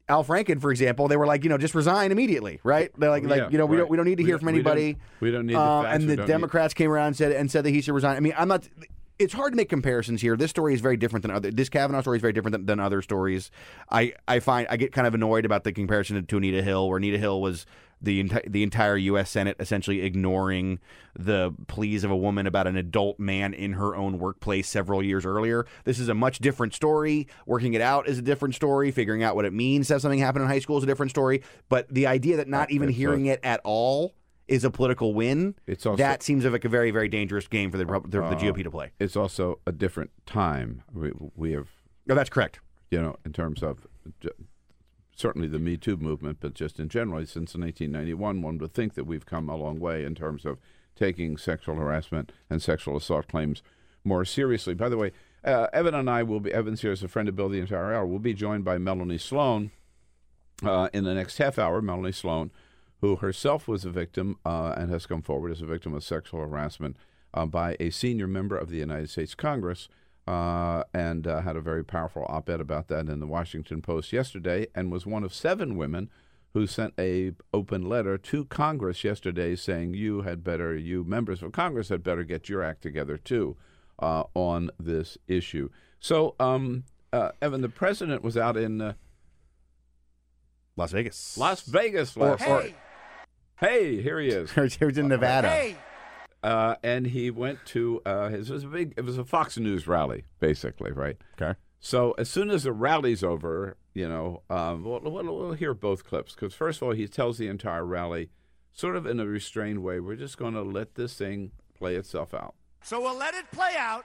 Al 0.08 0.24
Franken, 0.24 0.60
for 0.60 0.70
example, 0.72 1.06
they 1.06 1.16
were 1.16 1.26
like, 1.26 1.44
you 1.44 1.50
know, 1.50 1.58
just 1.58 1.74
resign 1.74 2.10
immediately, 2.10 2.58
right? 2.64 2.90
They're 2.98 3.10
like, 3.10 3.22
Yeah, 3.22 3.28
like 3.28 3.52
you 3.52 3.58
know, 3.58 3.66
we 3.66 3.76
don't 3.76 3.88
we 3.90 3.96
don't 3.96 4.06
need 4.06 4.16
to 4.18 4.24
We 4.24 4.28
hear 4.30 4.38
from 4.38 4.46
we 4.46 4.52
don't- 4.62 4.76
anybody. 4.76 4.98
we 5.20 5.30
don't 5.30 5.46
need 5.46 5.54
the 5.54 5.60
Uh, 5.60 5.82
facts, 5.82 5.94
and 5.94 6.08
the 6.10 6.16
don't 6.16 6.26
need- 6.26 6.32
Democrats 6.32 6.74
came 6.74 6.90
around 6.90 7.06
and 7.08 7.16
said 7.16 7.32
and 7.32 7.50
said 7.50 7.64
that 7.64 7.70
he 7.70 7.80
should 7.80 7.94
resign. 7.94 8.16
I 8.16 8.20
mean, 8.20 8.34
I'm 8.36 8.48
not. 8.48 8.68
It's 9.20 9.34
hard 9.34 9.52
to 9.52 9.56
make 9.56 9.68
comparisons 9.68 10.22
here. 10.22 10.34
This 10.34 10.48
story 10.50 10.72
is 10.72 10.80
very 10.80 10.96
different 10.96 11.22
than 11.22 11.30
other. 11.30 11.50
This 11.50 11.68
Kavanaugh 11.68 12.00
story 12.00 12.16
is 12.16 12.22
very 12.22 12.32
different 12.32 12.52
than, 12.52 12.64
than 12.66 12.80
other 12.80 13.02
stories. 13.02 13.50
I 13.90 14.14
I 14.26 14.40
find 14.40 14.66
I 14.70 14.76
get 14.78 14.92
kind 14.92 15.06
of 15.06 15.14
annoyed 15.14 15.44
about 15.44 15.62
the 15.64 15.72
comparison 15.72 16.24
to 16.24 16.36
Anita 16.38 16.62
Hill, 16.62 16.88
where 16.88 16.96
Anita 16.96 17.18
Hill 17.18 17.40
was 17.40 17.66
the 18.02 18.22
enti- 18.22 18.50
the 18.50 18.62
entire 18.62 18.96
U.S. 18.96 19.30
Senate 19.30 19.56
essentially 19.60 20.02
ignoring 20.02 20.78
the 21.18 21.52
pleas 21.66 22.02
of 22.04 22.10
a 22.10 22.16
woman 22.16 22.46
about 22.46 22.66
an 22.66 22.76
adult 22.76 23.18
man 23.18 23.52
in 23.52 23.74
her 23.74 23.94
own 23.94 24.18
workplace 24.18 24.68
several 24.68 25.02
years 25.02 25.26
earlier. 25.26 25.66
This 25.84 25.98
is 25.98 26.08
a 26.08 26.14
much 26.14 26.38
different 26.38 26.74
story. 26.74 27.26
Working 27.46 27.74
it 27.74 27.80
out 27.80 28.08
is 28.08 28.18
a 28.18 28.22
different 28.22 28.54
story. 28.54 28.90
Figuring 28.90 29.22
out 29.22 29.36
what 29.36 29.44
it 29.44 29.52
means 29.52 29.88
to 29.88 29.94
have 29.94 30.02
something 30.02 30.18
happen 30.18 30.40
in 30.42 30.48
high 30.48 30.60
school 30.60 30.78
is 30.78 30.84
a 30.84 30.86
different 30.86 31.10
story. 31.10 31.42
But 31.68 31.92
the 31.92 32.06
idea 32.06 32.36
that 32.38 32.48
not 32.48 32.70
even 32.70 32.88
hearing 32.88 33.26
it 33.26 33.40
at 33.42 33.60
all 33.64 34.14
is 34.48 34.64
a 34.64 34.70
political 34.70 35.14
win. 35.14 35.54
It's 35.66 35.86
also- 35.86 35.96
that 36.02 36.22
seems 36.22 36.44
like 36.44 36.64
a 36.64 36.68
very 36.68 36.90
very 36.90 37.08
dangerous 37.08 37.46
game 37.46 37.70
for 37.70 37.78
the 37.78 37.84
the, 37.84 38.00
the 38.08 38.22
Uh, 38.24 38.38
GOP 38.38 38.62
to 38.64 38.70
play. 38.70 38.90
It's 38.98 39.14
also 39.16 39.60
a 39.66 39.72
different 39.72 40.10
time. 40.26 40.82
We, 40.92 41.12
we 41.36 41.52
have, 41.52 41.68
No, 42.06 42.14
that's 42.16 42.30
correct. 42.30 42.58
you 42.90 43.00
know, 43.00 43.14
in 43.24 43.32
terms 43.32 43.62
of 43.62 43.86
certainly 45.20 45.46
the 45.46 45.58
Me 45.58 45.76
Too 45.76 45.96
movement, 45.96 46.38
but 46.40 46.54
just 46.54 46.80
in 46.80 46.88
general, 46.88 47.18
since 47.20 47.54
1991, 47.54 48.42
one 48.42 48.58
would 48.58 48.72
think 48.72 48.94
that 48.94 49.04
we've 49.04 49.26
come 49.26 49.48
a 49.48 49.56
long 49.56 49.78
way 49.78 50.04
in 50.04 50.14
terms 50.14 50.44
of 50.44 50.58
taking 50.96 51.36
sexual 51.36 51.76
harassment 51.76 52.32
and 52.48 52.62
sexual 52.62 52.96
assault 52.96 53.28
claims 53.28 53.62
more 54.02 54.24
seriously. 54.24 54.74
By 54.74 54.88
the 54.88 54.96
way, 54.96 55.12
uh, 55.44 55.68
Evan 55.72 55.94
and 55.94 56.10
I 56.10 56.22
will 56.22 56.40
be, 56.40 56.52
Evan's 56.52 56.82
here 56.82 56.92
as 56.92 57.02
a 57.02 57.08
friend 57.08 57.28
of 57.28 57.36
Bill 57.36 57.48
the 57.48 57.60
entire 57.60 57.94
hour. 57.94 58.06
We'll 58.06 58.18
be 58.18 58.34
joined 58.34 58.64
by 58.64 58.78
Melanie 58.78 59.18
Sloan 59.18 59.70
uh, 60.62 60.88
in 60.92 61.04
the 61.04 61.14
next 61.14 61.38
half 61.38 61.58
hour. 61.58 61.80
Melanie 61.80 62.12
Sloan, 62.12 62.50
who 63.00 63.16
herself 63.16 63.68
was 63.68 63.84
a 63.84 63.90
victim 63.90 64.38
uh, 64.44 64.74
and 64.76 64.90
has 64.90 65.06
come 65.06 65.22
forward 65.22 65.52
as 65.52 65.62
a 65.62 65.66
victim 65.66 65.94
of 65.94 66.04
sexual 66.04 66.40
harassment 66.40 66.96
uh, 67.32 67.46
by 67.46 67.76
a 67.80 67.90
senior 67.90 68.26
member 68.26 68.56
of 68.56 68.68
the 68.68 68.78
United 68.78 69.08
States 69.08 69.34
Congress, 69.34 69.88
uh, 70.30 70.84
and 70.94 71.26
uh, 71.26 71.40
had 71.40 71.56
a 71.56 71.60
very 71.60 71.84
powerful 71.84 72.24
op-ed 72.28 72.60
about 72.60 72.86
that 72.88 73.08
in 73.08 73.18
the 73.20 73.26
Washington 73.26 73.82
Post 73.82 74.12
yesterday, 74.12 74.66
and 74.74 74.92
was 74.92 75.04
one 75.06 75.24
of 75.24 75.34
seven 75.34 75.76
women 75.76 76.08
who 76.52 76.66
sent 76.66 76.94
a 76.98 77.32
open 77.52 77.82
letter 77.88 78.16
to 78.18 78.44
Congress 78.44 79.02
yesterday 79.04 79.56
saying 79.56 79.94
you 79.94 80.22
had 80.22 80.44
better, 80.44 80.76
you 80.76 81.02
members 81.04 81.42
of 81.42 81.52
Congress 81.52 81.88
had 81.88 82.02
better 82.02 82.22
get 82.24 82.48
your 82.48 82.62
act 82.62 82.82
together 82.82 83.16
too 83.16 83.56
uh, 84.00 84.24
on 84.34 84.70
this 84.78 85.18
issue. 85.26 85.68
So, 85.98 86.34
um, 86.38 86.84
uh, 87.12 87.30
Evan, 87.42 87.60
the 87.60 87.68
president 87.68 88.22
was 88.22 88.36
out 88.36 88.56
in. 88.56 88.80
Uh, 88.80 88.92
Las 90.76 90.92
Vegas. 90.92 91.36
Las 91.36 91.62
Vegas 91.62 92.16
Or- 92.16 92.30
last 92.30 92.46
or- 92.46 92.62
night. 92.62 92.76
Hey, 93.56 94.00
here 94.00 94.18
he 94.20 94.28
is. 94.28 94.50
He 94.78 94.84
was 94.84 94.96
in 94.96 95.08
Nevada. 95.08 95.74
Uh, 96.42 96.76
and 96.82 97.06
he 97.08 97.30
went 97.30 97.58
to 97.66 98.00
uh, 98.06 98.28
his 98.28 98.50
it 98.50 98.54
was 98.54 98.64
a 98.64 98.68
big 98.68 98.94
it 98.96 99.04
was 99.04 99.18
a 99.18 99.24
Fox 99.24 99.58
News 99.58 99.86
rally 99.86 100.24
basically, 100.38 100.90
right? 100.90 101.16
Okay. 101.40 101.58
So 101.80 102.12
as 102.12 102.28
soon 102.28 102.50
as 102.50 102.64
the 102.64 102.72
rally's 102.72 103.24
over, 103.24 103.76
you 103.94 104.06
know, 104.08 104.42
um, 104.50 104.84
we'll, 104.84 105.00
we'll, 105.00 105.24
we'll 105.24 105.52
hear 105.52 105.72
both 105.72 106.04
clips 106.04 106.34
because 106.34 106.54
first 106.54 106.80
of 106.80 106.88
all, 106.88 106.92
he 106.92 107.08
tells 107.08 107.38
the 107.38 107.48
entire 107.48 107.84
rally, 107.84 108.30
sort 108.72 108.96
of 108.96 109.06
in 109.06 109.18
a 109.18 109.26
restrained 109.26 109.82
way, 109.82 109.98
we're 109.98 110.16
just 110.16 110.36
going 110.36 110.54
to 110.54 110.62
let 110.62 110.94
this 110.94 111.14
thing 111.14 111.52
play 111.74 111.96
itself 111.96 112.34
out. 112.34 112.54
So 112.82 113.00
we'll 113.00 113.16
let 113.16 113.34
it 113.34 113.50
play 113.50 113.74
out, 113.78 114.04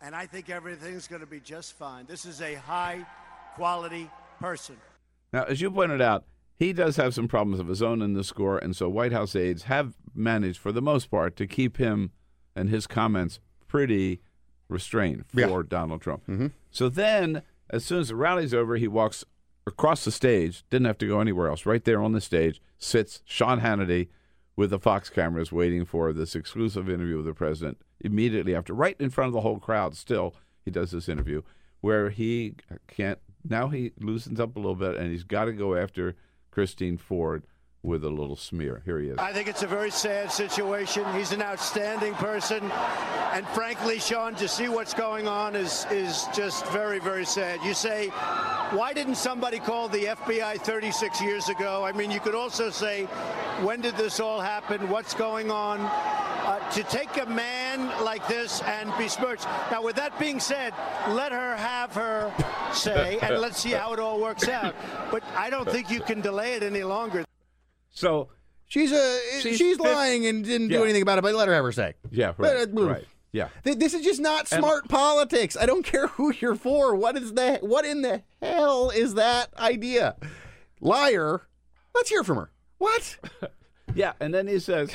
and 0.00 0.14
I 0.14 0.26
think 0.26 0.48
everything's 0.48 1.08
going 1.08 1.20
to 1.20 1.26
be 1.26 1.40
just 1.40 1.74
fine. 1.74 2.06
This 2.06 2.24
is 2.24 2.40
a 2.40 2.54
high 2.54 3.04
quality 3.54 4.08
person. 4.40 4.76
Now, 5.32 5.44
as 5.44 5.60
you 5.60 5.70
pointed 5.70 6.00
out, 6.00 6.24
he 6.62 6.72
does 6.72 6.94
have 6.94 7.12
some 7.12 7.26
problems 7.26 7.58
of 7.58 7.66
his 7.66 7.82
own 7.82 8.00
in 8.02 8.12
the 8.12 8.22
score, 8.22 8.56
and 8.56 8.76
so 8.76 8.88
White 8.88 9.12
House 9.12 9.34
aides 9.34 9.64
have 9.64 9.94
managed, 10.14 10.60
for 10.60 10.70
the 10.70 10.80
most 10.80 11.10
part, 11.10 11.34
to 11.36 11.46
keep 11.46 11.76
him 11.78 12.12
and 12.54 12.68
his 12.70 12.86
comments 12.86 13.40
pretty 13.66 14.20
restrained 14.68 15.26
for 15.26 15.40
Yeah. 15.40 15.62
Donald 15.68 16.00
Trump. 16.00 16.22
Mm-hmm. 16.28 16.46
So 16.70 16.88
then, 16.88 17.42
as 17.70 17.84
soon 17.84 17.98
as 17.98 18.08
the 18.08 18.16
rally's 18.16 18.54
over, 18.54 18.76
he 18.76 18.86
walks 18.86 19.24
across 19.66 20.04
the 20.04 20.12
stage, 20.12 20.62
didn't 20.70 20.86
have 20.86 20.98
to 20.98 21.08
go 21.08 21.20
anywhere 21.20 21.48
else, 21.48 21.66
right 21.66 21.84
there 21.84 22.00
on 22.00 22.12
the 22.12 22.20
stage, 22.20 22.62
sits 22.78 23.22
Sean 23.24 23.60
Hannity 23.60 24.08
with 24.54 24.70
the 24.70 24.78
Fox 24.78 25.10
cameras 25.10 25.50
waiting 25.50 25.84
for 25.84 26.12
this 26.12 26.36
exclusive 26.36 26.88
interview 26.88 27.16
with 27.16 27.26
the 27.26 27.34
president. 27.34 27.78
Immediately 28.00 28.54
after, 28.54 28.72
right 28.72 28.96
in 29.00 29.10
front 29.10 29.28
of 29.28 29.32
the 29.32 29.40
whole 29.40 29.58
crowd, 29.58 29.96
still, 29.96 30.34
he 30.64 30.70
does 30.70 30.92
this 30.92 31.08
interview 31.08 31.42
where 31.80 32.10
he 32.10 32.54
can't, 32.86 33.18
now 33.48 33.68
he 33.68 33.90
loosens 33.98 34.38
up 34.38 34.54
a 34.54 34.60
little 34.60 34.76
bit 34.76 34.96
and 34.96 35.10
he's 35.10 35.24
got 35.24 35.46
to 35.46 35.52
go 35.52 35.74
after 35.74 36.14
Christine 36.52 36.98
Ford 36.98 37.42
with 37.82 38.04
a 38.04 38.10
little 38.10 38.36
smear. 38.36 38.80
Here 38.84 39.00
he 39.00 39.08
is. 39.08 39.18
I 39.18 39.32
think 39.32 39.48
it's 39.48 39.62
a 39.62 39.66
very 39.66 39.90
sad 39.90 40.30
situation. 40.30 41.04
He's 41.14 41.32
an 41.32 41.42
outstanding 41.42 42.14
person, 42.14 42.70
and 43.32 43.46
frankly, 43.48 43.98
Sean, 43.98 44.34
to 44.36 44.46
see 44.46 44.68
what's 44.68 44.94
going 44.94 45.26
on 45.26 45.56
is 45.56 45.86
is 45.90 46.26
just 46.32 46.64
very, 46.66 47.00
very 47.00 47.24
sad. 47.24 47.60
You 47.64 47.74
say, 47.74 48.08
why 48.70 48.92
didn't 48.92 49.16
somebody 49.16 49.58
call 49.58 49.88
the 49.88 50.04
FBI 50.04 50.60
36 50.60 51.20
years 51.20 51.48
ago? 51.48 51.84
I 51.84 51.92
mean, 51.92 52.10
you 52.10 52.20
could 52.20 52.34
also 52.34 52.70
say, 52.70 53.04
when 53.62 53.80
did 53.80 53.96
this 53.96 54.20
all 54.20 54.40
happen? 54.40 54.88
What's 54.88 55.14
going 55.14 55.50
on? 55.50 55.80
Uh, 55.80 56.58
to 56.70 56.82
take 56.84 57.16
a 57.18 57.26
man 57.26 57.86
like 58.04 58.26
this 58.26 58.62
and 58.62 58.90
besmirch. 58.98 59.44
Now, 59.70 59.80
with 59.80 59.94
that 59.94 60.18
being 60.18 60.40
said, 60.40 60.74
let 61.10 61.30
her 61.30 61.56
have 61.56 61.94
her 61.94 62.32
say, 62.72 63.20
and 63.22 63.38
let's 63.38 63.60
see 63.60 63.70
how 63.70 63.92
it 63.92 64.00
all 64.00 64.20
works 64.20 64.48
out. 64.48 64.74
But 65.12 65.22
I 65.36 65.50
don't 65.50 65.68
think 65.68 65.88
you 65.88 66.00
can 66.00 66.20
delay 66.20 66.54
it 66.54 66.64
any 66.64 66.82
longer. 66.82 67.24
So 67.92 68.28
she's 68.66 68.90
a 68.92 69.18
She's 69.40 69.56
she's, 69.58 69.78
lying 69.78 70.26
and 70.26 70.44
didn't 70.44 70.68
do 70.68 70.82
anything 70.82 71.02
about 71.02 71.18
it, 71.18 71.22
but 71.22 71.34
let 71.34 71.46
her 71.48 71.54
have 71.54 71.64
her 71.64 71.72
say. 71.72 71.94
Yeah, 72.10 72.32
right. 72.38 72.68
But, 72.72 72.82
uh, 72.82 72.86
right. 72.86 73.04
Yeah. 73.32 73.48
This 73.64 73.94
is 73.94 74.02
just 74.04 74.20
not 74.20 74.40
And- 74.52 74.60
smart 74.60 74.88
politics. 74.88 75.56
I 75.56 75.64
don't 75.66 75.84
care 75.84 76.06
who 76.08 76.32
you're 76.34 76.54
for. 76.54 76.94
What 76.94 77.16
is 77.16 77.32
the 77.32 77.58
what 77.62 77.84
in 77.86 78.02
the 78.02 78.22
hell 78.42 78.90
is 78.90 79.14
that 79.14 79.48
idea? 79.58 80.16
Liar. 80.80 81.42
Let's 81.94 82.08
hear 82.10 82.24
from 82.24 82.36
her. 82.38 82.50
What? 82.78 83.18
Yeah, 83.94 84.12
and 84.20 84.32
then 84.32 84.46
he 84.46 84.58
says, 84.58 84.90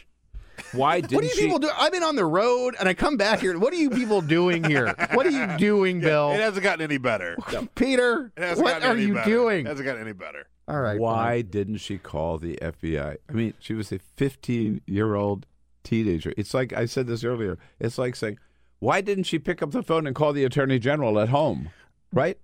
"Why 0.72 1.00
didn't 1.00 1.14
what 1.14 1.24
are 1.24 1.26
you 1.28 1.32
she?" 1.34 1.40
people 1.42 1.58
do? 1.58 1.70
I've 1.74 1.92
been 1.92 2.02
on 2.02 2.16
the 2.16 2.24
road 2.26 2.74
and 2.78 2.86
I 2.86 2.92
come 2.92 3.16
back 3.16 3.40
here. 3.40 3.58
What 3.58 3.72
are 3.72 3.76
you 3.76 3.88
people 3.88 4.20
doing 4.20 4.62
here? 4.64 4.94
What 5.14 5.26
are 5.26 5.30
you 5.30 5.46
doing, 5.58 6.00
Bill? 6.00 6.32
It 6.32 6.40
hasn't 6.40 6.62
gotten 6.62 6.82
any 6.82 6.98
better. 6.98 7.36
Peter, 7.76 8.32
what 8.36 8.82
are 8.82 8.96
you 8.96 9.14
better. 9.14 9.30
doing? 9.30 9.64
It 9.66 9.68
hasn't 9.70 9.86
gotten 9.86 10.02
any 10.02 10.12
better. 10.12 10.46
All 10.68 10.80
right. 10.80 10.98
Why 10.98 11.42
didn't 11.42 11.78
she 11.78 11.98
call 11.98 12.38
the 12.38 12.58
FBI? 12.60 13.16
I 13.28 13.32
mean, 13.32 13.54
she 13.58 13.74
was 13.74 13.92
a 13.92 13.98
15 13.98 14.80
year 14.86 15.14
old 15.14 15.46
teenager. 15.84 16.32
It's 16.36 16.54
like 16.54 16.72
I 16.72 16.86
said 16.86 17.06
this 17.06 17.22
earlier. 17.22 17.58
It's 17.78 17.98
like 17.98 18.16
saying, 18.16 18.38
why 18.80 19.00
didn't 19.00 19.24
she 19.24 19.38
pick 19.38 19.62
up 19.62 19.70
the 19.70 19.82
phone 19.82 20.06
and 20.06 20.14
call 20.14 20.32
the 20.32 20.44
attorney 20.44 20.78
general 20.78 21.18
at 21.20 21.28
home? 21.28 21.70
Right? 22.12 22.38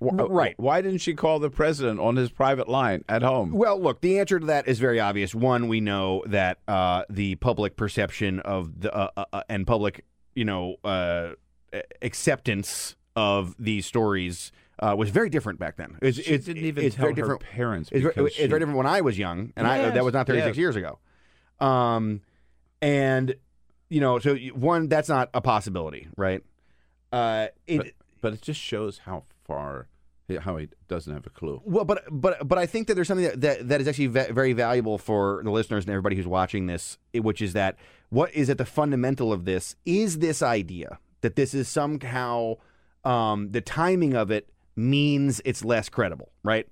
Right. 0.00 0.54
Why 0.58 0.80
didn't 0.80 1.00
she 1.00 1.14
call 1.14 1.38
the 1.38 1.50
president 1.50 2.00
on 2.00 2.16
his 2.16 2.30
private 2.30 2.68
line 2.68 3.04
at 3.08 3.22
home? 3.22 3.52
Well, 3.52 3.80
look, 3.80 4.00
the 4.00 4.18
answer 4.18 4.40
to 4.40 4.46
that 4.46 4.68
is 4.68 4.78
very 4.78 5.00
obvious. 5.00 5.34
One, 5.34 5.68
we 5.68 5.80
know 5.80 6.22
that 6.26 6.58
uh, 6.66 7.04
the 7.10 7.34
public 7.36 7.76
perception 7.76 8.40
of 8.40 8.80
the 8.80 8.94
uh, 8.94 9.10
uh, 9.16 9.24
uh, 9.32 9.42
and 9.48 9.66
public, 9.66 10.04
you 10.34 10.44
know, 10.44 10.76
uh, 10.84 11.30
acceptance 12.02 12.96
of 13.16 13.54
these 13.58 13.86
stories 13.86 14.52
uh, 14.78 14.94
was 14.96 15.10
very 15.10 15.28
different 15.28 15.58
back 15.58 15.76
then. 15.76 15.98
It's, 16.00 16.16
She 16.18 16.22
it's, 16.32 16.46
didn't 16.46 16.64
even 16.64 16.84
it's 16.84 16.96
tell 16.96 17.04
very 17.06 17.14
her 17.16 17.22
different. 17.22 17.40
parents 17.42 17.90
It's, 17.92 18.02
very, 18.02 18.14
it's 18.26 18.36
she- 18.36 18.46
very 18.46 18.60
different 18.60 18.78
when 18.78 18.86
I 18.86 19.00
was 19.02 19.18
young, 19.18 19.52
and 19.56 19.66
I 19.66 19.90
that 19.90 20.04
was 20.04 20.14
not 20.14 20.26
36 20.26 20.48
yes. 20.48 20.56
years 20.56 20.76
ago. 20.76 20.98
Um, 21.58 22.22
and 22.80 23.34
you 23.88 24.00
know, 24.00 24.18
so 24.18 24.36
one, 24.54 24.88
that's 24.88 25.08
not 25.08 25.30
a 25.34 25.40
possibility, 25.40 26.08
right? 26.16 26.42
Uh, 27.12 27.48
it, 27.66 27.76
but, 27.78 27.86
but 28.20 28.32
it 28.34 28.40
just 28.42 28.60
shows 28.60 28.98
how 28.98 29.24
far, 29.44 29.88
how 30.42 30.56
he 30.56 30.68
doesn't 30.88 31.12
have 31.12 31.26
a 31.26 31.30
clue. 31.30 31.60
Well, 31.64 31.84
but 31.84 32.04
but 32.10 32.46
but 32.46 32.56
I 32.56 32.66
think 32.66 32.86
that 32.86 32.94
there's 32.94 33.08
something 33.08 33.26
that 33.26 33.40
that, 33.40 33.68
that 33.68 33.80
is 33.80 33.88
actually 33.88 34.06
ve- 34.06 34.30
very 34.30 34.52
valuable 34.52 34.96
for 34.96 35.42
the 35.44 35.50
listeners 35.50 35.84
and 35.84 35.90
everybody 35.90 36.16
who's 36.16 36.26
watching 36.28 36.66
this, 36.66 36.98
which 37.12 37.42
is 37.42 37.52
that 37.54 37.76
what 38.10 38.32
is 38.32 38.48
at 38.48 38.58
the 38.58 38.64
fundamental 38.64 39.32
of 39.32 39.44
this 39.44 39.74
is 39.84 40.18
this 40.20 40.40
idea 40.40 40.98
that 41.22 41.34
this 41.36 41.52
is 41.52 41.68
somehow 41.68 42.54
um, 43.04 43.50
the 43.50 43.60
timing 43.60 44.14
of 44.14 44.30
it 44.30 44.48
means 44.76 45.40
it's 45.44 45.64
less 45.64 45.88
credible, 45.88 46.30
right? 46.42 46.66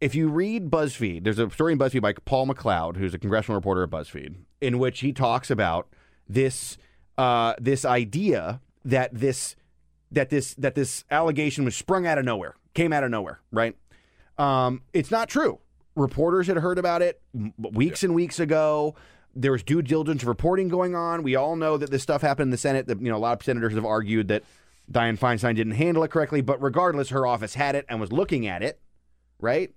If 0.00 0.14
you 0.14 0.28
read 0.28 0.70
BuzzFeed, 0.70 1.24
there's 1.24 1.38
a 1.38 1.50
story 1.50 1.72
in 1.72 1.78
BuzzFeed 1.78 2.02
by 2.02 2.12
Paul 2.12 2.46
McLeod, 2.46 2.96
who's 2.96 3.14
a 3.14 3.18
congressional 3.18 3.56
reporter 3.56 3.82
at 3.82 3.90
BuzzFeed, 3.90 4.36
in 4.60 4.78
which 4.78 5.00
he 5.00 5.12
talks 5.12 5.50
about 5.50 5.88
this 6.28 6.76
uh, 7.16 7.54
this 7.58 7.84
idea 7.84 8.60
that 8.84 9.14
this 9.14 9.56
that 10.12 10.28
this 10.28 10.54
that 10.54 10.74
this 10.74 11.04
allegation 11.10 11.64
was 11.64 11.74
sprung 11.74 12.06
out 12.06 12.18
of 12.18 12.24
nowhere, 12.24 12.54
came 12.74 12.92
out 12.92 13.04
of 13.04 13.10
nowhere, 13.10 13.40
right? 13.50 13.74
Um, 14.38 14.82
it's 14.92 15.10
not 15.10 15.28
true. 15.28 15.60
Reporters 15.94 16.46
had 16.46 16.58
heard 16.58 16.78
about 16.78 17.00
it 17.00 17.22
weeks 17.58 18.02
and 18.02 18.14
weeks 18.14 18.38
ago. 18.38 18.94
There 19.34 19.52
was 19.52 19.62
due 19.62 19.80
diligence 19.82 20.24
reporting 20.24 20.68
going 20.68 20.94
on. 20.94 21.22
We 21.22 21.36
all 21.36 21.56
know 21.56 21.76
that 21.78 21.90
this 21.90 22.02
stuff 22.02 22.20
happened 22.20 22.48
in 22.48 22.50
the 22.50 22.58
Senate. 22.58 22.86
That 22.86 23.00
you 23.00 23.08
know, 23.08 23.16
a 23.16 23.18
lot 23.18 23.38
of 23.38 23.44
senators 23.44 23.74
have 23.74 23.84
argued 23.84 24.28
that 24.28 24.44
Dianne 24.90 25.18
Feinstein 25.18 25.56
didn't 25.56 25.72
handle 25.72 26.02
it 26.04 26.10
correctly. 26.10 26.40
But 26.40 26.62
regardless, 26.62 27.08
her 27.10 27.26
office 27.26 27.54
had 27.54 27.74
it 27.74 27.84
and 27.88 28.00
was 28.00 28.12
looking 28.12 28.46
at 28.46 28.62
it, 28.62 28.80
right, 29.40 29.72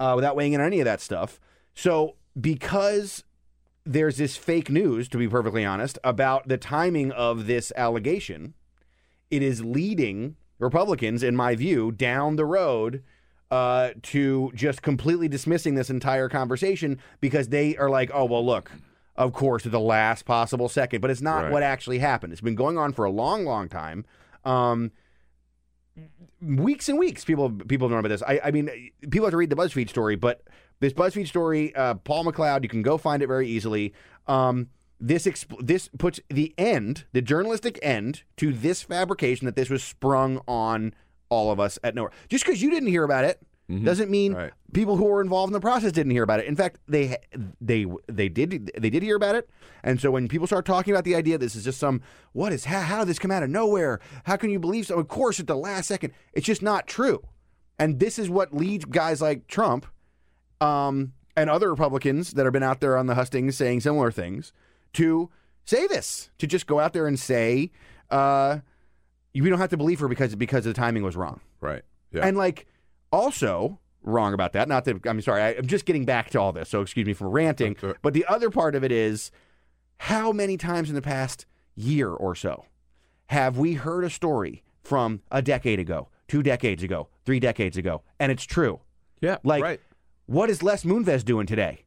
uh, 0.00 0.12
without 0.16 0.36
weighing 0.36 0.52
in 0.52 0.60
on 0.60 0.66
any 0.66 0.80
of 0.80 0.84
that 0.84 1.00
stuff. 1.00 1.38
So 1.74 2.16
because 2.40 3.24
there's 3.84 4.16
this 4.18 4.36
fake 4.36 4.70
news, 4.70 5.08
to 5.08 5.18
be 5.18 5.28
perfectly 5.28 5.64
honest, 5.64 5.98
about 6.04 6.48
the 6.48 6.58
timing 6.58 7.10
of 7.12 7.46
this 7.46 7.72
allegation, 7.76 8.54
it 9.30 9.42
is 9.42 9.64
leading 9.64 10.36
Republicans, 10.58 11.22
in 11.22 11.36
my 11.36 11.54
view, 11.54 11.92
down 11.92 12.36
the 12.36 12.44
road 12.44 13.02
uh, 13.50 13.90
to 14.02 14.50
just 14.54 14.82
completely 14.82 15.28
dismissing 15.28 15.74
this 15.74 15.88
entire 15.88 16.28
conversation 16.28 16.98
because 17.20 17.48
they 17.48 17.76
are 17.76 17.88
like, 17.88 18.10
oh, 18.12 18.24
well, 18.24 18.44
look, 18.44 18.70
of 19.16 19.32
course, 19.32 19.64
at 19.64 19.72
the 19.72 19.80
last 19.80 20.24
possible 20.24 20.68
second. 20.68 21.00
But 21.00 21.10
it's 21.10 21.22
not 21.22 21.44
Right. 21.44 21.52
what 21.52 21.62
actually 21.62 21.98
happened. 22.00 22.32
It's 22.32 22.42
been 22.42 22.54
going 22.54 22.76
on 22.76 22.92
for 22.92 23.04
a 23.04 23.10
long, 23.10 23.44
long 23.44 23.68
time. 23.68 24.04
Um, 24.44 24.92
weeks 26.40 26.88
and 26.88 26.98
weeks 26.98 27.24
people 27.24 27.50
people 27.50 27.88
know 27.88 27.98
about 27.98 28.08
this. 28.08 28.22
I, 28.22 28.40
I 28.44 28.50
mean, 28.50 28.70
people 29.10 29.26
have 29.26 29.32
to 29.32 29.36
read 29.36 29.50
the 29.50 29.56
BuzzFeed 29.56 29.88
story, 29.88 30.16
but 30.16 30.42
this 30.80 30.92
BuzzFeed 30.92 31.26
story, 31.26 31.74
uh, 31.74 31.94
Paul 31.94 32.24
McLeod, 32.24 32.62
you 32.62 32.68
can 32.68 32.82
go 32.82 32.98
find 32.98 33.22
it 33.22 33.26
very 33.26 33.48
easily. 33.48 33.92
Um, 34.26 34.68
this 35.00 35.26
exp- 35.26 35.64
this 35.64 35.88
puts 35.98 36.20
the 36.28 36.54
end, 36.58 37.04
the 37.12 37.22
journalistic 37.22 37.78
end, 37.82 38.22
to 38.36 38.52
this 38.52 38.82
fabrication 38.82 39.46
that 39.46 39.56
this 39.56 39.70
was 39.70 39.82
sprung 39.82 40.40
on 40.46 40.94
all 41.28 41.50
of 41.50 41.60
us 41.60 41.78
at 41.84 41.94
nowhere. 41.94 42.12
Just 42.28 42.44
because 42.44 42.62
you 42.62 42.70
didn't 42.70 42.88
hear 42.88 43.04
about 43.04 43.24
it 43.24 43.40
doesn't 43.68 44.10
mean 44.10 44.32
Right. 44.32 44.52
people 44.72 44.96
who 44.96 45.04
were 45.04 45.20
involved 45.20 45.50
in 45.50 45.52
the 45.52 45.60
process 45.60 45.92
didn't 45.92 46.12
hear 46.12 46.22
about 46.22 46.40
it. 46.40 46.46
In 46.46 46.56
fact, 46.56 46.78
they 46.88 47.16
they 47.60 47.84
they 48.06 48.28
did 48.30 48.70
they 48.78 48.88
did 48.88 49.02
hear 49.02 49.16
about 49.16 49.34
it. 49.34 49.50
And 49.82 50.00
so 50.00 50.10
when 50.10 50.26
people 50.26 50.46
start 50.46 50.64
talking 50.64 50.92
about 50.94 51.04
the 51.04 51.14
idea 51.14 51.36
this 51.36 51.54
is 51.54 51.64
just 51.64 51.78
some 51.78 52.00
what 52.32 52.50
is 52.52 52.64
how, 52.64 52.80
how 52.80 52.98
did 53.00 53.08
this 53.08 53.18
come 53.18 53.30
out 53.30 53.42
of 53.42 53.50
nowhere? 53.50 54.00
How 54.24 54.36
can 54.36 54.48
you 54.48 54.58
believe 54.58 54.86
so? 54.86 54.98
Of 54.98 55.08
course, 55.08 55.38
at 55.38 55.46
the 55.46 55.56
last 55.56 55.86
second, 55.86 56.14
it's 56.32 56.46
just 56.46 56.62
not 56.62 56.86
true. 56.86 57.22
And 57.78 58.00
this 58.00 58.18
is 58.18 58.30
what 58.30 58.54
leads 58.54 58.86
guys 58.86 59.20
like 59.20 59.46
Trump 59.48 59.84
um, 60.60 61.12
and 61.36 61.50
other 61.50 61.68
Republicans 61.70 62.32
that 62.32 62.44
have 62.44 62.52
been 62.52 62.62
out 62.62 62.80
there 62.80 62.96
on 62.96 63.06
the 63.06 63.14
hustings 63.14 63.56
saying 63.56 63.80
similar 63.82 64.10
things 64.10 64.52
to 64.94 65.30
say 65.64 65.86
this, 65.86 66.30
to 66.38 66.46
just 66.46 66.66
go 66.66 66.80
out 66.80 66.92
there 66.94 67.06
and 67.06 67.18
say, 67.20 67.70
uh, 68.10 68.58
we 69.34 69.48
don't 69.48 69.58
have 69.58 69.70
to 69.70 69.76
believe 69.76 70.00
her 70.00 70.08
because 70.08 70.34
because 70.34 70.64
the 70.64 70.72
timing 70.72 71.02
was 71.04 71.14
wrong. 71.16 71.40
Right. 71.60 71.82
Yeah. 72.10 72.26
And 72.26 72.36
like 72.36 72.66
also 73.12 73.80
wrong 74.02 74.34
about 74.34 74.52
that. 74.52 74.68
Not 74.68 74.84
that 74.84 75.06
I'm 75.06 75.20
sorry. 75.20 75.42
I, 75.42 75.48
I'm 75.50 75.66
just 75.66 75.84
getting 75.84 76.04
back 76.04 76.30
to 76.30 76.40
all 76.40 76.52
this. 76.52 76.68
So 76.68 76.80
excuse 76.80 77.06
me 77.06 77.12
for 77.12 77.28
ranting. 77.28 77.76
Right. 77.80 77.96
But 78.02 78.14
the 78.14 78.24
other 78.26 78.50
part 78.50 78.74
of 78.74 78.84
it 78.84 78.92
is 78.92 79.30
how 79.98 80.32
many 80.32 80.56
times 80.56 80.88
in 80.88 80.94
the 80.94 81.02
past 81.02 81.46
year 81.74 82.10
or 82.10 82.34
so 82.34 82.66
have 83.26 83.58
we 83.58 83.74
heard 83.74 84.04
a 84.04 84.10
story 84.10 84.62
from 84.82 85.22
a 85.30 85.42
decade 85.42 85.78
ago, 85.78 86.08
two 86.28 86.42
decades 86.42 86.82
ago, 86.82 87.08
three 87.24 87.40
decades 87.40 87.76
ago, 87.76 88.02
and 88.18 88.32
it's 88.32 88.44
true? 88.44 88.80
yeah. 89.20 89.38
Like, 89.44 89.62
right. 89.62 89.80
what 90.26 90.50
is 90.50 90.62
Les 90.62 90.84
Moonves 90.84 91.24
doing 91.24 91.46
today? 91.46 91.84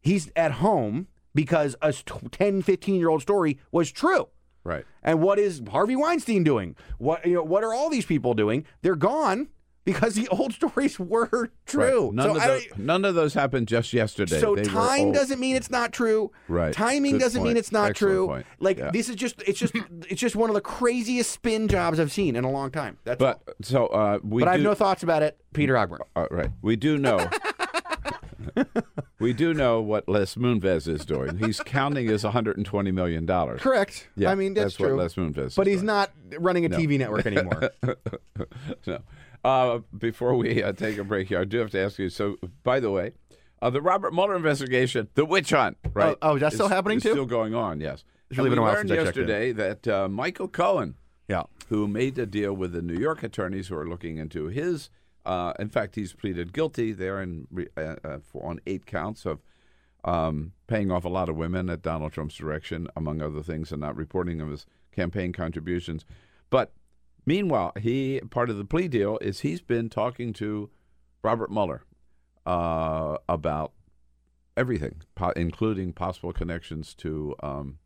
He's 0.00 0.30
at 0.36 0.52
home 0.52 1.08
because 1.34 1.74
a 1.80 1.92
10, 1.92 2.62
15 2.62 2.94
year 2.96 3.08
old 3.08 3.22
story 3.22 3.58
was 3.72 3.90
true. 3.90 4.28
Right. 4.62 4.84
And 5.02 5.20
what 5.20 5.38
is 5.38 5.62
Harvey 5.70 5.96
Weinstein 5.96 6.42
doing? 6.42 6.74
What 6.98 7.26
you 7.26 7.34
know, 7.34 7.42
what 7.42 7.64
are 7.64 7.74
all 7.74 7.90
these 7.90 8.06
people 8.06 8.32
doing? 8.32 8.64
They're 8.80 8.96
gone 8.96 9.48
because 9.84 10.14
the 10.14 10.28
old 10.28 10.52
stories 10.54 10.98
were 10.98 11.50
true. 11.66 12.06
Right. 12.06 12.14
None, 12.14 12.26
so 12.26 12.30
of 12.36 12.42
I 12.42 12.46
those, 12.46 12.66
don't- 12.66 12.78
none 12.78 13.04
of 13.04 13.14
those 13.14 13.34
happened 13.34 13.68
just 13.68 13.92
yesterday. 13.92 14.40
so 14.40 14.54
They 14.54 14.62
time 14.62 15.12
doesn't 15.12 15.38
mean 15.38 15.56
it's 15.56 15.70
not 15.70 15.92
true. 15.92 16.30
Right. 16.48 16.72
Timing 16.72 17.12
Good 17.12 17.20
doesn't 17.20 17.42
mean 17.42 17.56
it's 17.56 17.72
not 17.72 17.90
Excellent 17.90 18.12
true. 18.14 18.26
point. 18.28 18.46
Like 18.60 18.78
Yeah. 18.78 18.90
this 18.90 19.08
is 19.08 19.16
just 19.16 19.42
it's 19.46 19.58
just 19.58 19.74
it's 20.08 20.20
just 20.20 20.36
one 20.36 20.50
of 20.50 20.54
the 20.54 20.60
craziest 20.60 21.30
spin 21.30 21.68
jobs 21.68 22.00
I've 22.00 22.12
seen 22.12 22.36
in 22.36 22.44
a 22.44 22.50
long 22.50 22.70
time. 22.70 22.98
That's 23.04 23.22
all. 23.22 23.40
But 23.44 23.54
so 23.64 23.86
uh, 23.88 24.18
we. 24.22 24.42
But 24.42 24.48
I 24.48 24.52
have 24.52 24.60
no 24.62 24.74
thoughts 24.74 25.02
about 25.02 25.22
it. 25.22 25.38
Peter 25.52 25.74
Ogburn. 25.74 25.98
Uh, 26.16 26.26
right. 26.30 26.50
We 26.62 26.76
do 26.76 26.98
know. 26.98 27.28
we 29.20 29.32
do 29.32 29.54
know 29.54 29.80
what 29.80 30.08
Les 30.08 30.34
Moonves 30.34 30.86
is 30.88 31.04
doing. 31.04 31.38
He's 31.38 31.60
counting 31.60 32.06
his 32.08 32.24
120 32.24 32.90
million 32.90 33.26
dollars. 33.26 33.60
Correct. 33.60 34.08
Yeah, 34.16 34.30
I 34.30 34.34
mean 34.34 34.54
that's, 34.54 34.78
what 34.78 34.88
true. 34.88 34.96
Les 34.96 35.14
Moonves. 35.14 35.56
but 35.56 35.66
he's 35.66 35.76
doing. 35.78 35.86
not 35.86 36.10
running 36.38 36.64
a 36.64 36.68
No. 36.68 36.76
TV 36.78 36.98
network 36.98 37.26
anymore. 37.26 37.70
no. 38.86 38.98
Uh, 39.44 39.80
before 39.96 40.34
we 40.34 40.62
uh, 40.62 40.72
take 40.72 40.96
a 40.96 41.04
break 41.04 41.28
here, 41.28 41.38
I 41.40 41.44
do 41.44 41.58
have 41.58 41.70
to 41.72 41.78
ask 41.78 41.98
you. 41.98 42.08
So, 42.08 42.36
by 42.62 42.80
the 42.80 42.90
way, 42.90 43.12
uh, 43.60 43.70
the 43.70 43.82
Robert 43.82 44.14
Mueller 44.14 44.36
investigation, 44.36 45.08
the 45.14 45.24
witch 45.24 45.50
hunt, 45.50 45.76
right? 45.92 46.16
oh, 46.22 46.36
is 46.36 46.40
that 46.40 46.54
still 46.54 46.68
happening 46.68 46.96
is 46.96 47.02
too? 47.02 47.12
Still 47.12 47.26
going 47.26 47.54
on, 47.54 47.80
yes. 47.80 48.04
It's 48.30 48.38
really 48.38 48.48
And 48.48 48.56
been 48.56 48.64
we 48.64 48.70
learned 48.70 48.88
since 48.88 49.00
I 49.00 49.04
checked 49.04 49.16
in. 49.18 49.28
yesterday 49.28 49.52
that 49.52 49.88
uh, 49.88 50.08
Michael 50.08 50.48
Cohen, 50.48 50.94
yeah. 51.28 51.42
who 51.68 51.86
made 51.86 52.18
a 52.18 52.26
deal 52.26 52.54
with 52.54 52.72
the 52.72 52.82
New 52.82 52.98
York 52.98 53.22
attorneys 53.22 53.68
who 53.68 53.76
are 53.76 53.86
looking 53.86 54.16
into 54.16 54.46
his. 54.46 54.88
Uh, 55.26 55.52
in 55.58 55.68
fact, 55.68 55.94
he's 55.94 56.12
pleaded 56.12 56.52
guilty 56.52 56.92
there 56.92 57.20
in, 57.22 57.46
uh, 57.76 57.96
uh, 58.04 58.18
for, 58.22 58.44
on 58.46 58.60
eight 58.66 58.86
counts 58.86 59.24
of 59.24 59.40
um, 60.04 60.52
paying 60.66 60.90
off 60.90 61.04
a 61.04 61.08
lot 61.08 61.28
of 61.28 61.36
women 61.36 61.70
at 61.70 61.80
Donald 61.82 62.12
Trump's 62.12 62.34
direction, 62.34 62.88
among 62.96 63.22
other 63.22 63.42
things, 63.42 63.72
and 63.72 63.80
not 63.80 63.96
reporting 63.96 64.40
of 64.40 64.50
his 64.50 64.66
campaign 64.92 65.32
contributions. 65.32 66.04
But 66.50 66.72
meanwhile, 67.26 67.72
he 67.80 68.20
part 68.30 68.50
of 68.50 68.56
the 68.56 68.64
plea 68.64 68.88
deal 68.88 69.18
is 69.18 69.40
he's 69.40 69.60
been 69.60 69.88
talking 69.88 70.32
to 70.34 70.70
Robert 71.22 71.50
Mueller 71.50 71.82
uh, 72.46 73.16
about 73.28 73.72
everything, 74.56 75.02
po- 75.14 75.32
including 75.36 75.92
possible 75.92 76.32
connections 76.32 76.94
to, 76.94 77.34
um, 77.42 77.78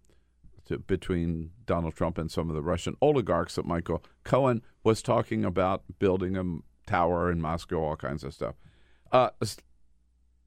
to 0.66 0.78
between 0.78 1.50
Donald 1.66 1.94
Trump 1.94 2.18
and 2.18 2.30
some 2.30 2.48
of 2.48 2.54
the 2.54 2.62
Russian 2.62 2.96
oligarchs 3.00 3.54
that 3.54 3.64
Michael 3.64 4.02
Cohen 4.24 4.62
was 4.84 5.02
talking 5.02 5.44
about 5.44 5.82
building 5.98 6.36
a 6.36 6.90
tower 6.90 7.30
in 7.30 7.40
Moscow, 7.40 7.82
all 7.82 7.96
kinds 7.96 8.24
of 8.24 8.34
stuff. 8.34 8.54
Uh, 9.12 9.30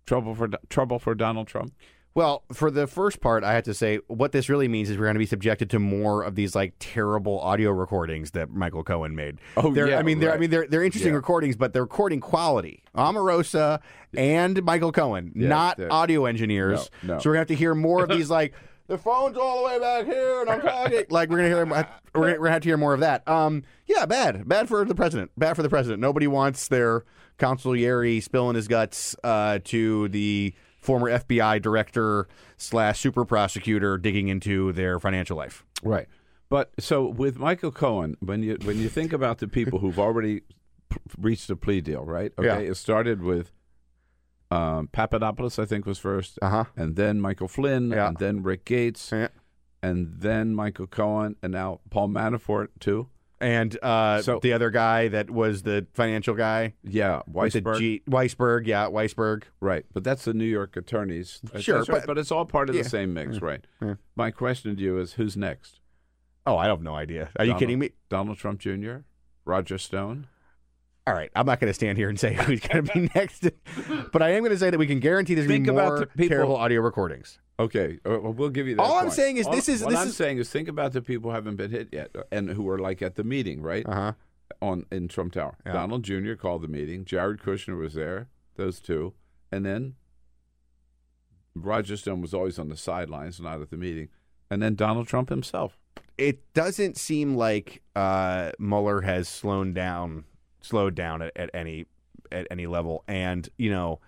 trouble 0.05 0.35
for 0.35 0.49
trouble 0.69 0.99
for 0.99 1.15
Donald 1.15 1.47
Trump. 1.47 1.73
Well, 2.13 2.43
for 2.51 2.69
the 2.69 2.88
first 2.88 3.21
part, 3.21 3.45
I 3.45 3.53
have 3.53 3.63
to 3.63 3.73
say 3.73 3.99
what 4.07 4.33
this 4.33 4.49
really 4.49 4.67
means 4.67 4.89
is 4.89 4.97
we're 4.97 5.05
going 5.05 5.15
to 5.15 5.19
be 5.19 5.25
subjected 5.25 5.69
to 5.69 5.79
more 5.79 6.23
of 6.23 6.35
these 6.35 6.53
like 6.55 6.73
terrible 6.79 7.39
audio 7.39 7.71
recordings 7.71 8.31
that 8.31 8.49
Michael 8.49 8.83
Cohen 8.83 9.15
made. 9.15 9.39
Oh, 9.55 9.73
they're, 9.73 9.89
yeah, 9.89 9.97
I 9.99 10.03
mean, 10.03 10.19
they're 10.19 10.33
I 10.33 10.38
mean 10.38 10.49
they're 10.49 10.67
they're 10.67 10.83
interesting 10.83 11.11
Yeah. 11.13 11.17
recordings, 11.17 11.55
but 11.55 11.71
they're 11.71 11.83
recording 11.83 12.19
quality. 12.19 12.83
Omarosa 12.97 13.79
and 14.13 14.61
Michael 14.63 14.91
Cohen, 14.91 15.31
Yes, 15.35 15.47
not 15.49 15.79
audio 15.89 16.25
engineers. 16.25 16.89
No, 17.01 17.13
no. 17.13 17.19
So 17.19 17.29
we're 17.29 17.35
going 17.35 17.45
to 17.47 17.53
have 17.53 17.57
to 17.59 17.61
hear 17.63 17.73
more 17.75 18.03
of 18.03 18.09
these 18.17 18.29
like 18.29 18.53
the 18.88 18.97
phone's 18.97 19.38
all 19.38 19.59
the 19.59 19.63
way 19.67 19.79
back 19.79 20.05
here 20.05 20.41
and 20.41 20.49
I'm 20.49 20.61
talking. 20.61 21.05
like 21.09 21.29
we're 21.29 21.38
going 21.38 21.49
to 21.49 21.55
hear 21.55 21.65
we're 22.13 22.33
going 22.35 22.43
to 22.43 22.51
have 22.51 22.61
to 22.63 22.67
hear 22.67 22.75
more 22.77 22.93
of 22.93 22.99
that. 22.99 23.25
Um, 23.25 23.63
yeah, 23.88 24.05
bad, 24.05 24.45
bad 24.49 24.67
for 24.67 24.83
the 24.83 24.95
president. 24.95 25.31
Bad 25.38 25.55
for 25.55 25.63
the 25.63 25.69
president. 25.69 26.01
Nobody 26.01 26.27
wants 26.27 26.67
their 26.67 27.05
consigliere 27.39 28.21
spilling 28.21 28.55
his 28.57 28.67
guts 28.67 29.15
uh, 29.23 29.59
to 29.65 30.09
the 30.09 30.53
former 30.81 31.09
FBI 31.09 31.61
director 31.61 32.27
slash 32.57 32.99
super 32.99 33.23
prosecutor 33.25 33.97
digging 33.97 34.27
into 34.27 34.71
their 34.73 34.99
financial 34.99 35.37
life. 35.37 35.63
Right. 35.83 36.07
But 36.49 36.71
so 36.79 37.05
with 37.07 37.37
Michael 37.37 37.71
Cohen, 37.71 38.17
when 38.19 38.43
you 38.43 38.57
when 38.63 38.77
you 38.77 38.89
think 38.89 39.13
about 39.13 39.37
the 39.37 39.47
people 39.47 39.79
who've 39.79 39.99
already 39.99 40.41
p- 40.89 40.97
reached 41.17 41.49
a 41.49 41.55
plea 41.55 41.79
deal, 41.81 42.03
right? 42.03 42.33
Okay, 42.37 42.47
Yeah. 42.65 42.71
it 42.71 42.75
started 42.75 43.21
with 43.21 43.51
um, 44.49 44.89
Papadopoulos, 44.91 45.57
I 45.59 45.65
think, 45.65 45.85
was 45.85 45.97
1st 45.97 46.37
Uh-huh. 46.41 46.65
and 46.75 46.97
then 46.97 47.21
Michael 47.21 47.47
Flynn, 47.47 47.91
Yeah. 47.91 48.09
and 48.09 48.17
then 48.17 48.43
Rick 48.43 48.65
Gates, 48.65 49.09
Yeah. 49.13 49.29
and 49.81 50.09
then 50.19 50.53
Michael 50.53 50.87
Cohen, 50.87 51.37
and 51.41 51.53
now 51.53 51.79
Paul 51.89 52.09
Manafort 52.09 52.67
too. 52.81 53.07
And 53.41 53.77
uh, 53.84 54.22
So- 54.22 54.39
the 54.41 54.53
other 54.53 54.69
guy 54.69 55.07
that 55.09 55.30
was 55.31 55.63
the 55.63 55.88
financial 55.93 56.35
guy, 56.35 56.76
Yeah, 56.84 57.23
with 57.27 57.53
the 57.53 57.61
Weisberg. 57.61 57.80
G- 57.80 58.01
Weisberg, 58.09 58.68
yeah, 58.68 58.85
Weisberg. 58.85 59.43
Right, 59.59 59.84
but 59.93 60.03
that's 60.03 60.23
the 60.26 60.34
New 60.34 60.45
York 60.45 60.77
attorneys. 60.77 61.39
That's- 61.43 61.63
Sure, 61.63 61.77
that's 61.80 61.89
right, 61.89 62.01
but- 62.01 62.07
but, 62.07 62.18
it's 62.19 62.31
all 62.31 62.45
part 62.45 62.69
of 62.69 62.76
the 62.76 62.84
same 62.84 63.13
mix, 63.15 63.41
right? 63.41 63.65
yeah. 63.81 63.95
My 64.15 64.30
question 64.31 64.76
to 64.76 64.81
you 64.81 64.99
is, 64.99 65.13
who's 65.13 65.35
next? 65.35 65.80
Oh, 66.45 66.55
I 66.55 66.65
have 66.68 66.81
no 66.81 66.95
idea. 66.95 67.30
Are 67.38 67.43
you 67.45 67.49
Donald- 67.51 67.59
kidding 67.59 67.80
me? 67.80 67.89
Donald 68.09 68.38
Trump 68.38 68.59
Jr., 68.59 68.97
Roger 69.43 69.77
Stone. 69.80 70.27
All 71.07 71.14
right, 71.15 71.32
I'm 71.36 71.45
not 71.48 71.60
going 71.60 71.69
to 71.69 71.73
stand 71.73 71.98
here 71.98 72.10
and 72.10 72.19
say 72.19 72.34
who's 72.45 72.60
going 72.60 72.86
to 72.86 72.94
be 72.94 73.10
next, 73.15 73.49
but 74.11 74.22
I 74.22 74.30
am 74.32 74.40
going 74.41 74.52
to 74.52 74.57
say 74.60 74.69
that 74.69 74.78
we 74.78 74.86
can 74.88 74.99
guarantee 74.99 75.34
there's 75.34 75.48
going 75.48 75.65
Think 75.65 75.68
to 75.68 75.73
be 75.73 75.78
about 75.80 75.98
more 75.98 76.06
people- 76.06 76.28
terrible 76.30 76.56
audio 76.57 76.82
recordings. 76.82 77.40
Okay, 77.60 77.99
uh, 78.06 78.19
well, 78.22 78.34
we'll 78.34 78.49
give 78.49 78.68
you 78.68 78.76
that. 78.76 78.82
All 78.82 78.98
I'm 78.98 79.10
saying 79.11 79.38
is 79.38 79.48
All- 79.48 79.53
this 79.53 79.68
is- 79.68 79.82
what 79.84 79.91
this 79.91 79.99
I'm 79.99 80.07
is- 80.10 80.15
saying 80.18 80.38
is 80.38 80.49
think 80.49 80.68
about 80.68 80.94
the 80.94 81.02
people 81.02 81.32
who 81.32 81.36
haven't 81.36 81.56
been 81.56 81.72
hit 81.72 81.90
yet 81.91 82.11
uh, 82.15 82.23
and 82.32 82.49
who 82.49 82.64
were 82.64 82.78
like 82.80 83.02
at 83.02 83.15
the 83.15 83.23
meeting, 83.23 83.61
right? 83.61 83.86
Uh 83.88 83.94
huh. 83.94 84.14
On 84.61 84.86
in 84.91 85.07
Trump 85.07 85.34
Tower. 85.34 85.57
Yeah. 85.65 85.73
Donald 85.73 86.03
Jr. 86.03 86.34
called 86.34 86.61
the 86.61 86.68
meeting. 86.68 87.03
Jared 87.06 87.40
Kushner 87.40 87.78
was 87.80 87.94
there. 87.95 88.28
Those 88.57 88.80
two, 88.80 89.14
and 89.52 89.65
then 89.65 89.95
Roger 91.56 91.98
Stone 91.98 92.22
was 92.22 92.34
always 92.34 92.60
on 92.60 92.69
the 92.69 92.78
sidelines, 92.78 93.40
not 93.40 93.61
at 93.61 93.69
the 93.72 93.78
meeting, 93.78 94.10
and 94.49 94.61
then 94.61 94.76
Donald 94.76 95.07
Trump 95.07 95.30
himself. 95.30 95.78
It 96.18 96.53
doesn't 96.53 96.98
seem 96.98 97.36
like 97.36 97.82
uh, 97.95 98.52
Mueller 98.60 99.02
has 99.02 99.28
slowed 99.28 99.73
down, 99.73 100.26
slowed 100.61 100.95
down 100.95 101.21
at, 101.21 101.31
at 101.35 101.49
any 101.53 101.85
at 102.31 102.47
any 102.51 102.67
level, 102.67 103.03
and 103.07 103.47
you 103.57 103.69
know. 103.71 103.99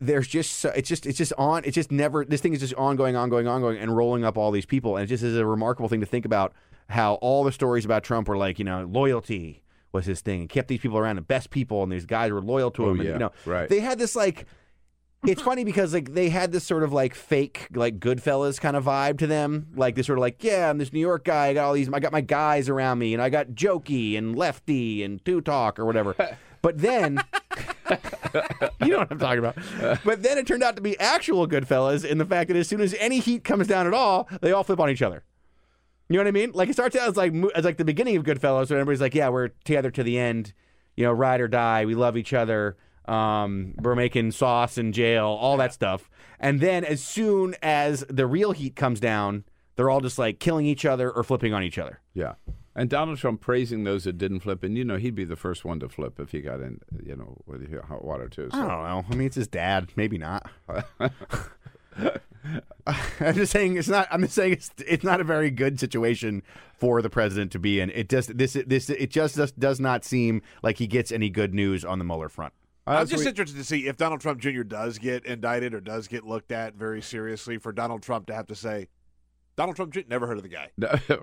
There's 0.00 0.28
just 0.28 0.60
so, 0.60 0.68
it's 0.76 0.88
just 0.88 1.06
it's 1.06 1.18
just 1.18 1.32
on 1.36 1.64
it's 1.64 1.74
just 1.74 1.90
never 1.90 2.24
this 2.24 2.40
thing 2.40 2.52
is 2.52 2.60
just 2.60 2.74
ongoing 2.74 3.16
ongoing 3.16 3.48
ongoing 3.48 3.78
and 3.78 3.96
rolling 3.96 4.24
up 4.24 4.38
all 4.38 4.52
these 4.52 4.64
people 4.64 4.96
and 4.96 5.02
it 5.02 5.08
just 5.08 5.24
is 5.24 5.36
a 5.36 5.44
remarkable 5.44 5.88
thing 5.88 5.98
to 5.98 6.06
think 6.06 6.24
about 6.24 6.52
how 6.88 7.14
all 7.14 7.42
the 7.42 7.50
stories 7.50 7.84
about 7.84 8.04
Trump 8.04 8.28
were 8.28 8.36
like 8.36 8.60
you 8.60 8.64
know 8.64 8.84
loyalty 8.84 9.64
was 9.90 10.06
his 10.06 10.20
thing 10.20 10.42
and 10.42 10.48
kept 10.48 10.68
these 10.68 10.78
people 10.78 10.98
around 10.98 11.16
the 11.16 11.20
best 11.22 11.50
people 11.50 11.82
and 11.82 11.90
these 11.90 12.06
guys 12.06 12.30
were 12.30 12.40
loyal 12.40 12.70
to 12.70 12.84
Oh, 12.86 12.90
him 12.92 13.00
and 13.00 13.08
yeah, 13.08 13.12
you 13.14 13.18
know 13.18 13.32
right. 13.44 13.68
they 13.68 13.80
had 13.80 13.98
this 13.98 14.14
like 14.14 14.46
it's 15.26 15.42
funny 15.42 15.64
because 15.64 15.92
like 15.92 16.14
they 16.14 16.28
had 16.28 16.52
this 16.52 16.64
sort 16.64 16.82
of 16.82 16.92
like 16.92 17.14
fake 17.14 17.68
like 17.74 17.98
Goodfellas 17.98 18.60
kind 18.60 18.76
of 18.76 18.84
vibe 18.84 19.18
to 19.18 19.26
them, 19.26 19.68
like 19.74 19.94
this 19.96 20.06
sort 20.06 20.18
of 20.18 20.22
like 20.22 20.42
yeah, 20.44 20.70
I'm 20.70 20.78
this 20.78 20.92
New 20.92 21.00
York 21.00 21.24
guy. 21.24 21.48
I 21.48 21.54
got 21.54 21.64
all 21.66 21.72
these, 21.72 21.92
I 21.92 22.00
got 22.00 22.12
my 22.12 22.20
guys 22.20 22.68
around 22.68 22.98
me, 22.98 23.14
and 23.14 23.22
I 23.22 23.28
got 23.28 23.48
Jokey 23.48 24.16
and 24.16 24.36
Lefty 24.36 25.02
and 25.02 25.24
Two 25.24 25.40
Talk 25.40 25.78
or 25.78 25.84
whatever. 25.84 26.14
But 26.60 26.78
then, 26.78 27.22
you 28.80 28.88
know 28.88 28.98
what 28.98 29.12
I'm 29.12 29.18
talking 29.20 29.38
about. 29.38 29.56
But 30.04 30.24
then 30.24 30.38
it 30.38 30.46
turned 30.48 30.64
out 30.64 30.74
to 30.74 30.82
be 30.82 30.98
actual 30.98 31.46
Goodfellas 31.46 32.04
in 32.04 32.18
the 32.18 32.24
fact 32.24 32.48
that 32.48 32.56
as 32.56 32.66
soon 32.66 32.80
as 32.80 32.94
any 32.98 33.20
heat 33.20 33.44
comes 33.44 33.68
down 33.68 33.86
at 33.86 33.94
all, 33.94 34.28
they 34.40 34.50
all 34.50 34.64
flip 34.64 34.80
on 34.80 34.90
each 34.90 35.00
other. 35.00 35.22
You 36.08 36.16
know 36.16 36.24
what 36.24 36.26
I 36.28 36.32
mean? 36.32 36.50
Like 36.52 36.68
it 36.68 36.72
starts 36.72 36.96
out 36.96 37.08
as 37.08 37.16
like 37.16 37.32
as 37.54 37.64
like 37.64 37.76
the 37.76 37.84
beginning 37.84 38.16
of 38.16 38.24
Goodfellas, 38.24 38.70
where 38.70 38.80
everybody's 38.80 39.00
like, 39.00 39.14
yeah, 39.14 39.28
we're 39.28 39.48
together 39.64 39.92
to 39.92 40.02
the 40.02 40.18
end. 40.18 40.52
You 40.96 41.04
know, 41.04 41.12
ride 41.12 41.40
or 41.40 41.46
die. 41.46 41.84
We 41.84 41.94
love 41.94 42.16
each 42.16 42.32
other. 42.32 42.76
Um, 43.08 43.74
we're 43.78 43.94
making 43.94 44.32
sauce 44.32 44.78
in 44.78 44.92
jail, 44.92 45.26
all 45.26 45.56
that 45.56 45.72
stuff. 45.72 46.10
And 46.38 46.60
then 46.60 46.84
as 46.84 47.02
soon 47.02 47.56
as 47.62 48.04
the 48.08 48.26
real 48.26 48.52
heat 48.52 48.76
comes 48.76 49.00
down, 49.00 49.44
they're 49.76 49.90
all 49.90 50.00
just 50.00 50.18
like 50.18 50.38
killing 50.38 50.66
each 50.66 50.84
other 50.84 51.10
or 51.10 51.22
flipping 51.22 51.54
on 51.54 51.62
each 51.62 51.78
other. 51.78 52.00
Yeah. 52.14 52.34
And 52.74 52.88
Donald 52.88 53.18
Trump 53.18 53.40
praising 53.40 53.82
those 53.82 54.04
that 54.04 54.18
didn't 54.18 54.40
flip, 54.40 54.62
and 54.62 54.76
you 54.76 54.84
know 54.84 54.98
he'd 54.98 55.16
be 55.16 55.24
the 55.24 55.34
first 55.34 55.64
one 55.64 55.80
to 55.80 55.88
flip 55.88 56.20
if 56.20 56.30
he 56.30 56.40
got 56.40 56.60
in, 56.60 56.80
you 57.04 57.16
know, 57.16 57.36
with 57.44 57.68
hot 57.82 58.04
water 58.04 58.28
too. 58.28 58.50
I 58.52 58.58
don't 58.58 58.68
know. 58.68 59.04
I 59.10 59.14
mean, 59.16 59.26
it's 59.26 59.34
his 59.34 59.48
dad. 59.48 59.88
Maybe 59.96 60.16
not. 60.16 60.48
I'm 63.20 63.34
just 63.34 63.50
saying 63.50 63.76
it's 63.76 63.88
not. 63.88 64.06
I'm 64.12 64.22
just 64.22 64.34
saying 64.34 64.52
it's 64.52 64.70
it's 64.86 65.02
not 65.02 65.20
a 65.20 65.24
very 65.24 65.50
good 65.50 65.80
situation 65.80 66.42
for 66.72 67.02
the 67.02 67.10
president 67.10 67.50
to 67.52 67.58
be 67.58 67.80
in. 67.80 67.90
It 67.90 68.08
just 68.08 68.38
this 68.38 68.56
this 68.66 68.90
it 68.90 69.10
just 69.10 69.36
does, 69.36 69.50
does 69.52 69.80
not 69.80 70.04
seem 70.04 70.42
like 70.62 70.78
he 70.78 70.86
gets 70.86 71.10
any 71.10 71.30
good 71.30 71.52
news 71.52 71.84
on 71.84 71.98
the 71.98 72.04
Mueller 72.04 72.28
front. 72.28 72.52
I'm 72.96 73.06
just 73.06 73.26
interested 73.26 73.56
to 73.58 73.64
see 73.64 73.86
if 73.86 73.96
Donald 73.96 74.20
Trump 74.20 74.40
Jr. 74.40 74.62
does 74.62 74.98
get 74.98 75.24
indicted 75.26 75.74
or 75.74 75.80
does 75.80 76.08
get 76.08 76.24
looked 76.24 76.52
at 76.52 76.74
very 76.74 77.02
seriously 77.02 77.58
for 77.58 77.72
Donald 77.72 78.02
Trump 78.02 78.26
to 78.28 78.34
have 78.34 78.46
to 78.48 78.54
say, 78.54 78.88
Donald 79.56 79.74
Trump 79.76 79.92
Jr. 79.92 80.00
never 80.08 80.26
heard 80.26 80.36
of 80.36 80.44
the 80.44 80.48
guy. 80.48 80.70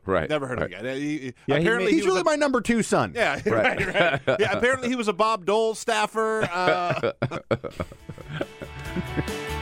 right. 0.05 0.29
Never 0.29 0.45
heard 0.47 0.59
right. 0.59 0.71
of 0.73 0.81
the 0.81 0.87
guy. 0.89 0.95
He- 0.95 1.17
he- 1.17 1.33
Yeah, 1.47 1.55
he 1.55 1.61
apparently 1.61 1.85
may- 1.85 1.95
he's 1.95 2.03
he 2.03 2.07
really 2.09 2.21
a- 2.21 2.25
my 2.25 2.35
number 2.35 2.59
two 2.61 2.83
son. 2.83 3.13
Yeah, 3.15 3.39
right, 3.45 3.85
right. 3.85 4.21
Yeah, 4.39 4.51
apparently 4.57 4.89
he 4.89 4.95
was 4.95 5.07
a 5.07 5.13
Bob 5.13 5.45
Dole 5.45 5.73
staffer. 5.73 6.43
Uh, 6.51 7.11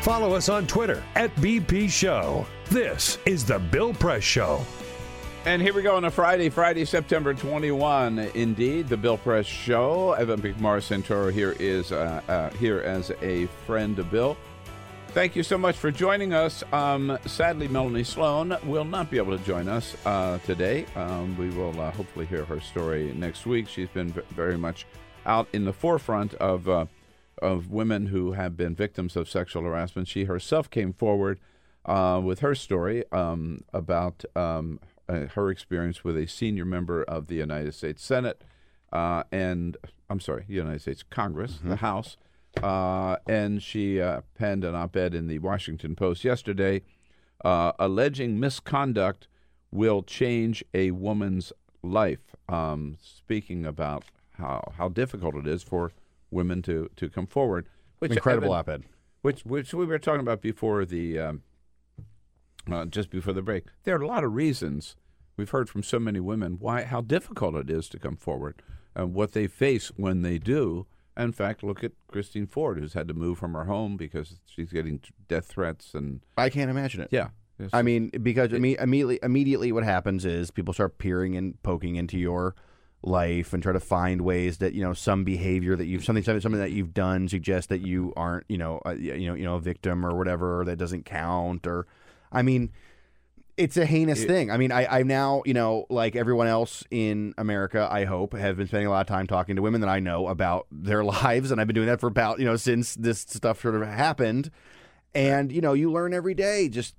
Follow 0.02 0.34
us 0.34 0.50
on 0.50 0.68
Twitter 0.68 1.02
at 1.16 1.34
BP 1.38 1.90
Show. 1.90 2.46
This 2.70 3.18
is 3.26 3.46
The 3.46 3.60
Bill 3.60 3.94
Press 3.94 4.24
Show. 4.24 4.66
And 5.46 5.62
here 5.62 5.74
we 5.74 5.82
go 5.82 5.98
on 5.98 6.06
a 6.06 6.12
Friday, 6.12 6.48
Friday, 6.48 6.86
September 6.86 7.34
21. 7.34 8.18
Indeed, 8.34 8.88
the 8.88 8.96
Bill 8.96 9.18
Press 9.18 9.46
Show. 9.46 10.14
Evan 10.14 10.42
McMorris-Santoro 10.42 11.34
here 11.34 11.54
is 11.60 11.92
uh, 11.92 12.22
uh, 12.30 12.50
here 12.52 12.80
as 12.80 13.12
a 13.22 13.48
friend 13.68 14.00
of 14.00 14.10
Bill. 14.10 14.38
Thank 15.10 15.36
you 15.36 15.44
so 15.44 15.58
much 15.58 15.76
for 15.76 15.92
joining 15.92 16.34
us. 16.34 16.64
Um, 16.72 17.20
sadly, 17.26 17.68
Melanie 17.68 18.06
Sloan 18.06 18.56
will 18.64 18.86
not 18.86 19.12
be 19.12 19.18
able 19.18 19.38
to 19.38 19.44
join 19.44 19.68
us 19.68 19.98
uh, 20.06 20.38
today. 20.46 20.86
Um, 20.96 21.38
we 21.38 21.50
will 21.50 21.78
uh, 21.80 21.92
hopefully 21.92 22.26
hear 22.26 22.46
her 22.46 22.62
story 22.62 23.12
next 23.14 23.46
week. 23.46 23.68
She's 23.68 23.90
been 23.90 24.14
very 24.30 24.58
much 24.58 24.86
out 25.26 25.50
in 25.52 25.66
the 25.66 25.74
forefront 25.74 26.36
of 26.36 26.70
uh, 26.70 26.86
of 27.42 27.70
women 27.70 28.06
who 28.06 28.32
have 28.32 28.56
been 28.56 28.76
victims 28.76 29.18
of 29.18 29.30
sexual 29.30 29.64
harassment. 29.64 30.08
She 30.08 30.24
herself 30.24 30.70
came 30.70 30.94
forward 30.94 31.42
uh, 31.86 32.22
with 32.24 32.40
her 32.40 32.56
story 32.56 33.04
um, 33.12 33.66
about 33.74 34.24
um, 34.38 34.80
uh, 35.10 35.28
her 35.36 35.50
experience 35.50 36.04
with 36.04 36.18
a 36.18 36.28
senior 36.28 36.66
member 36.66 37.04
of 37.04 37.28
the 37.28 37.36
United 37.36 37.74
States 37.74 38.04
Senate 38.04 38.44
uh, 38.94 39.24
and 39.32 39.76
I'm 40.10 40.20
sorry, 40.20 40.46
the 40.48 40.54
United 40.54 40.82
States 40.82 41.04
Congress, 41.04 41.60
the 41.64 41.78
House, 41.78 42.16
uh, 42.62 43.18
and 43.28 43.62
she 43.62 44.00
uh, 44.00 44.22
penned 44.36 44.64
an 44.64 44.76
op-ed 44.76 45.16
in 45.16 45.28
the 45.28 45.40
Washington 45.40 45.96
Post 45.96 46.24
yesterday, 46.24 46.84
uh, 47.44 47.72
alleging 47.80 48.40
misconduct 48.40 49.28
will 49.72 50.04
change 50.04 50.64
a 50.76 50.92
woman's 50.92 51.52
life. 51.82 52.36
Um, 52.48 52.98
speaking 53.02 53.66
about 53.66 54.04
how 54.38 54.74
how 54.78 54.90
difficult 54.90 55.36
it 55.36 55.48
is 55.48 55.64
for 55.64 55.92
women 56.30 56.62
to 56.62 56.90
to 56.96 57.10
come 57.10 57.26
forward, 57.26 57.68
which 57.98 58.12
Incredible 58.12 58.54
op-ed. 58.54 58.84
which 59.24 59.42
which 59.44 59.74
we 59.74 59.86
were 59.86 59.98
talking 59.98 60.22
about 60.22 60.42
before 60.42 60.86
the 60.86 61.18
um, 61.18 61.42
uh, 62.72 62.86
just 62.86 63.10
before 63.10 63.34
the 63.34 63.42
break. 63.42 63.66
There 63.84 63.96
are 63.96 64.02
a 64.02 64.08
lot 64.08 64.24
of 64.24 64.34
reasons 64.34 64.96
we've 65.38 65.50
heard 65.50 65.70
from 65.70 65.84
so 65.84 66.00
many 66.00 66.20
women 66.20 66.58
why 66.60 66.84
how 66.84 67.02
difficult 67.02 67.56
it 67.56 67.70
is 67.70 67.90
to 67.90 68.00
come 68.00 68.16
forward 68.16 68.62
and 68.96 69.14
what 69.14 69.32
they 69.34 69.48
face 69.48 69.90
when 69.96 70.22
they 70.22 70.38
do. 70.38 70.86
In 71.16 71.32
fact, 71.32 71.64
look 71.64 71.84
at 71.84 71.92
Christine 72.08 72.48
Ford, 72.48 72.80
who's 72.80 72.94
had 72.94 73.08
to 73.08 73.14
move 73.14 73.38
from 73.38 73.54
her 73.54 73.66
home 73.66 73.98
because 73.98 74.40
she's 74.46 74.72
getting 74.72 75.00
death 75.28 75.46
threats 75.46 75.94
and 75.94 76.22
I 76.38 76.50
can't 76.50 76.72
imagine 76.72 77.02
it. 77.02 77.10
yeah. 77.12 77.30
I 77.72 77.84
mean, 77.84 78.10
because 78.22 78.50
imme- 78.50 78.82
immediately, 78.82 79.20
immediately, 79.22 79.72
what 79.72 79.84
happens 79.84 80.26
is 80.26 80.50
people 80.50 80.74
start 80.74 80.98
peering 80.98 81.38
and 81.38 81.62
poking 81.62 81.96
into 81.96 82.18
your 82.18 82.56
life 83.04 83.54
and 83.54 83.62
try 83.62 83.74
to 83.74 83.80
find 83.80 84.22
ways 84.22 84.58
that 84.58 84.74
you 84.74 84.82
know 84.82 84.94
some 84.94 85.24
behavior 85.24 85.76
that 85.76 85.86
you've 85.86 86.04
something 86.04 86.24
something 86.24 86.54
that 86.54 86.72
you've 86.72 86.94
done 86.94 87.28
suggests 87.28 87.68
that 87.68 87.82
you 87.82 88.14
aren't 88.16 88.46
you 88.48 88.58
know 88.58 88.82
a, 88.86 88.96
you 88.96 89.28
know 89.28 89.34
you 89.34 89.44
know 89.44 89.56
a 89.56 89.60
victim 89.60 90.06
or 90.06 90.16
whatever 90.16 90.62
or 90.62 90.66
that 90.66 90.78
doesn't 90.78 91.04
count 91.04 91.68
or 91.68 91.86
I 92.34 92.42
mean 92.42 92.72
it's 93.56 93.78
a 93.78 93.86
heinous 93.86 94.24
It- 94.24 94.28
thing. 94.28 94.50
I 94.50 94.58
mean, 94.58 94.72
I, 94.72 95.00
I 95.00 95.04
now, 95.04 95.44
you 95.46 95.54
know, 95.54 95.86
like 95.90 96.16
everyone 96.16 96.48
else 96.48 96.84
in 96.90 97.34
America, 97.38 97.88
I 97.90 98.06
hope, 98.06 98.34
have 98.34 98.58
been 98.58 98.68
spending 98.68 98.88
a 98.88 98.90
lot 98.90 99.02
of 99.02 99.08
time 99.08 99.28
talking 99.28 99.56
to 99.58 99.62
women 99.62 99.82
that 99.82 99.90
I 99.90 100.00
know 100.00 100.28
about 100.28 100.66
their 100.72 101.04
lives. 101.04 101.52
And 101.52 101.62
I've 101.62 101.68
been 101.68 101.76
doing 101.76 101.88
that 101.88 102.00
for 102.00 102.08
about, 102.08 102.40
you 102.40 102.46
know, 102.46 102.56
since 102.56 102.96
this 102.96 103.20
stuff 103.20 103.62
sort 103.62 103.76
of 103.76 103.88
happened. 103.88 104.50
And, 105.14 105.52
you 105.52 105.62
know, 105.62 105.74
you 105.74 105.92
learn 105.92 106.14
every 106.14 106.34
day 106.34 106.68
just 106.68 106.96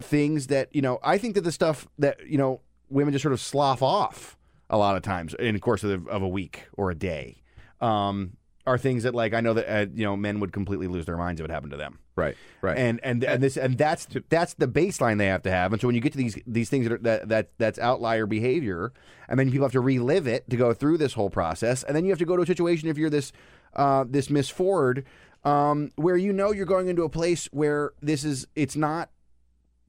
things 0.00 0.48
that, 0.48 0.68
you 0.74 0.82
know, 0.82 0.98
I 1.02 1.16
think 1.16 1.34
that 1.36 1.40
the 1.42 1.52
stuff 1.52 1.88
that, 1.98 2.18
you 2.28 2.36
know, 2.36 2.60
women 2.90 3.12
just 3.12 3.22
sort 3.22 3.32
of 3.32 3.40
slough 3.40 3.82
off 3.82 4.36
a 4.70 4.76
lot 4.76 4.96
of 4.96 5.02
times 5.02 5.34
in 5.38 5.54
the 5.54 5.60
course 5.60 5.82
of, 5.84 6.06
of 6.08 6.22
a 6.22 6.28
week 6.28 6.64
or 6.76 6.90
a 6.90 6.94
day 6.94 7.40
um, 7.80 8.36
are 8.68 8.78
things 8.78 9.02
that, 9.02 9.14
like, 9.14 9.34
I 9.34 9.40
know 9.40 9.54
that, 9.54 9.68
uh, 9.68 9.86
you 9.92 10.04
know, 10.04 10.16
men 10.16 10.40
would 10.40 10.52
completely 10.52 10.86
lose 10.86 11.06
their 11.06 11.16
minds 11.16 11.40
if 11.40 11.44
it 11.44 11.50
happened 11.50 11.72
to 11.72 11.76
them 11.76 11.98
Right, 12.18 12.36
right. 12.62 12.76
and 12.76 12.98
and 13.04 13.22
and 13.22 13.40
this 13.40 13.56
and 13.56 13.78
that's 13.78 14.08
that's 14.28 14.54
the 14.54 14.66
baseline 14.66 15.18
they 15.18 15.26
have 15.26 15.42
to 15.42 15.50
have. 15.52 15.72
And 15.72 15.80
so 15.80 15.86
when 15.86 15.94
you 15.94 16.00
get 16.00 16.12
to 16.12 16.18
these 16.18 16.36
these 16.48 16.68
things 16.68 16.88
that 16.88 16.94
are, 16.94 16.98
that 16.98 17.28
that 17.28 17.50
that's 17.58 17.78
outlier 17.78 18.26
behavior, 18.26 18.92
and 19.28 19.38
then 19.38 19.52
people 19.52 19.64
have 19.64 19.72
to 19.72 19.80
relive 19.80 20.26
it 20.26 20.50
to 20.50 20.56
go 20.56 20.74
through 20.74 20.98
this 20.98 21.12
whole 21.12 21.30
process, 21.30 21.84
and 21.84 21.94
then 21.94 22.04
you 22.04 22.10
have 22.10 22.18
to 22.18 22.24
go 22.24 22.36
to 22.36 22.42
a 22.42 22.46
situation 22.46 22.88
if 22.88 22.98
you're 22.98 23.08
this 23.08 23.30
uh, 23.76 24.04
this 24.08 24.30
Miss 24.30 24.48
Ford, 24.48 25.04
um, 25.44 25.90
where 25.94 26.16
you 26.16 26.32
know 26.32 26.50
you're 26.50 26.66
going 26.66 26.88
into 26.88 27.04
a 27.04 27.08
place 27.08 27.48
where 27.52 27.92
this 28.02 28.24
is 28.24 28.48
it's 28.56 28.74
not 28.74 29.10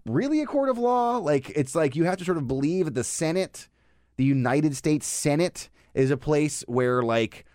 really 0.05 0.41
a 0.41 0.45
court 0.45 0.69
of 0.69 0.77
law. 0.77 1.17
Like 1.17 1.49
it's 1.55 1.73
like 1.73 1.95
you 1.95 2.03
have 2.03 2.17
to 2.17 2.25
sort 2.25 2.37
of 2.37 2.47
believe 2.47 2.85
that 2.85 2.93
the 2.93 3.03
Senate, 3.03 3.69
the 4.17 4.23
United 4.23 4.75
States 4.75 5.07
Senate, 5.07 5.69
is 5.95 6.11
a 6.11 6.17
place 6.17 6.63
where 6.67 7.01
like 7.01 7.45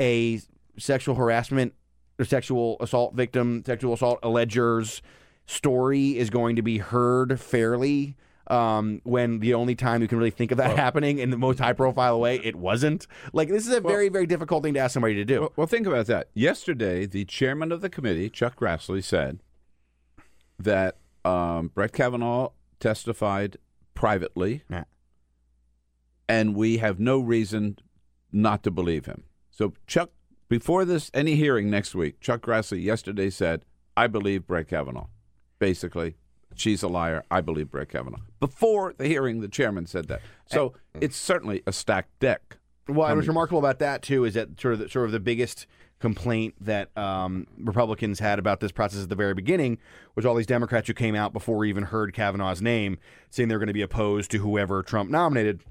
a 0.00 0.40
sexual 0.78 1.14
harassment 1.14 1.74
or 2.18 2.24
sexual 2.24 2.76
assault 2.80 3.14
victim, 3.14 3.62
sexual 3.64 3.94
assault 3.94 4.18
allegers 4.22 5.02
story 5.46 6.18
is 6.18 6.28
going 6.30 6.56
to 6.56 6.62
be 6.62 6.78
heard 6.78 7.38
fairly. 7.40 8.16
Um, 8.48 9.00
when 9.02 9.40
the 9.40 9.54
only 9.54 9.74
time 9.74 10.02
you 10.02 10.08
can 10.08 10.18
really 10.18 10.30
think 10.30 10.52
of 10.52 10.58
that 10.58 10.76
happening 10.76 11.18
in 11.18 11.30
the 11.30 11.36
most 11.36 11.58
high 11.58 11.72
profile 11.72 12.20
way, 12.20 12.36
it 12.44 12.54
wasn't. 12.54 13.08
Like, 13.32 13.48
this 13.48 13.66
is 13.66 13.74
a 13.74 13.80
very, 13.80 14.08
very 14.08 14.26
difficult 14.26 14.62
thing 14.62 14.74
to 14.74 14.80
ask 14.80 14.94
somebody 14.94 15.14
to 15.16 15.24
do. 15.24 15.40
Well, 15.40 15.52
well, 15.56 15.66
think 15.66 15.84
about 15.84 16.06
that. 16.06 16.28
Yesterday, 16.32 17.06
the 17.06 17.24
chairman 17.24 17.72
of 17.72 17.80
the 17.80 17.90
committee, 17.90 18.30
Chuck 18.30 18.54
Grassley, 18.60 19.02
said 19.02 19.40
that 20.60 20.98
um, 21.24 21.72
Brett 21.74 21.92
Kavanaugh 21.92 22.50
testified 22.78 23.56
privately, 23.94 24.62
Yeah. 24.70 24.84
and 26.28 26.54
we 26.54 26.76
have 26.78 27.00
no 27.00 27.18
reason 27.18 27.78
not 28.30 28.62
to 28.62 28.70
believe 28.70 29.06
him. 29.06 29.24
So, 29.56 29.72
Chuck, 29.86 30.10
before 30.50 30.84
this 30.84 31.10
any 31.14 31.34
hearing 31.34 31.70
next 31.70 31.94
week, 31.94 32.20
Chuck 32.20 32.42
Grassley 32.42 32.82
yesterday 32.82 33.30
said, 33.30 33.64
"I 33.96 34.06
believe 34.06 34.46
Brett 34.46 34.68
Kavanaugh." 34.68 35.06
Basically, 35.58 36.16
she's 36.54 36.82
a 36.82 36.88
liar. 36.88 37.24
I 37.30 37.40
believe 37.40 37.70
Brett 37.70 37.88
Kavanaugh. 37.88 38.20
Before 38.38 38.92
the 38.96 39.08
hearing, 39.08 39.40
the 39.40 39.48
chairman 39.48 39.86
said 39.86 40.08
that. 40.08 40.20
So 40.44 40.74
it's 41.00 41.16
certainly 41.16 41.62
a 41.66 41.72
stacked 41.72 42.18
deck. 42.20 42.58
Well, 42.86 43.08
and 43.08 43.16
what's 43.16 43.28
remarkable 43.28 43.58
about 43.58 43.78
that 43.78 44.02
too 44.02 44.24
is 44.24 44.34
that 44.34 44.60
sort 44.60 44.74
of 44.74 44.80
the, 44.80 44.88
sort 44.90 45.06
of 45.06 45.12
the 45.12 45.20
biggest 45.20 45.66
complaint 46.00 46.54
that 46.60 46.96
um, 46.96 47.46
Republicans 47.58 48.20
had 48.20 48.38
about 48.38 48.60
this 48.60 48.70
process 48.70 49.02
at 49.02 49.08
the 49.08 49.16
very 49.16 49.32
beginning 49.32 49.78
was 50.14 50.26
all 50.26 50.34
these 50.34 50.46
Democrats 50.46 50.86
who 50.86 50.92
came 50.92 51.14
out 51.14 51.32
before 51.32 51.56
we 51.56 51.70
even 51.70 51.84
heard 51.84 52.12
Kavanaugh's 52.12 52.60
name 52.60 52.98
saying 53.30 53.48
they're 53.48 53.58
going 53.58 53.68
to 53.68 53.72
be 53.72 53.80
opposed 53.82 54.30
to 54.32 54.38
whoever 54.38 54.82
Trump 54.82 55.10
nominated. 55.10 55.62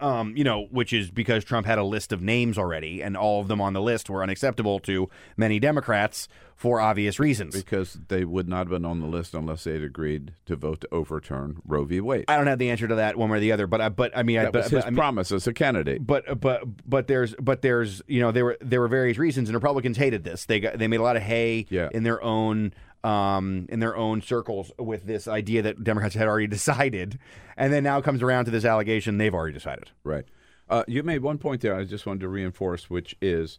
Um, 0.00 0.36
you 0.36 0.44
know, 0.44 0.66
which 0.70 0.92
is 0.92 1.10
because 1.10 1.44
Trump 1.44 1.66
had 1.66 1.78
a 1.78 1.82
list 1.82 2.12
of 2.12 2.20
names 2.20 2.58
already, 2.58 3.02
and 3.02 3.16
all 3.16 3.40
of 3.40 3.48
them 3.48 3.60
on 3.60 3.72
the 3.72 3.80
list 3.80 4.10
were 4.10 4.22
unacceptable 4.22 4.80
to 4.80 5.08
many 5.36 5.58
Democrats 5.58 6.28
for 6.56 6.80
obvious 6.80 7.18
reasons. 7.18 7.54
because 7.56 7.96
they 8.08 8.24
would 8.24 8.48
not 8.48 8.58
have 8.58 8.68
been 8.68 8.84
on 8.84 9.00
the 9.00 9.06
list 9.06 9.32
unless 9.32 9.64
they 9.64 9.72
had 9.74 9.82
agreed 9.82 10.34
to 10.44 10.56
vote 10.56 10.80
to 10.82 10.88
overturn 10.92 11.62
Roe 11.64 11.84
v. 11.84 12.00
Wade. 12.00 12.24
I 12.28 12.36
don't 12.36 12.48
have 12.48 12.58
the 12.58 12.68
answer 12.70 12.86
to 12.88 12.96
that 12.96 13.16
one 13.16 13.30
way 13.30 13.38
or 13.38 13.40
the 13.40 13.52
other, 13.52 13.66
but 13.66 13.80
I, 13.80 13.88
but 13.88 14.14
I 14.14 14.24
mean, 14.24 14.40
I, 14.40 14.44
but, 14.46 14.54
was 14.54 14.64
his 14.64 14.72
but, 14.72 14.86
I 14.86 14.90
mean, 14.90 14.96
promise 14.96 15.32
as 15.32 15.46
a 15.46 15.52
candidate. 15.54 16.04
but 16.06 16.38
but 16.40 16.64
but 16.86 17.06
there's 17.06 17.34
but 17.36 17.62
there's 17.62 18.02
you 18.08 18.20
know 18.20 18.32
there 18.32 18.44
were 18.44 18.58
there 18.60 18.80
were 18.80 18.88
various 18.88 19.16
reasons 19.18 19.48
and 19.48 19.54
Republicans 19.54 19.96
hated 19.96 20.24
this. 20.24 20.44
They 20.46 20.60
got 20.60 20.78
they 20.78 20.88
made 20.88 21.00
a 21.00 21.02
lot 21.04 21.16
of 21.16 21.22
hay 21.22 21.66
Yeah. 21.70 21.88
in 21.94 22.02
their 22.02 22.22
own 22.22 22.74
um 23.04 23.66
in 23.68 23.80
their 23.80 23.96
own 23.96 24.20
circles 24.20 24.72
with 24.78 25.06
this 25.06 25.28
idea 25.28 25.62
that 25.62 25.84
Democrats 25.84 26.14
had 26.14 26.28
already 26.28 26.46
decided, 26.58 27.18
and 27.56 27.72
then 27.72 27.84
now 27.84 28.00
comes 28.00 28.22
around 28.22 28.46
to 28.46 28.50
this 28.50 28.64
allegation 28.64 29.18
they've 29.18 29.34
already 29.34 29.54
decided. 29.54 29.90
Right. 30.04 30.24
Uh, 30.68 30.84
you 30.86 31.02
made 31.02 31.22
one 31.22 31.38
point 31.38 31.62
there 31.62 31.74
I 31.74 31.84
just 31.84 32.06
wanted 32.06 32.20
to 32.20 32.28
reinforce, 32.28 32.90
which 32.90 33.16
is 33.22 33.58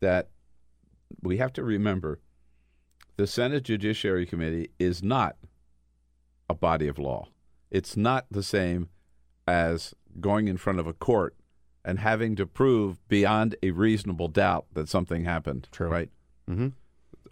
that 0.00 0.28
we 1.22 1.38
have 1.38 1.52
to 1.54 1.62
remember 1.62 2.20
the 3.16 3.26
Senate 3.26 3.64
Judiciary 3.64 4.24
Committee 4.24 4.70
is 4.78 5.02
not 5.02 5.36
a 6.48 6.54
body 6.54 6.88
of 6.88 6.98
law. 6.98 7.28
It's 7.70 7.96
not 7.96 8.26
the 8.30 8.42
same 8.42 8.88
as 9.46 9.94
going 10.20 10.48
in 10.48 10.56
front 10.56 10.78
of 10.78 10.86
a 10.86 10.92
court 10.92 11.34
and 11.84 11.98
having 11.98 12.36
to 12.36 12.46
prove 12.46 13.06
beyond 13.08 13.56
a 13.62 13.70
reasonable 13.72 14.28
doubt 14.28 14.66
that 14.74 14.88
something 14.88 15.24
happened. 15.24 15.68
True. 15.72 15.88
Right. 15.88 16.10
Mm-hmm. 16.48 16.68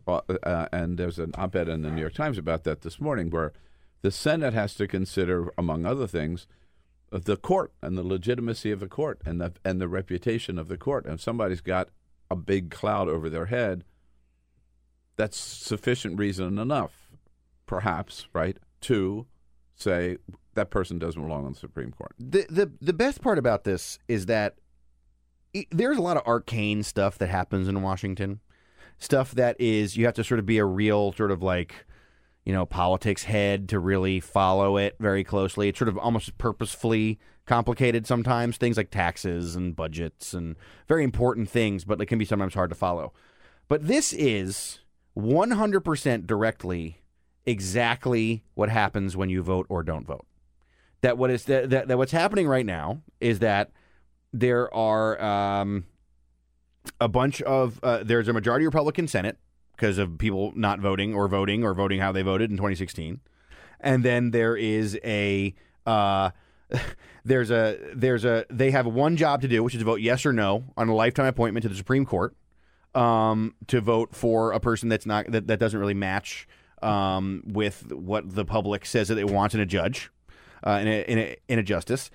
Uh, 0.07 0.21
uh, 0.43 0.69
and 0.73 0.99
there's 0.99 1.19
an 1.19 1.33
op-ed 1.35 1.69
in 1.69 1.83
the 1.83 1.91
New 1.91 2.01
York 2.01 2.15
Times 2.15 2.39
about 2.39 2.65
that 2.65 2.83
this 2.83 3.01
morning, 3.01 3.31
where 3.31 3.53
the 4.03 4.11
Senate 4.11 4.55
has 4.55 4.75
to 4.75 4.87
consider, 4.87 5.53
among 5.59 5.85
other 5.85 6.07
things, 6.07 6.47
the 7.11 7.37
court 7.37 7.73
and 7.83 7.97
the 7.97 8.03
legitimacy 8.03 8.71
of 8.71 8.81
the 8.81 8.89
court 8.89 9.21
and 9.25 9.41
the 9.41 9.53
and 9.65 9.81
the 9.81 9.89
reputation 9.89 10.59
of 10.59 10.69
the 10.69 10.77
court. 10.77 11.05
And 11.05 11.15
if 11.15 11.21
somebody's 11.21 11.61
got 11.61 11.89
a 12.31 12.37
big 12.37 12.71
cloud 12.71 13.09
over 13.09 13.29
their 13.29 13.47
head, 13.47 13.85
that's 15.17 15.37
sufficient 15.37 16.19
reason 16.19 16.59
enough, 16.59 17.11
perhaps, 17.65 18.27
right, 18.33 18.59
to 18.83 19.27
say 19.75 20.19
that 20.55 20.71
person 20.71 20.99
doesn't 20.99 21.23
belong 21.23 21.47
on 21.47 21.53
the 21.53 21.59
Supreme 21.59 21.93
Court. 21.93 22.13
The 22.19 22.47
the 22.49 22.73
the 22.81 22.93
best 22.93 23.23
part 23.23 23.39
about 23.39 23.65
this 23.65 23.99
is 24.09 24.27
that 24.27 24.57
there's 25.71 25.97
a 25.97 26.03
lot 26.03 26.17
of 26.17 26.27
arcane 26.27 26.83
stuff 26.83 27.19
that 27.19 27.29
happens 27.29 27.69
in 27.69 27.81
Washington. 27.83 28.41
Stuff 28.99 29.33
that 29.33 29.57
is 29.61 29.97
you 29.97 30.07
have 30.07 30.15
to 30.15 30.25
sort 30.25 30.39
of 30.41 30.47
be 30.47 30.59
a 30.59 30.65
real 30.65 31.13
sort 31.13 31.31
of 31.31 31.43
like 31.43 31.87
you 32.45 32.53
know 32.53 32.65
politics 32.65 33.25
head 33.25 33.69
to 33.69 33.79
really 33.79 34.21
follow 34.21 34.77
it 34.77 34.97
very 34.99 35.25
closely. 35.25 35.69
It's 35.69 35.79
sort 35.79 35.89
of 35.89 35.99
almost 35.99 36.37
purposefully 36.39 37.19
complicated 37.47 38.07
sometimes. 38.07 38.57
Things 38.57 38.77
like 38.77 38.91
taxes 38.91 39.57
and 39.57 39.77
budgets 39.77 40.35
and 40.35 40.57
very 40.89 41.05
important 41.05 41.49
things, 41.49 41.85
but 41.85 42.01
it 42.01 42.07
can 42.07 42.19
be 42.19 42.25
sometimes 42.25 42.55
hard 42.55 42.71
to 42.71 42.77
follow. 42.77 43.13
But 43.69 43.87
this 43.87 44.13
is 44.13 44.81
100% 45.17 46.27
directly 46.27 47.03
exactly 47.45 48.45
what 48.55 48.69
happens 48.69 49.17
when 49.17 49.29
you 49.29 49.43
vote 49.43 49.67
or 49.69 49.83
don't 49.83 50.07
vote 50.07 50.27
that 51.07 51.19
what 51.19 51.31
is 51.31 51.45
that, 51.45 51.71
that, 51.71 51.89
that 51.89 51.99
what's 51.99 52.13
happening 52.13 52.49
right 52.49 52.67
now 52.67 53.01
is 53.21 53.39
that 53.41 53.71
there 54.33 54.73
are 54.75 55.23
um, 55.23 55.85
a 57.01 57.09
bunch 57.09 57.43
of 57.43 57.81
uh, 57.83 58.03
there's 58.05 58.29
a 58.29 58.33
majority 58.33 58.65
Republican 58.65 59.09
Senate 59.09 59.39
because 59.75 59.99
of 59.99 60.19
people 60.19 60.53
not 60.57 60.81
voting 60.81 61.15
or 61.15 61.29
voting 61.29 61.63
or 61.65 61.75
voting 61.75 62.01
how 62.01 62.13
they 62.13 62.23
voted 62.23 62.51
in 62.51 62.57
2016, 62.57 63.21
and 63.81 64.05
then 64.05 64.31
there 64.31 64.57
is 64.57 64.99
a 65.05 65.55
uh, 65.87 66.31
there's 67.25 67.51
a 67.51 67.79
there's 67.95 68.25
a 68.25 68.45
they 68.51 68.71
have 68.71 68.87
one 68.87 69.17
job 69.17 69.43
to 69.43 69.49
do, 69.49 69.63
which 69.63 69.75
is 69.75 69.81
to 69.81 69.85
vote 69.85 70.01
yes 70.01 70.27
or 70.27 70.33
no 70.33 70.65
on 70.77 70.89
a 70.89 70.95
lifetime 70.95 71.27
appointment 71.27 71.63
to 71.63 71.69
the 71.69 71.77
Supreme 71.77 72.07
Court 72.07 72.35
um, 72.97 73.55
to 73.67 73.81
vote 73.81 74.15
for 74.15 74.53
a 74.53 74.59
person 74.59 74.89
that's 74.89 75.07
not 75.07 75.31
that, 75.31 75.47
that 75.47 75.61
doesn't 75.61 75.79
really 75.79 75.95
match 75.95 76.49
um, 76.83 77.43
with 77.47 77.93
what 77.93 78.35
the 78.35 78.45
public 78.45 78.87
says 78.87 79.09
that 79.09 79.19
it 79.19 79.31
wants 79.31 79.55
in 79.55 79.61
a 79.61 79.67
judge, 79.67 80.11
uh, 80.67 80.79
in, 80.83 80.89
a, 80.89 81.03
in, 81.03 81.19
a, 81.19 81.37
in 81.49 81.59
a 81.59 81.63
justice. 81.63 82.11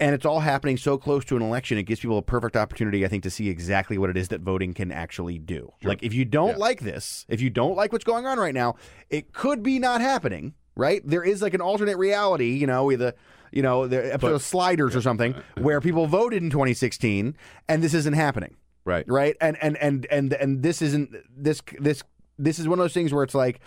And 0.00 0.14
it's 0.14 0.24
all 0.24 0.40
happening 0.40 0.78
so 0.78 0.96
close 0.96 1.24
to 1.26 1.36
an 1.36 1.42
election, 1.42 1.76
it 1.76 1.82
gives 1.84 2.00
people 2.00 2.16
a 2.18 2.22
perfect 2.22 2.56
opportunity, 2.56 3.04
I 3.04 3.08
think, 3.08 3.22
to 3.24 3.30
see 3.30 3.48
exactly 3.50 3.98
what 3.98 4.08
it 4.10 4.16
is 4.16 4.28
that 4.28 4.40
voting 4.40 4.72
can 4.72 4.90
actually 4.90 5.38
do. 5.38 5.72
Like, 5.84 6.02
if 6.02 6.14
you 6.14 6.24
don't 6.24 6.56
like 6.58 6.80
this, 6.80 7.26
if 7.28 7.40
you 7.42 7.50
don't 7.50 7.76
like 7.76 7.92
what's 7.92 8.04
going 8.04 8.26
on 8.26 8.38
right 8.38 8.54
now, 8.54 8.76
it 9.10 9.32
could 9.34 9.62
be 9.62 9.78
not 9.78 10.00
happening, 10.00 10.54
right? 10.74 11.02
There 11.04 11.22
is 11.22 11.42
like 11.42 11.52
an 11.52 11.60
alternate 11.60 11.98
reality, 11.98 12.52
you 12.52 12.66
know, 12.66 12.84
with 12.86 13.02
a, 13.02 13.14
you 13.52 13.62
know, 13.62 13.86
the 13.86 14.14
episode 14.14 14.32
of 14.36 14.42
Sliders 14.42 14.96
or 14.96 15.02
something, 15.02 15.34
where 15.58 15.80
people 15.82 16.06
voted 16.06 16.42
in 16.42 16.48
2016 16.50 17.36
and 17.68 17.82
this 17.82 17.92
isn't 17.94 18.14
happening 18.14 18.56
Right. 18.86 19.04
right 19.06 19.36
and 19.42 19.58
and 19.62 19.76
and 19.76 20.06
and 20.06 20.32
and 20.32 20.62
this 20.62 20.80
isn't 20.80 21.14
this 21.36 21.60
this 21.78 22.02
this 22.38 22.58
is 22.58 22.66
one 22.66 22.78
of 22.78 22.82
those 22.84 22.94
things 22.94 23.12
where 23.12 23.22
it's 23.22 23.34
like 23.34 23.60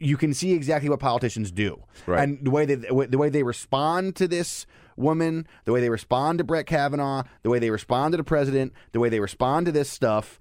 you 0.00 0.16
can 0.16 0.32
see 0.32 0.52
exactly 0.52 0.88
what 0.88 1.00
politicians 1.00 1.50
do 1.52 1.82
Right. 2.06 2.22
and 2.22 2.38
the 2.44 2.50
way 2.50 2.64
they 2.64 2.76
the 2.76 3.18
way 3.18 3.28
they 3.28 3.42
respond 3.42 4.16
to 4.16 4.26
this 4.26 4.66
woman 4.96 5.46
the 5.64 5.72
way 5.72 5.80
they 5.80 5.90
respond 5.90 6.38
to 6.38 6.44
Brett 6.44 6.66
Kavanaugh 6.66 7.22
the 7.42 7.50
way 7.50 7.58
they 7.58 7.70
respond 7.70 8.12
to 8.12 8.16
the 8.16 8.24
president 8.24 8.72
the 8.92 9.00
way 9.00 9.08
they 9.08 9.20
respond 9.20 9.66
to 9.66 9.72
this 9.72 9.90
stuff 9.90 10.38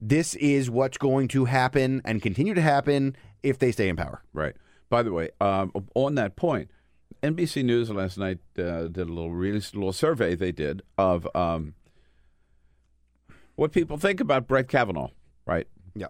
this 0.00 0.34
is 0.36 0.70
what's 0.70 0.98
going 0.98 1.28
to 1.28 1.44
happen 1.46 2.00
and 2.04 2.22
continue 2.22 2.54
to 2.54 2.60
happen 2.60 3.16
if 3.42 3.58
they 3.58 3.72
stay 3.72 3.88
in 3.88 3.96
power 3.96 4.22
Right. 4.32 4.54
By 4.90 5.02
the 5.02 5.12
way, 5.12 5.30
um, 5.40 5.72
on 5.94 6.14
that 6.14 6.36
point, 6.36 6.70
NBC 7.22 7.64
News 7.64 7.90
last 7.90 8.16
night 8.16 8.38
uh, 8.58 8.82
did 8.88 8.98
a 8.98 9.04
little 9.04 9.32
released 9.32 9.74
a 9.74 9.76
little 9.76 9.92
survey 9.92 10.34
they 10.34 10.52
did 10.52 10.82
of 10.96 11.28
um, 11.34 11.74
what 13.56 13.72
people 13.72 13.98
think 13.98 14.20
about 14.20 14.46
Brett 14.46 14.68
Kavanaugh. 14.68 15.10
Right. 15.46 15.66
Yeah. 15.94 16.06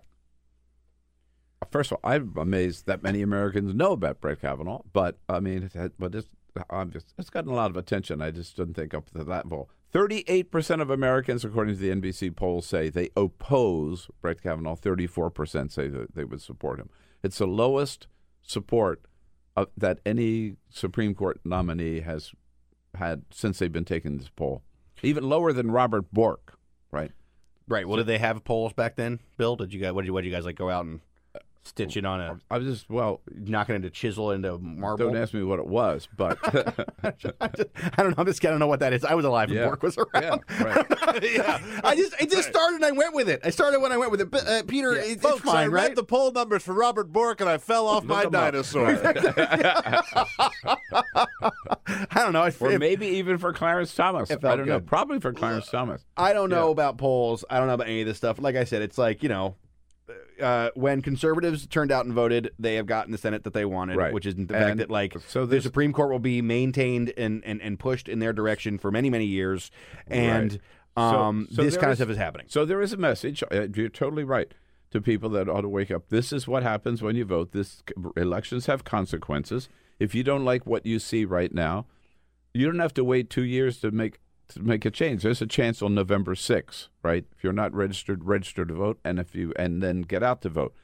First 1.71 1.91
of 1.93 1.99
all, 2.03 2.11
I'm 2.11 2.35
amazed 2.37 2.87
that 2.87 3.03
many 3.03 3.23
Americans 3.23 3.75
know 3.75 3.93
about 3.93 4.21
Brett 4.21 4.41
Kavanaugh, 4.41 4.83
but 4.93 5.19
I 5.29 5.41
mean, 5.41 5.71
but 5.99 6.15
it's 6.15 6.29
I'm 6.71 6.93
it's 7.19 7.31
gotten 7.31 7.51
a 7.51 7.55
lot 7.55 7.71
of 7.71 7.77
attention. 7.77 8.23
I 8.23 8.31
just 8.31 8.57
didn't 8.57 8.75
think 8.75 8.95
up 8.95 9.07
to 9.07 9.15
that 9.15 9.29
level. 9.29 9.71
Thirty-eight 9.91 10.51
percent 10.51 10.83
of 10.83 10.91
Americans, 10.91 11.45
according 11.45 11.77
to 11.77 11.81
the 11.81 11.91
NBC 11.91 12.35
poll, 12.37 12.61
say 12.61 12.91
they 12.91 13.11
oppose 13.17 14.09
Brett 14.21 14.43
Kavanaugh. 14.43 14.77
Thirty-four 14.77 15.31
percent 15.31 15.73
say 15.73 15.89
that 15.89 16.15
they 16.15 16.25
would 16.25 16.43
support 16.43 16.79
him. 16.79 16.91
It's 17.23 17.39
the 17.39 17.47
lowest 17.47 18.07
support 18.43 19.03
of, 19.57 19.69
that 19.77 20.01
any 20.05 20.57
Supreme 20.71 21.15
Court 21.15 21.41
nominee 21.45 22.01
has 22.01 22.33
had 22.95 23.23
since 23.31 23.59
they've 23.59 23.73
been 23.73 23.85
taking 23.85 24.19
this 24.19 24.29
poll. 24.29 24.63
Even 25.03 25.29
lower 25.29 25.53
than 25.53 25.71
Robert 25.71 26.13
Bork, 26.13 26.59
right? 26.91 27.13
Right. 27.69 27.87
Well, 27.87 27.99
did 27.99 28.07
they 28.07 28.19
have 28.19 28.45
polls 28.45 28.73
back 28.73 28.97
then, 28.97 29.21
Bill? 29.37 29.57
Did 29.57 29.73
you 29.73 29.81
guys? 29.81 29.93
What 29.93 30.03
did 30.03 30.07
you, 30.07 30.13
what 30.13 30.23
did 30.23 30.29
you 30.29 30.35
guys 30.35 30.45
like? 30.45 30.57
Go 30.57 30.71
out 30.71 30.85
and 30.87 31.01
stitch 31.65 31.97
it 31.97 32.05
on 32.05 32.21
a? 32.21 32.41
I 32.51 32.59
was 32.59 32.67
just 32.67 32.89
well 32.91 33.21
knocking 33.35 33.75
into 33.75 33.91
chisel 33.91 34.31
into 34.33 34.59
marble. 34.59 35.07
Don't 35.07 35.17
ask 35.17 35.35
me 35.35 35.43
what 35.43 35.59
it 35.59 35.67
was, 35.67 36.09
but 36.17 36.39
I, 37.03 37.11
just, 37.19 37.35
I 37.41 37.49
don't 38.03 38.11
know. 38.11 38.15
I'm 38.19 38.27
just 38.27 38.45
I 38.45 38.51
don't 38.51 38.59
know 38.59 38.67
what 38.67 38.81
that 38.81 38.93
is. 38.93 39.05
I 39.05 39.15
was 39.15 39.25
alive 39.25 39.49
when 39.51 39.59
Yeah. 39.59 39.67
Bork 39.67 39.83
was 39.83 39.99
around. 39.99 40.43
Yeah, 40.51 40.63
right. 40.63 41.23
yeah. 41.23 41.81
I 41.85 41.95
just 41.97 42.15
it 42.21 42.31
just 42.31 42.49
started 42.49 42.77
and 42.77 42.85
I 42.85 42.93
went 42.93 43.15
with 43.15 43.29
it. 43.29 43.41
I 43.45 43.51
started 43.51 43.81
when 43.81 43.93
I 43.93 43.97
went 43.99 44.11
with 44.11 44.21
it. 44.21 44.31
But, 44.31 44.47
uh, 44.47 44.63
Peter, 44.65 44.95
it, 44.95 45.11
it's 45.13 45.23
Folks, 45.23 45.43
I 45.43 45.53
fine, 45.53 45.71
read 45.71 45.83
right? 45.89 45.95
the 45.97 46.05
poll 46.05 46.33
numbers 46.33 46.63
for 46.63 46.73
Robert 46.75 47.13
Bork 47.13 47.41
and 47.41 47.49
I 47.51 47.59
fell 47.59 47.87
off 47.87 48.05
my 48.05 48.25
dinosaur. 48.25 48.87
I 50.91 52.07
don't 52.15 52.33
know. 52.33 52.43
I, 52.43 52.53
or 52.61 52.73
if- 52.73 52.79
maybe 52.81 53.07
even 53.07 53.39
for 53.39 53.53
Clarence 53.53 53.95
Thomas. 53.95 54.31
I 54.31 54.37
don't 54.37 54.67
know. 54.67 54.81
Probably 54.81 55.21
for 55.21 55.33
Clarence 55.33 55.69
Thomas. 55.69 56.05
I 56.17 56.33
don't 56.33 56.51
know 56.51 56.67
Yeah. 56.67 56.73
about 56.73 56.99
polls. 56.99 57.45
I 57.51 57.59
don't 57.59 57.67
know 57.69 57.75
about 57.75 57.87
any 57.89 58.01
of 58.03 58.07
this 58.07 58.17
stuff. 58.17 58.39
Like 58.41 58.57
I 58.57 58.65
said, 58.65 58.83
it's 58.83 58.99
like 58.99 59.23
you 59.23 59.29
know, 59.29 59.57
uh, 60.41 60.71
when 60.75 61.03
conservatives 61.03 61.67
turned 61.67 61.91
out 61.93 62.05
and 62.05 62.15
voted, 62.15 62.51
they 62.59 62.77
have 62.77 62.87
gotten 62.87 63.13
the 63.13 63.19
Senate 63.19 63.45
that 63.45 63.53
they 63.53 63.65
wanted, 63.65 63.97
Right. 63.97 64.13
which 64.13 64.27
is 64.27 64.35
the 64.35 64.47
fact 64.47 64.71
And 64.71 64.81
that 64.81 64.91
like 64.91 65.17
so 65.27 65.47
the 65.47 65.61
Supreme 65.61 65.93
Court 65.93 66.11
will 66.11 66.19
be 66.19 66.41
maintained 66.43 67.13
and, 67.17 67.43
and, 67.45 67.61
and 67.61 67.79
pushed 67.79 68.09
in 68.09 68.19
their 68.19 68.33
direction 68.33 68.79
for 68.79 68.91
many 68.91 69.11
many 69.11 69.27
years, 69.27 69.71
and 70.07 70.61
Right. 70.97 71.03
um, 71.29 71.47
So- 71.51 71.57
so 71.57 71.63
this 71.63 71.77
kind 71.77 71.91
of 71.91 71.99
stuff 71.99 72.11
is 72.11 72.17
happening. 72.17 72.47
So 72.49 72.65
there 72.65 72.81
is 72.81 72.93
a 72.93 72.97
message. 72.97 73.43
uh, 73.51 73.67
You're 73.75 73.89
totally 73.89 74.25
right 74.25 74.53
to 74.91 75.01
people 75.03 75.29
that 75.31 75.49
ought 75.49 75.61
to 75.63 75.69
wake 75.69 75.91
up. 75.91 76.09
This 76.09 76.33
is 76.33 76.49
what 76.49 76.63
happens 76.63 77.03
when 77.03 77.15
you 77.17 77.25
vote. 77.25 77.53
This 77.53 77.83
elections 78.17 78.67
have 78.67 78.85
consequences. 78.85 79.69
If 79.99 80.15
you 80.15 80.23
don't 80.23 80.45
like 80.45 80.65
what 80.67 80.87
you 80.87 80.99
see 80.99 81.25
right 81.25 81.53
now, 81.53 81.87
you 82.55 82.65
don't 82.67 82.79
have 82.79 82.95
to 82.95 83.05
wait 83.05 83.29
two 83.29 83.45
years 83.45 83.79
to 83.81 83.91
make 83.91 84.19
to 84.49 84.63
make 84.63 84.85
a 84.85 84.91
change. 84.91 85.23
There's 85.23 85.43
a 85.43 85.47
chance 85.47 85.83
on 85.83 85.95
November 85.95 86.35
6th, 86.35 86.89
right? 87.03 87.25
If 87.37 87.45
you're 87.45 87.53
not 87.53 87.73
registered, 87.75 88.25
register 88.25 88.65
to 88.65 88.75
vote, 88.75 88.99
and 89.05 89.19
if 89.19 89.35
you 89.35 89.53
and 89.57 89.83
then 89.83 90.03
get 90.03 90.23
out 90.23 90.43
to 90.43 90.49
vote. 90.49 90.75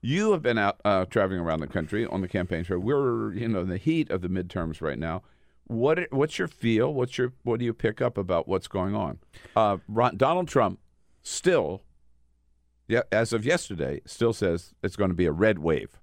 You 0.00 0.30
have 0.32 0.42
been 0.42 0.58
out 0.58 0.80
uh, 0.84 1.06
traveling 1.06 1.40
around 1.40 1.60
the 1.60 1.66
country 1.66 2.06
on 2.06 2.20
the 2.20 2.28
campaign 2.28 2.64
trail. 2.64 2.78
We're 2.78 3.32
you 3.34 3.48
know 3.48 3.60
in 3.60 3.68
the 3.68 3.78
heat 3.78 4.10
of 4.10 4.22
the 4.22 4.28
midterms 4.28 4.80
right 4.80 4.98
now. 4.98 5.22
What 5.66 6.12
what's 6.12 6.38
your 6.38 6.48
feel? 6.48 6.94
What's 6.94 7.18
your 7.18 7.32
what 7.42 7.58
do 7.58 7.64
you 7.64 7.74
pick 7.74 8.00
up 8.00 8.16
about 8.16 8.46
what's 8.46 8.68
going 8.68 8.94
on? 8.94 9.18
Uh, 9.56 9.78
Ron, 9.88 10.16
Donald 10.16 10.48
Trump 10.48 10.78
still, 11.22 11.82
yeah, 12.86 13.02
as 13.10 13.32
of 13.32 13.44
yesterday, 13.44 14.00
still 14.06 14.32
says 14.32 14.72
it's 14.82 14.96
going 14.96 15.10
to 15.10 15.16
be 15.16 15.26
a 15.26 15.32
red 15.32 15.58
wave. 15.58 15.98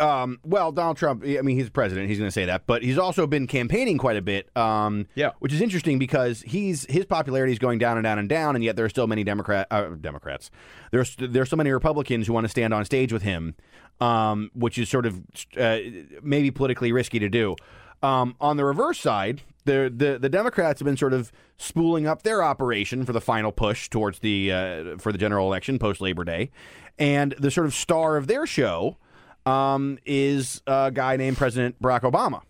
Um, 0.00 0.40
well, 0.44 0.72
Donald 0.72 0.96
Trump. 0.96 1.22
I 1.24 1.40
mean, 1.42 1.56
he's 1.56 1.70
president. 1.70 2.08
He's 2.08 2.18
going 2.18 2.26
to 2.28 2.32
say 2.32 2.46
that, 2.46 2.66
but 2.66 2.82
he's 2.82 2.98
also 2.98 3.26
been 3.26 3.46
campaigning 3.46 3.96
quite 3.96 4.16
a 4.16 4.22
bit. 4.22 4.54
Um, 4.56 5.06
Yeah. 5.14 5.30
which 5.38 5.52
is 5.52 5.60
interesting 5.60 5.98
because 5.98 6.42
he's 6.42 6.84
his 6.90 7.04
popularity 7.06 7.52
is 7.52 7.58
going 7.60 7.78
down 7.78 7.96
and 7.96 8.04
down 8.04 8.18
and 8.18 8.28
down, 8.28 8.56
and 8.56 8.64
yet 8.64 8.74
there 8.76 8.84
are 8.84 8.88
still 8.88 9.06
many 9.06 9.22
Democrat 9.22 9.68
uh, 9.70 9.90
Democrats. 10.00 10.50
There's 10.90 11.14
there's 11.18 11.48
so 11.48 11.56
many 11.56 11.70
Republicans 11.70 12.26
who 12.26 12.32
want 12.32 12.44
to 12.44 12.48
stand 12.48 12.74
on 12.74 12.84
stage 12.84 13.12
with 13.12 13.22
him, 13.22 13.54
um, 14.00 14.50
which 14.54 14.78
is 14.78 14.88
sort 14.88 15.06
of 15.06 15.22
uh, 15.56 15.78
maybe 16.22 16.50
politically 16.50 16.90
risky 16.90 17.18
to 17.20 17.28
do. 17.28 17.54
Um, 18.02 18.34
on 18.40 18.56
the 18.58 18.64
reverse 18.64 18.98
side, 18.98 19.42
the, 19.64 19.90
the 19.94 20.18
the 20.18 20.28
Democrats 20.28 20.80
have 20.80 20.84
been 20.86 20.96
sort 20.96 21.12
of 21.14 21.30
spooling 21.56 22.06
up 22.06 22.22
their 22.22 22.42
operation 22.42 23.06
for 23.06 23.12
the 23.12 23.20
final 23.20 23.52
push 23.52 23.88
towards 23.88 24.18
the 24.18 24.50
uh, 24.52 24.98
for 24.98 25.12
the 25.12 25.18
general 25.18 25.46
election 25.46 25.78
post 25.78 26.00
Labor 26.00 26.24
Day, 26.24 26.50
and 26.98 27.34
the 27.38 27.50
sort 27.50 27.66
of 27.66 27.74
star 27.74 28.16
of 28.16 28.26
their 28.26 28.44
show 28.46 28.98
um, 29.46 29.98
is 30.04 30.62
a 30.66 30.90
guy 30.92 31.16
named 31.16 31.36
President 31.36 31.80
Barack 31.80 32.02
Obama, 32.02 32.42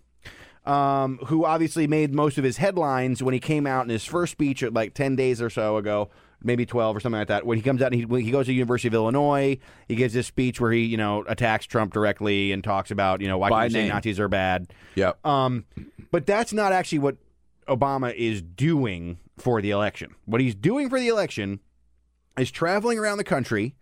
um, 0.71 1.19
who 1.27 1.45
obviously 1.45 1.87
made 1.87 2.15
most 2.15 2.39
of 2.39 2.45
his 2.45 2.57
headlines 2.57 3.23
when 3.23 3.35
he 3.35 3.41
came 3.41 3.67
out 3.67 3.85
in 3.85 3.91
his 3.91 4.05
first 4.05 4.33
speech 4.33 4.63
at 4.63 4.73
like 4.73 4.95
10 4.95 5.17
days 5.17 5.43
or 5.43 5.51
so 5.51 5.77
ago, 5.77 6.11
maybe 6.43 6.65
12 6.67 6.97
or 6.97 7.01
something 7.01 7.19
like 7.19 7.29
that. 7.29 7.47
When 7.47 7.59
he 7.59 7.63
comes 7.63 7.83
out 7.83 7.93
and 7.93 7.95
he, 7.95 8.05
when 8.05 8.23
he 8.23 8.31
goes 8.31 8.47
to 8.47 8.49
the 8.49 8.55
University 8.55 8.89
of 8.89 8.95
Illinois, 8.95 9.59
he 9.89 9.97
gives 9.97 10.15
this 10.15 10.27
speech 10.27 10.61
where 10.61 10.73
he, 10.73 10.85
you 10.85 10.97
know, 10.97 11.25
attacks 11.27 11.67
Trump 11.67 11.93
directly 11.93 12.53
and 12.53 12.63
talks 12.63 12.91
about, 12.91 13.21
you 13.21 13.29
know, 13.29 13.39
why 13.39 13.51
By 13.51 13.65
you 13.65 13.71
say. 13.71 13.89
Nazis 13.89 14.21
are 14.21 14.29
bad. 14.29 14.73
Yep. 14.95 15.27
Um, 15.27 15.65
but 16.11 16.27
that's 16.27 16.53
not 16.53 16.73
actually 16.73 17.01
what 17.01 17.17
Obama 17.69 18.15
is 18.15 18.43
doing 18.43 19.19
for 19.39 19.61
the 19.61 19.71
election. 19.71 20.15
What 20.27 20.41
he's 20.41 20.55
doing 20.55 20.89
for 20.89 21.01
the 21.01 21.09
election 21.09 21.61
is 22.39 22.51
traveling 22.51 22.99
around 22.99 23.19
the 23.19 23.25
country 23.25 23.75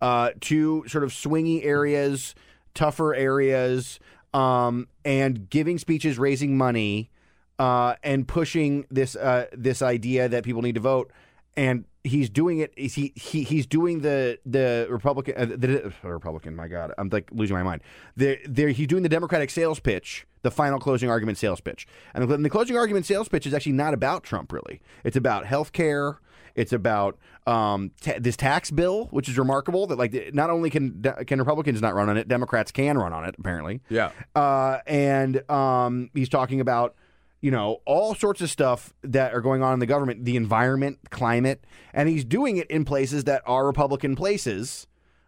uh, 0.00 0.30
to 0.40 0.84
sort 0.86 1.04
of 1.04 1.10
swingy 1.10 1.64
areas, 1.64 2.34
tougher 2.74 3.14
areas, 3.14 3.98
um, 4.32 4.88
and 5.04 5.50
giving 5.50 5.78
speeches, 5.78 6.18
raising 6.18 6.56
money, 6.56 7.10
uh, 7.58 7.94
and 8.02 8.26
pushing 8.26 8.86
this 8.90 9.16
uh, 9.16 9.46
this 9.52 9.82
idea 9.82 10.28
that 10.28 10.44
people 10.44 10.62
need 10.62 10.74
to 10.74 10.80
vote. 10.80 11.10
And 11.56 11.84
he's 12.04 12.30
doing 12.30 12.58
it. 12.58 12.72
he, 12.78 13.12
he 13.14 13.42
he's 13.42 13.66
doing 13.66 14.00
the 14.00 14.38
the 14.46 14.86
Republican 14.88 15.34
uh, 15.36 15.56
the, 15.56 15.92
Republican. 16.02 16.56
My 16.56 16.68
God, 16.68 16.92
I'm 16.96 17.08
like 17.08 17.28
losing 17.32 17.56
my 17.56 17.62
mind. 17.62 17.82
The, 18.16 18.38
the, 18.46 18.72
he's 18.72 18.86
doing 18.86 19.02
the 19.02 19.08
Democratic 19.08 19.50
sales 19.50 19.80
pitch, 19.80 20.26
the 20.42 20.50
final 20.50 20.78
closing 20.78 21.10
argument 21.10 21.38
sales 21.38 21.60
pitch. 21.60 21.86
And 22.14 22.28
the, 22.28 22.36
the 22.36 22.50
closing 22.50 22.76
argument 22.76 23.06
sales 23.06 23.28
pitch 23.28 23.46
is 23.46 23.54
actually 23.54 23.72
not 23.72 23.94
about 23.94 24.22
Trump. 24.22 24.52
Really, 24.52 24.80
it's 25.04 25.16
about 25.16 25.46
health 25.46 25.72
care. 25.72 26.18
It's 26.60 26.72
about 26.74 27.18
um, 27.46 27.90
ta 28.02 28.12
this 28.18 28.36
tax 28.36 28.70
bill, 28.70 29.06
which 29.10 29.28
is 29.30 29.38
remarkable. 29.38 29.86
That 29.86 29.96
like 29.98 30.34
not 30.34 30.50
only 30.50 30.68
can 30.68 31.02
can 31.26 31.38
Republicans 31.38 31.80
not 31.80 31.94
run 31.94 32.08
on 32.10 32.16
it, 32.18 32.28
Democrats 32.28 32.70
can 32.70 32.98
run 32.98 33.12
on 33.12 33.24
it. 33.24 33.34
Apparently, 33.38 33.80
Yeah. 33.88 34.10
uh, 34.34 34.78
and 34.86 35.48
um, 35.50 36.10
he's 36.14 36.28
talking 36.28 36.60
about 36.60 36.94
you 37.40 37.50
know 37.50 37.78
all 37.86 38.14
sorts 38.14 38.42
of 38.42 38.50
stuff 38.50 38.92
that 39.02 39.32
are 39.32 39.40
going 39.40 39.62
on 39.62 39.72
in 39.72 39.78
the 39.80 39.86
government, 39.86 40.24
the 40.26 40.36
environment, 40.36 40.98
climate, 41.10 41.64
and 41.94 42.08
he's 42.10 42.24
doing 42.26 42.58
it 42.58 42.70
in 42.70 42.84
places 42.84 43.24
that 43.24 43.42
are 43.46 43.66
Republican 43.66 44.14
places. 44.16 44.86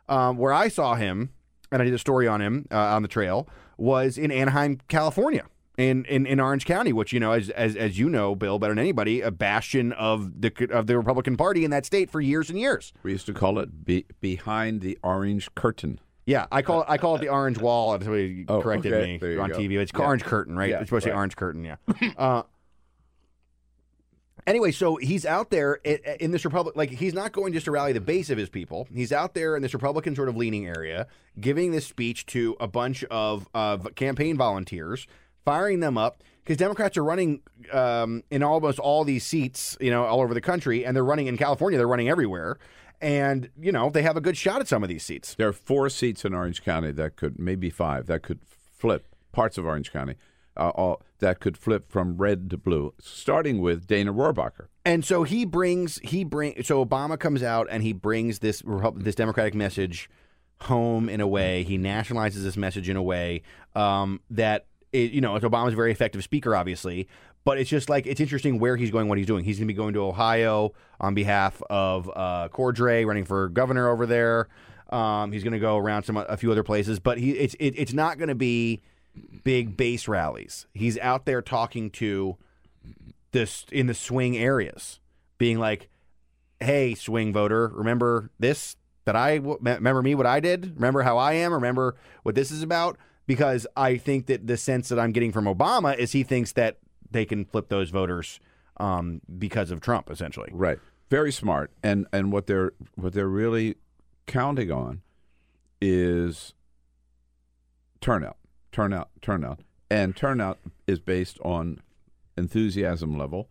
Um, 0.09 0.37
where 0.37 0.53
I 0.53 0.69
saw 0.69 0.95
him, 0.97 1.31
and 1.71 1.81
I 1.81 1.85
did 1.87 1.95
a 1.95 1.99
story 1.99 2.29
on 2.29 2.43
him 2.43 2.67
uh, 2.71 2.77
on 2.77 3.01
the 3.03 3.09
trail, 3.09 3.49
was 3.79 4.19
in 4.19 4.31
Anaheim, 4.31 4.81
California. 4.89 5.45
In, 5.79 6.05
in, 6.05 6.27
in 6.27 6.39
Orange 6.39 6.67
County, 6.67 6.93
which 6.93 7.15
you 7.15 7.21
know, 7.21 7.33
as, 7.33 7.49
as 7.49 7.77
as 7.77 7.99
you 7.99 8.11
know, 8.11 8.35
Bill, 8.35 8.59
better 8.59 8.73
than 8.73 8.79
anybody, 8.79 9.23
a 9.23 9.31
bastion 9.31 9.93
of 9.93 10.43
the 10.43 10.53
of 10.71 10.87
the 10.87 10.99
Republican 10.99 11.35
Party 11.39 11.65
in 11.65 11.71
that 11.71 11.87
state 11.87 12.11
for 12.11 12.21
years 12.21 12.51
and 12.51 12.59
years. 12.59 12.93
We 13.03 13.13
used 13.13 13.25
to 13.25 13.33
call 13.33 13.59
it 13.59 13.83
be, 13.87 14.05
behind 14.21 14.83
the 14.83 14.99
orange 15.03 15.55
curtain. 15.55 15.99
Yeah, 16.27 16.47
I 16.53 16.61
call 16.61 16.83
it 16.83 16.89
I 16.91 16.99
call 16.99 17.17
it 17.17 17.21
the 17.23 17.31
orange 17.31 17.57
wall. 17.59 17.99
He 17.99 18.45
Oh, 18.49 18.61
corrected 18.61 18.93
okay. 18.93 19.19
me 19.19 19.39
on 19.39 19.49
go. 19.49 19.57
TV. 19.57 19.79
It's 19.79 19.93
Yeah. 19.95 20.05
orange 20.05 20.25
curtain, 20.25 20.57
right? 20.59 20.69
Yeah, 20.69 20.81
it's 20.81 20.91
supposed 20.91 21.05
to 21.05 21.11
right. 21.11 21.15
say 21.15 21.19
orange 21.19 21.37
curtain. 21.37 21.65
Yeah. 21.65 21.77
uh, 22.19 22.43
anyway, 24.47 24.73
so 24.73 24.97
he's 24.97 25.25
out 25.25 25.51
there 25.51 25.75
in 25.75 26.31
this 26.33 26.45
Republic. 26.45 26.77
Like 26.77 26.91
he's 26.91 27.15
not 27.15 27.33
going 27.33 27.53
just 27.53 27.65
to 27.65 27.71
rally 27.71 27.93
the 27.93 28.01
base 28.01 28.31
of 28.31 28.39
his 28.39 28.49
people. 28.49 28.89
He's 28.93 29.11
out 29.13 29.35
there 29.35 29.57
in 29.57 29.63
this 29.63 29.75
Republican 29.75 30.15
sort 30.15 30.29
of 30.29 30.37
leaning 30.37 30.67
area, 30.67 31.07
giving 31.41 31.73
this 31.73 31.87
speech 31.87 32.27
to 32.27 32.57
a 32.61 32.69
bunch 32.69 33.05
of 33.05 33.49
uh, 33.55 33.79
campaign 33.95 34.37
volunteers, 34.37 35.07
firing 35.45 35.81
them 35.81 35.99
up 35.99 36.23
because 36.43 36.57
Democrats 36.57 36.97
are 36.97 37.05
running 37.05 37.43
um, 37.73 38.23
in 38.31 38.43
almost 38.43 38.79
all 38.79 39.05
these 39.05 39.25
seats, 39.25 39.77
you 39.81 39.91
know, 39.91 40.05
all 40.05 40.21
over 40.21 40.35
the 40.35 40.41
country, 40.41 40.85
and 40.85 40.97
they're 40.97 41.05
running 41.05 41.27
in 41.27 41.37
California. 41.37 41.79
They're 41.79 41.89
running 41.89 42.09
everywhere. 42.09 42.59
And 43.01 43.51
you 43.61 43.73
know 43.73 43.91
they 43.91 44.03
have 44.03 44.17
a 44.17 44.21
good 44.21 44.37
shot 44.37 44.61
at 44.61 44.69
some 44.69 44.85
of 44.85 44.89
these 44.89 45.03
seats. 45.05 45.35
There 45.35 45.49
are 45.49 45.53
four 45.53 45.89
seats 45.89 46.25
in 46.25 46.35
Orange 46.35 46.63
County 46.63 46.93
that 46.93 47.17
could, 47.17 47.37
maybe 47.37 47.69
five, 47.69 48.07
that 48.07 48.23
could 48.23 48.39
flip 48.47 49.07
parts 49.33 49.59
of 49.59 49.67
Orange 49.67 49.93
County, 49.93 50.15
uh, 50.57 50.69
all, 50.69 51.03
that 51.19 51.41
could 51.41 51.57
flip 51.57 51.91
from 51.91 52.17
red 52.17 52.49
to 52.51 52.57
blue, 52.57 52.95
starting 53.01 53.61
with 53.61 53.89
Dana 53.89 54.13
Rohrabacher. 54.13 54.67
And 54.85 55.05
so 55.05 55.25
he 55.25 55.45
brings 55.45 55.99
he 55.99 56.23
bring 56.23 56.63
so 56.63 56.85
Obama 56.85 57.19
comes 57.19 57.43
out 57.43 57.67
and 57.71 57.83
he 57.83 57.93
brings 57.93 58.39
this 58.39 58.63
this 58.95 59.17
Democratic 59.17 59.55
message 59.55 60.09
home 60.63 61.09
in 61.09 61.21
a 61.21 61.27
way. 61.27 61.65
He 61.65 61.79
nationalizes 61.79 62.45
this 62.45 62.57
message 62.57 62.89
in 62.89 62.97
a 62.97 63.03
way 63.03 63.43
um, 63.75 64.21
that 64.31 64.67
it, 64.93 65.13
you 65.13 65.21
know 65.21 65.39
Obama's 65.39 65.73
a 65.73 65.77
very 65.77 65.93
effective 65.93 66.23
speaker, 66.23 66.55
obviously. 66.55 67.09
But 67.45 67.59
it's 67.59 67.69
just 67.69 67.89
like 67.89 68.07
it's 68.07 68.21
interesting 68.21 68.61
where 68.61 68.77
he's 68.77 68.91
going, 68.91 69.09
what 69.09 69.19
he's 69.19 69.27
doing. 69.27 69.45
He's 69.45 69.59
going 69.59 69.67
to 69.67 69.75
be 69.75 69.77
going 69.77 69.95
to 69.95 70.05
Ohio 70.05 70.73
on 71.01 71.15
behalf 71.15 71.61
of 71.69 72.09
uh, 72.15 72.49
Cordray, 72.51 73.05
running 73.05 73.25
for 73.25 73.49
governor 73.49 73.89
over 73.89 74.07
there. 74.07 74.49
Um, 74.91 75.33
he's 75.33 75.43
going 75.43 75.55
to 75.55 75.59
go 75.59 75.77
around 75.77 76.05
some 76.05 76.17
a 76.17 76.37
few 76.37 76.53
other 76.53 76.63
places, 76.63 77.01
but 77.01 77.19
he 77.19 77.33
it's 77.33 77.55
it, 77.55 77.75
it's 77.77 77.93
not 77.93 78.19
going 78.19 78.29
to 78.29 78.35
be 78.35 78.81
big 79.43 79.77
base 79.77 80.07
rallies. 80.07 80.67
He's 80.73 80.99
out 80.99 81.25
there 81.25 81.43
talking 81.43 81.91
to 81.93 82.37
this 83.33 83.65
in 83.73 83.87
the 83.87 83.95
swing 83.95 84.37
areas, 84.37 85.01
being 85.39 85.59
like, 85.59 85.89
"Hey, 86.61 86.95
swing 86.95 87.33
voter, 87.33 87.69
remember 87.69 88.31
this? 88.39 88.77
That 89.05 89.17
I 89.17 89.37
remember 89.37 90.01
me 90.01 90.15
what 90.15 90.27
I 90.27 90.39
did. 90.39 90.77
Remember 90.77 91.03
how 91.03 91.19
I 91.19 91.33
am. 91.33 91.53
Remember 91.53 91.97
what 92.23 92.37
this 92.37 92.53
is 92.53 92.63
about." 92.63 92.99
Because 93.33 93.67
I 93.79 93.97
think 93.97 94.27
that 94.27 94.47
the 94.47 94.59
sense 94.59 94.91
that 94.91 94.99
I'm 94.99 95.11
getting 95.11 95.33
from 95.33 95.47
Obama 95.47 95.97
is 95.97 96.13
he 96.13 96.23
thinks 96.23 96.53
that 96.53 96.77
they 97.11 97.25
can 97.25 97.47
flip 97.47 97.71
those 97.71 97.89
voters 97.89 98.39
um, 98.77 99.23
because 99.39 99.71
of 99.71 99.81
Trump, 99.81 100.11
essentially. 100.11 100.51
Right. 100.53 100.79
Very 101.09 101.33
smart. 101.33 101.71
And 101.83 102.07
and 102.13 102.31
what 102.31 102.47
they're 102.47 102.73
what 102.97 103.15
they're 103.15 103.27
really 103.27 103.77
counting 104.27 104.71
on 104.71 105.01
is 105.81 106.53
turnout, 108.03 108.37
turnout, 108.71 109.09
turnout, 109.23 109.61
and 109.91 110.15
turnout 110.15 110.59
is 110.87 111.01
based 111.01 111.39
on 111.43 111.81
enthusiasm 112.37 113.17
level, 113.17 113.49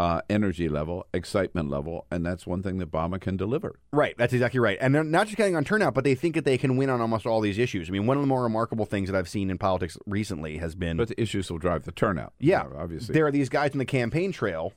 uh, 0.00 0.22
energy 0.30 0.66
level, 0.66 1.06
excitement 1.12 1.68
level, 1.68 2.06
and 2.10 2.24
that's 2.24 2.46
one 2.46 2.62
thing 2.62 2.78
that 2.78 2.90
Obama 2.90 3.20
can 3.20 3.36
deliver. 3.36 3.78
Right, 3.92 4.14
that's 4.16 4.32
exactly 4.32 4.58
right. 4.58 4.78
And 4.80 4.94
they're 4.94 5.04
not 5.04 5.26
just 5.26 5.36
counting 5.36 5.56
on 5.56 5.62
turnout, 5.62 5.92
but 5.92 6.04
they 6.04 6.14
think 6.14 6.36
that 6.36 6.46
they 6.46 6.56
can 6.56 6.78
win 6.78 6.88
on 6.88 7.02
almost 7.02 7.26
all 7.26 7.42
these 7.42 7.58
issues. 7.58 7.90
I 7.90 7.92
mean, 7.92 8.06
one 8.06 8.16
of 8.16 8.22
the 8.22 8.26
more 8.26 8.42
remarkable 8.42 8.86
things 8.86 9.10
that 9.10 9.18
I've 9.18 9.28
seen 9.28 9.50
in 9.50 9.58
politics 9.58 9.98
recently 10.06 10.56
has 10.56 10.74
been. 10.74 10.96
But 10.96 11.08
the 11.08 11.20
issues 11.20 11.50
will 11.50 11.58
drive 11.58 11.84
the 11.84 11.92
turnout. 11.92 12.32
Yeah, 12.40 12.64
you 12.64 12.70
know, 12.70 12.76
obviously. 12.78 13.12
There 13.12 13.26
are 13.26 13.30
these 13.30 13.50
guys 13.50 13.72
in 13.72 13.78
the 13.78 13.84
campaign 13.84 14.32
trail, 14.32 14.72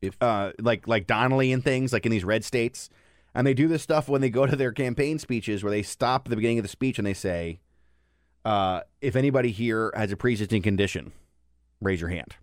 if 0.00 0.16
uh, 0.22 0.52
like 0.58 0.88
like 0.88 1.06
Donnelly 1.06 1.52
and 1.52 1.62
things, 1.62 1.92
like 1.92 2.06
in 2.06 2.10
these 2.10 2.24
red 2.24 2.42
states, 2.42 2.88
and 3.34 3.46
they 3.46 3.52
do 3.52 3.68
this 3.68 3.82
stuff 3.82 4.08
when 4.08 4.22
they 4.22 4.30
go 4.30 4.46
to 4.46 4.56
their 4.56 4.72
campaign 4.72 5.18
speeches, 5.18 5.62
where 5.62 5.70
they 5.70 5.82
stop 5.82 6.22
at 6.24 6.30
the 6.30 6.36
beginning 6.36 6.58
of 6.58 6.64
the 6.64 6.70
speech 6.70 6.96
and 6.96 7.06
they 7.06 7.12
say, 7.12 7.60
uh, 8.46 8.80
"If 9.02 9.14
anybody 9.14 9.50
here 9.50 9.92
has 9.94 10.10
a 10.10 10.16
pre-existing 10.16 10.62
condition, 10.62 11.12
raise 11.82 12.00
your 12.00 12.08
hand." 12.08 12.34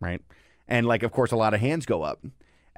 Right, 0.00 0.20
and 0.68 0.86
like 0.86 1.02
of 1.02 1.12
course 1.12 1.32
a 1.32 1.36
lot 1.36 1.54
of 1.54 1.60
hands 1.60 1.86
go 1.86 2.02
up. 2.02 2.24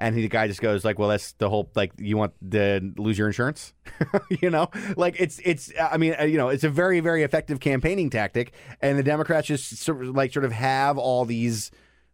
And 0.01 0.15
he, 0.15 0.21
the 0.21 0.29
guy 0.29 0.47
just 0.47 0.61
goes 0.61 0.85
like, 0.85 0.97
"Well, 0.97 1.09
that's 1.09 1.33
the 1.33 1.49
whole 1.49 1.69
like 1.75 1.91
you 1.97 2.15
want 2.15 2.31
to 2.51 2.93
lose 2.95 3.17
your 3.17 3.27
insurance, 3.27 3.73
you 4.41 4.49
know? 4.49 4.69
Like 4.95 5.19
it's 5.19 5.41
it's 5.43 5.73
I 5.77 5.97
mean 5.97 6.15
uh, 6.17 6.23
you 6.23 6.37
know 6.37 6.47
it's 6.47 6.63
a 6.63 6.69
very 6.69 7.01
very 7.01 7.23
effective 7.23 7.59
campaigning 7.59 8.09
tactic, 8.09 8.53
and 8.81 8.97
the 8.97 9.03
Democrats 9.03 9.47
just 9.47 9.75
sort 9.77 10.05
of, 10.05 10.15
like 10.15 10.31
sort 10.31 10.45
of 10.45 10.53
have 10.53 10.97
all 10.97 11.25
these 11.25 11.69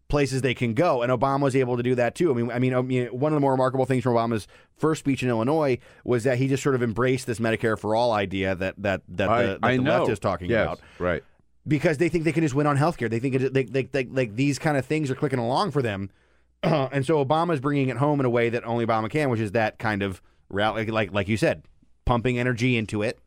places 0.08 0.42
they 0.42 0.54
can 0.54 0.74
go, 0.74 1.04
and 1.04 1.12
Obama 1.12 1.42
was 1.42 1.56
able 1.56 1.78
to 1.78 1.84
do 1.84 1.94
that 1.96 2.16
too. 2.16 2.32
I 2.32 2.34
mean, 2.34 2.52
I 2.52 2.60
mean, 2.60 2.74
I 2.74 2.82
mean, 2.82 3.08
one 3.08 3.32
of 3.32 3.36
the 3.36 3.40
more 3.40 3.52
remarkable 3.52 3.86
things 3.86 4.04
from 4.04 4.14
Obama's 4.14 4.48
first 4.78 5.00
speech 5.00 5.24
in 5.24 5.30
Illinois 5.30 5.78
was 6.04 6.24
that 6.24 6.38
he 6.38 6.48
just 6.48 6.64
sort 6.64 6.76
of 6.76 6.82
embraced 6.84 7.28
this 7.28 7.40
Medicare 7.40 7.78
for 7.78 7.96
all 7.96 8.14
idea 8.14 8.56
that 8.56 8.76
that 8.80 9.02
that 9.10 9.30
I, 9.30 9.42
the, 9.44 9.48
that 9.50 9.60
I 9.64 9.78
the 9.78 9.84
left 9.84 10.10
is 10.10 10.20
talking 10.20 10.50
Yes, 10.50 10.64
about 10.66 10.80
Right. 11.00 11.24
Because 11.68 11.98
they 11.98 12.10
think 12.10 12.24
they 12.24 12.32
can 12.32 12.44
just 12.44 12.56
win 12.56 12.68
on 12.68 12.78
healthcare. 12.78 13.10
They 13.10 13.20
think 13.20 13.36
it, 13.36 13.54
they, 13.54 13.64
they, 13.64 13.84
they, 13.84 14.06
like 14.06 14.36
these 14.36 14.60
kind 14.60 14.78
of 14.78 14.86
things 14.86 15.10
are 15.10 15.16
clicking 15.16 15.40
along 15.40 15.72
for 15.72 15.82
them, 15.82 16.10
and 16.64 17.06
so 17.06 17.24
Obama's 17.24 17.60
bringing 17.60 17.90
it 17.90 17.98
home 17.98 18.20
in 18.20 18.26
a 18.26 18.30
way 18.30 18.50
that 18.50 18.66
only 18.66 18.86
Obama 18.86 19.10
can, 19.10 19.30
which 19.30 19.40
is 19.40 19.52
that 19.54 19.80
kind 19.80 20.04
of 20.04 20.22
rally, 20.50 20.86
like 20.88 21.12
like 21.12 21.28
you 21.28 21.38
said, 21.38 21.64
pumping 22.06 22.38
energy 22.38 22.78
into 22.78 23.02
it, 23.02 23.20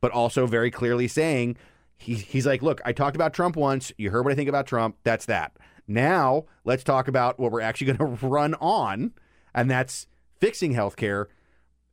but 0.00 0.12
also 0.12 0.46
very 0.46 0.70
clearly 0.70 1.08
saying 1.08 1.56
he, 1.96 2.14
he's 2.14 2.46
like, 2.46 2.62
look, 2.62 2.80
I 2.84 2.92
talked 2.92 3.16
about 3.16 3.34
Trump 3.34 3.56
once. 3.56 3.92
You 3.98 4.10
heard 4.10 4.24
what 4.24 4.32
I 4.32 4.36
think 4.36 4.48
about 4.48 4.66
Trump. 4.66 4.96
That's 5.02 5.26
that. 5.26 5.56
Now 5.86 6.44
let's 6.64 6.84
talk 6.84 7.08
about 7.08 7.38
what 7.38 7.50
we're 7.50 7.60
actually 7.60 7.92
going 7.92 8.16
to 8.16 8.26
run 8.26 8.54
on, 8.54 9.12
and 9.54 9.70
that's 9.70 10.06
fixing 10.40 10.74
healthcare, 10.74 11.26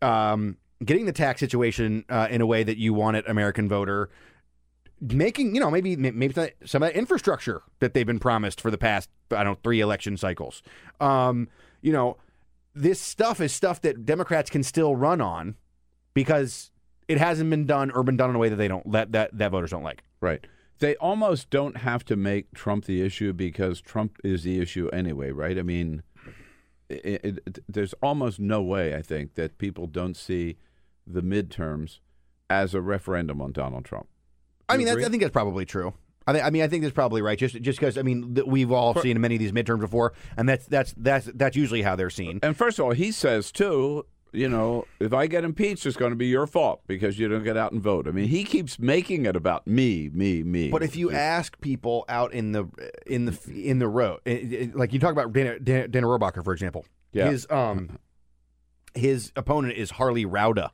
um, 0.02 0.58
getting 0.84 1.06
the 1.06 1.14
tax 1.14 1.40
situation 1.40 2.06
uh, 2.10 2.28
in 2.30 2.42
a 2.42 2.46
way 2.46 2.64
that 2.64 2.78
you 2.78 2.94
want 2.94 3.18
it, 3.18 3.26
American 3.28 3.68
voter, 3.68 4.10
making 5.14 5.56
you 5.56 5.62
know 5.62 5.72
maybe 5.72 5.96
maybe 5.96 6.34
some 6.66 6.84
of 6.84 6.90
that 6.90 6.98
infrastructure 6.98 7.62
that 7.80 7.94
they've 7.94 8.06
been 8.06 8.20
promised 8.20 8.62
for 8.62 8.72
the 8.72 8.78
past 8.78 9.10
I 9.32 9.44
don't 9.44 9.54
know 9.54 9.60
three 9.64 9.82
election 9.82 10.18
cycles. 10.18 10.62
Um, 11.00 11.50
you 11.82 11.92
know, 11.92 12.18
this 12.74 13.00
stuff 13.00 13.40
is 13.40 13.54
stuff 13.54 13.82
that 13.82 14.06
Democrats 14.06 14.50
can 14.50 14.64
still 14.64 14.96
run 14.96 15.22
on 15.22 15.56
because 16.14 16.72
it 17.08 17.18
hasn't 17.18 17.50
been 17.50 17.66
done 17.66 17.92
or 17.92 18.04
been 18.04 18.18
done 18.18 18.30
in 18.30 18.36
a 18.36 18.40
way 18.40 18.50
that 18.50 18.56
they 18.56 18.68
don't 18.68 18.92
that 18.92 19.12
that, 19.12 19.38
that 19.38 19.52
voters 19.52 19.72
don't 19.72 19.84
like. 19.84 20.04
Right. 20.22 20.46
They 20.80 20.96
almost 20.98 21.50
don't 21.50 21.78
have 21.78 22.04
to 22.06 22.18
make 22.18 22.54
Trump 22.54 22.86
the 22.86 23.02
issue 23.02 23.32
because 23.32 23.80
Trump 23.80 24.18
is 24.24 24.44
the 24.44 24.60
issue 24.60 24.90
anyway, 24.90 25.32
right? 25.32 25.58
I 25.58 25.62
mean, 25.62 26.04
it, 26.90 27.40
it, 27.46 27.60
there's 27.70 27.94
almost 28.02 28.40
no 28.40 28.62
way, 28.62 28.94
I 28.94 29.02
think, 29.02 29.36
that 29.36 29.58
people 29.58 29.88
don't 29.88 30.18
see 30.18 30.58
the 31.08 31.22
midterms 31.22 32.00
as 32.50 32.74
a 32.74 32.82
referendum 32.82 33.42
on 33.42 33.54
Donald 33.54 33.86
Trump. 33.86 34.08
I 34.70 34.78
mean, 34.78 34.86
that's. 34.88 35.04
I 35.06 35.10
think 35.10 35.22
that's 35.22 35.34
probably 35.34 35.66
true. 35.66 35.94
I, 36.28 36.34
th- 36.34 36.44
I 36.44 36.50
mean, 36.50 36.64
I 36.64 36.68
think 36.68 36.82
that's 36.84 36.94
probably 36.96 37.22
right. 37.22 37.38
Just 37.38 37.62
just 37.62 37.80
because 37.80 37.98
I 37.98 38.02
mean, 38.02 38.34
th- 38.36 38.48
we've 38.48 38.72
all 38.72 38.96
seen 39.00 39.20
many 39.22 39.36
of 39.36 39.40
these 39.40 39.52
midterms 39.52 39.82
before, 39.82 40.14
and 40.38 40.50
that's 40.50 40.66
that's 40.66 40.94
that's 40.98 41.30
that's 41.36 41.56
usually 41.56 41.84
how 41.84 41.96
they're 41.96 42.10
seen. 42.10 42.40
And 42.42 42.58
first 42.58 42.80
of 42.80 42.86
all, 42.86 42.92
he 42.94 43.12
says 43.12 43.52
too, 43.52 44.06
you 44.32 44.50
know, 44.50 44.86
if 45.00 45.14
I 45.14 45.28
get 45.28 45.44
impeached, 45.44 45.86
it's 45.86 45.96
going 45.96 46.10
to 46.10 46.16
be 46.16 46.26
your 46.26 46.48
fault 46.48 46.82
because 46.88 47.20
you 47.20 47.28
don't 47.28 47.44
get 47.44 47.58
out 47.58 47.74
and 47.74 47.82
vote. 47.82 48.08
I 48.08 48.12
mean, 48.12 48.28
he 48.28 48.44
keeps 48.44 48.80
making 48.80 49.28
it 49.28 49.36
about 49.36 49.68
me, 49.68 50.10
me, 50.14 50.42
me. 50.42 50.72
But 50.72 50.82
if 50.82 50.96
you 50.96 51.12
ask 51.12 51.62
people 51.62 52.06
out 52.10 52.34
in 52.34 52.54
the 52.54 52.66
in 53.06 53.26
the 53.26 53.38
in 53.54 53.78
the 53.78 53.88
road, 53.88 54.20
it- 54.26 54.52
it- 54.52 54.76
like 54.76 54.94
you 54.94 55.00
talk 55.00 55.12
about 55.12 55.32
Dana, 55.32 55.60
Dana, 55.60 55.88
Dana 55.88 56.08
for 56.44 56.54
example, 56.54 56.86
Yeah. 57.14 57.30
his 57.30 57.46
um 57.52 58.00
his 58.96 59.32
opponent 59.36 59.78
is 59.78 59.92
Harley 59.92 60.26
Rouda, 60.26 60.72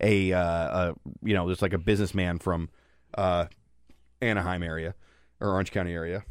a, 0.00 0.32
uh, 0.32 0.40
a 0.40 0.94
you 1.22 1.34
know 1.34 1.48
just 1.48 1.62
like 1.62 1.72
a 1.72 1.78
businessman 1.78 2.38
from 2.38 2.68
uh, 3.16 3.46
Anaheim 4.20 4.62
area 4.62 4.94
or 5.40 5.50
Orange 5.50 5.70
County 5.70 5.92
area, 5.92 6.24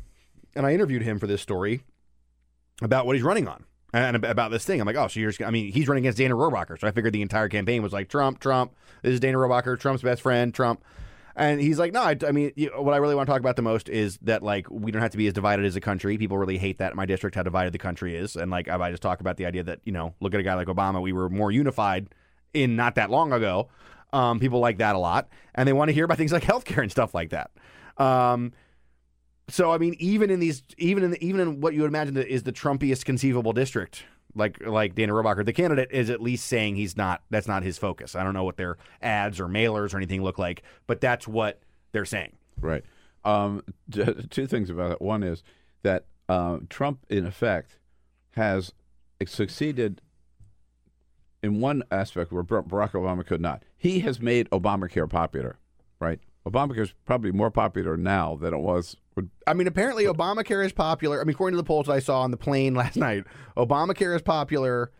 and 0.55 0.65
I 0.65 0.73
interviewed 0.73 1.03
him 1.03 1.19
for 1.19 1.27
this 1.27 1.41
story 1.41 1.83
about 2.81 3.05
what 3.05 3.15
he's 3.15 3.23
running 3.23 3.47
on. 3.47 3.65
And 3.95 4.15
about 4.25 4.49
this 4.49 4.65
thing, 4.65 4.81
I'm 4.81 4.87
like, 4.87 4.95
oh, 4.95 5.07
so 5.07 5.19
you're 5.19 5.29
just, 5.29 5.43
I 5.43 5.51
mean, 5.51 5.71
he's 5.71 5.87
running 5.87 6.03
against 6.03 6.17
Dana 6.17 6.33
Rohrabacher. 6.33 6.79
So 6.79 6.87
I 6.87 6.91
figured 6.91 7.13
the 7.13 7.21
entire 7.21 7.47
campaign 7.47 7.83
was 7.83 7.93
like 7.93 8.09
Trump, 8.09 8.39
Trump. 8.39 8.73
This 9.03 9.13
is 9.13 9.19
Dana 9.19 9.37
Rohrabacher, 9.37 9.79
Trump's 9.79 10.01
best 10.01 10.23
friend, 10.23 10.51
Trump. 10.51 10.83
And 11.35 11.61
he's 11.61 11.77
like, 11.77 11.93
no, 11.93 12.01
I, 12.01 12.15
I 12.27 12.31
mean, 12.31 12.51
you, 12.55 12.71
what 12.75 12.93
I 12.93 12.97
really 12.97 13.13
want 13.13 13.27
to 13.27 13.31
talk 13.31 13.39
about 13.39 13.55
the 13.55 13.61
most 13.61 13.89
is 13.89 14.17
that 14.23 14.41
like 14.41 14.67
we 14.71 14.91
don't 14.91 15.01
have 15.01 15.11
to 15.11 15.17
be 15.17 15.27
as 15.27 15.33
divided 15.33 15.65
as 15.65 15.75
a 15.75 15.81
country. 15.81 16.17
People 16.17 16.39
really 16.39 16.57
hate 16.57 16.79
that 16.79 16.91
in 16.91 16.97
my 16.97 17.05
district 17.05 17.35
how 17.35 17.43
divided 17.43 17.71
the 17.71 17.79
country 17.79 18.15
is. 18.15 18.35
And 18.35 18.49
like 18.49 18.67
I 18.67 18.89
just 18.89 19.03
talk 19.03 19.19
about 19.19 19.37
the 19.37 19.45
idea 19.45 19.63
that 19.63 19.79
you 19.83 19.91
know, 19.91 20.15
look 20.19 20.33
at 20.33 20.39
a 20.39 20.43
guy 20.43 20.55
like 20.55 20.67
Obama, 20.67 21.01
we 21.01 21.13
were 21.13 21.29
more 21.29 21.51
unified 21.51 22.07
in 22.53 22.75
not 22.75 22.95
that 22.95 23.09
long 23.09 23.31
ago. 23.31 23.69
Um, 24.13 24.39
people 24.39 24.59
like 24.59 24.77
that 24.77 24.95
a 24.95 24.99
lot, 24.99 25.27
and 25.55 25.67
they 25.67 25.73
want 25.73 25.89
to 25.89 25.93
hear 25.93 26.05
about 26.05 26.17
things 26.17 26.31
like 26.31 26.43
healthcare 26.53 26.81
and 26.81 26.91
stuff 26.91 27.13
like 27.13 27.31
that. 27.31 27.51
Um, 27.97 28.53
so 29.49 29.71
I 29.71 29.77
mean, 29.77 29.95
even 29.99 30.29
in 30.29 30.39
these, 30.39 30.63
even 30.77 31.03
in 31.03 31.11
the, 31.11 31.25
even 31.25 31.41
in 31.41 31.61
what 31.61 31.73
you 31.73 31.81
would 31.81 31.89
imagine 31.89 32.15
is 32.17 32.43
the 32.43 32.53
Trumpiest 32.53 33.05
conceivable 33.05 33.53
district, 33.53 34.03
like 34.35 34.65
like 34.65 34.95
Dana 34.95 35.13
Rohrabacher, 35.13 35.45
the 35.45 35.53
candidate 35.53 35.89
is 35.91 36.09
at 36.09 36.21
least 36.21 36.45
saying 36.47 36.75
he's 36.75 36.95
not. 36.95 37.23
That's 37.29 37.47
not 37.47 37.63
his 37.63 37.77
focus. 37.77 38.15
I 38.15 38.23
don't 38.23 38.33
know 38.33 38.43
what 38.43 38.57
their 38.57 38.77
ads 39.01 39.39
or 39.39 39.47
mailers 39.47 39.93
or 39.93 39.97
anything 39.97 40.23
look 40.23 40.39
like, 40.39 40.63
but 40.87 41.01
that's 41.01 41.27
what 41.27 41.59
they're 41.91 42.05
saying. 42.05 42.33
Right. 42.59 42.83
Um, 43.25 43.63
two 43.89 44.47
things 44.47 44.69
about 44.69 44.91
it. 44.91 45.01
One 45.01 45.23
is 45.23 45.43
that 45.83 46.05
uh, 46.29 46.59
Trump, 46.69 47.05
in 47.09 47.25
effect, 47.25 47.77
has 48.31 48.73
succeeded 49.25 50.01
in 51.43 51.59
one 51.59 51.83
aspect 51.91 52.31
where 52.31 52.43
Barack 52.43 52.91
Obama 52.91 53.25
could 53.25 53.41
not. 53.41 53.63
He 53.77 53.99
has 53.99 54.19
made 54.19 54.49
Obamacare 54.49 55.09
popular, 55.09 55.59
right? 55.99 56.19
Obamacare 56.47 56.83
is 56.83 56.93
probably 57.05 57.31
more 57.31 57.51
popular 57.51 57.97
now 57.97 58.35
than 58.35 58.53
it 58.53 58.59
was. 58.59 58.95
When, 59.13 59.29
I 59.45 59.53
mean, 59.53 59.67
apparently 59.67 60.05
Obamacare 60.05 60.65
is 60.65 60.73
popular. 60.73 61.21
I 61.21 61.23
mean, 61.25 61.35
according 61.35 61.53
to 61.53 61.57
the 61.57 61.67
polls 61.67 61.89
I 61.89 61.99
saw 61.99 62.21
on 62.21 62.31
the 62.31 62.37
plane 62.37 62.73
last 62.81 62.95
night, 62.95 63.25
Obamacare 63.55 64.15
is 64.15 64.21
popular, 64.21 64.91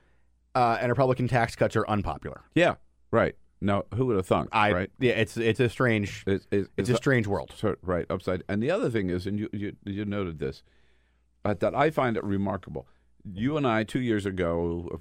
uh, 0.54 0.78
and 0.80 0.90
Republican 0.90 1.28
tax 1.28 1.56
cuts 1.56 1.76
are 1.76 1.88
unpopular. 1.88 2.42
yeah, 2.54 2.76
right. 3.12 3.36
Now, 3.62 3.86
who 3.96 4.08
would 4.08 4.18
have 4.18 4.28
thunk? 4.28 4.50
I 4.52 4.74
right? 4.74 4.92
yeah, 5.00 5.14
it's 5.14 5.38
it's 5.38 5.62
a 5.62 5.70
strange 5.70 6.26
It's, 6.28 6.46
it's, 6.52 6.68
it's 6.76 6.90
a 6.90 6.98
strange 6.98 7.28
world. 7.28 7.54
So, 7.56 7.78
right, 7.82 8.06
upside. 8.10 8.44
And 8.50 8.62
the 8.62 8.70
other 8.70 8.90
thing 8.90 9.10
is, 9.10 9.26
and 9.26 9.40
you 9.40 9.50
you, 9.54 9.78
you 9.86 10.04
noted 10.04 10.40
this, 10.40 10.64
uh, 11.46 11.54
that 11.62 11.74
I 11.74 11.90
find 11.90 12.18
it 12.18 12.26
remarkable. 12.26 12.88
You 13.26 13.56
and 13.56 13.66
I, 13.66 13.84
two 13.84 14.02
years 14.02 14.26
ago, 14.26 15.00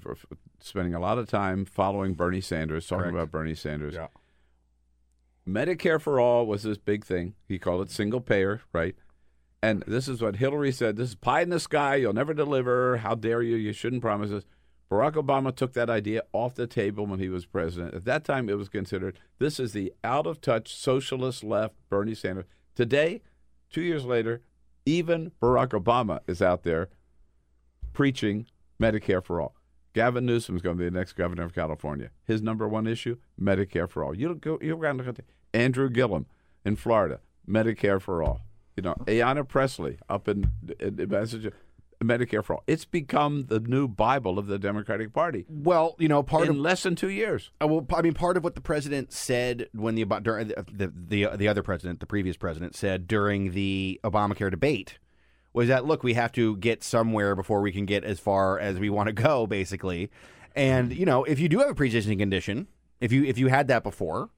spending 0.61 0.93
a 0.93 0.99
lot 0.99 1.17
of 1.17 1.27
time 1.27 1.65
following 1.65 2.13
Bernie 2.13 2.41
Sanders, 2.41 2.87
talking 2.87 3.03
Correct. 3.03 3.15
about 3.15 3.31
Bernie 3.31 3.55
Sanders. 3.55 3.95
Medicare 5.47 5.99
for 5.99 6.21
all 6.21 6.45
was 6.45 6.63
this 6.63 6.77
big 6.77 7.03
thing. 7.03 7.35
He 7.47 7.59
called 7.59 7.81
it 7.81 7.91
single 7.91 8.21
payer, 8.21 8.61
right? 8.71 8.95
And 9.61 9.83
this 9.87 10.07
is 10.07 10.21
what 10.21 10.37
Hillary 10.37 10.71
said. 10.71 10.95
This 10.95 11.09
is 11.09 11.15
pie 11.15 11.41
in 11.41 11.49
the 11.49 11.59
sky. 11.59 11.95
You'll 11.95 12.13
never 12.13 12.33
deliver. 12.33 12.97
How 12.97 13.15
dare 13.15 13.41
you? 13.41 13.57
You 13.57 13.73
shouldn't 13.73 14.01
promise 14.01 14.29
this. 14.29 14.45
Barack 14.89 15.13
Obama 15.13 15.53
took 15.53 15.73
that 15.73 15.89
idea 15.89 16.21
off 16.33 16.55
the 16.55 16.67
table 16.67 17.05
when 17.05 17.19
he 17.19 17.27
was 17.27 17.45
president. 17.45 17.93
At 17.93 18.05
that 18.05 18.23
time, 18.23 18.47
it 18.47 18.57
was 18.57 18.69
considered 18.69 19.19
this 19.39 19.59
is 19.59 19.73
the 19.73 19.91
out 20.03 20.27
of 20.27 20.39
touch 20.39 20.75
socialist 20.75 21.43
left 21.43 21.75
Bernie 21.89 22.15
Sanders. 22.15 22.45
Today, 22.75 23.21
two 23.69 23.81
years 23.81 24.05
later, 24.05 24.41
even 24.85 25.31
Barack 25.41 25.69
Obama 25.69 26.19
is 26.27 26.41
out 26.41 26.63
there 26.63 26.89
preaching 27.93 28.47
Medicare 28.81 29.23
for 29.23 29.39
all. 29.41 29.55
Gavin 29.93 30.25
Newsom 30.25 30.55
is 30.55 30.61
going 30.61 30.75
to 30.75 30.83
be 30.83 30.89
the 30.89 30.97
next 30.97 31.13
governor 31.13 31.43
of 31.43 31.53
California. 31.53 32.09
His 32.25 32.41
number 32.41 32.67
one 32.67 32.87
issue: 32.87 33.17
Medicare 33.39 33.89
for 33.89 34.03
all. 34.03 34.15
You 34.15 34.35
go, 34.35 34.57
you 34.61 34.75
around 34.75 34.97
look 34.97 35.07
at 35.07 35.19
Andrew 35.53 35.89
Gillum 35.89 36.25
in 36.65 36.75
Florida, 36.75 37.19
Medicare 37.47 38.01
for 38.01 38.23
all. 38.23 38.41
You 38.75 38.83
know, 38.83 38.95
Ayanna 39.05 39.47
Pressley 39.47 39.99
up 40.09 40.27
in, 40.27 40.49
in, 40.79 40.99
in 40.99 41.09
Massachusetts, 41.09 41.55
Medicare 42.03 42.43
for 42.43 42.55
all. 42.55 42.63
It's 42.67 42.85
become 42.85 43.45
the 43.47 43.59
new 43.59 43.87
Bible 43.87 44.39
of 44.39 44.47
the 44.47 44.57
Democratic 44.57 45.13
Party. 45.13 45.45
Well, 45.47 45.95
you 45.99 46.07
know, 46.07 46.23
part 46.23 46.45
in 46.45 46.51
of 46.51 46.57
less 46.57 46.83
than 46.83 46.95
two 46.95 47.09
years. 47.09 47.51
Uh, 47.61 47.67
well, 47.67 47.85
I 47.93 48.01
mean, 48.01 48.13
part 48.13 48.35
of 48.35 48.43
what 48.43 48.55
the 48.55 48.61
president 48.61 49.13
said 49.13 49.69
when 49.73 49.93
the 49.95 50.01
about 50.01 50.23
during 50.23 50.49
the, 50.49 50.65
the 50.71 50.93
the 50.95 51.37
the 51.37 51.47
other 51.47 51.63
president, 51.63 51.99
the 51.99 52.05
previous 52.05 52.35
president, 52.35 52.75
said 52.75 53.07
during 53.07 53.51
the 53.51 53.99
Obamacare 54.03 54.51
debate 54.51 54.97
was 55.53 55.67
that 55.67 55.85
look, 55.85 56.03
we 56.03 56.13
have 56.15 56.31
to 56.33 56.57
get 56.57 56.83
somewhere 56.83 57.35
before 57.35 57.61
we 57.61 57.71
can 57.71 57.85
get 57.85 58.03
as 58.03 58.19
far 58.19 58.59
as 58.59 58.79
we 58.79 58.89
want 58.89 59.07
to 59.07 59.13
go, 59.13 59.45
basically. 59.47 60.09
And 60.55 60.93
you 60.95 61.05
know, 61.05 61.23
if 61.23 61.39
you 61.39 61.49
do 61.49 61.59
have 61.59 61.69
a 61.69 61.75
pre-existing 61.75 62.17
condition, 62.19 62.67
if 62.99 63.11
you 63.11 63.23
if 63.23 63.37
you 63.37 63.47
had 63.47 63.67
that 63.67 63.83
before, 63.83 64.29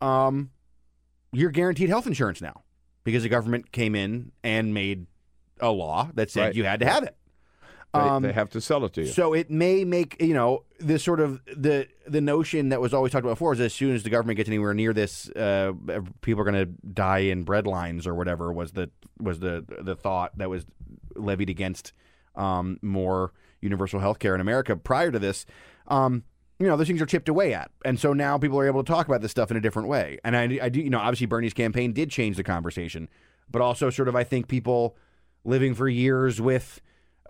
um, 0.00 0.50
you're 1.32 1.50
guaranteed 1.50 1.88
health 1.88 2.06
insurance 2.06 2.40
now 2.40 2.62
because 3.04 3.22
the 3.22 3.28
government 3.28 3.72
came 3.72 3.94
in 3.94 4.32
and 4.42 4.72
made 4.74 5.06
a 5.60 5.70
law 5.70 6.10
that 6.14 6.30
said 6.30 6.46
Right. 6.46 6.54
you 6.54 6.64
had 6.64 6.80
to 6.80 6.86
have 6.86 7.02
it. 7.04 7.16
They, 7.94 8.28
they 8.28 8.32
have 8.32 8.50
to 8.50 8.60
sell 8.60 8.84
it 8.84 8.94
to 8.94 9.02
you. 9.02 9.06
Um, 9.08 9.12
So 9.12 9.34
it 9.34 9.50
may 9.50 9.84
make 9.84 10.16
you 10.20 10.34
know 10.34 10.64
this 10.78 11.04
sort 11.04 11.20
of 11.20 11.40
the 11.44 11.88
the 12.06 12.20
notion 12.20 12.70
that 12.70 12.80
was 12.80 12.94
always 12.94 13.12
talked 13.12 13.24
about 13.24 13.34
before 13.34 13.52
is 13.52 13.60
as 13.60 13.74
soon 13.74 13.94
as 13.94 14.02
the 14.02 14.10
government 14.10 14.38
gets 14.38 14.48
anywhere 14.48 14.72
near 14.74 14.92
this, 14.92 15.28
uh, 15.30 15.72
people 16.22 16.40
are 16.40 16.50
going 16.50 16.66
to 16.66 16.72
die 16.86 17.18
in 17.18 17.42
bread 17.44 17.66
lines 17.66 18.06
or 18.06 18.14
whatever 18.14 18.52
was 18.52 18.72
the 18.72 18.90
was 19.20 19.40
the 19.40 19.64
the 19.80 19.94
thought 19.94 20.36
that 20.38 20.48
was 20.48 20.64
levied 21.16 21.50
against 21.50 21.92
um, 22.34 22.78
more 22.80 23.32
universal 23.60 24.00
health 24.00 24.18
care 24.18 24.34
in 24.34 24.40
America 24.40 24.74
prior 24.74 25.10
to 25.10 25.18
this. 25.18 25.44
Um, 25.88 26.24
you 26.58 26.66
know, 26.68 26.76
those 26.76 26.86
things 26.86 27.02
are 27.02 27.06
chipped 27.06 27.28
away 27.28 27.52
at, 27.54 27.70
and 27.84 27.98
so 27.98 28.12
now 28.12 28.38
people 28.38 28.58
are 28.58 28.66
able 28.66 28.82
to 28.84 28.90
talk 28.92 29.06
about 29.06 29.20
this 29.20 29.30
stuff 29.32 29.50
in 29.50 29.56
a 29.56 29.60
different 29.60 29.88
way. 29.88 30.18
And 30.24 30.36
I, 30.36 30.58
I 30.62 30.68
do, 30.68 30.80
you 30.80 30.90
know, 30.90 30.98
obviously 30.98 31.26
Bernie's 31.26 31.54
campaign 31.54 31.92
did 31.92 32.08
change 32.10 32.36
the 32.36 32.44
conversation, 32.44 33.08
but 33.50 33.60
also 33.60 33.90
sort 33.90 34.08
of 34.08 34.14
I 34.16 34.22
think 34.24 34.48
people 34.48 34.96
living 35.44 35.74
for 35.74 35.88
years 35.88 36.40
with 36.40 36.80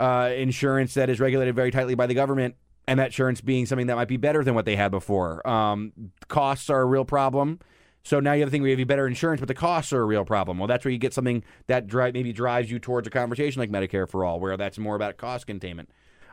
uh, 0.03 0.33
insurance 0.35 0.95
that 0.95 1.09
is 1.09 1.21
regulated 1.21 1.55
very 1.55 1.71
tightly 1.71 1.95
by 1.95 2.09
the 2.09 2.15
government, 2.15 2.57
and 2.89 2.99
that 2.99 3.07
insurance 3.07 3.41
being 3.41 3.67
something 3.67 3.87
that 3.87 3.95
might 3.95 4.09
be 4.09 4.17
better 4.17 4.43
than 4.43 4.55
what 4.57 4.65
they 4.65 4.75
had 4.75 4.91
before. 4.91 5.47
Um, 5.49 5.93
costs 6.27 6.69
are 6.69 6.81
a 6.81 6.85
real 6.85 7.05
problem. 7.05 7.61
So 8.03 8.19
now 8.19 8.33
you 8.33 8.41
have 8.41 8.49
a 8.49 8.51
thing 8.51 8.63
where 8.63 8.73
you 8.73 8.77
have 8.77 8.89
better 8.89 9.07
insurance, 9.07 9.41
but 9.41 9.47
the 9.47 9.55
costs 9.55 9.93
are 9.93 10.03
a 10.03 10.05
real 10.05 10.25
problem. 10.25 10.59
Well, 10.59 10.67
that's 10.67 10.85
where 10.85 10.91
you 10.91 10.99
get 10.99 11.15
something 11.15 11.45
that 11.69 11.87
dri- 11.87 12.11
maybe 12.11 12.33
drives 12.33 12.69
you 12.69 12.81
towards 12.81 13.07
a 13.07 13.11
conversation 13.11 13.61
like 13.61 13.71
Medicare 13.71 14.09
for 14.09 14.25
all, 14.25 14.41
where 14.41 14.57
that's 14.57 14.77
more 14.77 14.97
about 14.97 15.19
cost 15.19 15.47
containment. 15.47 15.89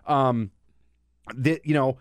Um, 0.08 0.50
the, 1.36 1.62
you 1.64 1.76
know, 1.76 2.00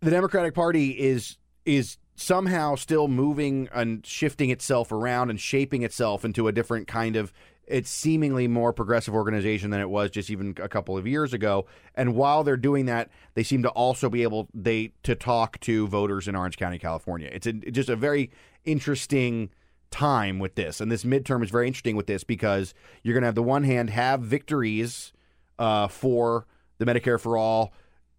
the 0.00 0.10
Democratic 0.10 0.54
Party 0.54 0.98
is 0.98 1.36
is 1.66 1.98
somehow 2.16 2.74
still 2.74 3.06
moving 3.06 3.68
and 3.74 4.06
shifting 4.06 4.48
itself 4.48 4.92
around 4.92 5.28
and 5.28 5.38
shaping 5.38 5.82
itself 5.82 6.24
into 6.24 6.48
a 6.48 6.52
different 6.52 6.88
kind 6.88 7.16
of 7.16 7.34
it's 7.66 7.90
seemingly 7.90 8.48
more 8.48 8.72
progressive 8.72 9.14
organization 9.14 9.70
than 9.70 9.80
it 9.80 9.88
was 9.88 10.10
just 10.10 10.30
even 10.30 10.54
a 10.60 10.68
couple 10.68 10.96
of 10.96 11.06
years 11.06 11.32
ago. 11.32 11.66
And 11.94 12.14
while 12.14 12.44
they're 12.44 12.56
doing 12.56 12.86
that 12.86 13.10
they 13.34 13.42
seem 13.42 13.62
to 13.62 13.68
also 13.70 14.10
be 14.10 14.22
able 14.22 14.48
they 14.52 14.92
to 15.04 15.14
talk 15.14 15.58
to 15.60 15.86
voters 15.88 16.28
in 16.28 16.36
Orange 16.36 16.56
County 16.56 16.78
California. 16.78 17.30
It's 17.32 17.46
a, 17.46 17.52
just 17.52 17.88
a 17.88 17.96
very 17.96 18.30
interesting 18.64 19.50
time 19.90 20.38
with 20.38 20.54
this. 20.54 20.80
And 20.80 20.90
this 20.90 21.04
midterm 21.04 21.44
is 21.44 21.50
very 21.50 21.66
interesting 21.66 21.96
with 21.96 22.06
this 22.06 22.24
because 22.24 22.74
you're 23.02 23.14
going 23.14 23.22
to 23.22 23.26
have 23.28 23.34
the 23.34 23.42
one 23.42 23.64
hand 23.64 23.90
have 23.90 24.20
victories 24.20 25.12
uh, 25.58 25.86
for 25.86 26.46
the 26.78 26.84
Medicare 26.84 27.20
for 27.20 27.36
all 27.36 27.72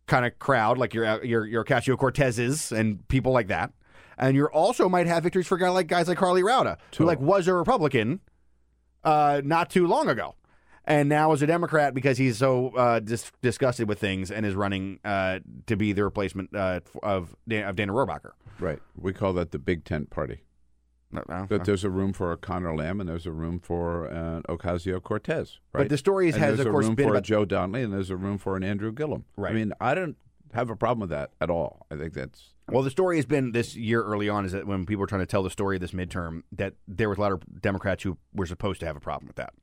kind 0.07 0.25
of 0.25 0.37
crowd, 0.39 0.77
like 0.77 0.93
your 0.93 1.23
your 1.23 1.45
your 1.45 1.65
Ocasio 1.65 1.97
Cortezes 1.97 2.71
and 2.71 3.05
people 3.07 3.33
like 3.33 3.47
that. 3.47 3.73
And 4.17 4.35
you 4.35 4.45
also 4.45 4.87
might 4.87 5.07
have 5.07 5.23
victories 5.23 5.47
for 5.47 5.57
guys 5.57 5.73
like 5.73 5.87
guys 5.87 6.07
like 6.07 6.19
Harley 6.19 6.43
Rouda, 6.43 6.77
who 6.97 7.05
like 7.05 7.19
was 7.19 7.47
a 7.47 7.53
Republican 7.53 8.21
uh, 9.03 9.41
not 9.43 9.69
too 9.69 9.87
long 9.87 10.07
ago, 10.09 10.35
and 10.85 11.07
now 11.09 11.31
is 11.33 11.41
a 11.41 11.47
Democrat 11.47 11.93
because 11.93 12.17
he's 12.17 12.37
so 12.37 12.69
uh, 12.75 12.99
dis- 12.99 13.31
disgusted 13.41 13.87
with 13.87 13.99
things 13.99 14.31
and 14.31 14.45
is 14.45 14.55
running 14.55 14.99
uh, 15.05 15.39
to 15.67 15.75
be 15.75 15.93
the 15.93 16.03
replacement 16.03 16.55
uh, 16.55 16.79
of 17.01 17.35
Dan- 17.47 17.67
of 17.67 17.75
Dana 17.75 17.93
Rohrabacher. 17.93 18.31
Right. 18.59 18.79
We 18.95 19.13
call 19.13 19.33
that 19.33 19.51
the 19.51 19.59
Big 19.59 19.83
Tent 19.85 20.09
Party. 20.09 20.41
That 21.11 21.61
there's 21.65 21.83
a 21.83 21.91
room 21.91 22.11
for 22.11 22.31
a 22.31 22.37
Connor 22.37 22.75
Lamb 22.75 22.99
and 22.99 23.07
there's 23.07 23.27
a 23.27 23.31
room 23.31 23.59
for 23.59 24.05
an 24.05 24.41
Ocasio 24.49 24.99
Cortez. 25.01 25.59
But 25.71 25.89
the 25.89 25.97
story 25.97 26.25
has- 26.27 26.35
has, 26.37 26.47
there's 26.57 26.59
of 26.61 26.67
a 26.67 26.71
course, 26.71 26.85
room 26.87 26.95
been 26.95 27.05
for 27.07 27.13
a 27.13 27.17
about- 27.17 27.23
Joe 27.23 27.45
Donnelly 27.45 27.83
and 27.83 27.93
there's 27.93 28.09
a 28.09 28.17
room 28.17 28.39
for 28.39 28.57
an 28.57 28.63
Andrew 28.63 28.91
Gillum. 28.91 29.25
Right. 29.37 29.51
I 29.51 29.53
mean, 29.53 29.73
I 29.79 29.93
don't 29.93 30.17
have 30.53 30.71
a 30.71 30.75
problem 30.75 31.01
with 31.01 31.11
that 31.11 31.29
at 31.39 31.51
all. 31.51 31.85
I 31.91 31.97
think 31.97 32.13
that's 32.13 32.52
Well, 32.69 32.83
the 32.83 32.89
story 32.89 33.17
has 33.17 33.25
been 33.25 33.51
this 33.51 33.75
year 33.75 34.03
early 34.03 34.29
on 34.29 34.45
is 34.45 34.53
that 34.53 34.65
when 34.65 34.85
people 34.85 35.01
were 35.01 35.07
trying 35.07 35.21
to 35.21 35.27
tell 35.27 35.43
the 35.43 35.49
story 35.49 35.75
of 35.75 35.81
this 35.81 35.91
midterm, 35.91 36.43
that 36.53 36.73
there 36.87 37.09
was 37.09 37.17
a 37.17 37.21
lot 37.21 37.31
of 37.31 37.61
Democrats 37.61 38.03
who 38.03 38.17
were 38.33 38.45
supposed 38.45 38.79
to 38.79 38.85
have 38.85 38.95
a 38.95 39.01
problem 39.01 39.27
with 39.27 39.35
that, 39.35 39.53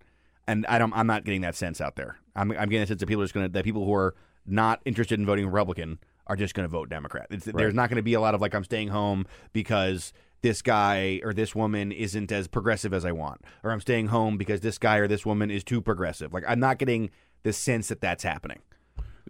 and 0.47 0.67
I 0.67 0.79
don't. 0.79 0.93
I'm 0.95 1.07
not 1.07 1.25
getting 1.25 1.41
that 1.41 1.55
sense 1.55 1.81
out 1.81 1.97
there. 1.97 2.19
I'm, 2.37 2.51
I'm 2.53 2.69
getting 2.69 2.83
a 2.83 2.87
sense 2.87 3.01
that 3.01 3.07
people 3.07 3.23
are 3.23 3.25
just 3.25 3.35
going 3.35 3.47
to 3.47 3.53
that 3.53 3.65
people 3.65 3.85
who 3.85 3.95
are 3.95 4.15
not 4.47 4.81
interested 4.85 5.19
in 5.19 5.27
voting 5.27 5.47
Republican 5.47 5.99
are 6.27 6.37
just 6.37 6.55
going 6.55 6.65
to 6.65 6.71
vote 6.71 6.89
Democrat. 6.89 7.27
It's, 7.31 7.47
There's 7.47 7.75
not 7.75 7.89
going 7.89 7.97
to 7.97 8.03
be 8.03 8.15
a 8.15 8.21
lot 8.21 8.35
of 8.35 8.41
like 8.41 8.55
I'm 8.55 8.65
staying 8.65 8.89
home 8.89 9.27
because 9.53 10.13
this 10.43 10.63
guy 10.63 11.21
or 11.25 11.33
this 11.33 11.55
woman 11.55 11.93
isn't 11.93 12.31
as 12.33 12.49
progressive 12.49 12.93
as 12.93 13.05
I 13.05 13.13
want, 13.13 13.43
or 13.63 13.71
I'm 13.71 13.81
staying 13.81 14.09
home 14.09 14.37
because 14.37 14.61
this 14.61 14.79
guy 14.79 14.97
or 14.97 15.09
this 15.09 15.27
woman 15.27 15.51
is 15.51 15.65
too 15.65 15.81
progressive. 15.81 16.33
Like 16.33 16.45
I'm 16.47 16.61
not 16.61 16.79
getting 16.79 17.11
the 17.43 17.53
sense 17.53 17.89
that 17.89 18.01
that's 18.01 18.23
happening. 18.23 18.61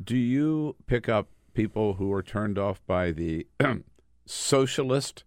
Do 0.03 0.17
you 0.17 0.77
pick 0.87 1.09
up 1.09 1.29
people 1.55 1.95
who 1.95 2.13
are 2.13 2.23
turned 2.23 2.59
off 2.59 2.81
by 2.87 3.11
the 3.11 3.47
socialist 4.27 5.25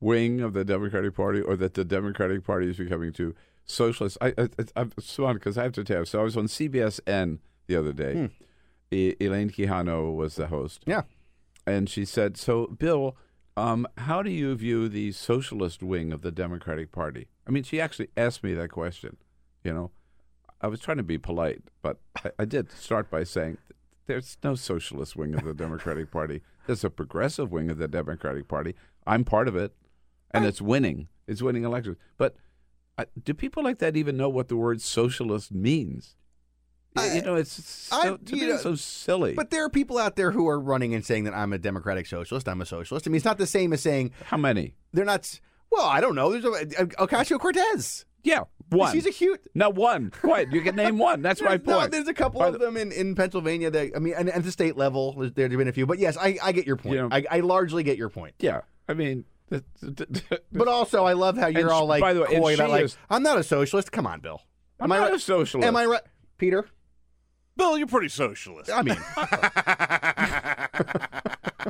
wing 0.00 0.40
of 0.40 0.52
the 0.52 0.64
Democratic 0.64 1.14
Party, 1.14 1.40
or 1.40 1.56
that 1.56 1.74
the 1.74 1.84
Democratic 1.84 2.44
Party 2.44 2.70
is 2.70 2.76
becoming 2.76 3.12
too 3.12 3.34
socialist? 3.64 4.18
I, 4.20 4.34
I, 4.38 4.48
I'm 4.76 4.92
so 4.98 5.32
because 5.32 5.58
I 5.58 5.64
have 5.64 5.72
to 5.72 5.84
tell 5.84 6.00
you. 6.00 6.04
So 6.04 6.20
I 6.20 6.22
was 6.22 6.36
on 6.36 6.46
CBSN 6.46 7.38
the 7.66 7.76
other 7.76 7.92
day. 7.92 8.14
Hmm. 8.14 8.26
E- 8.90 9.14
Elaine 9.20 9.50
Quijano 9.50 10.14
was 10.14 10.36
the 10.36 10.46
host. 10.46 10.84
Yeah, 10.86 11.02
and 11.66 11.88
she 11.90 12.04
said, 12.04 12.36
"So, 12.36 12.66
Bill, 12.66 13.16
um, 13.56 13.86
how 13.98 14.22
do 14.22 14.30
you 14.30 14.54
view 14.54 14.88
the 14.88 15.12
socialist 15.12 15.82
wing 15.82 16.12
of 16.12 16.22
the 16.22 16.30
Democratic 16.30 16.92
Party?" 16.92 17.26
I 17.46 17.50
mean, 17.50 17.64
she 17.64 17.80
actually 17.80 18.08
asked 18.16 18.44
me 18.44 18.54
that 18.54 18.70
question. 18.70 19.16
You 19.64 19.72
know, 19.72 19.90
I 20.60 20.68
was 20.68 20.78
trying 20.80 20.98
to 20.98 21.02
be 21.02 21.18
polite, 21.18 21.62
but 21.82 21.98
I, 22.24 22.30
I 22.40 22.44
did 22.44 22.70
start 22.70 23.10
by 23.10 23.24
saying, 23.24 23.58
"There's 24.06 24.36
no 24.42 24.54
socialist 24.54 25.16
wing 25.16 25.34
of 25.34 25.44
the 25.44 25.54
Democratic 25.54 26.10
Party. 26.10 26.42
There's 26.66 26.84
a 26.84 26.90
progressive 26.90 27.52
wing 27.52 27.70
of 27.70 27.78
the 27.78 27.88
Democratic 27.88 28.48
Party. 28.48 28.74
I'm 29.06 29.24
part 29.24 29.48
of 29.48 29.56
it, 29.56 29.72
and 30.32 30.44
it's 30.44 30.60
winning. 30.60 31.08
It's 31.26 31.42
winning 31.42 31.64
elections. 31.64 31.96
But 32.16 32.36
uh, 32.98 33.04
do 33.22 33.34
people 33.34 33.62
like 33.62 33.78
that 33.78 33.96
even 33.96 34.16
know 34.16 34.28
what 34.28 34.48
the 34.48 34.56
word 34.56 34.80
socialist 34.80 35.52
means? 35.52 36.16
Y- 36.94 37.14
you 37.16 37.22
know, 37.22 37.34
it's 37.34 37.52
so, 37.52 37.96
I- 38.14 38.16
to 38.24 38.36
you 38.36 38.42
me, 38.42 38.48
know, 38.48 38.56
so 38.56 38.74
silly. 38.74 39.34
But 39.34 39.50
there 39.50 39.64
are 39.64 39.70
people 39.70 39.98
out 39.98 40.16
there 40.16 40.30
who 40.30 40.48
are 40.48 40.58
running 40.58 40.94
and 40.94 41.04
saying 41.04 41.24
that 41.24 41.34
I'm 41.34 41.52
a 41.52 41.58
democratic 41.58 42.06
socialist. 42.06 42.48
I'm 42.48 42.60
a 42.62 42.66
socialist. 42.66 43.06
I 43.06 43.10
mean, 43.10 43.16
it's 43.16 43.24
not 43.24 43.38
the 43.38 43.46
same 43.46 43.72
as 43.72 43.82
saying 43.82 44.12
how 44.24 44.36
many. 44.38 44.74
They're 44.92 45.04
not. 45.04 45.38
Well, 45.70 45.84
I 45.86 46.00
don't 46.00 46.14
know. 46.14 46.32
There's 46.32 46.44
a, 46.44 46.82
a, 46.82 46.86
Ocasio 47.06 47.38
Cortez. 47.38 48.06
Yeah, 48.22 48.44
one. 48.70 48.92
She's 48.92 49.06
a 49.06 49.10
huge. 49.10 49.40
No, 49.54 49.70
one. 49.70 50.10
Quiet. 50.10 50.50
You 50.52 50.60
can 50.62 50.74
name 50.76 50.98
one. 50.98 51.22
That's 51.22 51.40
my 51.40 51.56
There's- 51.56 51.66
no, 51.66 51.86
there's 51.88 52.08
a 52.08 52.14
couple 52.14 52.42
of 52.42 52.58
them 52.58 52.76
in, 52.76 52.92
in 52.92 53.14
Pennsylvania 53.14 53.70
that 53.70 53.92
I 53.94 53.98
mean, 53.98 54.14
and 54.16 54.28
at 54.30 54.42
the 54.44 54.50
state 54.52 54.76
level, 54.76 55.12
there's, 55.12 55.32
there's 55.32 55.56
been 55.56 55.68
a 55.68 55.72
few. 55.72 55.86
But 55.86 55.98
yes, 55.98 56.16
I, 56.16 56.38
I 56.42 56.52
get 56.52 56.66
your 56.66 56.76
point. 56.76 56.94
You 56.96 57.02
know- 57.02 57.08
I, 57.12 57.24
I 57.30 57.40
largely 57.40 57.82
get 57.82 57.96
your 57.98 58.08
point. 58.08 58.34
Yeah, 58.40 58.62
I 58.88 58.94
mean, 58.94 59.24
but 60.52 60.66
also 60.68 61.04
I 61.04 61.12
love 61.12 61.36
how 61.36 61.46
you're 61.46 61.60
And 61.62 61.70
all 61.70 61.86
like, 61.86 62.00
by 62.00 62.12
the 62.14 62.22
way, 62.22 62.26
coy 62.38 62.54
about 62.54 62.66
she 62.66 62.72
like, 62.72 62.84
is- 62.84 62.96
I'm 63.08 63.22
not 63.22 63.38
a 63.38 63.42
socialist. 63.44 63.92
Come 63.92 64.06
on, 64.06 64.20
Bill. 64.20 64.40
I'm 64.80 64.86
Am 64.86 64.92
I 64.92 64.96
not 64.98 65.04
right? 65.10 65.14
a 65.14 65.18
socialist. 65.20 65.66
Am 65.66 65.76
I 65.76 65.86
right, 65.86 66.02
Peter? 66.38 66.66
Bill, 67.56 67.78
you're 67.78 67.86
pretty 67.86 68.08
socialist. 68.08 68.70
I 68.70 68.82
mean, 68.82 68.98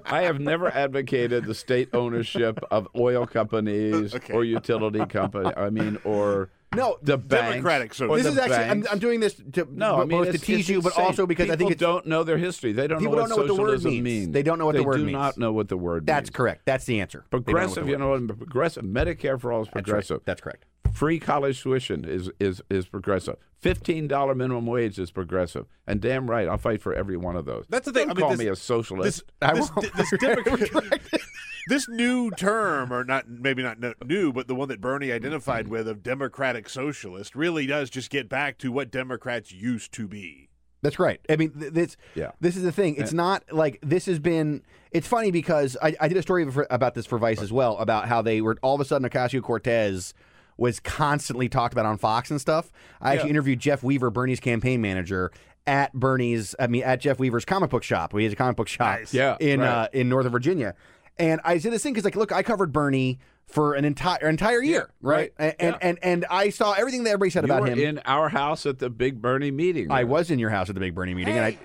I 0.08 0.22
have 0.22 0.40
never 0.40 0.68
advocated 0.68 1.44
the 1.44 1.54
state 1.54 1.90
ownership 1.92 2.58
of 2.70 2.88
oil 2.96 3.26
companies 3.26 4.14
or 4.32 4.44
utility 4.44 5.04
company. 5.06 5.52
I 5.56 5.70
mean, 5.70 5.98
or 6.04 6.50
no, 6.76 6.98
the 7.02 7.18
banks. 7.18 7.50
Democratic 7.54 7.90
or 7.92 7.94
socialism. 7.94 8.34
this 8.34 8.44
is 8.44 8.50
actually. 8.52 8.70
I'm. 8.70 8.86
I'm 8.90 8.98
doing 8.98 9.20
this 9.20 9.34
to 9.52 9.66
no, 9.70 9.96
I 9.96 10.04
mean, 10.04 10.22
both 10.24 10.32
to 10.32 10.38
tease 10.38 10.68
you, 10.68 10.80
but 10.82 10.92
insane. 10.92 11.04
also 11.06 11.26
because 11.26 11.50
I 11.50 11.56
think 11.56 11.70
People 11.70 11.86
don't 11.94 12.06
know 12.06 12.22
their 12.24 12.38
history. 12.38 12.72
They 12.72 12.86
don't 12.86 12.98
People 13.00 13.14
know 13.16 13.20
don't 13.26 13.30
know 13.30 13.36
what 13.36 13.48
what 13.48 13.56
the 13.56 13.60
word 13.62 13.66
socialism 13.80 13.90
means. 13.92 14.04
means. 14.04 14.32
They 14.32 14.42
don't 14.42 14.58
know 14.58 14.66
what 14.66 14.72
they 14.74 14.80
the 14.82 14.84
word 14.86 14.96
means. 14.98 15.06
They 15.06 15.12
do 15.12 15.18
not 15.18 15.38
know 15.38 15.52
what 15.52 15.68
the 15.68 15.76
word 15.76 16.06
That's 16.06 16.28
means. 16.30 16.36
correct. 16.36 16.62
That's 16.66 16.84
the 16.84 17.00
answer. 17.00 17.24
They 17.30 17.38
don't 17.38 17.46
know 17.46 17.52
what 17.52 17.52
Progressive, 17.52 17.84
the 17.86 17.90
you 17.92 17.98
word 17.98 18.22
know, 18.28 18.34
progressive. 18.34 18.84
Medicare 18.84 19.40
for 19.40 19.52
all 19.52 19.62
is 19.62 19.66
That's 19.68 19.74
right. 19.76 19.84
progressive. 19.84 20.20
That's 20.24 20.40
correct. 20.40 20.64
Free 20.92 21.18
college 21.18 21.60
tuition 21.62 22.04
is 22.04 22.30
is 22.40 22.62
is 22.70 22.86
progressive. 22.86 23.36
Fifteen 23.58 24.06
dollar 24.08 24.34
minimum 24.34 24.64
wage 24.66 24.98
is 24.98 25.10
progressive, 25.10 25.66
and 25.86 26.00
damn 26.00 26.30
right, 26.30 26.46
I'll 26.48 26.56
fight 26.58 26.80
for 26.80 26.94
every 26.94 27.16
one 27.16 27.36
of 27.36 27.44
those. 27.44 27.66
That's 27.68 27.84
the 27.86 27.92
thing. 27.92 28.08
Don't 28.08 28.16
I 28.16 28.20
mean, 28.20 28.22
call 28.22 28.30
this- 28.30 28.38
me 28.38 28.46
a 28.46 28.56
socialist. 28.56 29.22
This, 29.40 29.70
this, 29.70 30.10
this, 30.10 30.10
Democrat, 30.20 30.70
this 31.68 31.88
new 31.88 32.30
term, 32.32 32.92
or 32.92 33.04
not 33.04 33.28
maybe 33.28 33.62
not 33.62 33.78
new, 34.06 34.32
but 34.32 34.48
the 34.48 34.54
one 34.54 34.68
that 34.68 34.80
Bernie 34.80 35.12
identified 35.12 35.68
with 35.68 35.88
of 35.88 36.02
democratic 36.02 36.68
socialist, 36.68 37.34
really 37.34 37.66
does 37.66 37.90
just 37.90 38.10
get 38.10 38.28
back 38.28 38.58
to 38.58 38.70
what 38.72 38.90
Democrats 38.90 39.52
used 39.52 39.92
to 39.92 40.06
be. 40.08 40.48
That's 40.82 40.98
right. 40.98 41.20
I 41.28 41.36
mean, 41.36 41.50
th- 41.58 41.72
this 41.72 41.96
Yeah. 42.14 42.32
this 42.40 42.56
is 42.56 42.62
the 42.62 42.70
thing. 42.72 42.96
It's 42.96 43.12
not 43.12 43.42
like 43.50 43.78
this 43.82 44.06
has 44.06 44.18
been. 44.18 44.62
It's 44.92 45.06
funny 45.08 45.30
because 45.30 45.76
I, 45.82 45.94
I 46.00 46.08
did 46.08 46.16
a 46.16 46.22
story 46.22 46.48
for, 46.50 46.66
about 46.70 46.94
this 46.94 47.06
for 47.06 47.18
Vice 47.18 47.42
as 47.42 47.52
well 47.52 47.76
about 47.78 48.06
how 48.08 48.22
they 48.22 48.40
were 48.40 48.56
all 48.62 48.74
of 48.74 48.80
a 48.80 48.84
sudden 48.84 49.08
Ocasio 49.08 49.42
Cortez 49.42 50.14
was 50.58 50.78
constantly 50.80 51.48
talked 51.48 51.74
about 51.74 51.86
on 51.86 51.98
Fox 51.98 52.30
and 52.30 52.40
stuff. 52.40 52.70
I 53.00 53.14
actually 53.14 53.30
interviewed 53.30 53.58
Jeff 53.58 53.82
Weaver, 53.82 54.10
Bernie's 54.10 54.40
campaign 54.40 54.80
manager, 54.80 55.32
at 55.66 55.92
Bernie's. 55.92 56.54
I 56.60 56.66
mean, 56.68 56.82
at 56.84 57.00
Jeff 57.00 57.18
Weaver's 57.18 57.44
comic 57.44 57.70
book 57.70 57.82
shop. 57.82 58.14
We 58.14 58.24
had 58.24 58.32
a 58.32 58.36
comic 58.36 58.56
book 58.56 58.68
shop 58.68 59.00
Yeah, 59.10 59.36
in 59.40 59.60
right. 59.60 59.68
uh, 59.68 59.88
in 59.92 60.08
Northern 60.08 60.32
Virginia, 60.32 60.74
and 61.18 61.40
I 61.44 61.58
did 61.58 61.72
this 61.72 61.82
thing 61.82 61.92
because 61.92 62.04
like, 62.04 62.16
look, 62.16 62.32
I 62.32 62.42
covered 62.42 62.72
Bernie 62.72 63.18
for 63.46 63.74
an 63.74 63.84
entire 63.84 64.28
entire 64.28 64.62
year, 64.62 64.90
right? 65.00 65.32
right. 65.38 65.54
And, 65.58 65.74
and 65.74 65.76
and 65.82 65.98
and 66.02 66.26
I 66.30 66.50
saw 66.50 66.72
everything 66.72 67.04
that 67.04 67.10
everybody 67.10 67.30
said 67.30 67.44
You 67.44 67.52
about 67.52 67.62
were 67.62 67.68
him. 67.68 67.78
in 67.78 67.98
our 68.04 68.28
house 68.28 68.66
at 68.66 68.78
the 68.78 68.90
big 68.90 69.22
Bernie 69.22 69.50
meeting. 69.50 69.90
I 69.90 70.04
was 70.04 70.30
in 70.30 70.38
your 70.38 70.50
house 70.50 70.68
at 70.68 70.74
the 70.74 70.80
big 70.80 70.94
Bernie 70.94 71.14
meeting, 71.14 71.36
and 71.36 71.44
I. 71.44 71.58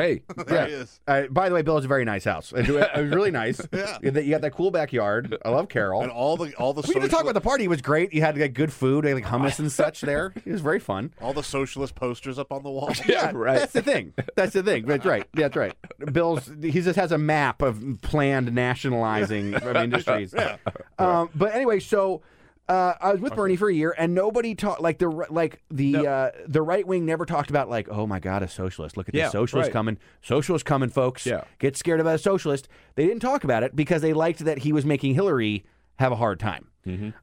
Hey, 0.00 0.22
there 0.46 0.68
Yeah. 0.68 0.84
Uh, 1.06 1.22
by 1.30 1.48
the 1.48 1.54
way, 1.54 1.62
Bill, 1.62 1.76
it's 1.76 1.84
a 1.84 1.88
very 1.88 2.04
nice 2.04 2.24
house. 2.24 2.52
It, 2.56 2.68
was 2.68 3.10
really 3.10 3.30
nice. 3.30 3.60
Yeah. 3.72 3.98
You 4.02 4.10
got- 4.10 4.24
you 4.24 4.30
got 4.30 4.40
that 4.42 4.52
cool 4.54 4.70
backyard. 4.70 5.36
I 5.44 5.50
love 5.50 5.68
Carol. 5.68 6.02
And 6.02 6.10
all 6.10 6.36
the 6.36 6.54
all 6.56 6.72
the 6.72 6.82
we 6.82 6.94
didn't 6.94 7.02
talk 7.10 7.10
social- 7.20 7.28
about 7.30 7.34
the 7.34 7.40
party. 7.46 7.64
It 7.64 7.68
was 7.68 7.80
great. 7.82 8.12
You 8.12 8.20
had 8.22 8.36
like 8.38 8.54
good 8.54 8.72
food, 8.72 9.04
like 9.04 9.24
hummus 9.24 9.58
and 9.58 9.70
such 9.70 10.00
there. 10.10 10.32
It 10.44 10.50
was 10.52 10.60
very 10.60 10.80
fun. 10.80 11.12
all 11.20 11.32
the 11.32 11.42
socialist 11.42 11.94
posters 11.94 12.38
up 12.38 12.52
on 12.52 12.62
the 12.62 12.70
wall. 12.70 12.92
Yeah, 13.06 13.30
right. 13.34 13.58
That's 13.58 13.72
the 13.72 13.82
thing. 13.82 14.12
That's 14.36 14.52
the 14.52 14.62
thing. 14.62 14.86
That's 14.86 15.04
right. 15.06 15.26
That's 15.34 15.56
right. 15.56 15.74
Bill's 16.12 16.50
he 16.60 16.70
just 16.72 16.96
has 16.98 17.12
a 17.12 17.18
map 17.18 17.62
of 17.62 17.82
planned 18.02 18.52
nationalizing 18.52 19.54
of 19.54 19.76
industries. 19.76 20.34
Um, 20.98 21.30
but 21.34 21.54
anyway, 21.54 21.80
so 21.80 22.22
uh, 22.70 22.94
I 23.00 23.12
was 23.12 23.20
with 23.20 23.34
Bernie 23.34 23.56
for 23.56 23.68
a 23.68 23.74
year, 23.74 23.94
and 23.98 24.14
nobody 24.14 24.54
talked 24.54 24.80
like 24.80 24.98
the 24.98 25.08
like 25.08 25.60
the 25.70 26.06
uh, 26.06 26.30
the 26.46 26.62
right 26.62 26.86
wing 26.86 27.04
never 27.04 27.26
talked 27.26 27.50
about 27.50 27.68
like, 27.68 27.88
oh 27.90 28.06
my 28.06 28.20
god, 28.20 28.42
a 28.42 28.48
socialist. 28.48 28.96
Look 28.96 29.08
at 29.08 29.14
Yeah, 29.14 29.26
the 29.26 29.32
socialist 29.32 29.66
right. 29.68 29.72
coming. 29.72 29.98
Socialist 30.22 30.64
coming, 30.64 30.88
folks. 30.88 31.26
Yeah. 31.26 31.44
Get 31.58 31.76
scared 31.76 32.00
about 32.00 32.14
a 32.14 32.18
socialist. 32.18 32.68
They 32.94 33.06
didn't 33.06 33.20
talk 33.22 33.42
about 33.44 33.62
it 33.62 33.74
because 33.74 34.02
they 34.02 34.12
liked 34.12 34.38
that 34.40 34.58
he 34.58 34.72
was 34.72 34.84
making 34.86 35.14
Hillary 35.14 35.64
have 35.98 36.12
a 36.12 36.16
hard 36.16 36.38
time. 36.40 36.68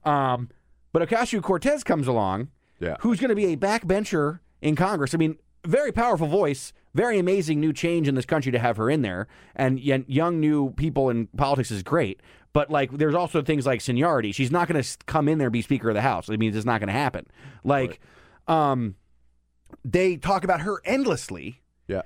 Um, 0.06 0.50
but 0.94 1.08
Ocasio 1.08 1.42
Cortez 1.42 1.84
comes 1.84 2.08
along, 2.08 2.50
Yeah. 2.80 2.96
who's 3.00 3.20
going 3.20 3.30
to 3.30 3.36
be 3.36 3.46
a 3.54 3.58
backbencher 3.58 4.40
in 4.62 4.76
Congress. 4.76 5.14
I 5.14 5.18
mean, 5.18 5.38
very 5.66 5.92
powerful 5.92 6.28
voice, 6.28 6.74
very 6.94 7.20
amazing 7.20 7.60
new 7.60 7.74
change 7.74 8.08
in 8.08 8.16
this 8.16 8.26
country 8.26 8.52
to 8.52 8.60
have 8.60 8.78
her 8.78 8.90
in 8.90 9.02
there, 9.02 9.28
and 9.56 9.80
young 9.80 10.40
new 10.40 10.72
people 10.72 11.10
in 11.10 11.28
politics 11.38 11.72
is 11.72 11.84
great. 11.84 12.22
But 12.58 12.72
like, 12.72 12.92
there's 12.92 13.14
also 13.14 13.44
things 13.44 13.68
like 13.68 13.82
seniority. 13.82 14.32
She's 14.32 14.50
not 14.50 14.68
going 14.68 14.82
to 14.82 14.98
come 15.06 15.28
in 15.28 15.38
there 15.38 15.46
and 15.50 15.54
be 15.54 15.62
Speaker 15.62 15.90
of 15.90 15.94
the 15.94 16.02
House. 16.02 16.28
I 16.28 16.38
mean, 16.38 16.58
it's 16.58 16.66
not 16.66 16.80
going 16.80 16.88
to 16.88 16.92
happen. 16.94 17.28
Like, 17.64 18.00
um, 18.48 18.96
they 19.86 20.18
talk 20.18 20.44
about 20.44 20.62
her 20.62 20.82
endlessly. 20.84 21.62
Yeah. 21.88 22.02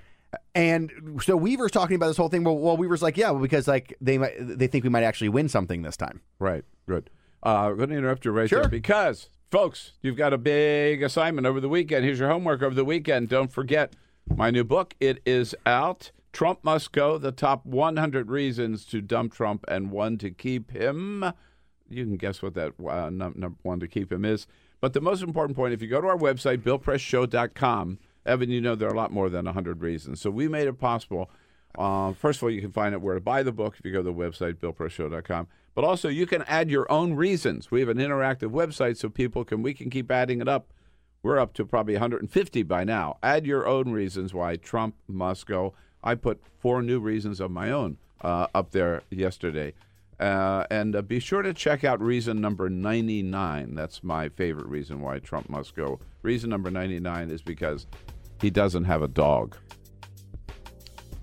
And 0.53 1.21
so 1.23 1.37
Weaver's 1.37 1.71
talking 1.71 1.95
about 1.95 2.07
this 2.07 2.17
whole 2.17 2.27
thing. 2.27 2.43
Well, 2.43 2.57
well, 2.57 2.75
Weaver's 2.75 3.01
like, 3.01 3.15
yeah, 3.15 3.31
well, 3.31 3.41
because 3.41 3.65
like 3.65 3.95
they 4.01 4.17
might, 4.17 4.33
they 4.41 4.67
think 4.67 4.83
we 4.83 4.89
might 4.89 5.03
actually 5.03 5.29
win 5.29 5.47
something 5.47 5.83
this 5.83 5.95
time. 5.95 6.19
Right. 6.37 6.65
Good. 6.85 7.09
Uh, 7.45 7.69
I'm 7.69 7.77
going 7.77 7.87
to 7.91 7.95
interrupt 7.95 8.25
you 8.25 8.31
right 8.31 8.49
Sure. 8.49 8.63
there 8.63 8.69
because, 8.69 9.29
folks, 9.51 9.93
you've 10.01 10.17
got 10.17 10.33
a 10.33 10.37
big 10.37 11.01
assignment 11.01 11.47
over 11.47 11.61
the 11.61 11.69
weekend. 11.69 12.03
Here's 12.03 12.19
your 12.19 12.27
homework 12.27 12.61
over 12.61 12.75
the 12.75 12.83
weekend. 12.83 13.29
Don't 13.29 13.53
forget 13.53 13.93
my 14.35 14.51
new 14.51 14.65
book. 14.65 14.95
It 14.99 15.21
is 15.25 15.55
out. 15.65 16.11
Trump 16.31 16.63
must 16.63 16.91
go. 16.91 17.17
The 17.17 17.31
top 17.31 17.65
100 17.65 18.29
reasons 18.29 18.85
to 18.85 19.01
dump 19.01 19.33
Trump 19.33 19.65
and 19.67 19.91
one 19.91 20.17
to 20.19 20.31
keep 20.31 20.71
him. 20.71 21.25
You 21.89 22.05
can 22.05 22.17
guess 22.17 22.41
what 22.41 22.53
that 22.53 22.73
uh, 22.79 23.09
num- 23.09 23.35
number 23.35 23.57
one 23.63 23.79
to 23.81 23.87
keep 23.87 24.11
him 24.11 24.23
is. 24.23 24.47
But 24.79 24.93
the 24.93 25.01
most 25.01 25.21
important 25.21 25.55
point, 25.55 25.73
if 25.73 25.81
you 25.81 25.87
go 25.87 26.01
to 26.01 26.07
our 26.07 26.17
website, 26.17 26.59
BillPressShow.com, 26.59 27.99
Evan, 28.25 28.49
you 28.49 28.61
know 28.61 28.75
there 28.75 28.89
are 28.89 28.93
a 28.93 28.97
lot 28.97 29.11
more 29.11 29.29
than 29.29 29.45
100 29.45 29.81
reasons. 29.81 30.21
So 30.21 30.29
we 30.29 30.47
made 30.47 30.67
it 30.67 30.79
possible. 30.79 31.29
Uh, 31.77 32.13
first 32.13 32.39
of 32.39 32.43
all, 32.43 32.51
you 32.51 32.61
can 32.61 32.71
find 32.71 32.95
out 32.95 33.01
where 33.01 33.15
to 33.15 33.21
buy 33.21 33.43
the 33.43 33.51
book 33.51 33.75
if 33.77 33.85
you 33.85 33.91
go 33.91 33.99
to 33.99 34.03
the 34.03 34.13
website, 34.13 34.55
BillPressShow.com. 34.55 35.47
But 35.73 35.83
also, 35.83 36.09
you 36.09 36.25
can 36.25 36.41
add 36.43 36.69
your 36.69 36.91
own 36.91 37.13
reasons. 37.13 37.71
We 37.71 37.79
have 37.79 37.89
an 37.89 37.97
interactive 37.97 38.51
website 38.51 38.97
so 38.97 39.09
people 39.09 39.45
can, 39.45 39.61
we 39.61 39.73
can 39.73 39.89
keep 39.89 40.11
adding 40.11 40.41
it 40.41 40.47
up. 40.47 40.73
We're 41.23 41.39
up 41.39 41.53
to 41.53 41.65
probably 41.65 41.93
150 41.93 42.63
by 42.63 42.83
now. 42.83 43.17
Add 43.21 43.45
your 43.45 43.67
own 43.67 43.91
reasons 43.91 44.33
why 44.33 44.55
Trump 44.55 44.95
must 45.07 45.45
go. 45.45 45.73
I 46.03 46.15
put 46.15 46.41
four 46.59 46.81
new 46.81 46.99
reasons 46.99 47.39
of 47.39 47.51
my 47.51 47.71
own 47.71 47.97
uh, 48.21 48.47
up 48.53 48.71
there 48.71 49.03
yesterday. 49.09 49.73
Uh, 50.19 50.65
and 50.69 50.95
uh, 50.95 51.01
be 51.01 51.19
sure 51.19 51.41
to 51.41 51.53
check 51.53 51.83
out 51.83 51.99
reason 51.99 52.39
number 52.39 52.69
99. 52.69 53.73
That's 53.73 54.03
my 54.03 54.29
favorite 54.29 54.67
reason 54.67 55.01
why 55.01 55.17
Trump 55.19 55.49
must 55.49 55.75
go. 55.75 55.99
Reason 56.21 56.49
number 56.49 56.69
99 56.69 57.31
is 57.31 57.41
because 57.41 57.87
he 58.39 58.51
doesn't 58.51 58.83
have 58.83 59.01
a 59.01 59.07
dog. 59.07 59.57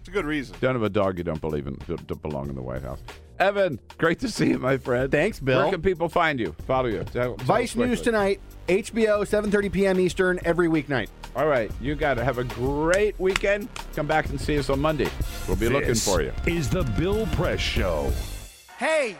It's 0.01 0.09
a 0.09 0.11
good 0.11 0.25
reason. 0.25 0.57
Don't 0.61 0.75
have 0.75 0.83
a 0.83 0.89
dog, 0.89 1.19
you 1.19 1.25
don't 1.25 1.41
believe 1.41 1.67
in, 1.67 1.79
don't 1.87 2.05
don't 2.07 2.23
belong 2.23 2.49
in 2.49 2.57
the 2.57 2.63
White 2.63 2.83
House. 2.83 3.01
Evan, 3.39 3.79
great 3.99 4.19
to 4.21 4.29
see 4.29 4.49
you, 4.49 4.59
my 4.59 4.79
friend. 4.79 5.13
Thanks, 5.13 5.39
Bill. 5.39 5.63
Where 5.63 5.71
can 5.71 5.83
people 5.83 6.09
find 6.09 6.41
you? 6.41 6.57
Follow 6.67 6.89
you. 6.89 7.05
Tell- 7.05 7.37
tell 7.37 7.47
Vice 7.47 7.77
News 7.77 8.01
tonight, 8.01 8.41
HBO, 8.69 9.21
7:30 9.21 9.73
p.m. 9.73 9.99
Eastern 9.99 10.39
every 10.45 10.69
weeknight. 10.69 11.09
All 11.35 11.47
right, 11.47 11.71
you 11.81 11.95
got 11.95 12.15
to 12.15 12.25
have 12.25 12.37
a 12.39 12.45
great 12.45 13.19
weekend. 13.19 13.69
Come 13.95 14.07
back 14.07 14.29
and 14.29 14.39
see 14.39 14.59
us 14.59 14.69
on 14.69 14.81
Monday. 14.81 15.09
We'll 15.47 15.57
be 15.57 15.69
looking 15.69 15.95
for 15.95 16.21
you. 16.21 16.33
Is 16.47 16.69
the 16.69 16.83
Bill 16.99 17.27
Press 17.29 17.61
Show. 17.61 18.13
Hey, 18.77 19.17